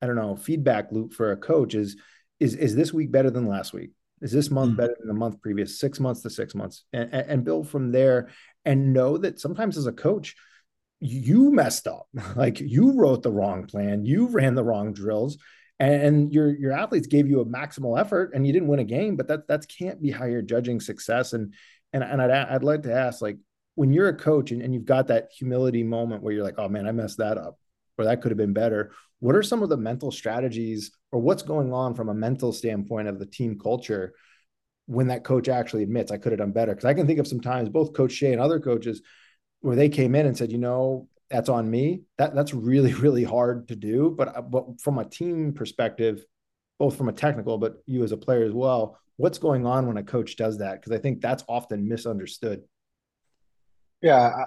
I 0.00 0.06
don't 0.06 0.16
know, 0.16 0.36
feedback 0.36 0.90
loop 0.92 1.12
for 1.12 1.32
a 1.32 1.36
coach 1.36 1.74
is 1.74 1.96
is 2.40 2.56
is 2.56 2.74
this 2.74 2.92
week 2.92 3.12
better 3.12 3.30
than 3.30 3.46
last 3.46 3.72
week? 3.72 3.90
Is 4.20 4.32
this 4.32 4.50
month 4.50 4.70
mm-hmm. 4.70 4.78
better 4.78 4.96
than 4.98 5.08
the 5.08 5.14
month 5.14 5.40
previous? 5.40 5.78
Six 5.78 6.00
months 6.00 6.22
to 6.22 6.30
six 6.30 6.54
months, 6.54 6.84
and, 6.92 7.12
and 7.12 7.44
build 7.44 7.68
from 7.68 7.92
there. 7.92 8.30
And 8.64 8.92
know 8.92 9.18
that 9.18 9.40
sometimes 9.40 9.76
as 9.76 9.86
a 9.86 9.92
coach, 9.92 10.36
you 11.02 11.50
messed 11.50 11.86
up. 11.86 12.08
Like 12.36 12.60
you 12.60 12.92
wrote 12.92 13.22
the 13.22 13.32
wrong 13.32 13.66
plan, 13.66 14.04
you 14.04 14.28
ran 14.28 14.54
the 14.54 14.64
wrong 14.64 14.92
drills, 14.92 15.36
and 15.78 16.32
your 16.32 16.48
your 16.56 16.72
athletes 16.72 17.06
gave 17.06 17.28
you 17.28 17.40
a 17.40 17.44
maximal 17.44 18.00
effort, 18.00 18.32
and 18.34 18.46
you 18.46 18.52
didn't 18.52 18.68
win 18.68 18.78
a 18.78 18.84
game. 18.84 19.16
But 19.16 19.28
that 19.28 19.48
that 19.48 19.66
can't 19.68 20.00
be 20.00 20.10
how 20.10 20.24
you're 20.24 20.42
judging 20.42 20.80
success. 20.80 21.32
And 21.32 21.54
and 21.92 22.02
and 22.02 22.22
I'd 22.22 22.30
I'd 22.30 22.64
like 22.64 22.84
to 22.84 22.94
ask, 22.94 23.20
like 23.20 23.38
when 23.74 23.92
you're 23.92 24.08
a 24.08 24.16
coach 24.16 24.50
and, 24.52 24.62
and 24.62 24.72
you've 24.72 24.84
got 24.84 25.08
that 25.08 25.30
humility 25.36 25.82
moment 25.82 26.22
where 26.22 26.32
you're 26.32 26.44
like, 26.44 26.58
oh 26.58 26.68
man, 26.68 26.86
I 26.86 26.92
messed 26.92 27.18
that 27.18 27.36
up, 27.36 27.58
or 27.98 28.04
that 28.04 28.22
could 28.22 28.30
have 28.30 28.38
been 28.38 28.52
better. 28.54 28.92
What 29.20 29.36
are 29.36 29.42
some 29.42 29.62
of 29.62 29.68
the 29.68 29.76
mental 29.76 30.10
strategies, 30.10 30.92
or 31.10 31.20
what's 31.20 31.42
going 31.42 31.72
on 31.72 31.94
from 31.94 32.08
a 32.08 32.14
mental 32.14 32.52
standpoint 32.52 33.08
of 33.08 33.18
the 33.18 33.26
team 33.26 33.58
culture? 33.58 34.14
when 34.86 35.06
that 35.06 35.22
coach 35.22 35.48
actually 35.48 35.84
admits 35.84 36.10
I 36.10 36.18
could 36.18 36.32
have 36.32 36.40
done 36.40 36.50
better. 36.50 36.72
Because 36.72 36.86
I 36.86 36.92
can 36.92 37.06
think 37.06 37.20
of 37.20 37.28
some 37.28 37.40
times 37.40 37.68
both 37.68 37.92
Coach 37.92 38.10
Shay 38.10 38.32
and 38.32 38.40
other 38.40 38.58
coaches 38.58 39.00
where 39.62 39.76
they 39.76 39.88
came 39.88 40.14
in 40.14 40.26
and 40.26 40.36
said, 40.36 40.52
you 40.52 40.58
know, 40.58 41.08
that's 41.30 41.48
on 41.48 41.70
me. 41.70 42.02
That 42.18 42.34
that's 42.34 42.52
really 42.52 42.92
really 43.06 43.24
hard 43.24 43.68
to 43.68 43.76
do. 43.76 44.14
But 44.16 44.36
uh, 44.36 44.42
but 44.42 44.80
from 44.80 44.98
a 44.98 45.04
team 45.04 45.52
perspective, 45.54 46.24
both 46.78 46.96
from 46.96 47.08
a 47.08 47.12
technical, 47.12 47.58
but 47.58 47.76
you 47.86 48.04
as 48.04 48.12
a 48.12 48.16
player 48.16 48.44
as 48.44 48.52
well, 48.52 48.98
what's 49.16 49.38
going 49.38 49.66
on 49.66 49.86
when 49.86 49.96
a 49.96 50.02
coach 50.02 50.36
does 50.36 50.58
that? 50.58 50.80
Because 50.80 50.92
I 50.92 50.98
think 50.98 51.20
that's 51.20 51.44
often 51.48 51.88
misunderstood. 51.88 52.62
Yeah, 54.02 54.46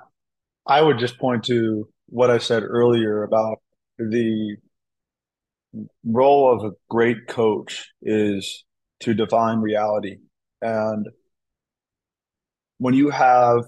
I 0.68 0.82
would 0.82 1.00
just 1.00 1.18
point 1.18 1.46
to 1.46 1.88
what 2.08 2.30
I 2.30 2.38
said 2.38 2.64
earlier 2.64 3.24
about 3.24 3.60
the 3.98 4.58
role 6.06 6.54
of 6.54 6.72
a 6.72 6.76
great 6.90 7.28
coach 7.28 7.90
is 8.02 8.64
to 9.02 9.14
define 9.14 9.60
reality. 9.60 10.18
And 10.62 11.08
when 12.78 12.94
you 12.94 13.10
have 13.10 13.64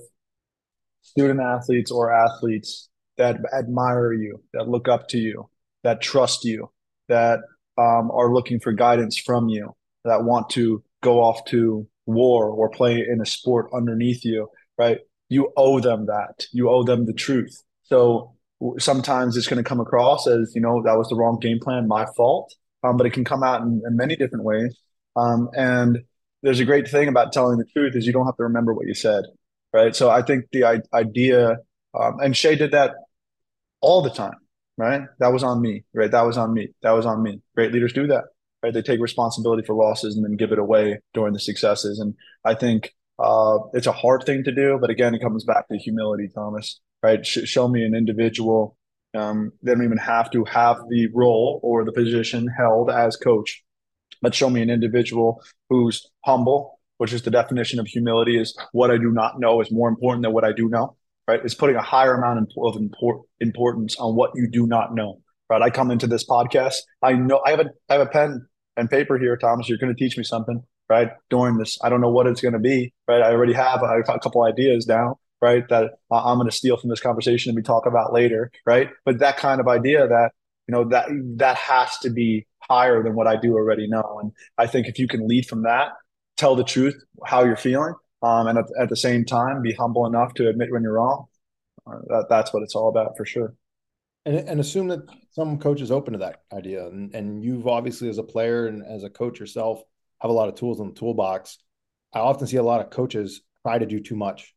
student 1.08 1.40
athletes 1.40 1.92
or 1.92 2.14
athletes 2.14 2.90
that 3.18 3.38
admire 3.58 4.14
you, 4.14 4.44
that 4.54 4.68
look 4.68 4.88
up 4.88 5.08
to 5.10 5.18
you, 5.18 5.50
that 5.84 6.02
trust 6.02 6.44
you, 6.44 6.70
that 7.08 7.40
um, 7.78 8.12
are 8.12 8.34
looking 8.34 8.60
for 8.60 8.72
guidance 8.72 9.18
from 9.18 9.50
you, 9.50 9.76
that 10.04 10.24
want 10.24 10.50
to 10.52 10.84
go 11.02 11.22
off 11.22 11.46
to 11.46 11.88
war 12.06 12.50
or 12.50 12.70
play 12.70 13.06
in 13.08 13.22
a 13.22 13.26
sport 13.26 13.70
underneath 13.74 14.24
you, 14.24 14.50
right? 14.78 15.00
You 15.30 15.52
owe 15.58 15.80
them 15.80 16.06
that. 16.08 16.46
You 16.52 16.70
owe 16.70 16.84
them 16.84 17.06
the 17.06 17.14
truth. 17.14 17.64
So 17.84 18.36
sometimes 18.80 19.38
it's 19.38 19.48
going 19.48 19.64
to 19.64 19.68
come 19.68 19.80
across 19.80 20.28
as, 20.28 20.54
you 20.56 20.62
know, 20.62 20.82
that 20.84 20.98
was 20.98 21.10
the 21.10 21.16
wrong 21.16 21.40
game 21.40 21.60
plan, 21.60 21.88
my 21.88 22.06
fault. 22.16 22.54
Um, 22.84 22.98
but 22.98 23.08
it 23.08 23.14
can 23.14 23.26
come 23.26 23.44
out 23.44 23.62
in, 23.62 23.82
in 23.86 23.96
many 23.96 24.16
different 24.16 24.46
ways. 24.46 24.78
Um, 25.16 25.50
and 25.56 26.00
there's 26.44 26.60
a 26.60 26.66
great 26.66 26.88
thing 26.88 27.08
about 27.08 27.34
telling 27.34 27.58
the 27.58 27.66
truth 27.66 27.96
is 27.96 28.06
you 28.06 28.14
don't 28.14 28.26
have 28.26 28.38
to 28.38 28.44
remember 28.44 28.74
what 28.74 28.88
you 28.88 28.94
said, 28.94 29.26
right? 29.78 29.96
So 29.96 30.10
I 30.10 30.24
think 30.24 30.46
the 30.52 30.82
idea, 30.92 31.58
um, 31.94 32.20
and 32.20 32.36
Shay 32.36 32.56
did 32.56 32.72
that 32.72 32.96
all 33.80 34.02
the 34.02 34.10
time, 34.10 34.40
right? 34.76 35.04
That 35.20 35.32
was 35.32 35.44
on 35.44 35.62
me, 35.62 35.84
right? 35.94 36.10
That 36.10 36.26
was 36.26 36.36
on 36.36 36.52
me. 36.52 36.70
That 36.82 36.94
was 36.94 37.06
on 37.06 37.22
me. 37.22 37.42
Great 37.56 37.72
leaders 37.72 37.94
do 37.94 38.08
that, 38.08 38.24
right? 38.64 38.74
They 38.74 38.82
take 38.82 39.00
responsibility 39.00 39.64
for 39.68 39.76
losses 39.76 40.16
and 40.16 40.26
then 40.26 40.36
give 40.36 40.52
it 40.52 40.58
away 40.58 41.00
during 41.14 41.34
the 41.34 41.40
successes. 41.40 42.00
And 42.00 42.16
I 42.44 42.56
think 42.56 42.92
uh, 43.20 43.60
it's 43.74 43.86
a 43.86 43.92
hard 43.92 44.24
thing 44.24 44.44
to 44.46 44.52
do, 44.52 44.80
but 44.82 44.90
again, 44.90 45.14
it 45.14 45.22
comes 45.22 45.44
back 45.44 45.68
to 45.68 45.78
humility, 45.78 46.28
Thomas, 46.34 46.80
right? 47.04 47.24
Sh- 47.24 47.46
show 47.46 47.68
me 47.68 47.84
an 47.84 47.94
individual. 47.94 48.76
Um, 49.14 49.52
they 49.62 49.74
don't 49.74 49.84
even 49.84 50.00
have 50.00 50.32
to 50.32 50.44
have 50.46 50.78
the 50.90 51.08
role 51.14 51.60
or 51.62 51.86
the 51.86 51.92
position 51.92 52.48
held 52.48 52.90
as 52.90 53.16
coach, 53.16 53.64
but 54.24 54.34
show 54.34 54.50
me 54.50 54.64
an 54.64 54.72
individual 54.72 55.44
who's 55.70 56.10
humble, 56.26 56.77
which 56.98 57.14
is 57.14 57.22
the 57.22 57.32
definition 57.32 57.80
of 57.80 57.88
humility 57.88 58.40
is 58.40 58.58
what 58.72 58.92
I 58.92 58.98
do 58.98 59.12
not 59.12 59.40
know 59.40 59.62
is 59.62 59.72
more 59.72 59.90
important 59.90 60.24
than 60.24 60.34
what 60.34 60.44
I 60.44 60.52
do 60.52 60.70
know 60.70 60.96
right? 61.28 61.44
Is 61.44 61.54
putting 61.54 61.76
a 61.76 61.82
higher 61.82 62.16
amount 62.16 62.52
of 62.58 62.76
import, 62.78 63.22
importance 63.40 63.96
on 63.98 64.16
what 64.16 64.32
you 64.36 64.50
do 64.50 64.66
not 64.66 64.96
know, 64.96 65.20
right? 65.50 65.62
I 65.62 65.70
come 65.70 65.92
into 65.92 66.08
this 66.08 66.26
podcast, 66.26 66.76
I 67.04 67.14
know 67.14 67.42
I 67.46 67.52
have 67.52 67.60
a 67.60 67.66
I 67.90 67.94
have 67.94 68.08
a 68.08 68.10
pen 68.10 68.48
and 68.78 68.90
paper 68.90 69.18
here, 69.20 69.36
Thomas. 69.38 69.68
You're 69.68 69.78
going 69.78 69.94
to 69.94 70.00
teach 70.00 70.18
me 70.18 70.24
something, 70.24 70.64
right? 70.90 71.12
During 71.30 71.58
this, 71.58 71.78
I 71.84 71.90
don't 71.90 72.02
know 72.02 72.10
what 72.10 72.28
it's 72.28 72.42
going 72.42 72.54
to 72.54 72.60
be, 72.60 72.94
right? 73.08 73.22
I 73.22 73.32
already 73.32 73.54
have 73.54 73.84
a, 73.84 74.00
a 74.00 74.20
couple 74.20 74.44
ideas 74.44 74.86
down, 74.86 75.16
right? 75.42 75.68
That 75.70 75.92
uh, 76.12 76.24
I'm 76.24 76.38
going 76.38 76.50
to 76.50 76.56
steal 76.56 76.78
from 76.78 76.90
this 76.90 77.02
conversation 77.02 77.50
and 77.50 77.56
we 77.56 77.64
talk 77.64 77.86
about 77.86 78.14
later, 78.14 78.52
right? 78.66 78.90
But 79.06 79.20
that 79.20 79.38
kind 79.38 79.60
of 79.60 79.68
idea 79.68 80.08
that 80.08 80.32
you 80.68 80.74
know 80.74 80.86
that 80.90 81.08
that 81.38 81.58
has 81.58 81.98
to 82.00 82.10
be 82.10 82.48
higher 82.60 83.04
than 83.04 83.16
what 83.16 83.28
I 83.28 83.38
do 83.38 83.54
already 83.54 83.88
know, 83.88 84.20
and 84.22 84.32
I 84.58 84.68
think 84.68 84.88
if 84.88 85.00
you 85.00 85.08
can 85.08 85.28
lead 85.28 85.46
from 85.46 85.64
that, 85.64 85.92
tell 86.38 86.56
the 86.56 86.64
truth, 86.64 86.96
how 87.26 87.44
you're 87.44 87.58
feeling, 87.58 87.94
um, 88.22 88.48
and 88.48 88.58
at, 88.60 88.66
at, 88.80 88.90
the 88.90 88.96
same 88.96 89.26
time 89.26 89.62
be 89.62 89.74
humble 89.74 90.06
enough 90.06 90.34
to 90.36 90.48
admit 90.48 90.72
when 90.72 90.84
you're 90.84 90.94
wrong. 90.94 91.26
Uh, 91.86 92.00
that, 92.08 92.26
that's 92.30 92.54
what 92.54 92.64
it's 92.64 92.76
all 92.76 92.90
about 92.90 93.18
for 93.18 93.26
sure. 93.26 93.54
And, 94.26 94.38
and 94.38 94.60
assume 94.60 94.88
that 94.90 95.02
some 95.32 95.58
coach 95.58 95.82
is 95.82 95.92
open 95.92 96.14
to 96.14 96.20
that 96.20 96.42
idea, 96.54 96.88
and, 96.88 97.14
and 97.14 97.44
you've 97.44 97.68
obviously 97.68 98.10
as 98.10 98.18
a 98.18 98.24
player 98.24 98.68
and 98.68 98.86
as 98.86 99.04
a 99.04 99.10
coach 99.10 99.40
yourself 99.40 99.82
have 100.20 100.32
a 100.32 100.34
lot 100.34 100.50
of 100.50 100.56
tools 100.56 100.80
in 100.80 100.88
the 100.88 100.94
toolbox. 100.94 101.58
I 102.14 102.20
often 102.20 102.48
see 102.48 102.58
a 102.58 102.64
lot 102.64 102.82
of 102.82 102.90
coaches 102.90 103.42
try 103.64 103.78
to 103.78 103.86
do 103.86 104.00
too 104.00 104.16
much. 104.16 104.54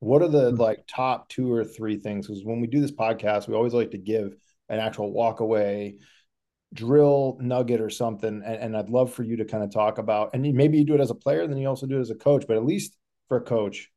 What 0.00 0.22
are 0.22 0.28
the 0.28 0.50
mm-hmm. 0.50 0.60
like 0.60 0.84
top 0.86 1.28
two 1.28 1.52
or 1.52 1.64
three 1.64 1.96
things? 1.96 2.26
Because 2.26 2.44
when 2.44 2.60
we 2.60 2.66
do 2.66 2.80
this 2.80 2.92
podcast, 2.92 3.48
we 3.48 3.54
always 3.54 3.74
like 3.74 3.92
to 3.92 3.98
give 3.98 4.34
an 4.68 4.78
actual 4.78 5.12
walk 5.12 5.40
away 5.40 5.98
drill 6.72 7.36
nugget 7.40 7.80
or 7.80 7.90
something 7.90 8.42
and, 8.44 8.56
and, 8.56 8.76
i'd 8.76 8.90
love 8.90 9.12
for 9.12 9.24
you 9.24 9.36
to 9.36 9.44
kind 9.44 9.64
of 9.64 9.72
talk 9.72 9.98
about 9.98 10.30
and 10.34 10.42
maybe 10.54 10.78
you 10.78 10.84
do 10.84 10.94
it 10.94 11.00
as 11.00 11.10
a 11.10 11.14
player 11.14 11.46
then 11.46 11.58
you 11.58 11.66
also 11.66 11.86
do 11.86 11.98
it 11.98 12.00
as 12.00 12.10
a 12.10 12.14
coach 12.14 12.44
but 12.46 12.56
at 12.56 12.64
least 12.64 12.96
for 13.28 13.38
a 13.38 13.42
coach 13.42 13.90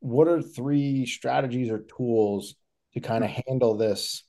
what 0.00 0.28
are 0.28 0.42
three 0.42 1.06
strategies 1.06 1.70
or 1.70 1.78
tools 1.96 2.54
to 2.92 3.00
kind 3.00 3.24
of 3.24 3.30
handle 3.46 3.76
this 3.76 4.24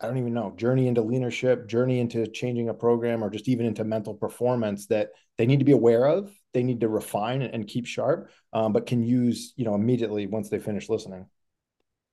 i 0.00 0.06
don't 0.06 0.18
even 0.18 0.34
know 0.34 0.52
journey 0.56 0.88
into 0.88 1.00
leadership 1.00 1.68
journey 1.68 2.00
into 2.00 2.26
changing 2.26 2.68
a 2.68 2.74
program 2.74 3.22
or 3.22 3.30
just 3.30 3.48
even 3.48 3.66
into 3.66 3.84
mental 3.84 4.14
performance 4.14 4.86
that 4.86 5.10
they 5.38 5.46
need 5.46 5.60
to 5.60 5.64
be 5.64 5.72
aware 5.72 6.06
of 6.06 6.32
they 6.52 6.64
need 6.64 6.80
to 6.80 6.88
refine 6.88 7.40
and, 7.40 7.68
keep 7.68 7.86
sharp 7.86 8.30
um, 8.52 8.72
but 8.72 8.86
can 8.86 9.00
use 9.00 9.52
you 9.56 9.64
know 9.64 9.76
immediately 9.76 10.26
once 10.26 10.48
they 10.48 10.58
finish 10.58 10.88
listening 10.88 11.26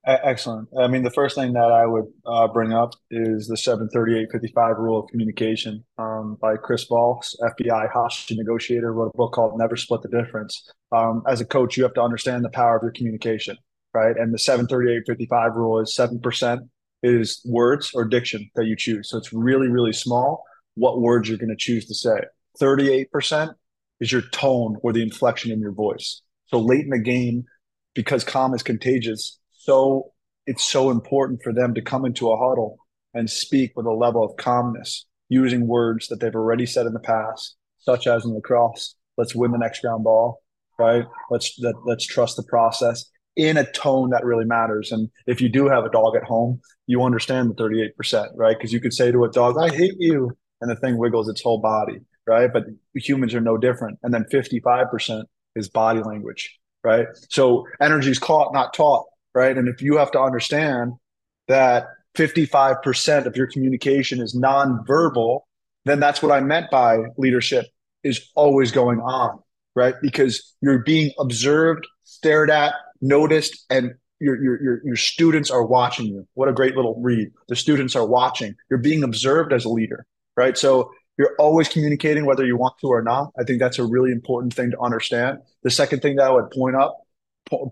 Excellent. 0.05 0.69
I 0.79 0.87
mean, 0.87 1.03
the 1.03 1.11
first 1.11 1.35
thing 1.35 1.53
that 1.53 1.71
I 1.71 1.85
would 1.85 2.05
uh, 2.25 2.47
bring 2.47 2.71
up 2.71 2.93
is 3.11 3.47
the 3.47 3.57
73855 3.57 4.77
rule 4.77 4.99
of 4.99 5.09
communication 5.09 5.83
um, 5.97 6.37
by 6.41 6.55
Chris 6.55 6.85
Voss, 6.85 7.35
FBI 7.41 7.91
hostage 7.91 8.37
negotiator, 8.37 8.93
wrote 8.93 9.11
a 9.13 9.17
book 9.17 9.33
called 9.33 9.57
Never 9.57 9.75
Split 9.75 10.01
the 10.01 10.07
Difference. 10.07 10.71
Um, 10.93 11.21
as 11.27 11.41
a 11.41 11.45
coach, 11.45 11.75
you 11.75 11.83
have 11.83 11.93
to 11.95 12.01
understand 12.01 12.45
the 12.45 12.49
power 12.49 12.77
of 12.77 12.83
your 12.83 12.93
communication, 12.93 13.57
right? 13.93 14.15
And 14.15 14.33
the 14.33 14.39
73855 14.39 15.55
rule 15.55 15.79
is 15.81 15.95
7% 15.95 16.59
is 17.03 17.41
words 17.45 17.91
or 17.93 18.05
diction 18.05 18.49
that 18.55 18.65
you 18.65 18.75
choose. 18.77 19.09
So 19.09 19.17
it's 19.17 19.33
really, 19.33 19.67
really 19.67 19.93
small 19.93 20.43
what 20.75 21.01
words 21.01 21.27
you're 21.27 21.37
going 21.37 21.49
to 21.49 21.55
choose 21.57 21.85
to 21.87 21.93
say. 21.93 22.21
38% 22.61 23.53
is 23.99 24.11
your 24.11 24.21
tone 24.31 24.77
or 24.81 24.93
the 24.93 25.01
inflection 25.01 25.51
in 25.51 25.59
your 25.59 25.73
voice. 25.73 26.21
So 26.47 26.59
late 26.59 26.85
in 26.85 26.89
the 26.89 26.99
game, 26.99 27.43
because 27.93 28.23
calm 28.23 28.53
is 28.53 28.63
contagious, 28.63 29.38
so 29.70 30.13
it's 30.47 30.63
so 30.63 30.89
important 30.89 31.43
for 31.43 31.53
them 31.53 31.76
to 31.76 31.82
come 31.82 32.03
into 32.03 32.32
a 32.32 32.38
huddle 32.38 32.80
and 33.13 33.30
speak 33.30 33.72
with 33.76 33.86
a 33.86 33.91
level 33.91 34.24
of 34.24 34.36
calmness 34.36 35.05
using 35.30 35.67
words 35.67 36.07
that 36.07 36.20
they've 36.20 36.34
already 36.34 36.65
said 36.65 36.88
in 36.88 36.93
the 36.93 36.99
past, 36.99 37.55
such 37.78 38.07
as 38.07 38.26
in 38.26 38.34
lacrosse, 38.34 38.95
let's 39.15 39.36
win 39.36 39.51
the 39.51 39.59
next 39.59 39.82
ground 39.82 40.03
ball, 40.03 40.41
right? 40.80 41.05
Let's 41.30 41.55
let, 41.59 41.76
let's 41.86 42.03
trust 42.03 42.36
the 42.36 42.43
process 42.49 43.05
in 43.36 43.57
a 43.57 43.72
tone 43.74 44.09
that 44.09 44.26
really 44.26 44.43
matters. 44.43 44.91
And 44.91 45.07
if 45.28 45.39
you 45.39 45.49
do 45.49 45.67
have 45.67 45.86
a 45.86 45.91
dog 45.91 46.15
at 46.15 46.24
home, 46.24 46.61
you 46.88 47.03
understand 47.03 47.51
the 47.51 47.89
38%, 48.01 48.30
right? 48.36 48.57
Because 48.57 48.74
you 48.74 48.82
could 48.82 48.93
say 48.93 49.11
to 49.11 49.26
a 49.26 49.30
dog, 49.30 49.55
I 49.59 49.70
hate 49.70 49.97
you, 49.99 50.36
and 50.61 50.72
the 50.72 50.78
thing 50.78 50.97
wiggles 50.97 51.30
its 51.30 51.43
whole 51.43 51.61
body, 51.61 51.99
right? 52.26 52.51
But 52.51 52.63
humans 52.95 53.36
are 53.36 53.41
no 53.41 53.55
different. 53.55 53.99
And 54.01 54.11
then 54.11 54.26
55% 54.34 55.26
is 55.55 55.70
body 55.70 56.01
language, 56.01 56.57
right? 56.84 57.05
So 57.30 57.67
energy 57.80 58.09
is 58.09 58.17
caught, 58.17 58.51
not 58.51 58.74
taught 58.74 59.05
right? 59.39 59.57
And 59.57 59.69
if 59.69 59.81
you 59.81 59.95
have 59.95 60.11
to 60.11 60.19
understand 60.19 60.91
that 61.47 61.87
55% 62.17 63.25
of 63.25 63.37
your 63.37 63.47
communication 63.47 64.19
is 64.19 64.35
nonverbal, 64.35 65.41
then 65.85 66.01
that's 66.01 66.21
what 66.21 66.33
I 66.33 66.41
meant 66.41 66.69
by 66.69 66.97
leadership 67.17 67.65
is 68.03 68.29
always 68.35 68.73
going 68.73 68.99
on, 68.99 69.39
right? 69.77 69.95
Because 70.01 70.55
you're 70.59 70.79
being 70.79 71.11
observed, 71.17 71.87
stared 72.03 72.49
at, 72.49 72.73
noticed, 72.99 73.65
and 73.69 73.93
your, 74.19 74.43
your, 74.43 74.61
your, 74.61 74.81
your 74.83 74.95
students 74.97 75.49
are 75.49 75.65
watching 75.65 76.07
you. 76.07 76.27
What 76.33 76.49
a 76.49 76.53
great 76.53 76.75
little 76.75 76.99
read. 77.01 77.31
The 77.47 77.55
students 77.55 77.95
are 77.95 78.05
watching. 78.05 78.55
You're 78.69 78.79
being 78.79 79.03
observed 79.03 79.53
as 79.53 79.63
a 79.63 79.69
leader, 79.69 80.05
right? 80.35 80.57
So 80.57 80.91
you're 81.17 81.35
always 81.39 81.69
communicating 81.69 82.25
whether 82.25 82.45
you 82.45 82.57
want 82.57 82.77
to 82.81 82.87
or 82.87 83.01
not. 83.01 83.31
I 83.39 83.45
think 83.45 83.59
that's 83.59 83.79
a 83.79 83.85
really 83.85 84.11
important 84.11 84.53
thing 84.53 84.71
to 84.71 84.79
understand. 84.81 85.37
The 85.63 85.71
second 85.71 86.01
thing 86.01 86.17
that 86.17 86.25
I 86.25 86.29
would 86.29 86.51
point 86.51 86.75
up 86.75 86.97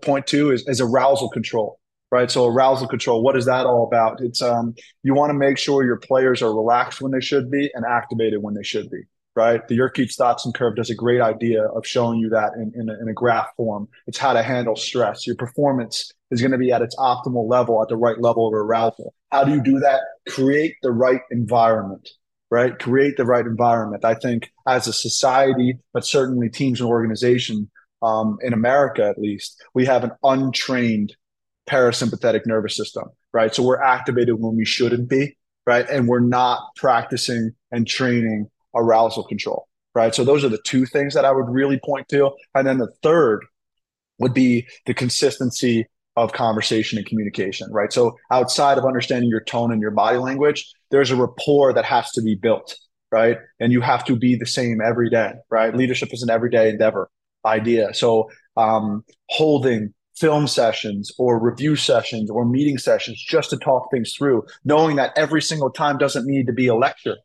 point 0.02 0.26
to 0.28 0.50
is, 0.50 0.66
is 0.66 0.80
arousal 0.80 1.28
control 1.30 1.78
right? 2.10 2.30
So 2.30 2.46
arousal 2.46 2.88
control 2.88 3.22
what 3.22 3.36
is 3.36 3.44
that 3.44 3.66
all 3.66 3.84
about? 3.86 4.20
It's 4.20 4.40
um 4.42 4.74
you 5.02 5.14
want 5.14 5.30
to 5.30 5.34
make 5.34 5.58
sure 5.58 5.84
your 5.84 5.98
players 5.98 6.42
are 6.42 6.54
relaxed 6.54 7.00
when 7.00 7.12
they 7.12 7.20
should 7.20 7.50
be 7.50 7.70
and 7.74 7.84
activated 7.84 8.42
when 8.42 8.54
they 8.54 8.62
should 8.62 8.90
be 8.90 9.02
right? 9.38 9.68
The 9.68 9.76
Yerkes-Dodson 9.76 10.52
curve 10.52 10.74
does 10.74 10.90
a 10.90 10.96
great 10.96 11.20
idea 11.20 11.62
of 11.62 11.86
showing 11.86 12.18
you 12.18 12.28
that 12.30 12.54
in, 12.54 12.72
in 12.74 12.88
a, 12.88 13.00
in 13.00 13.08
a 13.08 13.12
graph 13.12 13.46
form. 13.56 13.86
It's 14.08 14.18
how 14.18 14.32
to 14.32 14.42
handle 14.42 14.74
stress. 14.74 15.28
Your 15.28 15.36
performance 15.36 16.10
is 16.32 16.40
going 16.40 16.50
to 16.50 16.58
be 16.58 16.72
at 16.72 16.82
its 16.82 16.96
optimal 16.96 17.48
level 17.48 17.80
at 17.80 17.88
the 17.88 17.96
right 17.96 18.20
level 18.20 18.48
of 18.48 18.54
arousal. 18.54 19.14
How 19.30 19.44
do 19.44 19.52
you 19.52 19.62
do 19.62 19.78
that? 19.78 20.00
Create 20.28 20.74
the 20.82 20.90
right 20.90 21.20
environment 21.30 22.08
right? 22.50 22.78
Create 22.78 23.16
the 23.16 23.26
right 23.26 23.44
environment. 23.44 24.04
I 24.04 24.14
think 24.14 24.50
as 24.66 24.86
a 24.86 24.92
society 24.92 25.74
but 25.92 26.04
certainly 26.04 26.48
teams 26.48 26.80
and 26.80 26.88
organization 26.88 27.70
um, 28.02 28.38
in 28.42 28.52
America 28.52 29.04
at 29.04 29.18
least, 29.18 29.62
we 29.74 29.86
have 29.86 30.04
an 30.04 30.12
untrained 30.22 31.14
parasympathetic 31.68 32.46
nervous 32.46 32.76
system, 32.76 33.04
right? 33.32 33.54
So 33.54 33.62
we're 33.62 33.82
activated 33.82 34.36
when 34.38 34.56
we 34.56 34.64
shouldn't 34.64 35.08
be, 35.08 35.36
right? 35.66 35.88
And 35.88 36.08
we're 36.08 36.20
not 36.20 36.60
practicing 36.76 37.52
and 37.70 37.86
training 37.86 38.48
arousal 38.74 39.24
control, 39.24 39.68
right? 39.94 40.14
So 40.14 40.24
those 40.24 40.44
are 40.44 40.48
the 40.48 40.62
two 40.64 40.86
things 40.86 41.14
that 41.14 41.24
I 41.24 41.32
would 41.32 41.48
really 41.48 41.78
point 41.84 42.08
to. 42.08 42.30
And 42.54 42.66
then 42.66 42.78
the 42.78 42.92
third 43.02 43.44
would 44.18 44.34
be 44.34 44.66
the 44.86 44.94
consistency 44.94 45.86
of 46.16 46.32
conversation 46.32 46.98
and 46.98 47.06
communication, 47.06 47.70
right? 47.70 47.92
So 47.92 48.16
outside 48.32 48.78
of 48.78 48.84
understanding 48.84 49.30
your 49.30 49.42
tone 49.44 49.72
and 49.72 49.80
your 49.80 49.92
body 49.92 50.18
language, 50.18 50.72
there's 50.90 51.10
a 51.10 51.16
rapport 51.16 51.72
that 51.74 51.84
has 51.84 52.10
to 52.12 52.22
be 52.22 52.34
built, 52.34 52.76
right? 53.12 53.38
And 53.60 53.72
you 53.72 53.80
have 53.82 54.04
to 54.06 54.16
be 54.16 54.34
the 54.34 54.46
same 54.46 54.80
every 54.80 55.10
day, 55.10 55.34
right? 55.48 55.74
Leadership 55.74 56.12
is 56.12 56.22
an 56.22 56.30
everyday 56.30 56.70
endeavor 56.70 57.08
idea. 57.44 57.94
So 57.94 58.30
um, 58.56 59.04
holding 59.28 59.94
film 60.16 60.48
sessions 60.48 61.12
or 61.18 61.38
review 61.38 61.76
sessions 61.76 62.30
or 62.30 62.44
meeting 62.44 62.78
sessions 62.78 63.22
just 63.22 63.50
to 63.50 63.56
talk 63.56 63.90
things 63.90 64.14
through, 64.14 64.44
knowing 64.64 64.96
that 64.96 65.12
every 65.16 65.40
single 65.40 65.70
time 65.70 65.96
doesn't 65.96 66.26
need 66.26 66.46
to 66.46 66.52
be 66.52 66.66
a 66.66 66.74
lecture. 66.74 67.16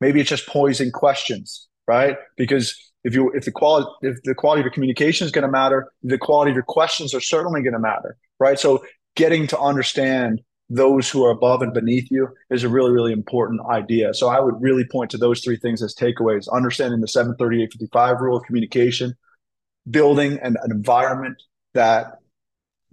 Maybe 0.00 0.20
it's 0.20 0.30
just 0.30 0.46
posing 0.46 0.90
questions, 0.90 1.68
right? 1.86 2.16
Because 2.36 2.92
if 3.04 3.14
you 3.14 3.30
if 3.30 3.44
the 3.44 3.52
quality 3.52 3.88
if 4.02 4.22
the 4.24 4.34
quality 4.34 4.60
of 4.60 4.64
your 4.64 4.72
communication 4.72 5.24
is 5.24 5.30
going 5.30 5.46
to 5.46 5.50
matter, 5.50 5.90
the 6.02 6.18
quality 6.18 6.50
of 6.50 6.54
your 6.54 6.64
questions 6.64 7.14
are 7.14 7.20
certainly 7.20 7.62
going 7.62 7.72
to 7.72 7.78
matter, 7.78 8.16
right? 8.38 8.58
So 8.58 8.84
getting 9.14 9.46
to 9.48 9.58
understand 9.58 10.40
those 10.68 11.10
who 11.10 11.24
are 11.24 11.30
above 11.30 11.62
and 11.62 11.74
beneath 11.74 12.10
you 12.10 12.28
is 12.50 12.62
a 12.62 12.68
really 12.68 12.90
really 12.90 13.12
important 13.12 13.60
idea. 13.70 14.14
So 14.14 14.28
I 14.28 14.40
would 14.40 14.60
really 14.60 14.84
point 14.84 15.10
to 15.12 15.18
those 15.18 15.40
three 15.40 15.56
things 15.56 15.82
as 15.82 15.94
takeaways: 15.94 16.48
understanding 16.52 17.00
the 17.00 17.08
73855 17.08 18.20
rule 18.20 18.36
of 18.36 18.44
communication, 18.44 19.14
building 19.88 20.38
an, 20.42 20.56
an 20.62 20.70
environment 20.70 21.42
that 21.74 22.18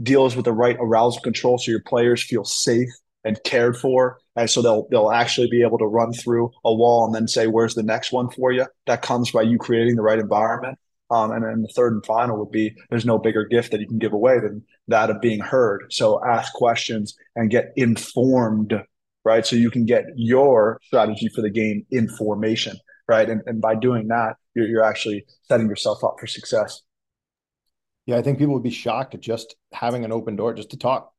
deals 0.02 0.36
with 0.36 0.46
the 0.46 0.54
right 0.54 0.78
arousal 0.80 1.22
control 1.22 1.58
so 1.58 1.72
your 1.72 1.82
players 1.82 2.24
feel 2.24 2.46
safe 2.46 2.90
and 3.24 3.40
cared 3.44 3.76
for 3.76 4.20
and 4.38 4.50
so 4.50 4.62
they'll 4.62 4.88
they'll 4.90 5.12
actually 5.12 5.50
be 5.50 5.64
able 5.64 5.80
to 5.80 5.86
run 5.86 6.14
through 6.14 6.52
a 6.64 6.74
wall 6.74 7.06
and 7.06 7.14
then 7.14 7.28
say 7.28 7.48
where's 7.48 7.74
the 7.74 7.84
next 7.84 8.12
one 8.12 8.30
for 8.30 8.52
you 8.52 8.66
that 8.86 9.02
comes 9.02 9.32
by 9.32 9.42
you 9.42 9.58
creating 9.58 9.96
the 9.96 10.02
right 10.02 10.20
environment. 10.20 10.78
Um, 11.10 11.32
and 11.32 11.44
then 11.44 11.62
the 11.62 11.70
third 11.70 11.94
and 11.94 12.06
final 12.06 12.38
would 12.38 12.52
be 12.52 12.76
there's 12.90 13.06
no 13.06 13.18
bigger 13.18 13.46
gift 13.46 13.72
that 13.72 13.80
you 13.80 13.88
can 13.88 13.98
give 13.98 14.14
away 14.14 14.40
than 14.40 14.64
that 14.90 15.10
of 15.10 15.22
being 15.22 15.40
heard. 15.40 15.86
So 15.90 16.24
ask 16.24 16.54
questions 16.54 17.16
and 17.36 17.50
get 17.50 17.72
informed 17.76 18.74
right? 19.26 19.46
So 19.46 19.58
you 19.58 19.70
can 19.70 19.86
get 19.86 20.06
your 20.16 20.80
strategy 20.84 21.28
for 21.28 21.42
the 21.42 21.50
game 21.50 21.86
information 21.92 22.78
right? 23.08 23.30
And, 23.30 23.42
and 23.46 23.62
by 23.62 23.76
doing 23.76 24.10
that 24.10 24.36
you're, 24.58 24.68
you're 24.68 24.84
actually 24.84 25.26
setting 25.44 25.68
yourself 25.68 26.04
up 26.04 26.16
for 26.20 26.28
success 26.28 26.82
yeah, 28.08 28.16
I 28.18 28.22
think 28.22 28.40
people 28.40 28.54
would 28.54 28.64
be 28.64 28.72
shocked 28.72 29.14
at 29.14 29.22
just 29.22 29.56
having 29.74 30.06
an 30.06 30.14
open 30.14 30.38
door 30.38 30.54
just 30.54 30.72
to 30.72 30.78
talk. 30.78 31.12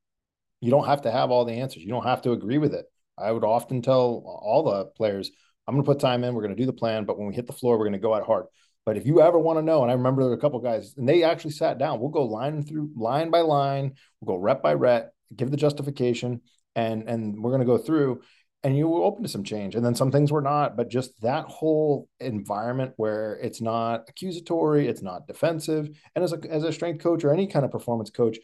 You 0.60 0.70
don't 0.70 0.86
have 0.86 1.02
to 1.02 1.12
have 1.12 1.30
all 1.30 1.44
the 1.44 1.52
answers. 1.52 1.84
You 1.84 1.90
don't 1.90 2.06
have 2.06 2.22
to 2.22 2.32
agree 2.32 2.58
with 2.58 2.74
it. 2.74 2.86
I 3.16 3.30
would 3.30 3.44
often 3.44 3.82
tell 3.82 4.40
all 4.42 4.64
the 4.64 4.86
players, 4.86 5.30
I'm 5.66 5.74
going 5.74 5.84
to 5.84 5.88
put 5.88 6.00
time 6.00 6.24
in. 6.24 6.34
We're 6.34 6.42
going 6.42 6.56
to 6.56 6.60
do 6.60 6.66
the 6.66 6.72
plan, 6.72 7.04
but 7.04 7.18
when 7.18 7.28
we 7.28 7.34
hit 7.34 7.46
the 7.46 7.52
floor, 7.52 7.78
we're 7.78 7.84
going 7.84 7.92
to 7.92 7.98
go 7.98 8.14
out 8.14 8.24
hard. 8.24 8.46
But 8.86 8.96
if 8.96 9.06
you 9.06 9.20
ever 9.20 9.38
want 9.38 9.58
to 9.58 9.62
know, 9.62 9.82
and 9.82 9.90
I 9.90 9.94
remember 9.94 10.22
there 10.22 10.30
were 10.30 10.36
a 10.36 10.40
couple 10.40 10.60
guys, 10.60 10.94
and 10.96 11.06
they 11.06 11.24
actually 11.24 11.50
sat 11.50 11.76
down. 11.76 12.00
We'll 12.00 12.08
go 12.08 12.24
line 12.24 12.64
through 12.64 12.90
line 12.96 13.30
by 13.30 13.40
line. 13.40 13.92
We'll 14.20 14.36
go 14.36 14.42
rep 14.42 14.62
by 14.62 14.72
rep, 14.72 15.12
give 15.36 15.50
the 15.50 15.58
justification, 15.58 16.40
and 16.74 17.06
and 17.06 17.42
we're 17.42 17.50
going 17.50 17.60
to 17.60 17.66
go 17.66 17.76
through 17.76 18.22
and 18.64 18.76
you 18.76 18.88
were 18.88 19.04
open 19.04 19.22
to 19.22 19.28
some 19.28 19.44
change. 19.44 19.74
And 19.74 19.84
then 19.84 19.94
some 19.94 20.10
things 20.10 20.32
were 20.32 20.42
not 20.42 20.76
but 20.76 20.88
just 20.88 21.20
that 21.22 21.44
whole 21.46 22.08
environment 22.20 22.92
where 22.96 23.38
it's 23.42 23.60
not 23.60 24.04
accusatory 24.08 24.88
it's 24.88 25.02
not 25.02 25.26
defensive. 25.26 25.90
And 26.14 26.24
as 26.24 26.32
a, 26.32 26.38
as 26.50 26.64
a 26.64 26.72
strength 26.72 27.02
coach 27.02 27.24
or 27.24 27.32
any 27.32 27.46
kind 27.46 27.64
of 27.64 27.70
performance 27.70 28.10
coach 28.10 28.38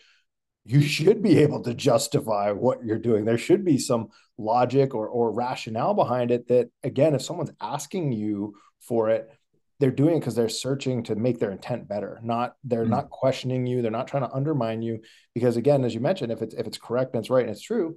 you 0.65 0.81
should 0.81 1.23
be 1.23 1.39
able 1.39 1.63
to 1.63 1.75
justify 1.75 2.51
what 2.51 2.83
you're 2.85 2.99
doing. 2.99 3.25
There 3.25 3.37
should 3.37 3.65
be 3.65 3.79
some 3.79 4.09
logic 4.39 4.95
or, 4.95 5.07
or 5.09 5.31
rationale 5.31 5.95
behind 5.95 6.31
it 6.31 6.49
that 6.49 6.71
again 6.83 7.15
if 7.15 7.23
someone's 7.23 7.53
asking 7.61 8.13
you 8.13 8.55
for 8.81 9.11
it 9.11 9.31
they're 9.79 9.91
doing 9.91 10.17
it 10.17 10.21
because 10.21 10.35
they're 10.35 10.49
searching 10.49 11.03
to 11.03 11.15
make 11.15 11.39
their 11.39 11.51
intent 11.51 11.87
better 11.87 12.19
not 12.23 12.55
they're 12.65 12.83
mm-hmm. 12.83 12.91
not 12.91 13.11
questioning 13.11 13.67
you 13.67 13.83
they're 13.83 13.91
not 13.91 14.09
trying 14.09 14.27
to 14.27 14.35
undermine 14.35 14.83
you. 14.83 15.01
Because 15.35 15.57
again 15.57 15.85
as 15.85 15.95
you 15.95 16.01
mentioned 16.01 16.33
if 16.33 16.43
it's 16.43 16.55
if 16.55 16.67
it's 16.67 16.79
correct 16.79 17.15
and 17.15 17.21
it's 17.21 17.31
right 17.31 17.43
and 17.43 17.51
it's 17.51 17.61
true 17.61 17.97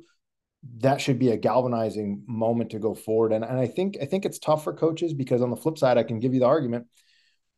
that 0.79 1.01
should 1.01 1.19
be 1.19 1.31
a 1.31 1.37
galvanizing 1.37 2.23
moment 2.27 2.71
to 2.71 2.79
go 2.79 2.93
forward. 2.93 3.31
And, 3.31 3.43
and 3.43 3.59
I 3.59 3.67
think 3.67 3.97
I 4.01 4.05
think 4.05 4.25
it's 4.25 4.39
tough 4.39 4.63
for 4.63 4.73
coaches 4.73 5.13
because 5.13 5.41
on 5.41 5.49
the 5.49 5.55
flip 5.55 5.77
side, 5.77 5.97
I 5.97 6.03
can 6.03 6.19
give 6.19 6.33
you 6.33 6.39
the 6.39 6.47
argument, 6.47 6.87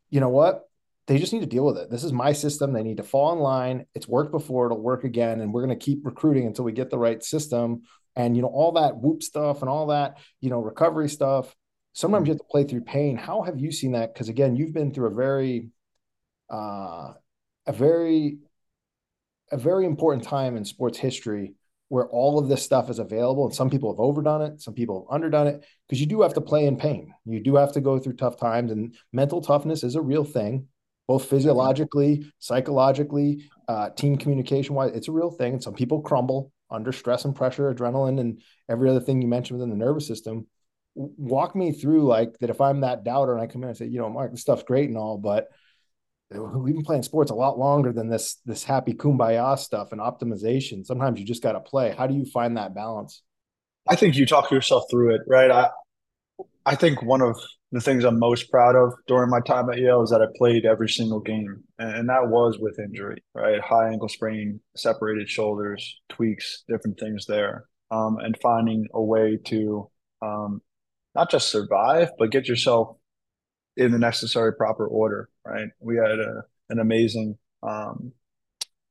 you 0.10 0.20
know 0.20 0.30
what? 0.30 0.64
They 1.08 1.18
just 1.18 1.34
need 1.34 1.40
to 1.40 1.48
deal 1.48 1.66
with 1.66 1.78
it. 1.78 1.90
This 1.90 2.04
is 2.04 2.14
my 2.14 2.34
system. 2.34 2.72
They 2.72 2.84
need 2.84 2.98
to 2.98 3.04
fall 3.04 3.34
in 3.34 3.40
line. 3.40 3.86
It's 3.96 4.08
worked 4.08 4.32
before, 4.32 4.68
it'll 4.68 4.82
work 4.82 5.04
again. 5.04 5.42
And 5.42 5.54
we're 5.54 5.66
going 5.66 5.78
to 5.78 5.84
keep 5.84 6.06
recruiting 6.06 6.46
until 6.46 6.66
we 6.66 6.72
get 6.72 6.92
the 6.92 7.00
right 7.00 7.24
system. 7.24 7.82
And 8.16 8.36
you 8.36 8.42
know, 8.42 8.50
all 8.50 8.74
that 8.74 8.98
whoop 8.98 9.24
stuff 9.24 9.62
and 9.62 9.70
all 9.70 9.88
that, 9.88 10.18
you 10.42 10.50
know, 10.50 10.60
recovery 10.60 11.10
stuff. 11.10 11.56
Sometimes 11.94 12.28
you 12.28 12.34
have 12.34 12.40
to 12.40 12.48
play 12.50 12.64
through 12.64 12.82
pain. 12.82 13.18
How 13.18 13.42
have 13.42 13.60
you 13.60 13.72
seen 13.72 13.94
that? 13.94 14.14
Because 14.14 14.30
again, 14.30 14.56
you've 14.56 14.74
been 14.74 14.94
through 14.94 15.08
a 15.08 15.16
very 15.16 15.70
uh 16.52 17.14
a 17.66 17.72
very 17.72 18.40
a 19.52 19.58
very 19.58 19.86
important 19.86 20.24
time 20.24 20.58
in 20.58 20.66
sports 20.66 20.98
history 20.98 21.54
where 21.90 22.08
all 22.08 22.40
of 22.40 22.48
this 22.48 22.64
stuff 22.64 22.90
is 22.90 23.00
available. 23.00 23.46
And 23.46 23.54
some 23.54 23.70
people 23.70 23.92
have 23.92 24.00
overdone 24.00 24.42
it, 24.42 24.62
some 24.62 24.74
people 24.74 25.02
have 25.02 25.14
underdone 25.14 25.48
it, 25.48 25.66
because 25.88 26.00
you 26.00 26.08
do 26.08 26.22
have 26.22 26.36
to 26.36 26.42
play 26.42 26.66
in 26.66 26.78
pain. 26.78 27.14
You 27.26 27.40
do 27.40 27.56
have 27.56 27.74
to 27.74 27.82
go 27.82 28.00
through 28.00 28.14
tough 28.14 28.38
times, 28.38 28.72
and 28.72 28.96
mental 29.12 29.42
toughness 29.42 29.84
is 29.84 29.96
a 29.96 30.02
real 30.02 30.24
thing, 30.24 30.68
both 31.08 31.26
physiologically, 31.26 32.32
psychologically, 32.40 33.50
uh, 33.68 33.90
team 33.90 34.18
communication 34.18 34.76
wise. 34.76 34.92
It's 34.96 35.08
a 35.08 35.12
real 35.12 35.32
thing. 35.32 35.54
And 35.54 35.64
some 35.64 35.74
people 35.74 36.02
crumble 36.02 36.52
under 36.72 36.92
stress 36.92 37.26
and 37.26 37.36
pressure, 37.36 37.74
adrenaline, 37.74 38.20
and 38.20 38.42
every 38.70 38.90
other 38.90 39.00
thing 39.00 39.22
you 39.22 39.28
mentioned 39.28 39.60
within 39.60 39.72
the 39.72 39.86
nervous 39.86 40.08
system. 40.08 40.46
Walk 40.96 41.56
me 41.56 41.72
through 41.72 42.04
like 42.04 42.38
that. 42.40 42.52
If 42.52 42.62
I'm 42.62 42.82
that 42.82 43.04
doubter 43.04 43.34
and 43.34 43.42
I 43.42 43.48
come 43.48 43.64
in 43.64 43.70
and 43.70 43.78
say, 43.78 43.88
you 43.88 44.00
know, 44.00 44.10
Mark, 44.10 44.32
this 44.32 44.42
stuff's 44.42 44.64
great 44.64 44.90
and 44.90 44.98
all, 44.98 45.18
but 45.18 45.48
we've 46.32 46.76
been 46.76 46.84
playing 46.84 47.04
sports 47.04 47.32
a 47.32 47.36
lot 47.36 47.58
longer 47.58 47.92
than 47.92 48.10
this 48.10 48.40
this 48.46 48.64
happy 48.64 48.94
kumbaya 48.94 49.58
stuff 49.58 49.92
and 49.92 50.02
optimization. 50.02 50.86
Sometimes 50.86 51.20
you 51.20 51.26
just 51.26 51.44
got 51.44 51.54
to 51.54 51.60
play. 51.60 51.94
How 51.98 52.08
do 52.08 52.14
you 52.14 52.26
find 52.26 52.58
that 52.58 52.76
balance? 52.76 53.24
I 53.88 53.96
think 53.96 54.16
you 54.16 54.26
talk 54.26 54.52
yourself 54.52 54.84
through 54.92 55.16
it, 55.16 55.22
right? 55.28 55.50
I 55.50 55.70
I 56.66 56.76
think 56.76 57.02
one 57.02 57.22
of 57.22 57.36
the 57.72 57.82
things 57.82 58.04
I'm 58.04 58.20
most 58.20 58.50
proud 58.52 58.76
of 58.76 58.94
during 59.08 59.30
my 59.30 59.40
time 59.42 59.70
at 59.70 59.78
Yale 59.78 60.04
is 60.04 60.10
that 60.10 60.22
I 60.22 60.26
played 60.36 60.66
every 60.66 60.90
single 60.90 61.20
game, 61.20 61.64
and 61.78 62.10
that 62.10 62.28
was 62.28 62.58
with 62.60 62.80
injury, 62.80 63.24
right? 63.34 63.62
High 63.62 63.92
ankle 63.92 64.10
sprain, 64.10 64.60
separated 64.76 65.30
shoulders, 65.30 66.00
tweaks, 66.10 66.64
different 66.68 67.00
things 67.00 67.26
there, 67.26 67.66
um, 67.92 68.18
and 68.20 68.38
finding 68.42 68.88
a 68.94 69.02
way 69.02 69.38
to 69.46 69.90
um, 70.22 70.62
not 71.16 71.32
just 71.32 71.50
survive, 71.50 72.12
but 72.18 72.32
get 72.32 72.48
yourself 72.48 72.98
in 73.78 73.92
the 73.92 74.00
necessary 74.00 74.54
proper 74.54 74.86
order, 74.88 75.30
right? 75.46 75.70
We 75.80 75.96
had 75.96 76.20
a, 76.20 76.44
an 76.70 76.80
amazing, 76.80 77.38
um, 77.64 78.12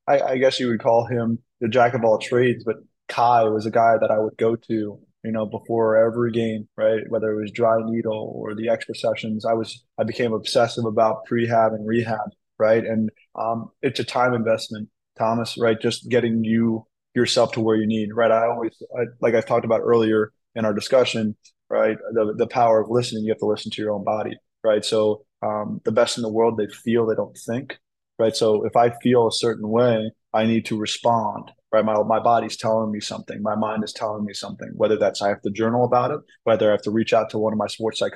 I, 0.06 0.20
I, 0.20 0.38
guess 0.38 0.58
you 0.58 0.68
would 0.68 0.80
call 0.80 1.06
him 1.06 1.38
the 1.60 1.68
jack 1.68 1.94
of 1.94 2.04
all 2.04 2.18
trades, 2.18 2.64
but 2.64 2.76
Kai 3.08 3.44
was 3.44 3.66
a 3.66 3.70
guy 3.70 3.96
that 4.00 4.10
I 4.10 4.18
would 4.18 4.36
go 4.36 4.56
to, 4.56 4.98
you 5.24 5.32
know, 5.32 5.46
before 5.46 5.96
every 5.96 6.32
game, 6.32 6.68
right? 6.76 7.02
Whether 7.08 7.32
it 7.32 7.40
was 7.40 7.50
dry 7.50 7.78
needle 7.84 8.32
or 8.34 8.54
the 8.54 8.68
extra 8.68 8.94
sessions, 8.94 9.44
I 9.44 9.52
was, 9.52 9.84
I 9.98 10.04
became 10.04 10.32
obsessive 10.32 10.84
about 10.84 11.26
prehab 11.30 11.74
and 11.74 11.86
rehab, 11.86 12.30
right? 12.58 12.84
And 12.84 13.10
um, 13.34 13.70
it's 13.82 14.00
a 14.00 14.04
time 14.04 14.34
investment, 14.34 14.88
Thomas, 15.18 15.56
right? 15.58 15.80
Just 15.80 16.08
getting 16.08 16.44
you 16.44 16.86
yourself 17.14 17.52
to 17.52 17.60
where 17.60 17.76
you 17.76 17.86
need, 17.86 18.14
right? 18.14 18.30
I 18.30 18.46
always, 18.46 18.80
I, 18.96 19.04
like 19.20 19.34
I've 19.34 19.46
talked 19.46 19.64
about 19.64 19.80
earlier 19.80 20.32
in 20.54 20.64
our 20.64 20.72
discussion, 20.72 21.36
right? 21.68 21.98
The, 22.12 22.34
the 22.36 22.46
power 22.46 22.80
of 22.80 22.90
listening, 22.90 23.24
you 23.24 23.32
have 23.32 23.38
to 23.38 23.46
listen 23.46 23.70
to 23.72 23.82
your 23.82 23.92
own 23.92 24.04
body 24.04 24.36
right? 24.64 24.84
So 24.84 25.24
um, 25.42 25.80
the 25.84 25.92
best 25.92 26.16
in 26.18 26.22
the 26.22 26.28
world, 26.28 26.58
they 26.58 26.66
feel, 26.68 27.06
they 27.06 27.14
don't 27.14 27.36
think, 27.46 27.78
right? 28.18 28.34
So 28.34 28.64
if 28.64 28.76
I 28.76 28.90
feel 29.02 29.26
a 29.26 29.32
certain 29.32 29.68
way, 29.68 30.10
I 30.34 30.44
need 30.44 30.66
to 30.66 30.76
respond, 30.76 31.50
right? 31.72 31.84
My, 31.84 32.02
my 32.02 32.18
body's 32.20 32.56
telling 32.56 32.90
me 32.90 33.00
something. 33.00 33.42
My 33.42 33.54
mind 33.54 33.84
is 33.84 33.92
telling 33.92 34.24
me 34.24 34.34
something, 34.34 34.70
whether 34.74 34.96
that's 34.98 35.22
I 35.22 35.28
have 35.28 35.40
to 35.42 35.50
journal 35.50 35.84
about 35.84 36.10
it, 36.10 36.20
whether 36.44 36.68
I 36.68 36.72
have 36.72 36.82
to 36.82 36.90
reach 36.90 37.12
out 37.12 37.30
to 37.30 37.38
one 37.38 37.52
of 37.52 37.58
my 37.58 37.66
sports 37.66 38.02
uh, 38.02 38.08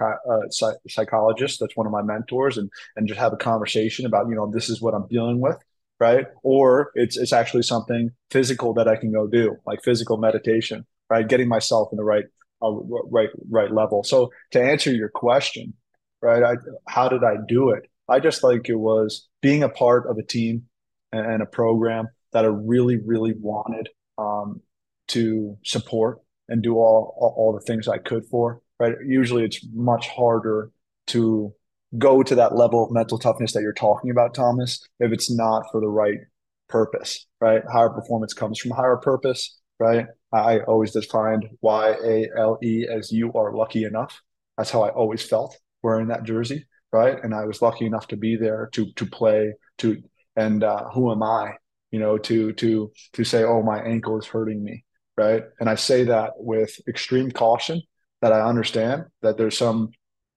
psych- 0.51 0.77
psychologists, 0.89 1.59
that's 1.59 1.77
one 1.77 1.87
of 1.87 1.93
my 1.93 2.03
mentors, 2.03 2.59
and, 2.59 2.71
and 2.97 3.09
just 3.09 3.21
have 3.21 3.33
a 3.33 3.37
conversation 3.37 4.05
about, 4.05 4.29
you 4.29 4.35
know, 4.35 4.51
this 4.51 4.69
is 4.69 4.83
what 4.83 4.95
I'm 4.95 5.07
dealing 5.09 5.41
with, 5.41 5.57
right? 6.01 6.27
Or 6.43 6.91
it's, 6.95 7.17
it's 7.17 7.33
actually 7.33 7.63
something 7.63 8.11
physical 8.31 8.75
that 8.75 8.89
I 8.89 8.97
can 8.97 9.13
go 9.13 9.27
do, 9.27 9.57
like 9.65 9.83
physical 9.83 10.17
meditation, 10.19 10.85
right? 11.09 11.27
Getting 11.27 11.49
myself 11.49 11.89
in 11.93 11.97
the 11.97 12.05
right, 12.05 12.25
uh, 12.61 12.73
right, 12.73 13.31
right 13.49 13.73
level. 13.73 14.05
So 14.05 14.33
to 14.51 14.63
answer 14.63 14.93
your 14.93 15.09
question, 15.09 15.75
right? 16.23 16.43
I, 16.43 16.55
how 16.87 17.09
did 17.09 17.25
I 17.25 17.37
do 17.47 17.71
it? 17.71 17.91
I 18.09 18.21
just 18.21 18.43
like 18.43 18.69
it 18.69 18.77
was 18.77 19.29
being 19.41 19.63
a 19.63 19.69
part 19.69 20.09
of 20.09 20.17
a 20.19 20.23
team 20.23 20.65
and, 21.13 21.27
and 21.27 21.43
a 21.43 21.47
program 21.47 22.09
that 22.33 22.45
I 22.45 22.49
really, 22.49 22.97
really 22.97 23.35
wanted 23.39 23.89
um, 24.17 24.61
to 25.09 25.59
support 25.65 26.21
and 26.49 26.63
do 26.63 26.77
all, 26.77 27.15
all, 27.19 27.35
all 27.37 27.53
the 27.53 27.61
things 27.61 27.89
I 27.89 27.99
could 27.99 28.25
for. 28.27 28.63
Right? 28.79 28.95
Usually, 29.07 29.45
it's 29.45 29.65
much 29.73 30.09
harder 30.09 30.71
to 31.09 31.55
go 31.99 32.23
to 32.23 32.35
that 32.35 32.57
level 32.57 32.85
of 32.85 32.93
mental 32.93 33.19
toughness 33.19 33.53
that 33.53 33.63
you're 33.63 33.73
talking 33.73 34.11
about, 34.11 34.35
Thomas, 34.35 34.87
if 34.99 35.13
it's 35.13 35.31
not 35.31 35.65
for 35.71 35.81
the 35.81 35.89
right 35.89 36.19
purpose. 36.69 37.27
Right? 37.41 37.63
Higher 37.71 37.91
performance 37.91 38.33
comes 38.35 38.59
from 38.59 38.73
higher 38.73 38.97
purpose. 38.97 39.59
Right? 39.79 40.07
I 40.33 40.61
always 40.61 40.93
defined 40.93 41.49
Y 41.61 41.97
A 42.05 42.29
L 42.37 42.59
E 42.63 42.87
as 42.91 43.11
you 43.13 43.33
are 43.35 43.55
lucky 43.55 43.85
enough. 43.85 44.21
That's 44.57 44.71
how 44.71 44.83
I 44.83 44.91
always 44.91 45.23
felt 45.23 45.59
wearing 45.83 46.09
that 46.09 46.25
jersey, 46.25 46.67
right? 46.93 47.19
And 47.23 47.35
I 47.35 47.45
was 47.45 47.63
lucky 47.63 47.87
enough 47.87 48.09
to 48.09 48.17
be 48.17 48.37
there 48.37 48.69
to 48.73 48.93
to 48.93 49.07
play 49.07 49.55
to 49.79 50.03
and 50.37 50.65
uh, 50.65 50.89
who 50.91 51.13
am 51.13 51.23
I 51.23 51.57
you 51.93 52.01
know, 52.01 52.19
to 52.19 52.53
to 52.55 52.91
to 53.13 53.25
say, 53.25 53.45
oh, 53.45 53.63
my 53.63 53.81
ankle 53.81 54.19
is 54.19 54.27
hurting 54.27 54.65
me, 54.65 54.85
right? 55.17 55.45
And 55.61 55.71
I 55.71 55.77
say 55.77 56.05
that 56.05 56.33
with 56.37 56.81
extreme 56.89 57.31
caution 57.31 57.83
that 58.23 58.33
I 58.33 58.41
understand 58.41 59.05
that 59.21 59.37
there's 59.37 59.59
some 59.59 59.91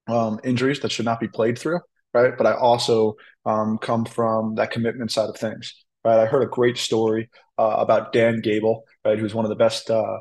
um, 0.08 0.40
injuries 0.44 0.82
that 0.82 0.92
should 0.92 1.06
not 1.06 1.20
be 1.20 1.28
played 1.28 1.58
through, 1.58 1.80
right? 2.14 2.38
But 2.38 2.46
I 2.46 2.54
also 2.54 3.16
um, 3.46 3.80
come 3.80 4.06
from 4.06 4.56
that 4.56 4.72
commitment 4.72 5.12
side 5.12 5.30
of 5.30 5.38
things, 5.38 5.86
right? 6.04 6.20
I 6.20 6.26
heard 6.26 6.44
a 6.44 6.48
great 6.48 6.78
story 6.78 7.30
uh, 7.58 7.78
about 7.80 8.12
Dan 8.12 8.42
Gable, 8.42 8.84
right, 9.06 9.18
who's 9.18 9.34
one 9.34 9.46
of 9.46 9.50
the 9.50 9.56
best 9.56 9.90
uh, 9.90 10.20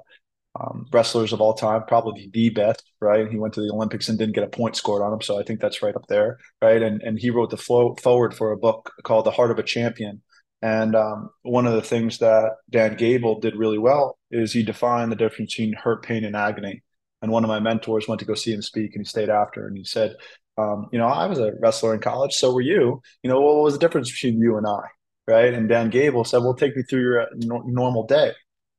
um, 0.59 0.87
wrestlers 0.93 1.33
of 1.33 1.41
all 1.41 1.55
time, 1.55 1.83
probably 1.89 2.31
the 2.33 2.51
best, 2.51 2.83
right? 3.01 3.29
He 3.29 3.39
went 3.39 3.55
to 3.55 3.61
the 3.61 3.73
Olympics 3.73 4.09
and 4.09 4.19
didn't 4.19 4.35
get 4.35 4.45
a 4.45 4.49
point 4.49 4.77
scored 4.77 5.03
on 5.03 5.13
him, 5.13 5.21
so 5.21 5.39
I 5.39 5.43
think 5.43 5.61
that's 5.61 5.83
right 5.83 5.97
up 5.97 6.07
there, 6.09 6.39
right? 6.63 6.81
And 6.81 7.03
and 7.03 7.19
he 7.19 7.31
wrote 7.31 7.51
the 7.51 7.57
flow 7.57 7.97
forward 8.03 8.35
for 8.35 8.53
a 8.53 8.57
book 8.57 8.93
called 9.03 9.27
The 9.27 9.33
Heart 9.33 9.51
of 9.51 9.59
a 9.59 9.63
Champion. 9.65 10.23
And 10.63 10.97
um, 10.97 11.29
one 11.43 11.67
of 11.67 11.75
the 11.75 11.83
things 11.83 12.19
that 12.19 12.53
Dan 12.71 12.97
Gable 12.97 13.39
did 13.41 13.55
really 13.55 13.79
well 13.79 14.17
is 14.31 14.53
he 14.53 14.63
defined 14.63 15.13
the 15.13 15.17
difference 15.17 15.55
between 15.55 15.75
hurt, 15.75 16.03
pain, 16.03 16.25
and 16.25 16.35
agony. 16.35 16.83
And 17.21 17.31
one 17.31 17.45
of 17.45 17.49
my 17.49 17.61
mentors 17.61 18.09
went 18.09 18.21
to 18.21 18.25
go 18.25 18.35
see 18.35 18.53
him 18.53 18.63
speak, 18.63 18.93
and 18.95 19.01
he 19.01 19.05
stayed 19.05 19.29
after, 19.29 19.67
and 19.67 19.77
he 19.77 19.85
said, 19.85 20.15
um, 20.57 20.87
"You 20.93 20.99
know, 20.99 21.07
I 21.07 21.27
was 21.27 21.39
a 21.39 21.53
wrestler 21.61 21.95
in 21.95 22.01
college, 22.01 22.35
so 22.35 22.55
were 22.55 22.61
you. 22.61 23.03
You 23.23 23.31
know, 23.31 23.41
what 23.41 23.57
was 23.63 23.75
the 23.75 23.81
difference 23.81 24.11
between 24.11 24.41
you 24.41 24.57
and 24.57 24.67
I?" 24.67 24.83
Right? 25.27 25.53
And 25.53 25.69
Dan 25.69 25.91
Gable 25.91 26.25
said, 26.25 26.39
"Well, 26.43 26.55
take 26.55 26.77
me 26.77 26.83
through 26.83 27.01
your 27.01 27.23
uh, 27.23 27.27
normal 27.67 28.07
day." 28.07 28.33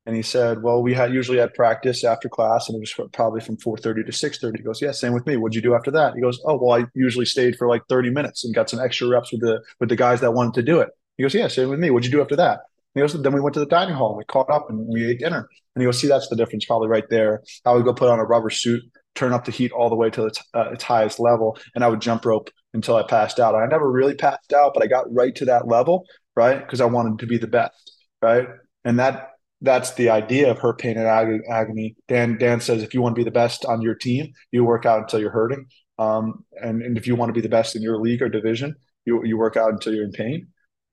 And 0.05 0.15
he 0.15 0.21
said, 0.21 0.61
"Well, 0.61 0.83
we 0.83 0.93
had 0.93 1.13
usually 1.13 1.39
had 1.39 1.53
practice 1.55 2.03
after 2.03 2.29
class, 2.29 2.69
and 2.69 2.75
it 2.75 2.79
was 2.79 3.09
probably 3.11 3.41
from 3.41 3.57
four 3.57 3.77
thirty 3.77 4.03
to 4.03 4.11
six 4.11 4.37
thirty. 4.37 4.59
He 4.59 4.63
goes, 4.63 4.81
"Yeah, 4.81 4.91
same 4.91 5.13
with 5.13 5.25
me. 5.25 5.35
What'd 5.35 5.55
you 5.55 5.61
do 5.61 5.73
after 5.73 5.91
that?" 5.91 6.13
He 6.13 6.21
goes, 6.21 6.39
"Oh, 6.45 6.57
well, 6.61 6.79
I 6.79 6.85
usually 6.93 7.25
stayed 7.25 7.55
for 7.57 7.67
like 7.67 7.81
thirty 7.89 8.11
minutes 8.11 8.45
and 8.45 8.53
got 8.53 8.69
some 8.69 8.79
extra 8.79 9.07
reps 9.07 9.31
with 9.31 9.41
the 9.41 9.61
with 9.79 9.89
the 9.89 9.95
guys 9.95 10.21
that 10.21 10.33
wanted 10.33 10.53
to 10.55 10.61
do 10.61 10.79
it." 10.79 10.89
He 11.17 11.23
goes, 11.23 11.33
"Yeah, 11.33 11.47
same 11.47 11.69
with 11.69 11.79
me. 11.79 11.89
What'd 11.89 12.05
you 12.05 12.11
do 12.11 12.21
after 12.21 12.35
that?" 12.35 12.59
And 12.93 12.95
he 12.95 13.01
goes, 13.01 13.19
"Then 13.19 13.33
we 13.33 13.41
went 13.41 13.55
to 13.55 13.59
the 13.59 13.65
dining 13.65 13.95
hall 13.95 14.15
we 14.15 14.25
caught 14.25 14.49
up 14.49 14.69
and 14.69 14.87
we 14.87 15.09
ate 15.09 15.19
dinner." 15.19 15.49
And 15.75 15.81
he 15.81 15.85
goes, 15.85 15.99
"See, 15.99 16.07
that's 16.07 16.29
the 16.29 16.35
difference, 16.35 16.65
probably 16.65 16.87
right 16.87 17.09
there. 17.09 17.41
I 17.65 17.73
would 17.73 17.83
go 17.83 17.93
put 17.93 18.09
on 18.09 18.19
a 18.19 18.23
rubber 18.23 18.51
suit, 18.51 18.83
turn 19.15 19.33
up 19.33 19.45
the 19.45 19.51
heat 19.51 19.71
all 19.71 19.89
the 19.89 19.95
way 19.95 20.09
to 20.11 20.27
its, 20.27 20.39
uh, 20.53 20.69
its 20.71 20.83
highest 20.83 21.19
level, 21.19 21.57
and 21.73 21.83
I 21.83 21.87
would 21.87 21.99
jump 22.01 22.25
rope 22.25 22.51
until 22.75 22.95
I 22.95 23.03
passed 23.03 23.39
out. 23.39 23.55
I 23.55 23.65
never 23.65 23.91
really 23.91 24.13
passed 24.15 24.53
out, 24.53 24.73
but 24.75 24.83
I 24.83 24.87
got 24.87 25.11
right 25.11 25.35
to 25.35 25.45
that 25.45 25.67
level, 25.67 26.05
right, 26.35 26.59
because 26.59 26.79
I 26.79 26.85
wanted 26.85 27.19
to 27.19 27.25
be 27.27 27.37
the 27.39 27.47
best, 27.47 27.91
right, 28.21 28.47
and 28.83 28.99
that." 28.99 29.31
That's 29.61 29.93
the 29.93 30.09
idea 30.09 30.51
of 30.51 30.59
her 30.59 30.73
pain, 30.73 30.97
and 30.97 31.07
agony. 31.49 31.95
Dan 32.07 32.37
Dan 32.37 32.59
says 32.61 32.83
if 32.83 32.93
you 32.93 33.01
want 33.01 33.15
to 33.15 33.19
be 33.19 33.23
the 33.23 33.31
best 33.31 33.65
on 33.65 33.81
your 33.81 33.95
team, 33.95 34.33
you 34.51 34.63
work 34.63 34.85
out 34.85 34.99
until 34.99 35.19
you're 35.19 35.31
hurting. 35.31 35.65
Um, 35.97 36.43
and, 36.61 36.81
and 36.81 36.97
if 36.97 37.07
you 37.07 37.15
want 37.15 37.29
to 37.29 37.33
be 37.33 37.41
the 37.41 37.49
best 37.49 37.75
in 37.75 37.81
your 37.81 37.99
league 37.99 38.21
or 38.21 38.29
division, 38.29 38.75
you, 39.05 39.23
you 39.23 39.37
work 39.37 39.55
out 39.55 39.71
until 39.71 39.93
you're 39.93 40.03
in 40.03 40.11
pain. 40.11 40.47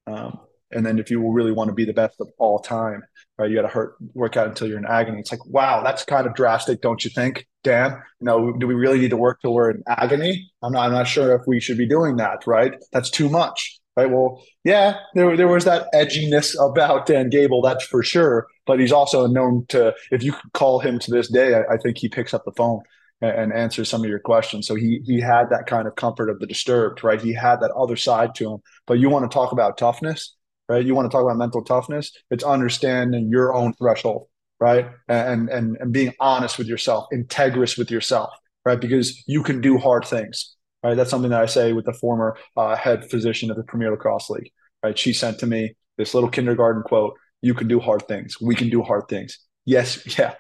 Um, 0.07 0.39
and 0.71 0.87
then 0.87 0.99
if 0.99 1.11
you 1.11 1.31
really 1.31 1.53
want 1.53 1.69
to 1.69 1.75
be 1.75 1.85
the 1.85 1.93
best 1.93 2.21
of 2.21 2.29
all 2.39 2.61
time, 2.61 3.03
right, 3.37 3.51
you 3.51 3.57
got 3.57 3.63
to 3.63 3.69
hurt 3.69 3.97
work 4.15 4.37
out 4.37 4.47
until 4.47 4.69
you're 4.69 4.79
in 4.79 4.87
agony. 4.87 5.19
It's 5.19 5.33
like, 5.33 5.45
wow, 5.47 5.83
that's 5.83 6.05
kind 6.05 6.27
of 6.27 6.35
drastic, 6.35 6.81
don't 6.81 7.05
you 7.05 7.11
think, 7.11 7.47
Dan? 7.63 8.01
You 8.21 8.25
know, 8.25 8.53
do 8.53 8.67
we 8.67 8.75
really 8.75 8.99
need 8.99 9.11
to 9.11 9.17
work 9.17 9.41
till 9.43 9.53
we're 9.53 9.71
in 9.71 9.83
agony? 9.87 10.51
I'm 10.63 10.73
not, 10.73 10.87
I'm 10.87 10.93
not 10.93 11.09
sure 11.09 11.35
if 11.35 11.43
we 11.47 11.61
should 11.61 11.79
be 11.79 11.89
doing 11.89 12.17
that, 12.17 12.47
right? 12.47 12.75
That's 12.93 13.11
too 13.11 13.29
much 13.29 13.81
right? 13.97 14.11
Well, 14.11 14.43
yeah, 14.65 14.99
there, 15.15 15.37
there 15.37 15.49
was 15.49 15.65
that 15.65 15.89
edginess 15.95 16.55
about 16.59 17.07
Dan 17.07 17.29
Gable, 17.29 17.63
that's 17.63 17.85
for 17.85 18.03
sure. 18.03 18.47
But 18.67 18.81
he's 18.81 18.93
also 18.93 19.27
known 19.27 19.67
to, 19.69 19.95
if 20.11 20.23
you 20.23 20.35
call 20.55 20.81
him 20.81 20.99
to 21.01 21.11
this 21.11 21.29
day, 21.29 21.55
I, 21.55 21.75
I 21.75 21.77
think 21.77 21.99
he 21.99 22.09
picks 22.09 22.33
up 22.33 22.45
the 22.45 22.53
phone 22.53 22.81
and, 23.21 23.31
and, 23.31 23.53
answers 23.53 23.89
some 23.89 24.03
of 24.03 24.09
your 24.09 24.19
questions. 24.19 24.67
So 24.67 24.75
he 24.75 25.01
he 25.05 25.21
had 25.21 25.51
that 25.51 25.67
kind 25.67 25.87
of 25.87 25.97
comfort 25.97 26.31
of 26.31 26.39
the 26.39 26.47
disturbed, 26.47 27.05
right? 27.05 27.21
He 27.21 27.33
had 27.33 27.61
that 27.61 27.73
other 27.73 27.97
side 27.97 28.35
to 28.37 28.53
him. 28.53 28.59
But 28.87 28.99
you 28.99 29.11
want 29.11 29.31
to 29.31 29.35
talk 29.35 29.53
about 29.53 29.79
toughness, 29.79 30.37
right? 30.69 30.85
You 30.85 30.95
want 30.95 31.11
to 31.11 31.15
talk 31.15 31.25
about 31.25 31.37
mental 31.37 31.63
toughness. 31.63 32.13
It's 32.31 32.45
understanding 32.45 33.29
your 33.31 33.55
own 33.55 33.75
threshold, 33.75 34.29
right? 34.61 34.91
And 35.09 35.49
and 35.51 35.77
and 35.79 35.93
being 35.93 36.15
honest 36.21 36.57
with 36.59 36.69
yourself, 36.69 37.07
integrous 37.13 37.77
with 37.77 37.91
yourself, 37.91 38.31
right? 38.65 38.81
Because 38.81 39.23
you 39.27 39.43
can 39.43 39.61
do 39.61 39.77
hard 39.77 40.05
things 40.05 40.57
Right, 40.83 40.97
that's 40.97 41.11
something 41.11 41.31
that 41.31 41.41
I 41.41 41.47
say 41.47 41.73
with 41.73 41.85
the 41.85 41.93
former 41.93 42.37
uh, 42.57 42.75
head 42.75 43.09
physician 43.09 43.51
of 43.51 43.57
the 43.57 43.63
Premier 43.63 43.91
Lacrosse 43.93 44.31
League. 44.31 44.51
Right, 44.83 44.99
she 44.99 45.13
sent 45.13 45.39
to 45.39 45.47
me 45.47 45.77
this 45.97 46.13
little 46.13 46.29
kindergarten 46.29 46.83
quote: 46.83 47.15
"You 47.41 47.55
can 47.55 47.69
do 47.69 47.79
hard 47.79 48.07
things. 48.09 48.41
We 48.41 48.57
can 48.57 48.69
do 48.69 48.83
hard 48.83 49.05
things." 49.09 49.39
Yes, 49.65 50.03
yeah, 50.19 50.35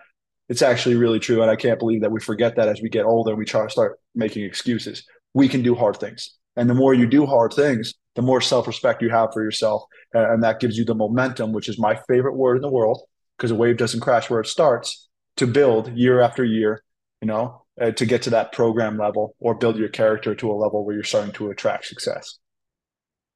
it's 0.48 0.62
actually 0.62 0.96
really 0.96 1.20
true, 1.20 1.42
and 1.42 1.50
I 1.50 1.56
can't 1.56 1.78
believe 1.78 2.00
that 2.02 2.10
we 2.10 2.20
forget 2.20 2.56
that 2.56 2.68
as 2.68 2.82
we 2.82 2.88
get 2.88 3.04
older. 3.04 3.36
We 3.36 3.44
try 3.44 3.64
to 3.64 3.70
start 3.70 4.00
making 4.14 4.44
excuses. 4.44 5.04
We 5.34 5.48
can 5.48 5.62
do 5.62 5.76
hard 5.76 5.98
things, 5.98 6.34
and 6.56 6.68
the 6.68 6.74
more 6.74 6.92
you 6.92 7.06
do 7.06 7.24
hard 7.24 7.52
things, 7.52 7.94
the 8.16 8.22
more 8.22 8.40
self-respect 8.40 9.00
you 9.00 9.10
have 9.10 9.30
for 9.32 9.44
yourself, 9.44 9.84
and 10.12 10.42
that 10.42 10.58
gives 10.60 10.76
you 10.76 10.84
the 10.84 10.94
momentum, 10.94 11.52
which 11.52 11.68
is 11.68 11.78
my 11.78 12.00
favorite 12.08 12.36
word 12.36 12.56
in 12.56 12.62
the 12.62 12.70
world, 12.70 13.00
because 13.36 13.52
a 13.52 13.54
wave 13.54 13.76
doesn't 13.76 14.00
crash 14.00 14.28
where 14.28 14.40
it 14.40 14.46
starts. 14.48 15.08
To 15.36 15.46
build 15.46 15.96
year 15.96 16.20
after 16.20 16.44
year, 16.44 16.82
you 17.22 17.26
know, 17.26 17.61
uh, 17.82 17.90
to 17.90 18.06
get 18.06 18.22
to 18.22 18.30
that 18.30 18.52
program 18.52 18.96
level 18.96 19.34
or 19.40 19.54
build 19.54 19.76
your 19.76 19.88
character 19.88 20.34
to 20.34 20.50
a 20.50 20.54
level 20.54 20.84
where 20.84 20.94
you're 20.94 21.04
starting 21.04 21.32
to 21.32 21.50
attract 21.50 21.86
success. 21.86 22.38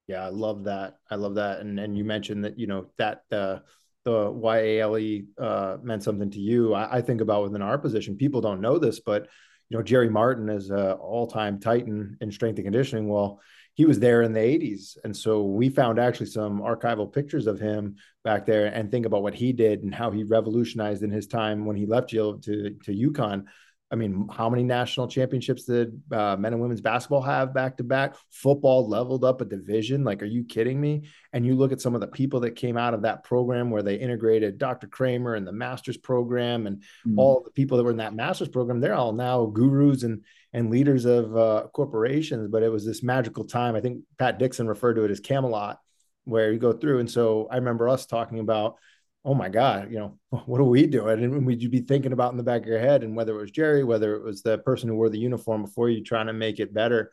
Yeah, 0.07 0.25
I 0.25 0.29
love 0.29 0.65
that. 0.65 0.95
I 1.11 1.17
love 1.17 1.35
that. 1.35 1.61
And 1.61 1.81
and 1.81 1.99
you 1.99 2.05
mentioned 2.05 2.45
that 2.45 2.59
you 2.59 2.69
know 2.69 2.87
that 2.99 3.23
uh, 3.33 3.59
the 4.05 4.31
YALE 4.33 5.25
uh, 5.39 5.79
meant 5.83 6.05
something 6.05 6.31
to 6.31 6.39
you. 6.39 6.75
I, 6.75 6.99
I, 6.99 7.01
think 7.03 7.21
about 7.21 7.43
within 7.43 7.61
our 7.61 7.77
position, 7.77 8.17
people 8.17 8.41
don't 8.41 8.61
know 8.61 8.79
this, 8.79 9.01
but 9.01 9.27
you 9.69 9.77
know 9.77 9.83
Jerry 9.83 10.09
Martin 10.09 10.49
is 10.49 10.71
a 10.71 10.93
all-time 10.93 11.59
titan 11.59 12.17
in 12.21 12.31
strength 12.31 12.59
and 12.59 12.67
conditioning. 12.67 13.09
Well, 13.09 13.41
he 13.75 13.85
was 13.85 13.99
there 13.99 14.23
in 14.23 14.33
the 14.33 14.39
80s, 14.39 14.97
and 15.03 15.15
so 15.15 15.43
we 15.43 15.71
found 15.71 15.99
actually 15.99 16.27
some 16.27 16.61
archival 16.61 17.13
pictures 17.13 17.49
of 17.49 17.59
him 17.59 17.97
back 18.23 18.47
there, 18.47 18.67
and 18.67 18.93
think 18.93 19.07
about 19.07 19.25
what 19.25 19.35
he 19.35 19.53
did 19.53 19.83
and 19.83 19.93
how 19.93 20.13
he 20.13 20.23
revolutionized 20.23 21.03
in 21.03 21.11
his 21.11 21.27
time 21.27 21.67
when 21.67 21.75
he 21.75 21.85
left 21.85 22.13
Yale 22.13 22.39
to 22.39 22.71
to 22.85 22.95
UConn 22.95 23.47
I 23.89 23.95
mean, 23.95 24.29
how 24.33 24.51
many 24.51 24.65
national 24.65 25.07
championships 25.07 25.65
did 25.65 26.01
uh, 26.11 26.37
men 26.37 26.53
and 26.53 26.61
women's 26.61 26.81
basketball 26.81 27.23
have 27.23 27.55
back 27.55 27.77
to 27.77 27.85
back? 27.85 28.17
Football 28.33 28.89
leveled 28.89 29.25
up 29.25 29.41
a 29.41 29.45
division. 29.45 30.03
Like, 30.03 30.23
are 30.23 30.27
you 30.27 30.43
kidding 30.43 30.81
me? 30.81 31.05
And 31.33 31.47
you 31.47 31.55
look 31.55 31.71
at 31.71 31.81
some 31.81 31.95
of 31.95 32.01
the 32.01 32.09
people 32.09 32.41
that 32.41 32.57
came 32.57 32.77
out 32.77 32.95
of 32.95 33.03
that 33.03 33.23
program 33.23 33.71
where 33.71 33.85
they 33.85 33.95
integrated 33.95 34.59
Dr. 34.59 34.89
Kraemer 34.89 35.37
and 35.37 35.47
the 35.47 35.53
master's 35.53 35.97
program 35.97 36.67
and 36.67 36.79
mm-hmm. 36.79 37.19
all 37.19 37.43
the 37.45 37.53
people 37.53 37.77
that 37.77 37.85
were 37.85 37.93
in 37.93 37.99
that 37.99 38.15
master's 38.15 38.49
program, 38.49 38.81
they're 38.81 38.95
all 38.95 39.13
now 39.13 39.47
gurus 39.47 40.03
and 40.03 40.25
and 40.53 40.71
leaders 40.71 41.05
of 41.05 41.37
uh, 41.37 41.67
corporations. 41.73 42.49
But 42.49 42.65
it 42.65 42.73
was 42.73 42.85
this 42.85 43.05
magical 43.05 43.45
time. 43.45 43.77
I 43.77 43.81
think 43.81 44.01
Pat 44.19 44.41
Dixon 44.41 44.67
referred 44.67 44.95
to 44.95 45.05
it 45.05 45.13
as 45.13 45.21
Camelot, 45.21 45.79
where 46.25 46.53
you 46.53 46.59
go 46.59 46.73
through. 46.73 46.99
And 46.99 47.11
so 47.11 47.47
I 47.53 47.57
remember 47.57 47.89
us 47.89 48.07
talking 48.07 48.41
about 48.41 48.79
oh 49.27 49.35
my 49.35 49.49
God, 49.49 49.91
you 49.91 49.99
know, 49.99 50.19
what 50.47 50.61
are 50.61 50.65
we 50.65 50.87
doing? 50.87 51.23
And 51.23 51.45
would 51.45 51.63
you 51.63 51.69
be 51.69 51.81
thinking 51.81 52.13
about 52.13 52.31
in 52.31 52.39
the 52.39 52.45
back 52.45 52.63
of 52.63 52.69
your 52.69 52.79
head? 52.79 53.03
And 53.03 53.17
whether 53.17 53.37
it 53.37 53.41
was 53.41 53.51
Jerry, 53.51 53.85
whether 53.85 54.15
it 54.15 54.23
was 54.23 54.41
the 54.43 54.59
person 54.59 54.89
who 54.89 54.95
wore 54.95 55.11
the 55.11 55.19
uniform 55.19 55.65
before 55.65 55.91
you 55.91 56.03
trying 56.03 56.29
to 56.29 56.33
make 56.33 56.61
it 56.61 56.73
better, 56.73 57.11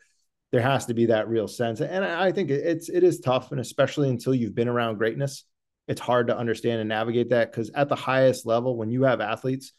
there 0.51 0.61
has 0.61 0.85
to 0.85 0.93
be 0.93 1.07
that 1.07 1.27
real 1.27 1.47
sense. 1.47 1.81
And 1.81 2.05
I 2.05 2.31
think 2.31 2.51
it's 2.51 2.87
it 2.87 3.03
is 3.03 3.19
tough, 3.19 3.51
and 3.51 3.59
especially 3.59 4.09
until 4.09 4.35
you've 4.35 4.53
been 4.53 4.67
around 4.67 4.99
greatness, 4.99 5.45
it's 5.87 5.99
hard 5.99 6.27
to 6.27 6.37
understand 6.37 6.79
and 6.79 6.87
navigate 6.87 7.31
that 7.31 7.51
because 7.51 7.71
at 7.71 7.89
the 7.89 7.95
highest 7.95 8.45
level, 8.45 8.77
when 8.77 8.91
you 8.91 9.03
have 9.03 9.19
athletes, 9.19 9.73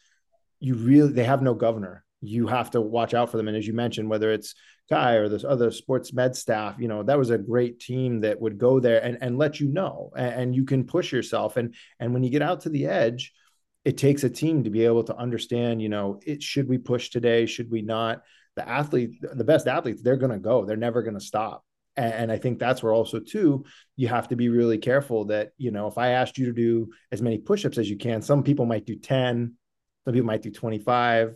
you 0.59 0.75
really 0.75 1.13
they 1.13 1.23
have 1.23 1.41
no 1.41 1.53
governor. 1.53 2.04
You 2.21 2.47
have 2.47 2.71
to 2.71 2.81
watch 2.81 3.13
out 3.13 3.29
for 3.29 3.37
them. 3.37 3.47
And 3.47 3.57
as 3.57 3.67
you 3.67 3.73
mentioned, 3.73 4.09
whether 4.09 4.31
it's 4.31 4.55
Guy 4.89 5.13
or 5.13 5.29
this 5.29 5.43
other 5.43 5.71
sports 5.71 6.13
med 6.13 6.35
staff, 6.35 6.75
you 6.79 6.87
know, 6.87 7.03
that 7.03 7.17
was 7.17 7.29
a 7.29 7.37
great 7.37 7.79
team 7.79 8.21
that 8.21 8.39
would 8.39 8.57
go 8.57 8.79
there 8.79 9.03
and, 9.03 9.17
and 9.21 9.37
let 9.37 9.59
you 9.59 9.67
know, 9.67 10.11
and, 10.15 10.33
and 10.33 10.55
you 10.55 10.65
can 10.65 10.85
push 10.85 11.11
yourself. 11.11 11.57
And, 11.57 11.75
and 11.99 12.13
when 12.13 12.23
you 12.23 12.29
get 12.29 12.41
out 12.41 12.61
to 12.61 12.69
the 12.69 12.85
edge, 12.85 13.33
it 13.83 13.97
takes 13.97 14.23
a 14.23 14.29
team 14.29 14.63
to 14.63 14.69
be 14.69 14.85
able 14.85 15.03
to 15.03 15.15
understand, 15.15 15.81
you 15.81 15.89
know, 15.89 16.19
it 16.25 16.41
should 16.41 16.67
we 16.67 16.77
push 16.77 17.09
today? 17.09 17.45
Should 17.45 17.69
we 17.69 17.81
not? 17.81 18.23
The 18.55 18.67
athlete, 18.67 19.21
the 19.21 19.43
best 19.43 19.67
athletes, 19.67 20.01
they're 20.01 20.17
going 20.17 20.31
to 20.31 20.39
go, 20.39 20.65
they're 20.65 20.75
never 20.75 21.03
going 21.03 21.13
to 21.13 21.19
stop. 21.19 21.63
And, 21.95 22.13
and 22.13 22.31
I 22.31 22.37
think 22.37 22.57
that's 22.57 22.81
where 22.81 22.93
also 22.93 23.19
too, 23.19 23.65
you 23.95 24.07
have 24.07 24.27
to 24.29 24.35
be 24.35 24.49
really 24.49 24.77
careful 24.77 25.25
that, 25.25 25.51
you 25.57 25.71
know, 25.71 25.87
if 25.87 25.97
I 25.97 26.09
asked 26.09 26.37
you 26.37 26.47
to 26.47 26.53
do 26.53 26.89
as 27.11 27.21
many 27.21 27.37
push-ups 27.37 27.77
as 27.77 27.89
you 27.89 27.97
can, 27.97 28.21
some 28.21 28.43
people 28.43 28.65
might 28.65 28.85
do 28.85 28.95
10, 28.95 29.53
some 30.03 30.13
people 30.13 30.27
might 30.27 30.41
do 30.41 30.51
25, 30.51 31.35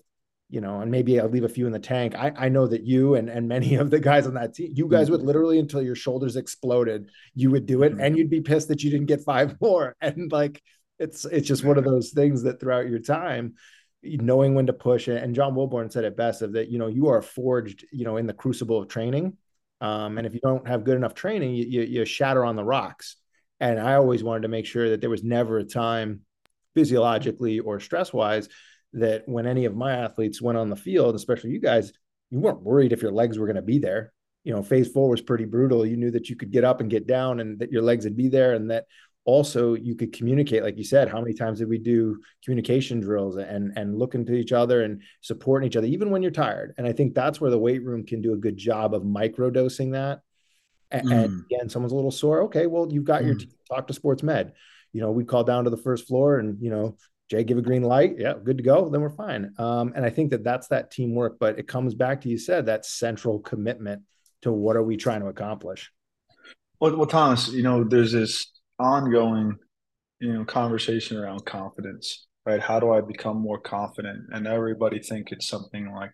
you 0.50 0.62
know, 0.62 0.82
and 0.82 0.90
maybe 0.90 1.20
I'll 1.20 1.30
leave 1.30 1.44
a 1.44 1.50
few 1.50 1.68
in 1.68 1.72
the 1.72 1.80
tank. 1.80 2.16
I, 2.16 2.34
I 2.36 2.50
know 2.50 2.66
that 2.68 2.84
you 2.84 3.16
and, 3.16 3.30
and 3.30 3.48
many 3.48 3.76
of 3.76 3.92
the 3.92 4.00
guys 4.00 4.26
on 4.26 4.34
that 4.34 4.56
team, 4.56 4.72
you 4.76 4.88
guys 4.88 5.10
would 5.10 5.20
mm-hmm. 5.20 5.28
literally 5.28 5.60
until 5.60 5.82
your 5.82 5.96
shoulders 5.96 6.36
exploded, 6.36 7.10
you 7.36 7.52
would 7.52 7.66
do 7.66 7.84
it 7.84 7.92
mm-hmm. 7.92 8.02
and 8.02 8.18
you'd 8.18 8.30
be 8.30 8.42
pissed 8.42 8.68
that 8.70 8.84
you 8.84 8.90
didn't 8.90 9.08
get 9.08 9.22
five 9.22 9.56
more. 9.62 9.96
And 10.02 10.32
like, 10.32 10.62
it's, 10.98 11.24
it's 11.26 11.48
just 11.48 11.64
one 11.64 11.78
of 11.78 11.86
those 11.86 12.10
things 12.10 12.44
that 12.44 12.60
throughout 12.60 12.90
your 12.90 13.00
time, 13.00 13.54
knowing 14.02 14.54
when 14.54 14.66
to 14.66 14.74
push 14.74 15.08
it. 15.08 15.22
And 15.24 15.36
John 15.36 15.54
Wilborn 15.54 15.92
said 15.92 16.04
it 16.04 16.18
best 16.18 16.42
of 16.42 16.54
that, 16.54 16.70
you 16.70 16.78
know, 16.78 16.88
you 16.88 17.08
are 17.10 17.22
forged, 17.22 17.86
you 17.92 18.06
know, 18.06 18.18
in 18.18 18.28
the 18.28 18.34
crucible 18.34 18.82
of 18.82 18.88
training. 18.88 19.38
Um, 19.82 20.18
and 20.18 20.28
if 20.28 20.34
you 20.34 20.42
don't 20.42 20.68
have 20.68 20.84
good 20.84 20.98
enough 20.98 21.14
training, 21.14 21.54
you, 21.54 21.66
you, 21.66 21.82
you 21.84 22.06
shatter 22.06 22.44
on 22.44 22.56
the 22.56 22.64
rocks. 22.64 23.16
And 23.62 23.80
I 23.80 23.96
always 23.96 24.24
wanted 24.24 24.42
to 24.42 24.48
make 24.50 24.66
sure 24.66 24.90
that 24.90 25.02
there 25.02 25.10
was 25.10 25.24
never 25.24 25.58
a 25.58 25.64
time 25.64 26.22
physiologically 26.76 27.60
or 27.60 27.80
stress 27.80 28.12
wise 28.12 28.50
that 28.94 29.24
when 29.28 29.46
any 29.46 29.66
of 29.66 29.76
my 29.76 29.94
athletes 29.94 30.42
went 30.42 30.58
on 30.58 30.70
the 30.70 30.76
field, 30.76 31.16
especially 31.16 31.52
you 31.52 31.60
guys, 31.60 31.94
you 32.30 32.40
weren't 32.40 32.62
worried 32.62 32.94
if 32.94 33.02
your 33.02 33.12
legs 33.12 33.38
were 33.38 33.46
going 33.46 33.56
to 33.56 33.62
be 33.62 33.80
there. 33.80 34.14
You 34.44 34.54
know, 34.54 34.64
phase 34.64 34.88
four 34.88 35.10
was 35.10 35.22
pretty 35.22 35.46
brutal. 35.46 35.86
You 35.86 35.98
knew 35.98 36.12
that 36.12 36.30
you 36.30 36.36
could 36.36 36.52
get 36.52 36.64
up 36.64 36.82
and 36.82 36.90
get 36.90 37.08
down 37.08 37.40
and 37.40 37.60
that 37.60 37.72
your 37.72 37.82
legs 37.82 38.06
would 38.06 38.18
be 38.18 38.30
there 38.30 38.54
and 38.54 38.72
that 38.72 38.86
also 39.30 39.76
you 39.76 39.96
could 39.96 40.12
communicate 40.12 40.64
like 40.64 40.78
you 40.78 40.84
said 40.84 41.08
how 41.10 41.20
many 41.20 41.34
times 41.34 41.60
did 41.60 41.70
we 41.70 41.78
do 41.78 42.20
communication 42.44 43.00
drills 43.00 43.36
and 43.36 43.72
and 43.78 43.98
look 43.98 44.16
into 44.16 44.34
each 44.34 44.52
other 44.52 44.82
and 44.82 45.04
supporting 45.22 45.68
each 45.68 45.76
other 45.76 45.86
even 45.86 46.10
when 46.10 46.24
you're 46.24 46.32
tired 46.32 46.74
and 46.78 46.88
i 46.88 46.92
think 46.92 47.14
that's 47.14 47.40
where 47.40 47.52
the 47.52 47.58
weight 47.58 47.84
room 47.84 48.04
can 48.04 48.22
do 48.22 48.34
a 48.34 48.38
good 48.38 48.58
job 48.58 48.96
of 48.96 49.06
micro 49.06 49.52
dosing 49.52 49.92
that 49.92 50.22
and, 50.90 51.08
mm. 51.08 51.26
and 51.26 51.46
again 51.52 51.70
someone's 51.70 51.92
a 51.92 51.96
little 51.96 52.10
sore 52.10 52.44
okay 52.44 52.66
well 52.66 52.88
you've 52.90 53.04
got 53.04 53.22
mm. 53.22 53.28
your 53.28 53.38
talk 53.70 53.86
to 53.86 53.94
sports 53.94 54.24
med 54.24 54.54
you 54.94 55.02
know 55.02 55.12
we 55.12 55.24
call 55.24 55.44
down 55.44 55.66
to 55.66 55.70
the 55.70 55.78
first 55.78 56.08
floor 56.08 56.40
and 56.40 56.60
you 56.62 56.72
know 56.72 56.98
jay 57.30 57.44
give 57.44 57.58
a 57.58 57.62
green 57.62 57.84
light 57.84 58.16
yeah 58.18 58.34
good 58.44 58.58
to 58.58 58.64
go 58.64 58.90
then 58.90 59.02
we're 59.02 59.10
fine 59.10 59.54
um, 59.58 59.94
and 59.96 60.06
i 60.06 60.10
think 60.10 60.32
that 60.32 60.44
that's 60.44 60.68
that 60.68 60.92
teamwork 60.92 61.38
but 61.40 61.58
it 61.60 61.68
comes 61.68 61.94
back 61.94 62.22
to 62.22 62.30
you 62.30 62.38
said 62.38 62.66
that 62.66 62.86
central 62.86 63.40
commitment 63.40 64.02
to 64.42 64.52
what 64.52 64.76
are 64.76 64.84
we 64.84 64.98
trying 64.98 65.22
to 65.22 65.28
accomplish 65.28 65.92
well, 66.80 66.96
well 66.96 67.08
thomas 67.08 67.50
you 67.50 67.64
know 67.64 67.84
there's 67.84 68.12
this 68.12 68.52
ongoing, 68.80 69.58
you 70.20 70.34
know, 70.34 70.46
conversation 70.46 71.18
around 71.18 71.46
confidence, 71.46 72.28
right? 72.46 72.62
How 72.62 72.80
do 72.80 72.92
I 72.92 73.02
become 73.02 73.38
more 73.38 73.60
confident? 73.60 74.26
And 74.32 74.48
everybody 74.48 75.00
think 75.00 75.32
it's 75.32 75.48
something 75.48 75.94
like 75.94 76.14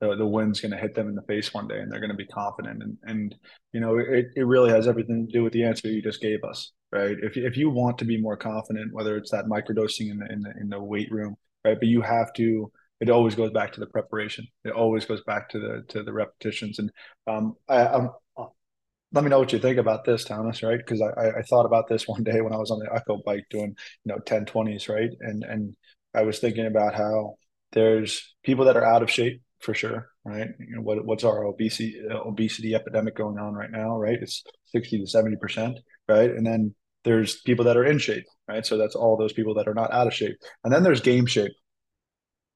the, 0.00 0.14
the 0.14 0.26
wind's 0.26 0.60
going 0.60 0.72
to 0.72 0.78
hit 0.78 0.94
them 0.94 1.08
in 1.08 1.14
the 1.14 1.22
face 1.22 1.52
one 1.52 1.66
day 1.66 1.78
and 1.78 1.90
they're 1.90 2.00
going 2.00 2.10
to 2.10 2.16
be 2.16 2.26
confident. 2.26 2.82
And, 2.82 2.98
and 3.04 3.34
you 3.72 3.80
know, 3.80 3.98
it, 3.98 4.26
it 4.36 4.46
really 4.46 4.70
has 4.70 4.86
everything 4.86 5.26
to 5.26 5.32
do 5.32 5.42
with 5.42 5.52
the 5.52 5.64
answer 5.64 5.88
you 5.88 6.02
just 6.02 6.20
gave 6.20 6.44
us, 6.44 6.72
right? 6.92 7.16
If, 7.22 7.36
if 7.36 7.56
you 7.56 7.70
want 7.70 7.98
to 7.98 8.04
be 8.04 8.20
more 8.20 8.36
confident, 8.36 8.92
whether 8.92 9.16
it's 9.16 9.30
that 9.30 9.46
microdosing 9.46 10.10
in 10.10 10.18
the, 10.18 10.32
in 10.32 10.40
the, 10.42 10.52
in 10.60 10.68
the 10.68 10.80
weight 10.80 11.10
room, 11.10 11.36
right? 11.64 11.78
But 11.78 11.88
you 11.88 12.02
have 12.02 12.32
to, 12.34 12.70
it 13.00 13.10
always 13.10 13.34
goes 13.34 13.50
back 13.50 13.72
to 13.72 13.80
the 13.80 13.86
preparation. 13.86 14.46
It 14.64 14.72
always 14.72 15.04
goes 15.04 15.22
back 15.24 15.48
to 15.50 15.58
the, 15.58 15.84
to 15.88 16.02
the 16.02 16.12
repetitions. 16.12 16.78
And 16.78 16.90
um, 17.26 17.54
I, 17.68 17.86
I'm, 17.86 18.10
let 19.12 19.24
me 19.24 19.30
know 19.30 19.38
what 19.38 19.52
you 19.52 19.58
think 19.58 19.78
about 19.78 20.04
this, 20.04 20.24
Thomas, 20.24 20.62
right? 20.62 20.78
Because 20.78 21.02
I, 21.02 21.38
I 21.38 21.42
thought 21.42 21.66
about 21.66 21.88
this 21.88 22.08
one 22.08 22.22
day 22.22 22.40
when 22.40 22.52
I 22.52 22.58
was 22.58 22.70
on 22.70 22.78
the 22.78 22.92
Echo 22.92 23.20
bike 23.24 23.44
doing, 23.50 23.76
you 24.04 24.12
know, 24.12 24.18
10 24.18 24.46
20s, 24.46 24.88
right? 24.88 25.10
And 25.20 25.44
and 25.44 25.76
I 26.14 26.22
was 26.22 26.38
thinking 26.38 26.66
about 26.66 26.94
how 26.94 27.36
there's 27.72 28.34
people 28.42 28.66
that 28.66 28.76
are 28.76 28.84
out 28.84 29.02
of 29.02 29.10
shape 29.10 29.42
for 29.60 29.74
sure, 29.74 30.08
right? 30.24 30.48
You 30.58 30.76
know, 30.76 30.82
what 30.82 31.04
what's 31.04 31.24
our 31.24 31.44
obesity 31.44 31.96
obesity 32.10 32.74
epidemic 32.74 33.16
going 33.16 33.38
on 33.38 33.54
right 33.54 33.70
now, 33.70 33.96
right? 33.98 34.18
It's 34.20 34.42
60 34.66 35.00
to 35.00 35.06
70 35.06 35.36
percent, 35.36 35.78
right? 36.08 36.30
And 36.30 36.46
then 36.46 36.74
there's 37.04 37.40
people 37.42 37.64
that 37.66 37.76
are 37.76 37.84
in 37.84 37.98
shape, 37.98 38.24
right? 38.48 38.64
So 38.64 38.76
that's 38.78 38.94
all 38.94 39.16
those 39.16 39.32
people 39.32 39.54
that 39.54 39.68
are 39.68 39.74
not 39.74 39.92
out 39.92 40.06
of 40.06 40.14
shape. 40.14 40.36
And 40.64 40.72
then 40.72 40.82
there's 40.82 41.00
game 41.00 41.26
shape, 41.26 41.52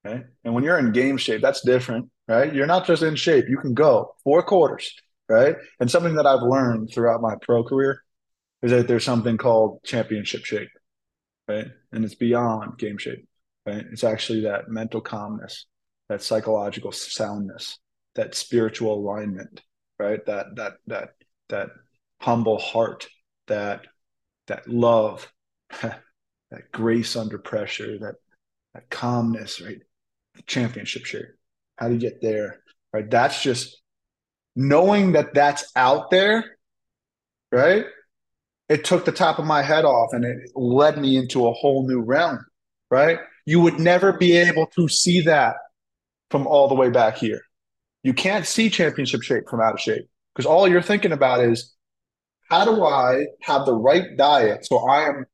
right? 0.04 0.24
And 0.44 0.54
when 0.54 0.64
you're 0.64 0.78
in 0.78 0.92
game 0.92 1.16
shape, 1.16 1.42
that's 1.42 1.62
different, 1.62 2.10
right? 2.28 2.54
You're 2.54 2.66
not 2.66 2.86
just 2.86 3.02
in 3.02 3.16
shape. 3.16 3.46
You 3.48 3.58
can 3.58 3.74
go 3.74 4.14
four 4.24 4.42
quarters 4.42 4.92
right? 5.28 5.56
And 5.80 5.90
something 5.90 6.14
that 6.16 6.26
I've 6.26 6.42
learned 6.42 6.90
throughout 6.92 7.20
my 7.22 7.34
pro 7.42 7.64
career 7.64 8.02
is 8.62 8.70
that 8.70 8.88
there's 8.88 9.04
something 9.04 9.36
called 9.36 9.82
championship 9.84 10.44
shape, 10.44 10.68
right? 11.48 11.68
And 11.92 12.04
it's 12.04 12.14
beyond 12.14 12.78
game 12.78 12.98
shape, 12.98 13.26
right? 13.66 13.84
It's 13.92 14.04
actually 14.04 14.42
that 14.42 14.68
mental 14.68 15.00
calmness, 15.00 15.66
that 16.08 16.22
psychological 16.22 16.92
soundness, 16.92 17.78
that 18.14 18.34
spiritual 18.34 18.94
alignment, 18.94 19.62
right? 19.98 20.24
That 20.26 20.56
that 20.56 20.74
that 20.86 21.08
that 21.48 21.68
humble 22.20 22.58
heart, 22.58 23.08
that 23.48 23.86
that 24.46 24.68
love, 24.68 25.30
that 25.82 26.72
grace 26.72 27.16
under 27.16 27.38
pressure, 27.38 27.98
that 27.98 28.14
that 28.74 28.90
calmness, 28.90 29.60
right? 29.60 29.80
The 30.34 30.42
championship 30.42 31.06
shape. 31.06 31.26
How 31.76 31.88
do 31.88 31.94
you 31.94 32.00
get 32.00 32.20
there? 32.20 32.62
Right? 32.92 33.10
That's 33.10 33.42
just 33.42 33.80
knowing 34.54 35.12
that 35.12 35.34
that's 35.34 35.70
out 35.76 36.10
there, 36.10 36.56
right? 37.52 37.86
It 38.68 38.84
took 38.84 39.04
the 39.04 39.12
top 39.12 39.38
of 39.38 39.44
my 39.44 39.62
head 39.62 39.84
off 39.84 40.12
and 40.12 40.24
it 40.24 40.50
led 40.54 40.98
me 40.98 41.16
into 41.16 41.46
a 41.46 41.52
whole 41.52 41.86
new 41.86 42.00
realm, 42.00 42.44
right? 42.90 43.18
You 43.44 43.60
would 43.60 43.78
never 43.78 44.12
be 44.12 44.36
able 44.36 44.66
to 44.76 44.88
see 44.88 45.20
that 45.22 45.56
from 46.30 46.46
all 46.46 46.68
the 46.68 46.74
way 46.74 46.90
back 46.90 47.16
here. 47.16 47.42
You 48.02 48.12
can't 48.12 48.46
see 48.46 48.70
championship 48.70 49.22
shape 49.22 49.48
from 49.48 49.60
out 49.60 49.74
of 49.74 49.80
shape 49.80 50.08
because 50.34 50.46
all 50.46 50.68
you're 50.68 50.82
thinking 50.82 51.12
about 51.12 51.40
is 51.40 51.74
how 52.48 52.64
do 52.64 52.84
I 52.84 53.26
have 53.42 53.66
the 53.66 53.74
right 53.74 54.16
diet 54.16 54.66
so 54.66 54.88
I 54.88 55.08
am 55.08 55.26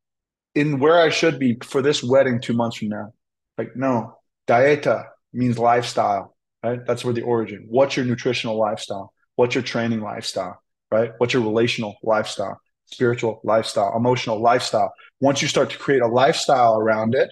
in 0.54 0.78
where 0.78 1.00
I 1.00 1.08
should 1.08 1.38
be 1.38 1.58
for 1.62 1.82
this 1.82 2.02
wedding 2.02 2.40
two 2.40 2.52
months 2.52 2.76
from 2.76 2.88
now? 2.88 3.12
Like, 3.58 3.76
no, 3.76 4.18
dieta 4.48 5.06
means 5.32 5.58
lifestyle 5.58 6.32
right? 6.62 6.84
That's 6.86 7.04
where 7.04 7.14
the 7.14 7.22
origin. 7.22 7.66
What's 7.68 7.96
your 7.96 8.06
nutritional 8.06 8.58
lifestyle? 8.58 9.12
What's 9.36 9.54
your 9.54 9.64
training 9.64 10.00
lifestyle, 10.00 10.60
right? 10.90 11.12
What's 11.18 11.32
your 11.32 11.42
relational 11.42 11.96
lifestyle, 12.02 12.60
spiritual 12.86 13.40
lifestyle, 13.44 13.96
emotional 13.96 14.40
lifestyle? 14.40 14.92
Once 15.20 15.42
you 15.42 15.48
start 15.48 15.70
to 15.70 15.78
create 15.78 16.02
a 16.02 16.06
lifestyle 16.06 16.78
around 16.78 17.14
it, 17.14 17.30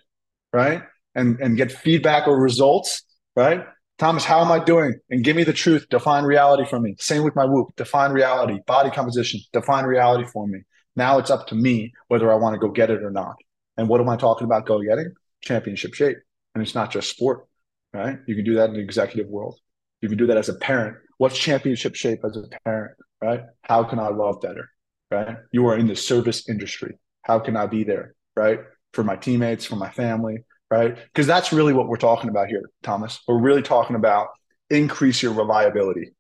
right? 0.52 0.82
And 1.14 1.40
and 1.40 1.56
get 1.56 1.72
feedback 1.72 2.28
or 2.28 2.40
results, 2.40 3.02
right? 3.36 3.64
Thomas, 4.00 4.24
how 4.24 4.40
am 4.40 4.50
I 4.50 4.58
doing? 4.58 4.94
And 5.10 5.22
give 5.22 5.36
me 5.36 5.44
the 5.44 5.52
truth. 5.52 5.86
Define 5.90 6.24
reality 6.24 6.64
for 6.68 6.80
me. 6.80 6.96
Same 6.98 7.22
with 7.22 7.36
my 7.36 7.44
whoop. 7.44 7.68
Define 7.76 8.10
reality, 8.10 8.58
body 8.66 8.90
composition. 8.90 9.40
Define 9.52 9.84
reality 9.84 10.28
for 10.32 10.48
me. 10.48 10.62
Now 10.96 11.18
it's 11.18 11.30
up 11.30 11.46
to 11.48 11.54
me 11.54 11.92
whether 12.08 12.32
I 12.32 12.36
want 12.36 12.54
to 12.54 12.58
go 12.58 12.72
get 12.72 12.90
it 12.90 13.02
or 13.02 13.12
not. 13.12 13.36
And 13.76 13.88
what 13.88 14.00
am 14.00 14.08
I 14.08 14.16
talking 14.16 14.46
about 14.46 14.66
go 14.66 14.80
getting? 14.80 15.12
Championship 15.42 15.94
shape. 15.94 16.16
And 16.54 16.62
it's 16.62 16.74
not 16.74 16.90
just 16.90 17.10
sport 17.10 17.46
right? 17.92 18.18
You 18.26 18.34
can 18.34 18.44
do 18.44 18.54
that 18.54 18.70
in 18.70 18.74
the 18.74 18.80
executive 18.80 19.28
world. 19.28 19.58
You 20.00 20.08
can 20.08 20.18
do 20.18 20.26
that 20.28 20.36
as 20.36 20.48
a 20.48 20.54
parent. 20.54 20.96
What's 21.18 21.38
championship 21.38 21.94
shape 21.94 22.20
as 22.24 22.36
a 22.36 22.44
parent, 22.64 22.92
right? 23.20 23.42
How 23.62 23.84
can 23.84 23.98
I 23.98 24.08
love 24.08 24.40
better, 24.40 24.68
right? 25.10 25.36
You 25.52 25.66
are 25.66 25.76
in 25.76 25.86
the 25.86 25.96
service 25.96 26.48
industry. 26.48 26.96
How 27.22 27.38
can 27.38 27.56
I 27.56 27.66
be 27.66 27.84
there, 27.84 28.14
right? 28.36 28.60
For 28.92 29.04
my 29.04 29.16
teammates, 29.16 29.66
for 29.66 29.76
my 29.76 29.90
family, 29.90 30.44
right? 30.70 30.96
Because 30.96 31.26
that's 31.26 31.52
really 31.52 31.72
what 31.72 31.88
we're 31.88 31.96
talking 31.96 32.30
about 32.30 32.48
here, 32.48 32.62
Thomas. 32.82 33.20
We're 33.26 33.40
really 33.40 33.62
talking 33.62 33.96
about 33.96 34.28
increase 34.70 35.22
your 35.22 35.32
reliability, 35.32 36.12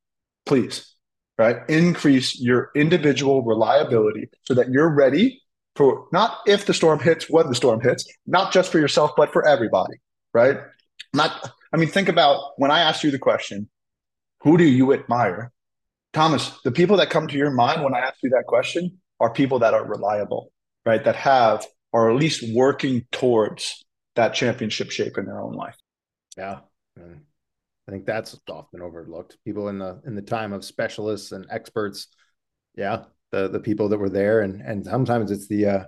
please, 0.44 0.94
right? 1.38 1.58
Increase 1.68 2.40
your 2.40 2.70
individual 2.74 3.42
reliability 3.42 4.28
so 4.42 4.54
that 4.54 4.70
you're 4.70 4.92
ready 4.92 5.40
for 5.76 6.06
not 6.12 6.38
if 6.46 6.66
the 6.66 6.74
storm 6.74 6.98
hits, 6.98 7.30
when 7.30 7.48
the 7.48 7.54
storm 7.54 7.80
hits, 7.80 8.04
not 8.26 8.52
just 8.52 8.72
for 8.72 8.78
yourself, 8.78 9.12
but 9.16 9.32
for 9.32 9.46
everybody, 9.46 9.94
right? 10.34 10.58
Not 11.14 11.52
I 11.72 11.76
mean, 11.76 11.88
think 11.88 12.08
about 12.08 12.52
when 12.56 12.70
I 12.70 12.80
asked 12.80 13.04
you 13.04 13.10
the 13.10 13.18
question, 13.18 13.68
who 14.42 14.58
do 14.58 14.64
you 14.64 14.92
admire? 14.92 15.52
Thomas, 16.12 16.50
the 16.64 16.72
people 16.72 16.96
that 16.96 17.10
come 17.10 17.28
to 17.28 17.36
your 17.36 17.52
mind 17.52 17.84
when 17.84 17.94
I 17.94 18.00
ask 18.00 18.16
you 18.22 18.30
that 18.30 18.44
question 18.46 18.98
are 19.20 19.32
people 19.32 19.60
that 19.60 19.74
are 19.74 19.84
reliable, 19.84 20.52
right? 20.84 21.04
That 21.04 21.14
have, 21.14 21.64
or 21.92 22.10
at 22.10 22.16
least 22.16 22.44
working 22.52 23.06
towards 23.12 23.84
that 24.20 24.34
championship 24.34 24.90
shape 24.90 25.18
in 25.18 25.24
their 25.24 25.40
own 25.40 25.54
life. 25.54 25.76
Yeah. 26.36 26.60
I 26.98 27.90
think 27.90 28.06
that's 28.06 28.38
often 28.48 28.82
overlooked. 28.82 29.38
People 29.44 29.68
in 29.68 29.78
the 29.78 30.00
in 30.06 30.14
the 30.14 30.22
time 30.22 30.52
of 30.52 30.64
specialists 30.64 31.32
and 31.32 31.46
experts, 31.50 32.06
yeah, 32.76 33.04
the 33.32 33.48
the 33.48 33.58
people 33.58 33.88
that 33.88 33.98
were 33.98 34.08
there, 34.10 34.42
and 34.42 34.60
and 34.60 34.84
sometimes 34.84 35.30
it's 35.30 35.48
the 35.48 35.66
uh, 35.66 35.84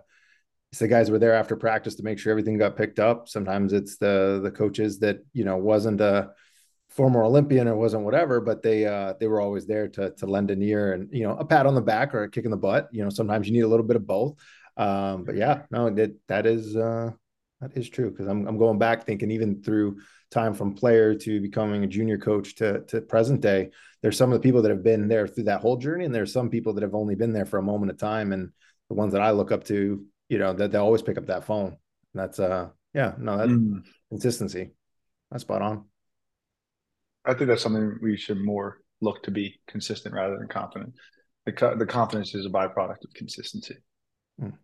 it's 0.72 0.80
the 0.80 0.88
guys 0.88 1.06
who 1.06 1.12
were 1.12 1.20
there 1.20 1.34
after 1.34 1.54
practice 1.54 1.94
to 1.96 2.02
make 2.02 2.18
sure 2.18 2.32
everything 2.32 2.59
got 2.59 2.76
picked 2.76 2.98
up. 2.98 3.28
Sometimes 3.28 3.72
it's 3.72 3.98
the 3.98 4.40
the 4.42 4.50
coaches 4.50 4.98
that 5.00 5.18
you 5.32 5.44
know 5.44 5.59
wasn't 5.59 6.00
a 6.00 6.30
former 6.88 7.22
Olympian 7.22 7.68
or 7.68 7.76
wasn't 7.76 8.04
whatever, 8.04 8.40
but 8.40 8.62
they 8.62 8.84
uh, 8.84 9.14
they 9.20 9.28
were 9.28 9.40
always 9.40 9.66
there 9.66 9.86
to 9.88 10.10
to 10.10 10.26
lend 10.26 10.50
an 10.50 10.62
ear 10.62 10.94
and 10.94 11.09
you 11.12 11.22
know 11.22 11.36
a 11.36 11.44
pat 11.44 11.66
on 11.66 11.76
the 11.76 11.80
back 11.80 12.14
or 12.14 12.24
a 12.24 12.30
kick 12.30 12.46
in 12.46 12.50
the 12.50 12.56
butt. 12.56 12.88
You 12.90 13.04
know 13.04 13.10
sometimes 13.10 13.46
you 13.46 13.52
need 13.52 13.60
a 13.60 13.68
little 13.68 13.86
bit 13.86 13.96
of 13.96 14.06
both. 14.06 14.38
Um, 14.76 15.24
but 15.24 15.36
yeah, 15.36 15.62
no, 15.70 15.90
that 15.90 16.16
that 16.26 16.46
is 16.46 16.74
uh, 16.74 17.12
that 17.62 17.76
is 17.76 17.89
true 17.89 18.10
because 18.10 18.26
I'm 18.26 18.47
I'm 18.47 18.59
going 18.59 18.78
back 18.78 19.06
thinking 19.06 19.30
even 19.30 19.62
through 19.62 19.98
time 20.30 20.52
from 20.52 20.74
player 20.74 21.14
to 21.14 21.40
becoming 21.40 21.84
a 21.84 21.86
junior 21.86 22.18
coach 22.18 22.56
to 22.56 22.80
to 22.89 23.01
present 23.01 23.40
day. 23.40 23.70
There's 24.02 24.16
some 24.16 24.32
of 24.32 24.34
the 24.34 24.47
people 24.47 24.62
that 24.62 24.70
have 24.70 24.82
been 24.82 25.06
there 25.06 25.28
through 25.28 25.44
that 25.44 25.60
whole 25.60 25.76
journey, 25.76 26.05
and 26.05 26.14
there's 26.14 26.32
some 26.32 26.51
people 26.51 26.74
that 26.74 26.82
have 26.82 26.94
only 26.94 27.14
been 27.14 27.32
there 27.32 27.47
for 27.47 27.59
a 27.59 27.62
moment 27.62 27.93
of 27.93 27.98
time. 27.98 28.32
And 28.32 28.51
the 28.89 28.94
ones 28.94 29.12
that 29.12 29.22
I 29.22 29.30
look 29.30 29.52
up 29.52 29.64
to, 29.64 30.05
you 30.28 30.39
know 30.39 30.52
that 30.52 30.72
they 30.72 30.78
always 30.78 31.02
pick 31.02 31.18
up 31.18 31.26
that 31.26 31.44
phone. 31.44 31.76
That's 32.14 32.40
uh 32.40 32.70
yeah 32.93 33.14
no 33.16 33.39
that 33.39 33.48
mm. 33.48 33.84
consistency. 34.10 34.72
That's 35.30 35.43
spot 35.43 35.62
on. 35.62 35.84
I 37.24 37.34
think 37.34 37.47
that's 37.47 37.62
something 37.62 37.98
we 38.02 38.16
should 38.16 38.44
more 38.44 38.80
look 39.01 39.22
to 39.22 39.30
be 39.30 39.60
consistent 39.68 40.14
rather 40.14 40.36
than 40.36 40.48
confident. 40.48 40.94
The 41.47 41.76
the 41.78 41.86
confidence 41.86 42.34
is 42.34 42.44
a 42.44 42.51
byproduct 42.51 43.05
of 43.05 43.14
consistency. 43.14 43.76
Mm. 44.40 44.55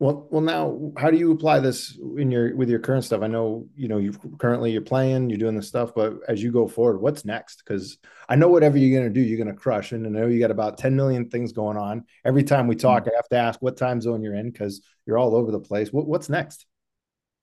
Well, 0.00 0.26
well, 0.30 0.42
now 0.42 0.92
how 0.98 1.10
do 1.10 1.16
you 1.16 1.30
apply 1.30 1.60
this 1.60 1.96
in 2.16 2.30
your 2.30 2.54
with 2.56 2.68
your 2.68 2.80
current 2.80 3.04
stuff? 3.04 3.22
I 3.22 3.28
know 3.28 3.68
you 3.76 3.86
know 3.86 3.98
you 3.98 4.12
currently 4.38 4.72
you're 4.72 4.82
playing, 4.82 5.30
you're 5.30 5.38
doing 5.38 5.54
this 5.54 5.68
stuff, 5.68 5.92
but 5.94 6.14
as 6.26 6.42
you 6.42 6.50
go 6.50 6.66
forward, 6.66 7.00
what's 7.00 7.24
next? 7.24 7.62
Because 7.64 7.98
I 8.28 8.34
know 8.34 8.48
whatever 8.48 8.76
you're 8.76 8.98
gonna 8.98 9.12
do, 9.12 9.20
you're 9.20 9.38
gonna 9.38 9.56
crush. 9.56 9.92
And 9.92 10.04
I 10.04 10.10
know 10.10 10.26
you 10.26 10.40
got 10.40 10.50
about 10.50 10.78
10 10.78 10.96
million 10.96 11.28
things 11.28 11.52
going 11.52 11.76
on. 11.76 12.04
Every 12.24 12.42
time 12.42 12.66
we 12.66 12.74
talk, 12.74 13.04
mm-hmm. 13.04 13.12
I 13.12 13.16
have 13.16 13.28
to 13.28 13.36
ask 13.36 13.62
what 13.62 13.76
time 13.76 14.00
zone 14.00 14.22
you're 14.22 14.34
in 14.34 14.50
because 14.50 14.82
you're 15.06 15.18
all 15.18 15.36
over 15.36 15.52
the 15.52 15.60
place. 15.60 15.92
What, 15.92 16.06
what's 16.06 16.28
next? 16.28 16.66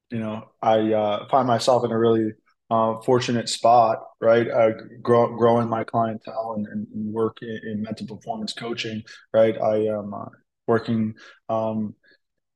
You 0.10 0.20
know, 0.20 0.50
I 0.62 0.92
uh, 0.92 1.30
find 1.30 1.48
myself 1.48 1.86
in 1.86 1.92
a 1.92 1.98
really 1.98 2.34
uh, 2.70 3.00
fortunate 3.02 3.48
spot, 3.48 4.04
right? 4.20 4.50
Uh, 4.50 4.72
grow, 5.02 5.36
growing 5.38 5.70
my 5.70 5.86
clientele 5.86 6.56
and, 6.58 6.68
and 6.68 7.14
work 7.14 7.38
in, 7.42 7.60
in, 7.66 7.82
mental 7.82 8.08
performance 8.08 8.54
coaching, 8.54 9.04
right? 9.34 9.58
I 9.62 9.88
am 9.88 10.14
uh, 10.14 10.26
working. 10.68 11.16
Um, 11.50 11.96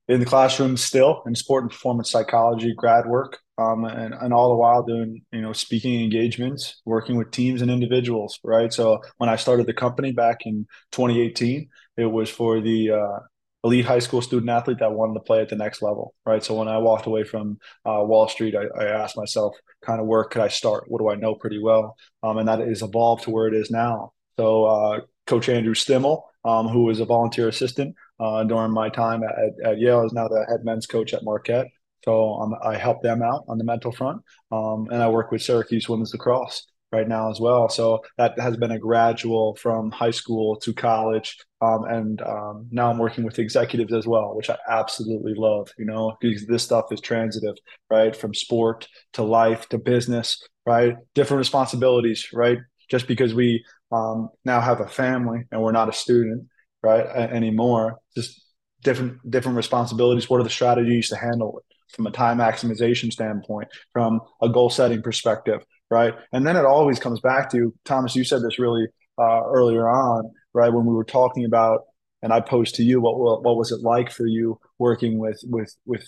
in 0.08 0.20
the 0.20 0.26
classroom 0.26 0.78
still 0.78 1.24
in 1.26 1.36
sport 1.36 1.64
and 1.64 1.72
performance 1.72 2.12
psychology 2.12 2.74
grad 2.76 3.06
work 3.08 3.40
um, 3.58 3.86
and, 3.86 4.14
and 4.14 4.34
all 4.34 4.50
the 4.50 4.56
while 4.56 4.84
doing 4.84 5.22
you 5.32 5.42
know 5.42 5.54
speaking 5.54 6.02
engagements 6.02 6.82
working 6.86 7.18
with 7.18 7.32
teams 7.32 7.62
and 7.62 7.72
individuals 7.72 8.40
right? 8.44 8.72
So 8.72 9.02
when 9.18 9.30
i 9.30 9.36
started 9.36 9.66
the 9.66 9.74
company 9.74 10.12
back 10.12 10.46
in 10.46 10.68
2018 10.92 11.70
it 11.98 12.06
was 12.06 12.30
for 12.30 12.62
the 12.62 12.92
uh, 12.92 13.20
elite 13.64 13.86
high 13.86 14.00
school 14.00 14.22
student 14.22 14.50
athlete 14.50 14.80
that 14.80 14.92
wanted 14.92 15.16
to 15.16 15.22
play 15.22 15.42
at 15.42 15.50
the 15.50 15.56
next 15.56 15.82
level 15.82 16.14
right? 16.26 16.44
So 16.44 16.56
when 16.56 16.68
i 16.68 16.78
walked 16.78 17.08
away 17.08 17.24
from 17.24 17.58
uh, 17.86 18.04
wall 18.04 18.28
street 18.28 18.56
I, 18.56 18.66
I, 18.80 18.86
asked 18.86 19.18
myself 19.18 19.56
kind 19.82 20.00
of 20.00 20.08
where 20.08 20.24
could 20.24 20.42
i 20.42 20.50
start? 20.50 20.86
What 20.88 21.00
do 21.00 21.10
i 21.10 21.16
know 21.16 21.36
pretty 21.36 21.60
well? 21.60 21.96
Um, 22.22 22.38
and 22.38 22.48
that 22.48 22.60
has 22.60 22.82
evolved 22.82 23.24
to 23.24 23.32
where 23.32 23.48
it 23.48 23.56
is 23.56 23.72
now. 23.72 24.14
So 24.38 24.66
uh, 24.66 25.00
coach 25.26 25.50
andrew 25.50 25.74
stimmel 25.74 26.24
um, 26.44 26.68
who 26.68 26.84
was 26.84 27.00
a 27.00 27.06
volunteer 27.06 27.48
assistant 27.48 27.96
uh, 28.20 28.44
during 28.44 28.72
my 28.72 28.90
time 28.90 29.24
at, 29.24 29.68
at, 29.68 29.80
Yale, 29.80 30.06
is 30.06 30.14
now 30.14 30.28
the 30.28 30.46
head 30.48 30.64
men's 30.64 30.86
coach 30.86 31.14
at 31.14 31.24
Marquette. 31.24 31.68
So 32.04 32.36
um, 32.36 32.54
I 32.64 32.78
help 32.78 33.02
them 33.02 33.24
out 33.24 33.46
on 33.48 33.58
the 33.58 33.64
mental 33.64 33.92
front, 33.92 34.22
um, 34.52 34.88
and 34.92 35.02
I 35.02 35.10
work 35.10 35.32
with 35.32 35.42
Syracuse 35.42 35.90
women's 35.90 36.14
lacrosse 36.14 36.68
right 36.92 37.08
now 37.08 37.32
as 37.32 37.40
well. 37.40 37.68
So 37.68 38.04
that 38.18 38.40
has 38.40 38.58
been 38.58 38.72
a 38.72 38.80
gradual 38.80 39.56
from 39.56 39.90
high 39.92 40.12
school 40.12 40.56
to 40.58 40.74
college, 40.74 41.38
um, 41.62 41.86
and 41.86 42.22
um, 42.22 42.68
now 42.72 42.92
I'm 42.92 43.00
working 43.00 43.24
with 43.24 43.40
executives 43.40 43.92
as 43.92 44.06
well, 44.06 44.36
which 44.36 44.52
I 44.52 44.58
absolutely 44.70 45.34
love. 45.36 45.70
You 45.80 45.86
know, 45.86 46.16
because 46.22 46.46
this 46.46 46.64
stuff 46.64 46.92
is 46.92 47.02
transitive, 47.02 47.56
right, 47.90 48.16
from 48.16 48.36
sport 48.36 48.88
to 49.14 49.24
life 49.24 49.68
to 49.70 49.80
business, 49.80 50.48
right, 50.66 50.96
different 51.16 51.40
responsibilities, 51.40 52.28
right. 52.34 52.60
Just 52.88 53.08
because 53.08 53.34
we 53.34 53.66
um, 53.92 54.30
now 54.44 54.62
have 54.62 54.80
a 54.80 54.88
family 54.88 55.42
and 55.52 55.60
we're 55.60 55.72
not 55.72 55.90
a 55.90 55.94
student 55.94 56.48
right 56.84 57.08
anymore 57.08 58.00
just 58.16 58.42
different 58.84 59.30
different 59.30 59.58
responsibilities 59.58 60.30
what 60.30 60.40
are 60.40 60.44
the 60.44 60.50
strategies 60.50 61.10
to 61.10 61.16
handle 61.16 61.58
it 61.60 61.76
from 61.96 62.08
a 62.08 62.12
time 62.12 62.38
maximization 62.38 63.12
standpoint 63.12 63.68
from 63.94 64.20
a 64.42 64.50
goal 64.50 64.70
setting 64.70 65.02
perspective 65.02 65.62
right 65.90 66.14
and 66.32 66.46
then 66.46 66.56
it 66.56 66.66
always 66.66 67.00
comes 67.00 67.20
back 67.20 67.50
to 67.50 67.74
thomas 67.84 68.16
you 68.16 68.24
said 68.24 68.42
this 68.42 68.60
really 68.60 68.86
uh, 69.18 69.42
earlier 69.46 69.88
on 69.88 70.30
right 70.54 70.74
when 70.74 70.86
we 70.86 70.94
were 70.94 71.06
talking 71.06 71.46
about 71.46 71.82
and 72.22 72.34
i 72.34 72.40
posed 72.40 72.76
to 72.76 72.84
you 72.84 73.00
what, 73.00 73.18
what 73.18 73.44
what 73.44 73.58
was 73.58 73.72
it 73.72 73.82
like 73.82 74.12
for 74.12 74.28
you 74.28 74.60
working 74.78 75.18
with 75.20 75.40
with 75.46 75.74
with 75.86 76.06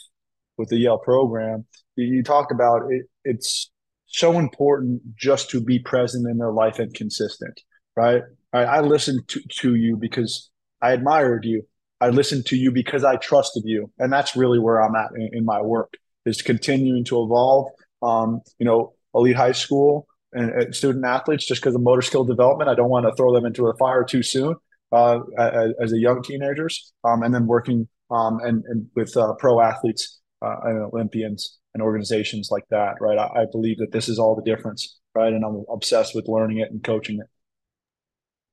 with 0.57 0.69
the 0.69 0.77
yale 0.77 0.97
program 0.97 1.65
you 1.95 2.21
talked 2.21 2.51
about 2.51 2.81
it 2.89 3.05
it's 3.23 3.71
so 4.07 4.39
important 4.39 5.01
just 5.15 5.49
to 5.49 5.61
be 5.61 5.79
present 5.79 6.27
in 6.29 6.37
their 6.37 6.51
life 6.51 6.79
and 6.79 6.93
consistent 6.93 7.59
right? 7.97 8.21
right? 8.53 8.65
I 8.65 8.79
listened 8.79 9.27
to, 9.27 9.41
to 9.59 9.75
you 9.75 9.97
because 9.97 10.49
I 10.81 10.91
admired 10.91 11.43
you. 11.43 11.63
I 11.99 12.09
listened 12.09 12.45
to 12.47 12.55
you 12.55 12.71
because 12.71 13.03
I 13.03 13.15
trusted 13.17 13.63
you. 13.65 13.91
And 13.97 14.11
that's 14.11 14.35
really 14.35 14.59
where 14.59 14.81
I'm 14.81 14.95
at 14.95 15.09
in, 15.15 15.29
in 15.33 15.45
my 15.45 15.61
work 15.61 15.93
is 16.25 16.41
continuing 16.41 17.03
to 17.05 17.23
evolve. 17.23 17.71
Um, 18.01 18.41
you 18.59 18.65
know, 18.65 18.93
elite 19.15 19.35
high 19.35 19.53
school 19.53 20.07
and, 20.33 20.51
and 20.51 20.75
student 20.75 21.03
athletes, 21.05 21.47
just 21.47 21.61
because 21.61 21.73
of 21.73 21.81
motor 21.81 22.01
skill 22.01 22.23
development, 22.23 22.69
I 22.69 22.75
don't 22.75 22.89
want 22.89 23.05
to 23.07 23.15
throw 23.15 23.33
them 23.33 23.45
into 23.45 23.67
a 23.67 23.77
fire 23.77 24.03
too 24.03 24.21
soon 24.21 24.55
uh, 24.91 25.19
as, 25.37 25.71
as, 25.81 25.93
a 25.93 25.97
young 25.97 26.21
teenagers. 26.21 26.93
Um, 27.03 27.23
and 27.23 27.33
then 27.33 27.47
working 27.47 27.87
um, 28.11 28.39
and, 28.43 28.63
and 28.67 28.87
with 28.95 29.17
uh, 29.17 29.33
pro 29.39 29.59
athletes 29.59 30.19
uh, 30.43 30.57
and 30.63 30.83
Olympians 30.93 31.57
and 31.73 31.81
organizations 31.81 32.49
like 32.51 32.65
that, 32.69 32.95
right? 33.01 33.17
I, 33.17 33.41
I 33.41 33.45
believe 33.51 33.79
that 33.79 33.91
this 33.91 34.07
is 34.07 34.19
all 34.19 34.35
the 34.35 34.43
difference, 34.43 34.99
right? 35.15 35.33
And 35.33 35.43
I'm 35.43 35.65
obsessed 35.69 36.13
with 36.13 36.27
learning 36.27 36.59
it 36.59 36.71
and 36.71 36.83
coaching 36.83 37.19
it 37.19 37.27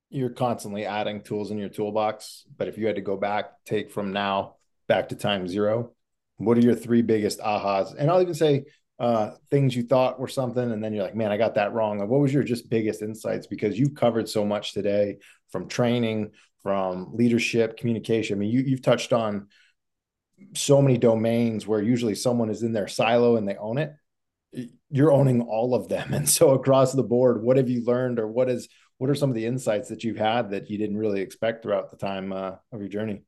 you're 0.09 0.29
constantly 0.29 0.85
adding 0.85 1.21
tools 1.21 1.51
in 1.51 1.57
your 1.57 1.69
toolbox. 1.69 2.45
But 2.57 2.67
if 2.67 2.77
you 2.77 2.87
had 2.87 2.95
to 2.95 3.01
go 3.01 3.17
back, 3.17 3.51
take 3.65 3.91
from 3.91 4.13
now 4.13 4.55
back 4.87 5.09
to 5.09 5.15
time 5.15 5.47
zero, 5.47 5.91
what 6.37 6.57
are 6.57 6.61
your 6.61 6.75
three 6.75 7.01
biggest 7.01 7.39
ahas? 7.39 7.95
And 7.97 8.09
I'll 8.09 8.21
even 8.21 8.33
say 8.33 8.65
uh, 8.99 9.31
things 9.49 9.75
you 9.75 9.83
thought 9.83 10.19
were 10.19 10.27
something, 10.27 10.71
and 10.71 10.83
then 10.83 10.93
you're 10.93 11.03
like, 11.03 11.15
man, 11.15 11.31
I 11.31 11.37
got 11.37 11.55
that 11.55 11.73
wrong. 11.73 11.99
what 11.99 12.19
was 12.19 12.33
your 12.33 12.43
just 12.43 12.69
biggest 12.69 13.01
insights? 13.01 13.47
Because 13.47 13.77
you've 13.77 13.95
covered 13.95 14.29
so 14.29 14.45
much 14.45 14.73
today 14.73 15.17
from 15.49 15.67
training, 15.67 16.31
from 16.63 17.13
leadership, 17.13 17.77
communication. 17.77 18.37
I 18.37 18.39
mean, 18.39 18.51
you, 18.51 18.61
you've 18.61 18.81
touched 18.81 19.13
on 19.13 19.47
so 20.53 20.81
many 20.81 20.97
domains 20.97 21.67
where 21.67 21.81
usually 21.81 22.15
someone 22.15 22.49
is 22.49 22.63
in 22.63 22.73
their 22.73 22.87
silo 22.87 23.35
and 23.35 23.47
they 23.47 23.55
own 23.55 23.77
it. 23.77 23.93
You're 24.89 25.11
owning 25.11 25.41
all 25.41 25.75
of 25.75 25.89
them. 25.89 26.13
And 26.13 26.29
so 26.29 26.51
across 26.51 26.93
the 26.93 27.03
board, 27.03 27.43
what 27.43 27.57
have 27.57 27.69
you 27.69 27.83
learned 27.83 28.19
or 28.19 28.27
what 28.27 28.49
is 28.49 28.69
what 28.97 29.09
are 29.09 29.15
some 29.15 29.29
of 29.29 29.35
the 29.35 29.45
insights 29.45 29.89
that 29.89 30.03
you've 30.03 30.17
had 30.17 30.51
that 30.51 30.69
you 30.69 30.77
didn't 30.77 30.97
really 30.97 31.21
expect 31.21 31.63
throughout 31.63 31.91
the 31.91 31.97
time 31.97 32.31
uh, 32.31 32.55
of 32.71 32.79
your 32.79 32.87
journey? 32.87 33.21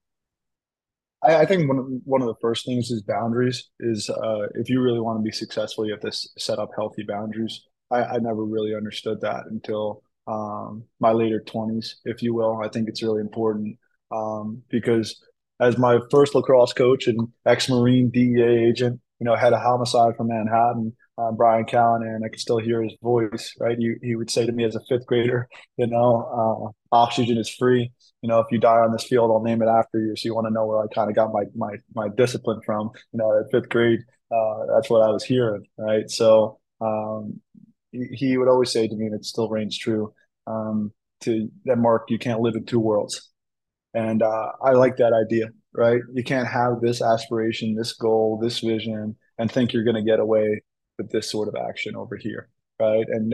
I, 1.23 1.37
I, 1.37 1.45
think 1.45 1.67
one 1.67 1.79
of, 1.79 1.85
one 2.05 2.21
of 2.21 2.27
the 2.27 2.35
first 2.41 2.65
things 2.65 2.89
is 2.91 3.01
boundaries. 3.01 3.69
Is 3.79 4.09
uh, 4.09 4.47
if 4.55 4.69
you 4.69 4.81
really 4.81 4.99
want 4.99 5.19
to 5.19 5.23
be 5.23 5.31
successful, 5.31 5.85
you 5.85 5.91
have 5.91 6.01
to 6.01 6.11
set 6.37 6.59
up 6.59 6.69
healthy 6.75 7.03
boundaries. 7.03 7.65
I, 7.91 8.03
I 8.03 8.17
never 8.19 8.43
really 8.43 8.75
understood 8.75 9.21
that 9.21 9.45
until 9.49 10.03
um, 10.27 10.83
my 10.99 11.11
later 11.11 11.41
twenties, 11.41 11.97
if 12.05 12.21
you 12.21 12.33
will. 12.33 12.61
I 12.63 12.69
think 12.69 12.87
it's 12.87 13.03
really 13.03 13.21
important 13.21 13.77
um, 14.11 14.61
because 14.69 15.21
as 15.59 15.77
my 15.77 15.99
first 16.11 16.35
lacrosse 16.35 16.73
coach 16.73 17.07
and 17.07 17.27
ex-marine 17.45 18.09
DEA 18.09 18.67
agent, 18.69 18.99
you 19.19 19.25
know, 19.25 19.35
had 19.35 19.53
a 19.53 19.59
homicide 19.59 20.15
from 20.15 20.27
Manhattan 20.27 20.95
uh, 21.17 21.31
Brian 21.31 21.65
and 21.71 22.23
I 22.23 22.29
can 22.29 22.37
still 22.37 22.59
hear 22.59 22.83
his 22.83 22.93
voice, 23.01 23.53
right? 23.59 23.77
He, 23.77 23.95
he 24.01 24.15
would 24.15 24.29
say 24.29 24.45
to 24.45 24.51
me 24.51 24.63
as 24.65 24.75
a 24.75 24.81
fifth 24.87 25.05
grader, 25.07 25.47
you 25.77 25.87
know, 25.87 26.73
uh, 26.91 26.95
oxygen 26.95 27.37
is 27.37 27.49
free. 27.49 27.91
You 28.21 28.29
know, 28.29 28.39
if 28.39 28.47
you 28.51 28.59
die 28.59 28.79
on 28.79 28.91
this 28.91 29.03
field, 29.03 29.31
I'll 29.31 29.41
name 29.41 29.61
it 29.61 29.67
after 29.67 29.99
you. 29.99 30.15
So 30.15 30.27
you 30.27 30.35
want 30.35 30.47
to 30.47 30.53
know 30.53 30.65
where 30.65 30.79
I 30.79 30.87
kind 30.93 31.09
of 31.09 31.15
got 31.15 31.33
my, 31.33 31.43
my, 31.55 31.75
my 31.95 32.09
discipline 32.15 32.61
from, 32.65 32.91
you 33.11 33.19
know, 33.19 33.39
at 33.39 33.51
fifth 33.51 33.69
grade, 33.69 33.99
uh, 34.31 34.65
that's 34.73 34.89
what 34.89 35.01
I 35.01 35.09
was 35.09 35.23
hearing. 35.23 35.65
Right. 35.77 36.09
So, 36.09 36.59
um, 36.81 37.41
he, 37.91 38.07
he 38.11 38.37
would 38.37 38.47
always 38.47 38.71
say 38.71 38.87
to 38.87 38.95
me, 38.95 39.05
and 39.05 39.15
it 39.15 39.25
still 39.25 39.49
reigns 39.49 39.77
true, 39.77 40.13
um, 40.45 40.91
to 41.21 41.49
that 41.65 41.77
Mark, 41.77 42.09
you 42.09 42.19
can't 42.19 42.41
live 42.41 42.55
in 42.55 42.65
two 42.65 42.79
worlds. 42.79 43.31
And, 43.93 44.21
uh, 44.21 44.51
I 44.61 44.71
like 44.71 44.97
that 44.97 45.13
idea, 45.13 45.47
right? 45.73 46.01
You 46.13 46.23
can't 46.23 46.47
have 46.47 46.81
this 46.81 47.01
aspiration, 47.01 47.75
this 47.75 47.93
goal, 47.93 48.37
this 48.39 48.59
vision, 48.59 49.15
and 49.39 49.51
think 49.51 49.73
you're 49.73 49.83
going 49.83 49.95
to 49.95 50.03
get 50.03 50.19
away 50.19 50.61
with 50.97 51.11
this 51.11 51.29
sort 51.29 51.47
of 51.47 51.55
action 51.55 51.95
over 51.95 52.15
here, 52.15 52.49
right? 52.79 53.05
And 53.07 53.33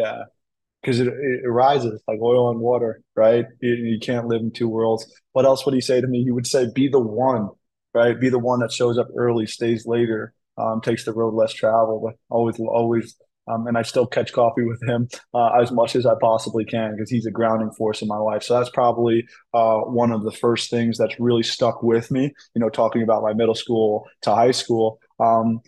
because 0.81 0.99
uh, 0.99 1.05
it, 1.05 1.07
it 1.07 1.45
arises 1.45 2.01
like 2.07 2.19
oil 2.21 2.51
and 2.51 2.59
water, 2.59 3.01
right? 3.15 3.45
You, 3.61 3.73
you 3.73 3.99
can't 3.99 4.27
live 4.27 4.41
in 4.41 4.51
two 4.51 4.69
worlds. 4.69 5.11
What 5.31 5.45
else 5.45 5.65
would 5.65 5.75
he 5.75 5.81
say 5.81 6.01
to 6.01 6.07
me? 6.07 6.23
He 6.23 6.31
would 6.31 6.47
say, 6.47 6.67
"Be 6.73 6.87
the 6.87 6.99
one, 6.99 7.49
right? 7.93 8.19
Be 8.19 8.29
the 8.29 8.39
one 8.39 8.59
that 8.59 8.71
shows 8.71 8.97
up 8.97 9.07
early, 9.15 9.45
stays 9.45 9.85
later, 9.85 10.33
um, 10.57 10.81
takes 10.81 11.05
the 11.05 11.13
road 11.13 11.33
less 11.33 11.53
traveled. 11.53 12.03
But 12.03 12.15
always, 12.29 12.59
always." 12.59 13.15
Um, 13.45 13.67
and 13.67 13.77
I 13.77 13.81
still 13.81 14.07
catch 14.07 14.31
coffee 14.31 14.63
with 14.63 14.81
him 14.83 15.09
uh, 15.33 15.49
as 15.61 15.69
much 15.69 15.97
as 15.97 16.05
I 16.05 16.13
possibly 16.21 16.63
can 16.63 16.95
because 16.95 17.09
he's 17.09 17.25
a 17.25 17.31
grounding 17.31 17.71
force 17.71 18.01
in 18.01 18.07
my 18.07 18.15
life. 18.17 18.41
So 18.41 18.57
that's 18.57 18.69
probably 18.69 19.25
uh, 19.53 19.79
one 19.79 20.13
of 20.13 20.23
the 20.23 20.31
first 20.31 20.69
things 20.69 20.97
that's 20.97 21.19
really 21.19 21.43
stuck 21.43 21.83
with 21.83 22.09
me. 22.09 22.33
You 22.55 22.61
know, 22.61 22.69
talking 22.69 23.03
about 23.03 23.21
my 23.21 23.33
middle 23.33 23.55
school 23.55 24.07
to 24.21 24.33
high 24.33 24.51
school. 24.51 24.99
Um, 25.19 25.59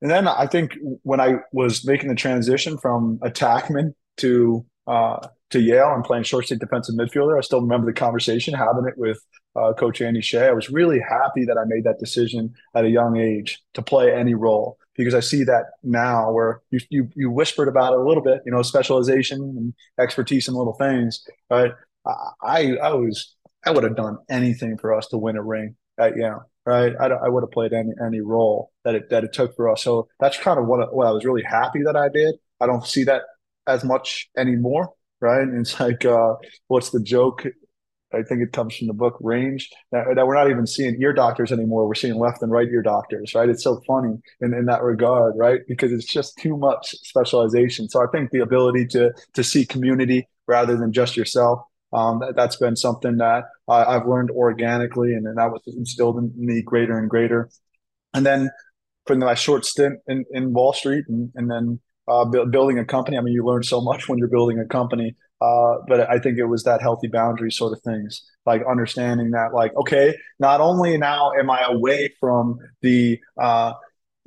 and 0.00 0.10
then 0.10 0.28
I 0.28 0.46
think 0.46 0.76
when 1.02 1.20
I 1.20 1.36
was 1.52 1.84
making 1.84 2.08
the 2.08 2.14
transition 2.14 2.78
from 2.78 3.18
attackman 3.18 3.94
to 4.18 4.64
uh, 4.86 5.26
to 5.50 5.60
Yale 5.60 5.92
and 5.94 6.04
playing 6.04 6.24
short 6.24 6.46
stick 6.46 6.60
defensive 6.60 6.94
midfielder, 6.94 7.36
I 7.36 7.40
still 7.40 7.60
remember 7.60 7.86
the 7.86 7.92
conversation 7.92 8.54
having 8.54 8.86
it 8.86 8.94
with 8.96 9.18
uh, 9.56 9.72
Coach 9.72 10.00
Andy 10.00 10.20
Shay. 10.20 10.46
I 10.46 10.52
was 10.52 10.70
really 10.70 11.00
happy 11.00 11.44
that 11.46 11.58
I 11.58 11.64
made 11.66 11.84
that 11.84 11.98
decision 11.98 12.54
at 12.74 12.84
a 12.84 12.90
young 12.90 13.16
age 13.16 13.60
to 13.74 13.82
play 13.82 14.14
any 14.14 14.34
role 14.34 14.78
because 14.94 15.14
I 15.14 15.20
see 15.20 15.44
that 15.44 15.64
now 15.82 16.30
where 16.32 16.62
you 16.70 16.80
you, 16.90 17.08
you 17.16 17.30
whispered 17.30 17.68
about 17.68 17.92
it 17.92 17.98
a 17.98 18.04
little 18.04 18.22
bit, 18.22 18.40
you 18.46 18.52
know, 18.52 18.62
specialization 18.62 19.40
and 19.40 19.74
expertise 19.98 20.48
in 20.48 20.54
little 20.54 20.74
things. 20.74 21.24
But 21.48 21.76
I 22.06 22.76
I 22.76 22.92
was 22.92 23.34
I 23.66 23.72
would 23.72 23.84
have 23.84 23.96
done 23.96 24.18
anything 24.30 24.78
for 24.78 24.94
us 24.94 25.08
to 25.08 25.18
win 25.18 25.36
a 25.36 25.42
ring 25.42 25.76
at 25.98 26.16
Yale 26.16 26.48
right? 26.68 26.92
I, 27.00 27.06
I 27.06 27.28
would 27.30 27.42
have 27.42 27.50
played 27.50 27.72
any 27.72 27.92
any 28.06 28.20
role 28.20 28.70
that 28.84 28.94
it 28.94 29.08
that 29.08 29.24
it 29.24 29.32
took 29.32 29.56
for 29.56 29.70
us. 29.70 29.82
So 29.82 30.06
that's 30.20 30.36
kind 30.36 30.58
of 30.60 30.66
what 30.66 30.94
what 30.94 31.06
I 31.06 31.12
was 31.12 31.24
really 31.24 31.42
happy 31.42 31.80
that 31.86 31.96
I 31.96 32.08
did. 32.10 32.34
I 32.60 32.66
don't 32.66 32.86
see 32.86 33.04
that 33.04 33.22
as 33.66 33.84
much 33.84 34.28
anymore, 34.36 34.92
right? 35.20 35.42
And 35.42 35.60
it's 35.60 35.80
like, 35.80 36.04
uh, 36.04 36.34
what's 36.66 36.90
the 36.90 37.00
joke? 37.00 37.46
I 38.12 38.22
think 38.22 38.40
it 38.42 38.52
comes 38.52 38.76
from 38.76 38.86
the 38.86 38.94
book 38.94 39.16
Range 39.20 39.68
that, 39.92 40.04
that, 40.16 40.26
we're 40.26 40.34
not 40.34 40.50
even 40.50 40.66
seeing 40.66 41.00
ear 41.00 41.12
doctors 41.12 41.52
anymore. 41.52 41.86
We're 41.86 41.94
seeing 41.94 42.18
left 42.18 42.42
and 42.42 42.50
right 42.50 42.66
ear 42.66 42.80
doctors, 42.80 43.34
right? 43.34 43.50
It's 43.50 43.62
so 43.62 43.82
funny 43.86 44.16
in, 44.40 44.54
in 44.54 44.64
that 44.64 44.82
regard, 44.82 45.34
right? 45.36 45.60
Because 45.68 45.92
it's 45.92 46.06
just 46.06 46.38
too 46.38 46.56
much 46.56 46.94
specialization. 47.02 47.88
So 47.88 48.02
I 48.02 48.06
think 48.10 48.30
the 48.30 48.40
ability 48.40 48.86
to 48.88 49.12
to 49.34 49.42
see 49.42 49.64
community 49.64 50.28
rather 50.46 50.76
than 50.76 50.92
just 50.92 51.16
yourself 51.16 51.60
um, 51.92 52.20
that, 52.20 52.36
has 52.36 52.56
been 52.56 52.76
something 52.76 53.16
that 53.18 53.44
I, 53.68 53.92
have 53.92 54.06
learned 54.06 54.30
organically, 54.30 55.14
and, 55.14 55.26
and 55.26 55.38
that 55.38 55.50
was 55.50 55.62
instilled 55.66 56.18
in 56.18 56.32
me 56.36 56.62
greater 56.62 56.98
and 56.98 57.08
greater. 57.08 57.48
And 58.14 58.24
then 58.24 58.50
from 59.06 59.20
my 59.20 59.34
short 59.34 59.64
stint 59.64 60.00
in, 60.06 60.24
in 60.32 60.52
Wall 60.52 60.72
Street, 60.72 61.04
and, 61.08 61.30
and 61.34 61.50
then 61.50 61.80
uh, 62.08 62.24
building 62.24 62.78
a 62.78 62.84
company. 62.84 63.18
I 63.18 63.20
mean, 63.20 63.34
you 63.34 63.44
learn 63.44 63.62
so 63.62 63.80
much 63.80 64.08
when 64.08 64.18
you're 64.18 64.28
building 64.28 64.58
a 64.58 64.66
company. 64.66 65.14
Uh, 65.40 65.76
but 65.86 66.10
I 66.10 66.18
think 66.18 66.38
it 66.38 66.46
was 66.46 66.64
that 66.64 66.80
healthy 66.80 67.06
boundary 67.06 67.52
sort 67.52 67.72
of 67.72 67.80
things, 67.82 68.22
like 68.44 68.62
understanding 68.68 69.30
that, 69.30 69.54
like, 69.54 69.72
okay, 69.76 70.16
not 70.40 70.60
only 70.60 70.96
now 70.98 71.30
am 71.38 71.48
I 71.48 71.64
away 71.68 72.12
from 72.18 72.58
the 72.82 73.20
uh, 73.40 73.74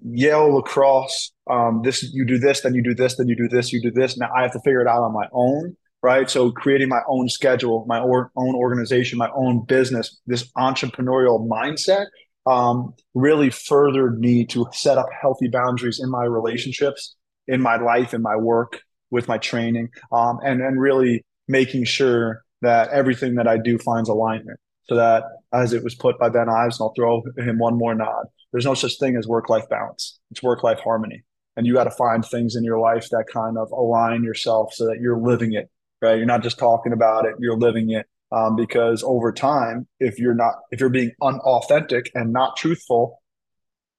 Yale 0.03 0.55
lacrosse, 0.55 1.33
um, 1.49 1.81
this 1.83 2.03
you 2.13 2.25
do 2.25 2.37
this, 2.39 2.61
then 2.61 2.75
you 2.75 2.83
do 2.83 2.95
this, 2.95 3.17
then 3.17 3.27
you 3.27 3.35
do 3.35 3.49
this, 3.49 3.73
you 3.73 3.81
do 3.81 3.91
this. 3.91 4.17
Now 4.17 4.29
I 4.33 4.43
have 4.43 4.53
to 4.53 4.59
figure 4.59 4.81
it 4.81 4.87
out 4.87 5.03
on 5.03 5.11
my 5.11 5.27
own, 5.33 5.75
right? 6.03 6.29
So 6.29 6.51
creating 6.51 6.89
my 6.89 7.01
own 7.07 7.29
schedule, 7.29 7.85
my 7.87 7.99
or, 7.99 8.31
own 8.35 8.55
organization, 8.55 9.17
my 9.17 9.29
own 9.35 9.65
business, 9.65 10.19
this 10.25 10.49
entrepreneurial 10.57 11.47
mindset 11.47 12.05
um, 12.45 12.93
really 13.13 13.49
furthered 13.49 14.19
me 14.19 14.45
to 14.47 14.67
set 14.71 14.97
up 14.97 15.07
healthy 15.19 15.47
boundaries 15.47 15.99
in 16.01 16.09
my 16.09 16.23
relationships, 16.23 17.15
in 17.47 17.61
my 17.61 17.77
life, 17.77 18.13
in 18.13 18.21
my 18.21 18.35
work, 18.35 18.81
with 19.11 19.27
my 19.27 19.37
training, 19.37 19.89
um, 20.11 20.39
and 20.43 20.61
and 20.61 20.81
really 20.81 21.25
making 21.47 21.83
sure 21.83 22.43
that 22.61 22.89
everything 22.89 23.35
that 23.35 23.47
I 23.47 23.57
do 23.57 23.77
finds 23.77 24.09
alignment. 24.09 24.59
So 24.83 24.95
that, 24.95 25.23
as 25.53 25.73
it 25.73 25.83
was 25.83 25.95
put 25.95 26.17
by 26.17 26.29
Ben 26.29 26.49
Ives, 26.49 26.79
and 26.79 26.85
I'll 26.85 26.93
throw 26.93 27.23
him 27.37 27.59
one 27.59 27.77
more 27.77 27.93
nod. 27.93 28.25
There's 28.51 28.65
no 28.65 28.73
such 28.73 28.97
thing 28.99 29.15
as 29.15 29.27
work 29.27 29.49
life 29.49 29.69
balance. 29.69 30.19
It's 30.31 30.41
work 30.41 30.63
life 30.63 30.79
harmony, 30.79 31.23
and 31.55 31.67
you 31.67 31.73
got 31.73 31.83
to 31.83 31.91
find 31.91 32.25
things 32.25 32.55
in 32.55 32.63
your 32.63 32.79
life 32.79 33.07
that 33.11 33.25
kind 33.31 33.57
of 33.57 33.71
align 33.71 34.23
yourself 34.23 34.73
so 34.73 34.85
that 34.85 34.99
you're 34.99 35.19
living 35.19 35.53
it. 35.53 35.69
Right, 36.01 36.17
you're 36.17 36.25
not 36.25 36.43
just 36.43 36.57
talking 36.57 36.93
about 36.93 37.25
it; 37.25 37.35
you're 37.39 37.57
living 37.57 37.91
it 37.91 38.07
um, 38.31 38.55
because 38.55 39.03
over 39.03 39.31
time, 39.31 39.87
if 39.99 40.17
you're 40.19 40.33
not 40.33 40.55
if 40.71 40.79
you're 40.79 40.89
being 40.89 41.11
unauthentic 41.21 42.11
and 42.15 42.31
not 42.31 42.55
truthful, 42.57 43.21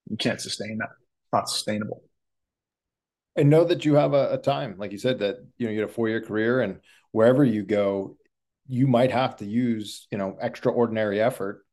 you 0.09 0.17
can't 0.17 0.41
sustain 0.41 0.79
that. 0.79 0.89
It's 0.91 1.33
not 1.33 1.49
sustainable. 1.49 2.01
And 3.35 3.49
know 3.49 3.63
that 3.63 3.85
you 3.85 3.95
have 3.95 4.13
a, 4.13 4.33
a 4.33 4.37
time, 4.37 4.75
like 4.77 4.91
you 4.91 4.97
said, 4.97 5.19
that 5.19 5.37
you 5.57 5.67
know 5.67 5.71
you 5.71 5.81
had 5.81 5.89
a 5.89 5.93
four 5.93 6.09
year 6.09 6.21
career, 6.21 6.61
and 6.61 6.79
wherever 7.11 7.43
you 7.43 7.63
go, 7.63 8.17
you 8.67 8.87
might 8.87 9.11
have 9.11 9.37
to 9.37 9.45
use 9.45 10.07
you 10.11 10.17
know 10.17 10.37
extraordinary 10.41 11.21
effort 11.21 11.65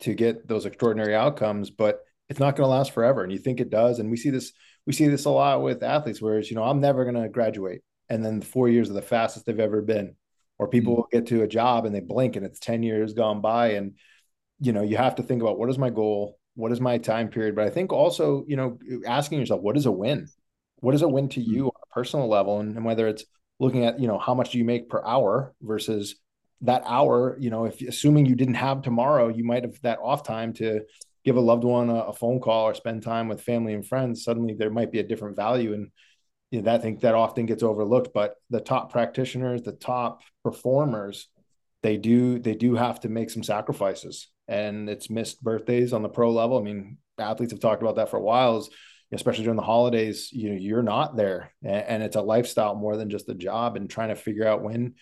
to 0.00 0.14
get 0.14 0.46
those 0.46 0.66
extraordinary 0.66 1.14
outcomes, 1.14 1.70
but 1.70 2.00
it's 2.28 2.38
not 2.38 2.56
going 2.56 2.66
to 2.66 2.70
last 2.70 2.92
forever. 2.92 3.22
And 3.22 3.32
you 3.32 3.38
think 3.38 3.60
it 3.60 3.70
does, 3.70 3.98
and 4.00 4.10
we 4.10 4.16
see 4.16 4.30
this 4.30 4.52
we 4.86 4.92
see 4.92 5.08
this 5.08 5.24
a 5.24 5.30
lot 5.30 5.62
with 5.62 5.82
athletes, 5.82 6.20
whereas 6.20 6.50
you 6.50 6.56
know 6.56 6.64
I'm 6.64 6.80
never 6.80 7.04
going 7.04 7.22
to 7.22 7.28
graduate, 7.28 7.82
and 8.08 8.24
then 8.24 8.40
four 8.40 8.68
years 8.68 8.90
are 8.90 8.94
the 8.94 9.02
fastest 9.02 9.46
they've 9.46 9.60
ever 9.60 9.82
been 9.82 10.14
or 10.58 10.68
people 10.68 10.92
mm-hmm. 10.92 11.00
will 11.00 11.08
get 11.12 11.26
to 11.26 11.42
a 11.42 11.48
job 11.48 11.86
and 11.86 11.94
they 11.94 12.00
blink 12.00 12.36
and 12.36 12.44
it's 12.44 12.58
10 12.58 12.82
years 12.82 13.14
gone 13.14 13.40
by 13.40 13.72
and 13.72 13.94
you 14.60 14.72
know 14.72 14.82
you 14.82 14.96
have 14.96 15.14
to 15.16 15.22
think 15.22 15.42
about 15.42 15.58
what 15.58 15.70
is 15.70 15.78
my 15.78 15.90
goal 15.90 16.38
what 16.54 16.72
is 16.72 16.80
my 16.80 16.98
time 16.98 17.28
period 17.28 17.54
but 17.54 17.64
i 17.64 17.70
think 17.70 17.92
also 17.92 18.44
you 18.48 18.56
know 18.56 18.78
asking 19.06 19.38
yourself 19.38 19.60
what 19.60 19.76
is 19.76 19.86
a 19.86 19.92
win 19.92 20.28
what 20.80 20.94
is 20.94 21.02
a 21.02 21.08
win 21.08 21.28
to 21.28 21.40
mm-hmm. 21.40 21.54
you 21.54 21.64
on 21.66 21.82
a 21.82 21.94
personal 21.94 22.28
level 22.28 22.60
and, 22.60 22.76
and 22.76 22.84
whether 22.84 23.06
it's 23.06 23.24
looking 23.60 23.84
at 23.84 23.98
you 23.98 24.08
know 24.08 24.18
how 24.18 24.34
much 24.34 24.50
do 24.50 24.58
you 24.58 24.64
make 24.64 24.88
per 24.88 25.02
hour 25.04 25.54
versus 25.62 26.16
that 26.62 26.82
hour 26.86 27.36
you 27.38 27.50
know 27.50 27.64
if 27.64 27.80
assuming 27.82 28.26
you 28.26 28.34
didn't 28.34 28.54
have 28.54 28.82
tomorrow 28.82 29.28
you 29.28 29.44
might 29.44 29.62
have 29.62 29.80
that 29.82 29.98
off 30.02 30.22
time 30.24 30.52
to 30.52 30.80
give 31.24 31.36
a 31.36 31.40
loved 31.40 31.64
one 31.64 31.88
a, 31.90 31.94
a 31.94 32.12
phone 32.12 32.40
call 32.40 32.64
or 32.64 32.74
spend 32.74 33.02
time 33.02 33.28
with 33.28 33.42
family 33.42 33.74
and 33.74 33.86
friends 33.86 34.24
suddenly 34.24 34.54
there 34.54 34.70
might 34.70 34.90
be 34.90 34.98
a 34.98 35.04
different 35.04 35.36
value 35.36 35.72
and 35.72 35.90
you 36.50 36.58
know, 36.58 36.64
that 36.64 36.80
I 36.80 36.82
think 36.82 37.00
that 37.00 37.14
often 37.14 37.46
gets 37.46 37.62
overlooked. 37.62 38.12
But 38.14 38.34
the 38.50 38.60
top 38.60 38.92
practitioners, 38.92 39.62
the 39.62 39.72
top 39.72 40.22
performers, 40.42 41.28
they 41.82 41.96
do 41.96 42.38
they 42.38 42.54
do 42.54 42.74
have 42.74 43.00
to 43.00 43.08
make 43.08 43.30
some 43.30 43.42
sacrifices, 43.42 44.28
and 44.46 44.88
it's 44.88 45.10
missed 45.10 45.42
birthdays 45.42 45.92
on 45.92 46.02
the 46.02 46.08
pro 46.08 46.32
level. 46.32 46.58
I 46.58 46.62
mean, 46.62 46.98
athletes 47.18 47.52
have 47.52 47.60
talked 47.60 47.82
about 47.82 47.96
that 47.96 48.10
for 48.10 48.16
a 48.16 48.22
while. 48.22 48.66
Especially 49.10 49.44
during 49.44 49.56
the 49.56 49.62
holidays, 49.62 50.28
you 50.32 50.50
know, 50.50 50.56
you're 50.56 50.82
not 50.82 51.16
there, 51.16 51.54
and, 51.62 51.84
and 51.86 52.02
it's 52.02 52.16
a 52.16 52.20
lifestyle 52.20 52.74
more 52.74 52.98
than 52.98 53.08
just 53.08 53.28
a 53.30 53.34
job, 53.34 53.76
and 53.76 53.88
trying 53.88 54.10
to 54.10 54.14
figure 54.14 54.46
out 54.46 54.62
when 54.62 54.96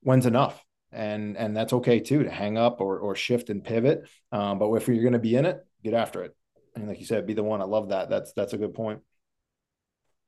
when's 0.00 0.26
enough 0.26 0.60
and 0.94 1.36
and 1.36 1.56
that's 1.56 1.72
okay 1.72 2.00
too 2.00 2.22
to 2.22 2.30
hang 2.30 2.56
up 2.56 2.80
or 2.80 2.98
or 2.98 3.14
shift 3.14 3.50
and 3.50 3.64
pivot. 3.64 4.08
Um, 4.32 4.58
but 4.58 4.72
if 4.74 4.88
you're 4.88 5.10
to 5.10 5.18
be 5.18 5.36
in 5.36 5.44
it, 5.44 5.66
get 5.82 5.94
after 5.94 6.22
it. 6.22 6.34
And 6.76 6.88
like 6.88 7.00
you 7.00 7.06
said, 7.06 7.26
be 7.26 7.34
the 7.34 7.42
one. 7.42 7.60
I 7.60 7.64
love 7.64 7.90
that. 7.90 8.08
That's 8.08 8.32
that's 8.32 8.52
a 8.52 8.58
good 8.58 8.74
point. 8.74 9.00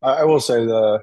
I, 0.03 0.25
will 0.25 0.41
say 0.41 0.65
the 0.65 1.01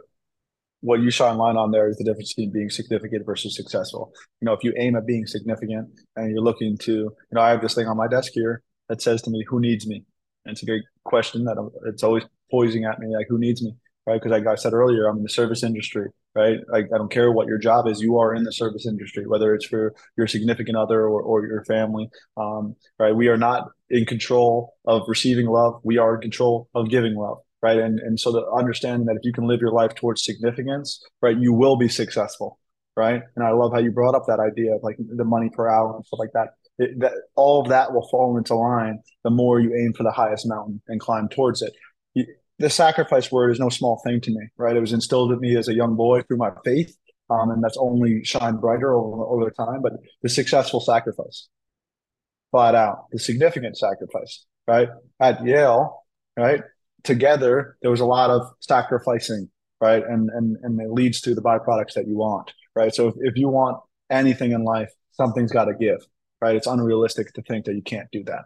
what 0.81 0.99
you 0.99 1.09
shine 1.09 1.37
light 1.37 1.55
on 1.55 1.71
there 1.71 1.87
is 1.87 1.97
the 1.97 2.03
difference 2.03 2.33
between 2.33 2.51
being 2.51 2.69
significant 2.69 3.25
versus 3.25 3.55
successful. 3.55 4.11
You 4.41 4.45
know, 4.45 4.53
if 4.53 4.63
you 4.63 4.73
aim 4.77 4.95
at 4.95 5.05
being 5.05 5.25
significant 5.25 5.89
and 6.15 6.29
you're 6.29 6.43
looking 6.43 6.77
to, 6.79 6.91
you 6.91 7.15
know, 7.31 7.41
I 7.41 7.49
have 7.49 7.61
this 7.61 7.73
thing 7.73 7.87
on 7.87 7.97
my 7.97 8.07
desk 8.07 8.31
here 8.33 8.61
that 8.89 9.01
says 9.01 9.21
to 9.23 9.29
me, 9.31 9.43
"Who 9.47 9.59
needs 9.59 9.87
me?" 9.87 10.03
And 10.45 10.53
it's 10.53 10.63
a 10.63 10.65
great 10.65 10.83
question 11.05 11.45
that 11.45 11.57
I'm, 11.57 11.69
it's 11.85 12.03
always 12.03 12.23
poising 12.51 12.85
at 12.85 12.99
me, 12.99 13.15
like, 13.15 13.27
"Who 13.29 13.39
needs 13.39 13.63
me?" 13.63 13.75
Right? 14.05 14.15
Because 14.21 14.31
like 14.31 14.45
I 14.45 14.55
said 14.55 14.73
earlier, 14.73 15.07
I'm 15.07 15.17
in 15.17 15.23
the 15.23 15.29
service 15.29 15.63
industry. 15.63 16.09
Right? 16.35 16.59
Like 16.67 16.87
I 16.93 16.97
don't 16.97 17.11
care 17.11 17.31
what 17.31 17.47
your 17.47 17.59
job 17.59 17.87
is, 17.87 18.01
you 18.01 18.17
are 18.17 18.33
in 18.33 18.43
the 18.43 18.51
service 18.51 18.87
industry, 18.87 19.27
whether 19.27 19.53
it's 19.53 19.67
for 19.67 19.93
your 20.17 20.25
significant 20.27 20.75
other 20.75 21.07
or, 21.07 21.21
or 21.21 21.45
your 21.45 21.63
family. 21.65 22.09
Um, 22.37 22.75
right? 22.97 23.15
We 23.15 23.27
are 23.27 23.37
not 23.37 23.69
in 23.91 24.05
control 24.05 24.73
of 24.85 25.03
receiving 25.07 25.45
love. 25.45 25.79
We 25.83 25.99
are 25.99 26.15
in 26.15 26.21
control 26.21 26.69
of 26.73 26.89
giving 26.89 27.15
love 27.15 27.37
right? 27.63 27.79
And 27.79 27.99
and 27.99 28.19
so 28.19 28.31
the 28.31 28.45
understanding 28.51 29.07
that 29.07 29.15
if 29.15 29.21
you 29.23 29.33
can 29.33 29.47
live 29.47 29.61
your 29.61 29.71
life 29.71 29.95
towards 29.95 30.23
significance, 30.23 31.01
right, 31.21 31.37
you 31.39 31.53
will 31.53 31.77
be 31.77 31.87
successful, 31.87 32.59
right? 32.95 33.21
And 33.35 33.47
I 33.47 33.51
love 33.51 33.71
how 33.71 33.79
you 33.79 33.91
brought 33.91 34.13
up 34.13 34.25
that 34.27 34.39
idea 34.39 34.75
of 34.75 34.83
like 34.83 34.97
the 34.99 35.23
money 35.23 35.49
per 35.49 35.67
hour 35.67 35.95
and 35.95 36.05
stuff 36.05 36.19
like 36.19 36.33
that. 36.33 36.49
It, 36.77 36.99
that 36.99 37.13
all 37.35 37.61
of 37.61 37.69
that 37.69 37.93
will 37.93 38.07
fall 38.09 38.37
into 38.37 38.55
line 38.55 38.99
the 39.23 39.29
more 39.29 39.59
you 39.59 39.73
aim 39.75 39.93
for 39.93 40.03
the 40.03 40.11
highest 40.11 40.47
mountain 40.47 40.81
and 40.87 40.99
climb 40.99 41.29
towards 41.29 41.61
it. 41.61 41.73
The 42.59 42.69
sacrifice 42.69 43.31
word 43.31 43.51
is 43.51 43.59
no 43.59 43.69
small 43.69 43.99
thing 44.05 44.21
to 44.21 44.31
me, 44.31 44.47
right? 44.57 44.75
It 44.75 44.79
was 44.79 44.93
instilled 44.93 45.31
in 45.31 45.39
me 45.39 45.55
as 45.57 45.67
a 45.67 45.73
young 45.73 45.95
boy 45.95 46.21
through 46.21 46.37
my 46.37 46.51
faith, 46.63 46.95
um, 47.29 47.49
and 47.49 47.63
that's 47.63 47.77
only 47.77 48.23
shined 48.23 48.61
brighter 48.61 48.93
over, 48.93 49.23
over 49.23 49.49
time. 49.49 49.81
But 49.81 49.93
the 50.21 50.29
successful 50.29 50.79
sacrifice, 50.79 51.47
flat 52.51 52.75
out, 52.75 53.05
the 53.11 53.19
significant 53.19 53.77
sacrifice, 53.77 54.45
right? 54.67 54.89
At 55.19 55.43
Yale, 55.43 56.03
right? 56.37 56.61
Together 57.03 57.77
there 57.81 57.91
was 57.91 57.99
a 57.99 58.05
lot 58.05 58.29
of 58.29 58.41
sacrificing 58.59 59.49
right? 59.81 60.03
And 60.07 60.29
and 60.29 60.57
and 60.63 60.79
it 60.79 60.91
leads 60.91 61.19
to 61.21 61.35
the 61.35 61.41
byproducts 61.41 61.93
that 61.95 62.07
you 62.07 62.15
want 62.15 62.53
right? 62.75 62.93
So 62.93 63.09
if, 63.09 63.15
if 63.19 63.35
you 63.35 63.49
want 63.49 63.77
anything 64.09 64.51
in 64.51 64.63
life 64.63 64.89
something's 65.11 65.51
got 65.51 65.65
to 65.65 65.73
give 65.73 66.05
right? 66.41 66.55
It's 66.55 66.67
unrealistic 66.67 67.33
to 67.33 67.41
think 67.41 67.65
that 67.65 67.75
you 67.75 67.81
can't 67.81 68.09
do 68.11 68.23
that. 68.25 68.45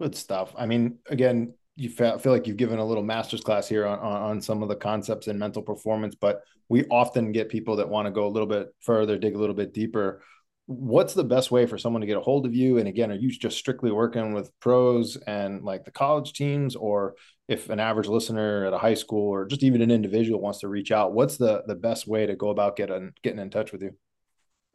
Good 0.00 0.14
stuff. 0.14 0.54
I 0.56 0.66
mean 0.66 0.98
again 1.08 1.54
you 1.78 1.90
feel, 1.90 2.18
like 2.24 2.46
you've 2.46 2.56
given 2.56 2.78
a 2.78 2.84
little 2.84 3.02
master's 3.02 3.42
class 3.42 3.68
here 3.68 3.86
on, 3.86 3.98
on 3.98 4.40
some 4.40 4.62
of 4.62 4.70
the 4.70 4.76
concepts 4.76 5.28
in 5.28 5.38
mental 5.38 5.62
performance 5.62 6.14
but 6.14 6.42
we 6.68 6.84
often 6.86 7.32
get 7.32 7.50
people 7.50 7.76
that 7.76 7.88
want 7.88 8.06
to 8.06 8.10
go 8.10 8.26
a 8.26 8.32
little 8.32 8.48
bit 8.48 8.68
further 8.80 9.18
dig 9.18 9.34
a 9.34 9.38
little 9.38 9.54
bit 9.54 9.74
deeper 9.74 10.22
what's 10.66 11.14
the 11.14 11.24
best 11.24 11.50
way 11.50 11.64
for 11.64 11.78
someone 11.78 12.00
to 12.00 12.06
get 12.06 12.16
a 12.16 12.20
hold 12.20 12.44
of 12.44 12.54
you? 12.54 12.78
And 12.78 12.88
again 12.88 13.10
are 13.10 13.16
you 13.16 13.30
just 13.30 13.56
strictly 13.56 13.90
working 13.90 14.34
with 14.34 14.50
pros 14.60 15.16
and 15.16 15.62
like 15.62 15.84
the 15.84 15.90
college 15.90 16.32
teams? 16.32 16.76
Or 16.76 17.14
if 17.48 17.70
an 17.70 17.80
average 17.80 18.08
listener 18.08 18.66
at 18.66 18.72
a 18.72 18.78
high 18.78 18.94
school 18.94 19.28
or 19.28 19.46
just 19.46 19.62
even 19.62 19.80
an 19.80 19.90
individual 19.90 20.40
wants 20.40 20.60
to 20.60 20.68
reach 20.68 20.90
out 20.90 21.14
what's 21.14 21.36
the 21.36 21.62
the 21.66 21.74
best 21.76 22.06
way 22.06 22.26
to 22.26 22.34
go 22.34 22.50
about 22.50 22.76
getting 22.76 23.12
getting 23.22 23.38
in 23.38 23.50
touch 23.50 23.72
with 23.72 23.82
you? 23.82 23.92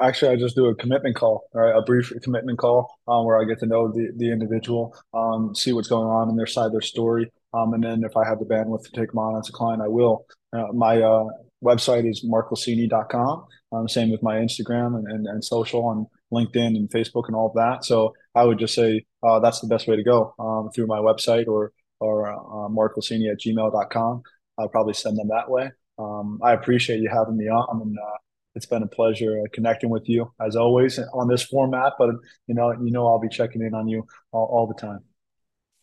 Actually 0.02 0.32
i 0.32 0.36
just 0.38 0.56
do 0.56 0.68
a 0.68 0.76
commitment 0.76 1.16
call 1.16 1.44
right? 1.54 1.76
A 1.76 1.82
brief 1.82 2.12
commitment 2.24 2.58
call 2.58 2.98
um, 3.08 3.26
where 3.26 3.40
i 3.40 3.44
get 3.44 3.60
to 3.60 3.66
know 3.66 3.92
the, 3.92 4.12
the 4.16 4.32
individual 4.32 4.96
um, 5.14 5.54
see 5.54 5.74
what's 5.74 5.90
going 5.90 6.08
on 6.08 6.30
in 6.30 6.38
their 6.38 6.48
side 6.48 6.72
their 6.72 6.82
story. 6.82 7.30
Um, 7.54 7.74
and 7.74 7.84
then 7.84 8.04
if 8.06 8.16
i 8.16 8.26
have 8.26 8.40
the 8.40 8.46
bandwidth 8.46 8.84
to 8.86 8.92
take 8.92 9.10
them 9.12 9.20
on 9.20 9.38
as 9.38 9.50
a 9.50 9.52
client 9.52 9.82
i 9.82 9.88
will. 9.90 10.26
Uh, 10.54 10.68
my 10.74 11.02
uh, 11.02 11.26
website 11.64 12.10
is 12.10 12.26
markglicini.com. 12.26 13.46
Um, 13.72 13.88
same 13.88 14.12
with 14.12 14.24
my 14.24 14.36
Instagram 14.38 14.98
and, 14.98 15.08
and, 15.08 15.28
and, 15.28 15.44
social 15.44 15.92
and 15.92 16.06
LinkedIn 16.34 16.76
and 16.76 16.90
Facebook 16.90 17.28
and 17.28 17.36
all 17.36 17.48
of 17.48 17.54
that. 17.56 17.86
So 17.86 18.14
I 18.36 18.44
would 18.44 18.60
just 18.60 18.76
say 18.76 19.06
uh, 19.24 19.40
that's 19.40 19.62
the 19.62 19.68
best 19.68 19.88
way 19.88 19.96
to 19.96 20.04
go 20.04 20.34
um, 20.40 20.72
through 20.74 20.88
my 20.88 20.98
website 20.98 21.48
or 21.48 21.72
or 22.00 22.32
uh, 22.32 22.68
marklacini 22.70 23.32
at 23.32 23.40
gmail.com. 23.40 24.24
I'll 24.58 24.70
probably 24.70 24.94
send 24.94 25.18
them 25.18 25.30
that 25.30 25.50
way. 25.50 25.72
Um, 26.00 26.40
I 26.44 26.54
appreciate 26.54 27.00
you 27.00 27.10
having 27.10 27.38
me 27.38 27.46
on 27.46 27.82
and 27.82 27.98
uh, 27.98 28.18
it's 28.56 28.66
been 28.66 28.84
a 28.84 28.88
pleasure 28.88 29.40
uh, 29.40 29.48
connecting 29.54 29.90
with 29.90 30.10
you 30.10 30.34
as 30.46 30.56
always 30.56 31.00
on 31.14 31.28
this 31.28 31.44
format, 31.44 31.94
but 31.98 32.10
you 32.48 32.56
know, 32.56 32.72
you 32.72 32.92
know, 32.92 33.08
I'll 33.08 33.20
be 33.20 33.30
checking 33.30 33.62
in 33.62 33.74
on 33.74 33.88
you 33.88 34.06
all, 34.32 34.46
all 34.52 34.68
the 34.68 34.74
time. 34.74 35.00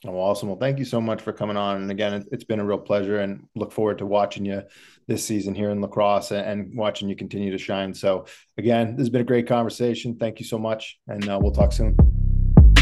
Oh, 0.07 0.15
awesome. 0.15 0.49
Well, 0.49 0.59
thank 0.59 0.79
you 0.79 0.85
so 0.85 1.01
much 1.01 1.23
for 1.23 1.33
coming 1.33 1.57
on. 1.57 1.83
And 1.83 1.91
again, 1.91 2.25
it's 2.31 2.45
been 2.45 2.61
a 2.61 2.65
real 2.65 2.79
pleasure 2.79 3.19
and 3.19 3.45
look 3.57 3.73
forward 3.73 3.99
to 3.99 4.07
watching 4.07 4.45
you 4.45 4.63
this 5.09 5.25
season 5.25 5.55
here 5.55 5.71
in 5.71 5.81
lacrosse 5.81 6.31
and 6.31 6.71
watching 6.77 7.09
you 7.09 7.17
continue 7.17 7.51
to 7.51 7.59
shine. 7.59 7.93
So, 7.93 8.27
again, 8.59 8.93
this 8.93 9.03
has 9.03 9.11
been 9.11 9.23
a 9.23 9.25
great 9.25 9.49
conversation. 9.49 10.17
Thank 10.17 10.39
you 10.39 10.47
so 10.47 10.59
much. 10.59 10.99
And 11.09 11.29
uh, 11.29 11.39
we'll 11.43 11.53
talk 11.53 11.73
soon. 11.73 11.97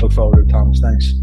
Look 0.02 0.12
forward 0.12 0.36
to 0.36 0.42
it, 0.42 0.50
Thomas. 0.50 0.80
Thanks. 0.80 1.14